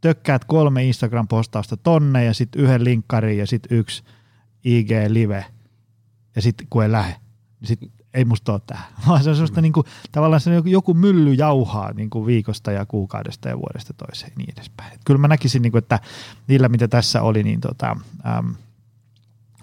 tökkäät 0.07 0.45
kolme 0.45 0.85
Instagram-postausta 0.85 1.77
tonne 1.77 2.25
ja 2.25 2.35
sitten 2.35 2.63
yhden 2.63 2.85
linkkarin 2.85 3.39
ja 3.39 3.47
sitten 3.47 3.79
yksi 3.79 4.03
IG-live 4.65 5.45
ja 6.37 6.43
sitten 6.43 6.67
kun 6.71 6.83
ei 6.83 6.93
lähde, 6.93 7.17
niin 7.61 7.69
sitten 7.69 7.91
ei 8.15 8.25
musta 8.25 8.53
ole 8.53 8.61
tähän, 8.67 8.85
vaan 9.09 9.25
se 9.25 9.31
on 9.31 9.37
semmoista 9.37 9.61
mm. 9.61 9.63
niin 9.63 9.73
kuin, 9.73 9.87
tavallaan 10.13 10.41
se 10.41 10.51
joku 10.65 10.95
mylly 10.95 11.33
jauhaa 11.33 11.93
niin 11.93 12.11
kuin 12.11 12.27
viikosta 12.27 12.73
ja 12.73 12.87
kuukaudesta 12.87 13.49
ja 13.49 13.59
vuodesta 13.59 13.95
toiseen 13.95 14.31
ja 14.31 14.37
niin 14.39 14.53
edespäin. 14.57 14.95
Et 14.95 15.01
kyllä 15.05 15.19
mä 15.19 15.29
näkisin, 15.29 15.63
niin 15.63 15.73
kuin, 15.73 15.79
että 15.83 16.01
niillä 16.47 16.69
mitä 16.69 16.89
tässä 16.89 17.23
oli, 17.23 17.43
niin 17.43 17.61
tota, 17.61 17.97
äm, 18.39 18.55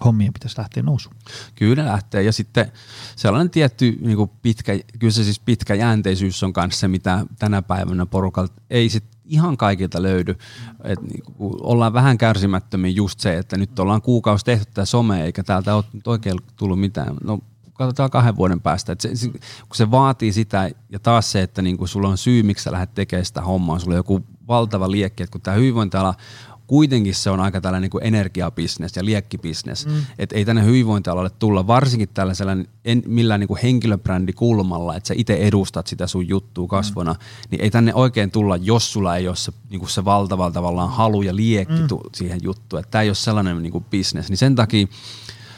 hommien 0.05 0.33
pitäisi 0.33 0.57
lähteä 0.57 0.83
nousuun. 0.83 1.15
Kyllä 1.55 1.85
lähtee 1.85 2.23
ja 2.23 2.31
sitten 2.31 2.71
sellainen 3.15 3.49
tietty 3.49 3.97
niin 4.01 4.17
kuin 4.17 4.31
pitkä, 4.41 4.73
kyllä 4.99 5.11
se 5.11 5.23
siis 5.23 5.39
pitkä 5.39 5.75
jäänteisyys 5.75 6.43
on 6.43 6.53
kanssa 6.53 6.79
se, 6.79 6.87
mitä 6.87 7.25
tänä 7.39 7.61
päivänä 7.61 8.05
porukalta 8.05 8.61
ei 8.69 8.89
sit 8.89 9.12
ihan 9.25 9.57
kaikilta 9.57 10.01
löydy. 10.01 10.35
Et 10.83 11.01
niin 11.01 11.23
kuin 11.33 11.53
ollaan 11.61 11.93
vähän 11.93 12.17
kärsimättömiä 12.17 12.91
just 12.91 13.19
se, 13.19 13.37
että 13.37 13.57
nyt 13.57 13.79
ollaan 13.79 14.01
kuukausi 14.01 14.45
tehty 14.45 14.65
tätä 14.65 14.85
somea 14.85 15.23
eikä 15.23 15.43
täältä 15.43 15.75
ole 15.75 15.83
oikein 16.05 16.37
tullut 16.55 16.79
mitään. 16.79 17.15
No 17.23 17.39
katsotaan 17.73 18.09
kahden 18.09 18.35
vuoden 18.35 18.61
päästä. 18.61 18.91
Et 18.91 19.01
se, 19.01 19.15
se, 19.15 19.29
kun 19.29 19.75
se 19.75 19.91
vaatii 19.91 20.33
sitä, 20.33 20.69
ja 20.89 20.99
taas 20.99 21.31
se, 21.31 21.41
että 21.41 21.61
niinku 21.61 21.87
sulla 21.87 22.07
on 22.07 22.17
syy, 22.17 22.43
miksi 22.43 22.63
sä 22.63 22.71
lähdet 22.71 22.93
tekemään 22.93 23.25
sitä 23.25 23.41
hommaa, 23.41 23.79
sulla 23.79 23.93
on 23.93 23.99
joku 23.99 24.23
valtava 24.47 24.91
liekki, 24.91 25.23
että 25.23 25.31
kun 25.31 25.41
tämä 25.41 25.57
hyvinvointiala 25.57 26.13
kuitenkin 26.73 27.15
se 27.15 27.29
on 27.29 27.39
aika 27.39 27.61
tällainen 27.61 27.89
niin 27.93 28.03
energiabisnes 28.03 28.95
ja 28.95 29.05
liekkibisnes. 29.05 29.85
Mm. 29.85 29.93
Että 30.19 30.35
ei 30.35 30.45
tänne 30.45 30.65
hyvinvointialalle 30.65 31.29
tulla, 31.29 31.67
varsinkin 31.67 32.09
tällaisella 32.13 32.51
en, 32.85 33.03
millään 33.07 33.39
niin 33.39 33.57
henkilöbrändikulmalla, 33.63 34.95
että 34.95 35.07
sä 35.07 35.13
itse 35.17 35.33
edustat 35.33 35.87
sitä 35.87 36.07
sun 36.07 36.27
juttua 36.27 36.67
kasvona, 36.67 37.13
mm. 37.13 37.19
niin 37.51 37.61
ei 37.61 37.71
tänne 37.71 37.93
oikein 37.93 38.31
tulla, 38.31 38.57
jos 38.57 38.93
sulla 38.93 39.17
ei 39.17 39.27
ole 39.27 39.35
se, 39.35 39.51
niin 39.69 39.89
se 39.89 40.05
valtava 40.05 40.51
tavallaan 40.51 40.89
halu 40.89 41.21
ja 41.21 41.35
liekki 41.35 41.81
mm. 41.81 41.87
tu, 41.87 42.01
siihen 42.15 42.39
juttuun. 42.43 42.79
Että 42.79 42.91
tämä 42.91 43.01
ei 43.01 43.09
ole 43.09 43.15
sellainen 43.15 43.63
niin 43.63 43.85
bisnes. 43.89 44.29
Niin 44.29 44.37
sen 44.37 44.55
takia 44.55 44.87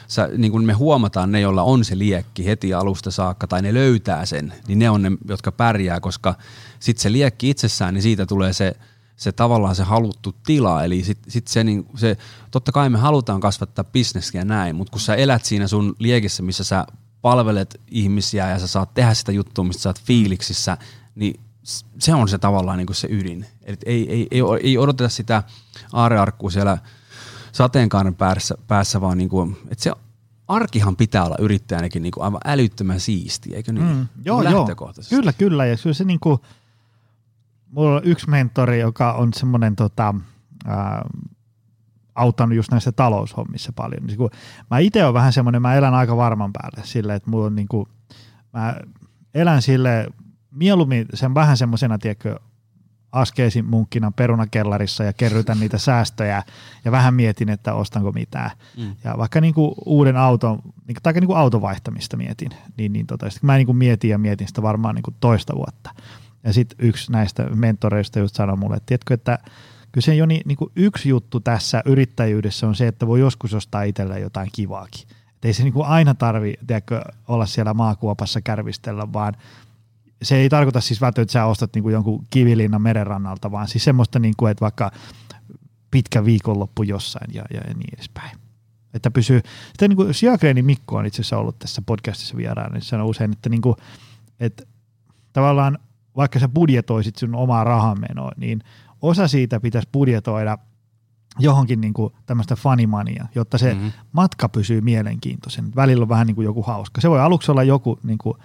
sä, 0.08 0.28
niin 0.36 0.52
kun 0.52 0.64
me 0.64 0.72
huomataan 0.72 1.32
ne, 1.32 1.40
joilla 1.40 1.62
on 1.62 1.84
se 1.84 1.98
liekki 1.98 2.46
heti 2.46 2.74
alusta 2.74 3.10
saakka 3.10 3.46
tai 3.46 3.62
ne 3.62 3.74
löytää 3.74 4.26
sen, 4.26 4.52
niin 4.68 4.78
ne 4.78 4.90
on 4.90 5.02
ne, 5.02 5.12
jotka 5.28 5.52
pärjää, 5.52 6.00
koska 6.00 6.34
sitten 6.80 7.02
se 7.02 7.12
liekki 7.12 7.50
itsessään, 7.50 7.94
niin 7.94 8.02
siitä 8.02 8.26
tulee 8.26 8.52
se, 8.52 8.76
se 9.16 9.32
tavallaan 9.32 9.74
se 9.74 9.82
haluttu 9.82 10.34
tila, 10.46 10.84
eli 10.84 11.04
sit, 11.04 11.18
sit 11.28 11.48
se, 11.48 11.64
niin, 11.64 11.86
se, 11.94 12.16
totta 12.50 12.72
kai 12.72 12.90
me 12.90 12.98
halutaan 12.98 13.40
kasvattaa 13.40 13.84
bisneskiä 13.84 14.44
näin, 14.44 14.76
mutta 14.76 14.90
kun 14.90 15.00
sä 15.00 15.14
elät 15.14 15.44
siinä 15.44 15.66
sun 15.66 15.94
liekissä, 15.98 16.42
missä 16.42 16.64
sä 16.64 16.86
palvelet 17.22 17.80
ihmisiä 17.90 18.50
ja 18.50 18.58
sä 18.58 18.66
saat 18.66 18.94
tehdä 18.94 19.14
sitä 19.14 19.32
juttua, 19.32 19.64
mistä 19.64 19.82
sä 19.82 19.88
oot 19.88 20.02
fiiliksissä, 20.02 20.78
niin 21.14 21.40
se 21.98 22.14
on 22.14 22.28
se 22.28 22.38
tavallaan 22.38 22.78
niin 22.78 22.86
kuin 22.86 22.96
se 22.96 23.08
ydin. 23.10 23.46
Eli 23.62 23.76
ei, 23.86 24.12
ei, 24.12 24.26
ei, 24.30 24.42
ei 24.62 24.78
odoteta 24.78 25.08
sitä 25.08 25.42
aarearkkua 25.92 26.50
siellä 26.50 26.78
sateenkaaren 27.52 28.14
päässä, 28.14 28.54
päässä 28.66 29.00
vaan 29.00 29.18
niin 29.18 29.28
kuin, 29.28 29.56
että 29.70 29.84
se 29.84 29.92
arkihan 30.48 30.96
pitää 30.96 31.24
olla 31.24 31.36
yrittäjänäkin 31.38 32.02
niin 32.02 32.12
kuin 32.12 32.24
aivan 32.24 32.40
älyttömän 32.44 33.00
siisti, 33.00 33.54
eikö 33.54 33.72
niin? 33.72 33.86
Mm, 33.86 34.06
joo, 34.24 34.42
joo. 34.42 34.68
Kyllä, 35.10 35.32
kyllä. 35.32 35.66
Ja 35.66 35.76
kyllä 35.82 35.94
se 35.94 36.04
niin 36.04 36.20
kuin, 36.20 36.38
mulla 37.70 37.96
on 37.96 38.04
yksi 38.04 38.30
mentori, 38.30 38.80
joka 38.80 39.12
on 39.12 39.34
semmoinen 39.34 39.76
tota, 39.76 40.14
ää, 40.66 41.04
auttanut 42.14 42.56
just 42.56 42.70
näissä 42.70 42.92
taloushommissa 42.92 43.72
paljon. 43.72 44.06
Niin 44.06 44.16
kun, 44.16 44.30
mä 44.70 44.78
itse 44.78 45.04
olen 45.04 45.14
vähän 45.14 45.32
semmoinen, 45.32 45.62
mä 45.62 45.74
elän 45.74 45.94
aika 45.94 46.16
varman 46.16 46.52
päälle 46.52 46.86
sille, 46.86 47.14
että 47.14 47.30
mulla 47.30 47.46
on 47.46 47.54
niin 47.54 47.68
kuin, 47.68 47.88
mä 48.52 48.76
elän 49.34 49.62
sille 49.62 50.06
mieluummin 50.50 51.06
sen 51.14 51.34
vähän 51.34 51.56
semmoisena, 51.56 51.98
tiedätkö, 51.98 52.38
askeesin 53.12 53.64
munkkina 53.64 54.10
perunakellarissa 54.10 55.04
ja 55.04 55.12
kerrytän 55.12 55.60
niitä 55.60 55.78
säästöjä 55.78 56.42
ja 56.84 56.92
vähän 56.92 57.14
mietin, 57.14 57.48
että 57.48 57.74
ostanko 57.74 58.12
mitään. 58.12 58.50
Mm. 58.76 58.94
Ja 59.04 59.14
vaikka 59.18 59.40
niin 59.40 59.54
kuin 59.54 59.74
uuden 59.86 60.16
auton, 60.16 60.58
niin, 60.86 60.96
tai 61.02 61.12
niin 61.12 61.26
kuin 61.26 61.38
auton 61.38 61.62
vaihtamista 61.62 62.16
mietin, 62.16 62.50
niin, 62.76 62.92
niin 62.92 63.06
tota, 63.06 63.26
mä 63.42 63.56
niin 63.56 63.66
kuin 63.66 63.78
mietin 63.78 64.10
ja 64.10 64.18
mietin 64.18 64.48
sitä 64.48 64.62
varmaan 64.62 64.94
niin 64.94 65.02
kuin 65.02 65.16
toista 65.20 65.54
vuotta. 65.56 65.90
Ja 66.46 66.52
sitten 66.52 66.86
yksi 66.86 67.12
näistä 67.12 67.42
mentoreista 67.42 68.18
just 68.18 68.34
sanoi 68.34 68.56
mulle, 68.56 68.76
että 68.76 68.86
tiedätkö, 68.86 69.14
että 69.14 69.38
kyllä 69.92 70.04
se 70.04 70.14
Joni, 70.14 70.40
niin 70.44 70.56
kuin 70.56 70.72
yksi 70.76 71.08
juttu 71.08 71.40
tässä 71.40 71.82
yrittäjyydessä 71.86 72.66
on 72.66 72.74
se, 72.74 72.86
että 72.86 73.06
voi 73.06 73.20
joskus 73.20 73.54
ostaa 73.54 73.82
itselleen 73.82 74.22
jotain 74.22 74.48
kivaakin. 74.52 75.06
Et 75.10 75.44
ei 75.44 75.52
se 75.52 75.62
niin 75.62 75.72
kuin 75.72 75.86
aina 75.86 76.14
tarvi 76.14 76.54
tiedätkö, 76.66 77.02
olla 77.28 77.46
siellä 77.46 77.74
maakuopassa 77.74 78.40
kärvistellä, 78.40 79.12
vaan 79.12 79.34
se 80.22 80.36
ei 80.36 80.48
tarkoita 80.48 80.80
siis 80.80 81.00
välttämättä, 81.00 81.22
että 81.22 81.32
sä 81.32 81.44
ostat 81.44 81.74
niin 81.74 81.82
kuin 81.82 81.92
jonkun 81.92 82.24
kivilinnan 82.30 82.82
merenrannalta, 82.82 83.50
vaan 83.50 83.68
siis 83.68 83.84
semmoista, 83.84 84.18
niin 84.18 84.34
kuin, 84.36 84.50
että 84.50 84.62
vaikka 84.62 84.90
pitkä 85.90 86.24
viikonloppu 86.24 86.82
jossain 86.82 87.34
ja, 87.34 87.44
ja 87.54 87.60
niin 87.60 87.94
edespäin. 87.94 88.38
Että 88.94 89.10
pysyy, 89.10 89.40
sitten 89.68 89.90
niin 89.90 89.96
kuin 89.96 90.14
Siakreeni 90.14 90.62
Mikko 90.62 90.96
on 90.96 91.06
itse 91.06 91.22
asiassa 91.22 91.38
ollut 91.38 91.58
tässä 91.58 91.82
podcastissa 91.86 92.36
vieraana, 92.36 92.72
niin 92.72 92.82
sanoo 92.82 93.08
usein, 93.08 93.32
että, 93.32 93.48
niin 93.48 93.62
kuin, 93.62 93.76
että 94.40 94.62
tavallaan 95.32 95.78
vaikka 96.16 96.38
sä 96.38 96.48
budjetoisit 96.48 97.16
sun 97.16 97.34
omaa 97.34 97.64
rahanmenoa, 97.64 98.32
niin 98.36 98.62
osa 99.02 99.28
siitä 99.28 99.60
pitäisi 99.60 99.88
budjetoida 99.92 100.58
johonkin 101.38 101.80
niin 101.80 101.94
kuin 101.94 102.12
tämmöistä 102.26 102.56
funimania, 102.56 103.26
jotta 103.34 103.58
se 103.58 103.74
mm-hmm. 103.74 103.92
matka 104.12 104.48
pysyy 104.48 104.80
mielenkiintoisen. 104.80 105.74
Välillä 105.76 106.02
on 106.02 106.08
vähän 106.08 106.26
niin 106.26 106.34
kuin 106.34 106.44
joku 106.44 106.62
hauska. 106.62 107.00
Se 107.00 107.10
voi 107.10 107.20
aluksi 107.20 107.50
olla 107.50 107.62
joku 107.62 107.98
niin 108.02 108.18
kuin 108.18 108.36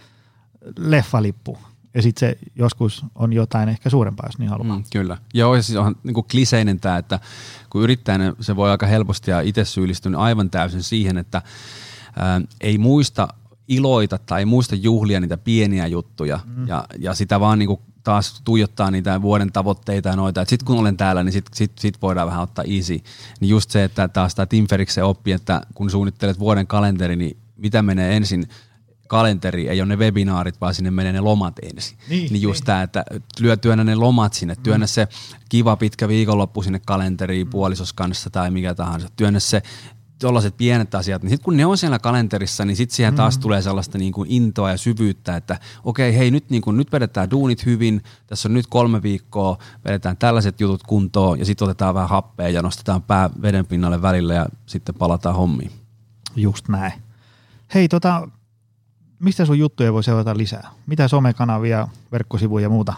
leffalippu, 0.77 1.57
ja 1.93 2.01
sitten 2.01 2.29
se 2.29 2.37
joskus 2.55 3.05
on 3.15 3.33
jotain 3.33 3.69
ehkä 3.69 3.89
suurempaa, 3.89 4.25
jos 4.25 4.39
niin 4.39 4.49
haluaa. 4.49 4.77
Mm, 4.77 4.83
kyllä. 4.91 5.17
Ja 5.33 5.61
siis 5.61 5.77
on 5.77 5.95
niin 6.03 6.13
kuin 6.13 6.27
kliseinen 6.31 6.79
tämä, 6.79 6.97
että 6.97 7.19
kun 7.69 7.81
yrittäjänä 7.81 8.33
se 8.39 8.55
voi 8.55 8.71
aika 8.71 8.85
helposti 8.85 9.31
ja 9.31 9.41
itse 9.41 9.65
syyllistyä 9.65 10.17
aivan 10.17 10.49
täysin 10.49 10.83
siihen, 10.83 11.17
että 11.17 11.41
ää, 12.19 12.41
ei 12.61 12.77
muista 12.77 13.27
iloita 13.67 14.17
tai 14.17 14.45
muista 14.45 14.75
juhlia 14.75 15.19
niitä 15.19 15.37
pieniä 15.37 15.87
juttuja 15.87 16.39
mm. 16.45 16.67
ja, 16.67 16.85
ja 16.99 17.13
sitä 17.13 17.39
vaan 17.39 17.59
niin 17.59 17.67
kuin 17.67 17.79
taas 18.03 18.41
tuijottaa 18.43 18.91
niitä 18.91 19.21
vuoden 19.21 19.51
tavoitteita 19.51 20.09
ja 20.09 20.15
noita. 20.15 20.45
Sitten 20.47 20.65
kun 20.65 20.79
olen 20.79 20.97
täällä, 20.97 21.23
niin 21.23 21.33
sitten 21.33 21.57
sit, 21.57 21.71
sit 21.79 22.01
voidaan 22.01 22.27
vähän 22.27 22.41
ottaa 22.41 22.65
easy. 22.67 22.99
Niin 23.39 23.49
just 23.49 23.71
se, 23.71 23.83
että 23.83 24.07
taas 24.07 24.35
tämä 24.35 24.45
Tim 24.45 24.67
Ferriksen 24.67 25.03
oppi, 25.03 25.31
että 25.31 25.61
kun 25.73 25.89
suunnittelet 25.89 26.39
vuoden 26.39 26.67
kalenteri, 26.67 27.15
niin 27.15 27.37
mitä 27.57 27.81
menee 27.81 28.15
ensin 28.17 28.47
kalenteri, 29.07 29.69
ei 29.69 29.81
ole 29.81 29.87
ne 29.87 29.95
webinaarit, 29.95 30.61
vaan 30.61 30.73
sinne 30.73 30.91
menee 30.91 31.13
ne 31.13 31.19
lomat 31.19 31.59
ensin. 31.61 31.97
Niin, 32.09 32.33
niin 32.33 32.41
just 32.41 32.59
niin. 32.59 32.65
tämä, 32.65 32.81
että 32.81 33.03
lyö, 33.39 33.57
työnnä 33.57 33.83
ne 33.83 33.95
lomat 33.95 34.33
sinne, 34.33 34.55
työnnä 34.63 34.85
mm. 34.85 34.87
se 34.87 35.07
kiva 35.49 35.75
pitkä 35.75 36.07
viikonloppu 36.07 36.63
sinne 36.63 36.81
kalenteriin 36.85 37.47
mm. 37.47 37.51
puolisos 37.51 37.93
kanssa 37.93 38.29
tai 38.29 38.51
mikä 38.51 38.75
tahansa, 38.75 39.07
työnnä 39.15 39.39
se 39.39 39.61
tuollaiset 40.21 40.57
pienet 40.57 40.95
asiat, 40.95 41.23
niin 41.23 41.29
sitten 41.29 41.43
kun 41.43 41.57
ne 41.57 41.65
on 41.65 41.77
siellä 41.77 41.99
kalenterissa, 41.99 42.65
niin 42.65 42.75
sitten 42.75 42.95
siihen 42.95 43.15
taas 43.15 43.37
mm. 43.37 43.41
tulee 43.41 43.61
sellaista 43.61 43.97
niin 43.97 44.13
kuin 44.13 44.31
intoa 44.31 44.71
ja 44.71 44.77
syvyyttä, 44.77 45.35
että 45.35 45.59
okei, 45.83 46.17
hei 46.17 46.31
nyt, 46.31 46.49
niin 46.49 46.61
kuin, 46.61 46.77
nyt 46.77 46.91
vedetään 46.91 47.31
duunit 47.31 47.65
hyvin, 47.65 48.03
tässä 48.27 48.49
on 48.49 48.53
nyt 48.53 48.67
kolme 48.67 49.03
viikkoa, 49.03 49.57
vedetään 49.85 50.17
tällaiset 50.17 50.61
jutut 50.61 50.83
kuntoon 50.83 51.39
ja 51.39 51.45
sitten 51.45 51.65
otetaan 51.65 51.95
vähän 51.95 52.09
happea 52.09 52.49
ja 52.49 52.61
nostetaan 52.61 53.01
pää 53.01 53.29
veden 53.41 53.65
pinnalle 53.65 54.01
välillä 54.01 54.33
ja 54.33 54.45
sitten 54.65 54.95
palataan 54.95 55.35
hommiin. 55.35 55.71
Just 56.35 56.67
näin. 56.67 56.93
Hei, 57.73 57.87
tota, 57.87 58.29
mistä 59.19 59.45
sun 59.45 59.59
juttuja 59.59 59.93
voi 59.93 60.03
seurata 60.03 60.37
lisää? 60.37 60.69
Mitä 60.85 61.07
somekanavia, 61.07 61.87
verkkosivuja 62.11 62.63
ja 62.63 62.69
muuta? 62.69 62.93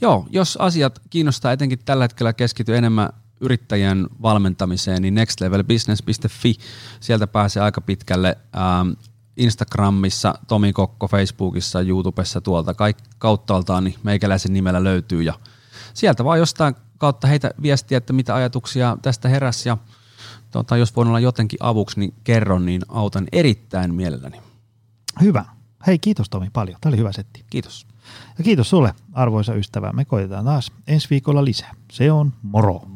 Joo, 0.00 0.26
jos 0.30 0.56
asiat 0.56 1.00
kiinnostaa, 1.10 1.52
etenkin 1.52 1.78
tällä 1.84 2.04
hetkellä 2.04 2.32
keskity 2.32 2.76
enemmän 2.76 3.10
yrittäjän 3.40 4.06
valmentamiseen, 4.22 5.02
niin 5.02 5.14
nextlevelbusiness.fi, 5.14 6.54
sieltä 7.00 7.26
pääsee 7.26 7.62
aika 7.62 7.80
pitkälle 7.80 8.38
ähm, 8.56 8.90
Instagramissa, 9.36 10.34
Tomi 10.48 10.72
Kokko, 10.72 11.08
Facebookissa, 11.08 11.80
YouTubessa 11.80 12.40
tuolta 12.40 12.74
kaik- 12.74 13.02
kauttaaltaan, 13.18 13.84
niin 13.84 13.94
meikäläisen 14.02 14.52
nimellä 14.52 14.84
löytyy 14.84 15.22
ja 15.22 15.34
sieltä 15.94 16.24
vaan 16.24 16.38
jostain 16.38 16.74
kautta 16.98 17.26
heitä 17.26 17.50
viestiä, 17.62 17.98
että 17.98 18.12
mitä 18.12 18.34
ajatuksia 18.34 18.96
tästä 19.02 19.28
heräsi 19.28 19.68
ja 19.68 19.76
tota, 20.50 20.76
jos 20.76 20.96
voin 20.96 21.08
olla 21.08 21.20
jotenkin 21.20 21.58
avuksi, 21.62 22.00
niin 22.00 22.14
kerron, 22.24 22.66
niin 22.66 22.82
autan 22.88 23.26
erittäin 23.32 23.94
mielelläni. 23.94 24.40
Hyvä. 25.20 25.44
Hei, 25.86 25.98
kiitos 25.98 26.30
Tomi 26.30 26.50
paljon. 26.52 26.78
Tämä 26.80 26.90
oli 26.90 26.98
hyvä 26.98 27.12
setti. 27.12 27.44
Kiitos. 27.50 27.86
Ja 28.38 28.44
kiitos 28.44 28.70
sulle, 28.70 28.94
arvoisa 29.12 29.54
ystävä. 29.54 29.92
Me 29.92 30.04
koitetaan 30.04 30.44
taas 30.44 30.72
ensi 30.86 31.10
viikolla 31.10 31.44
lisää. 31.44 31.74
Se 31.92 32.12
on 32.12 32.32
moro. 32.42 32.95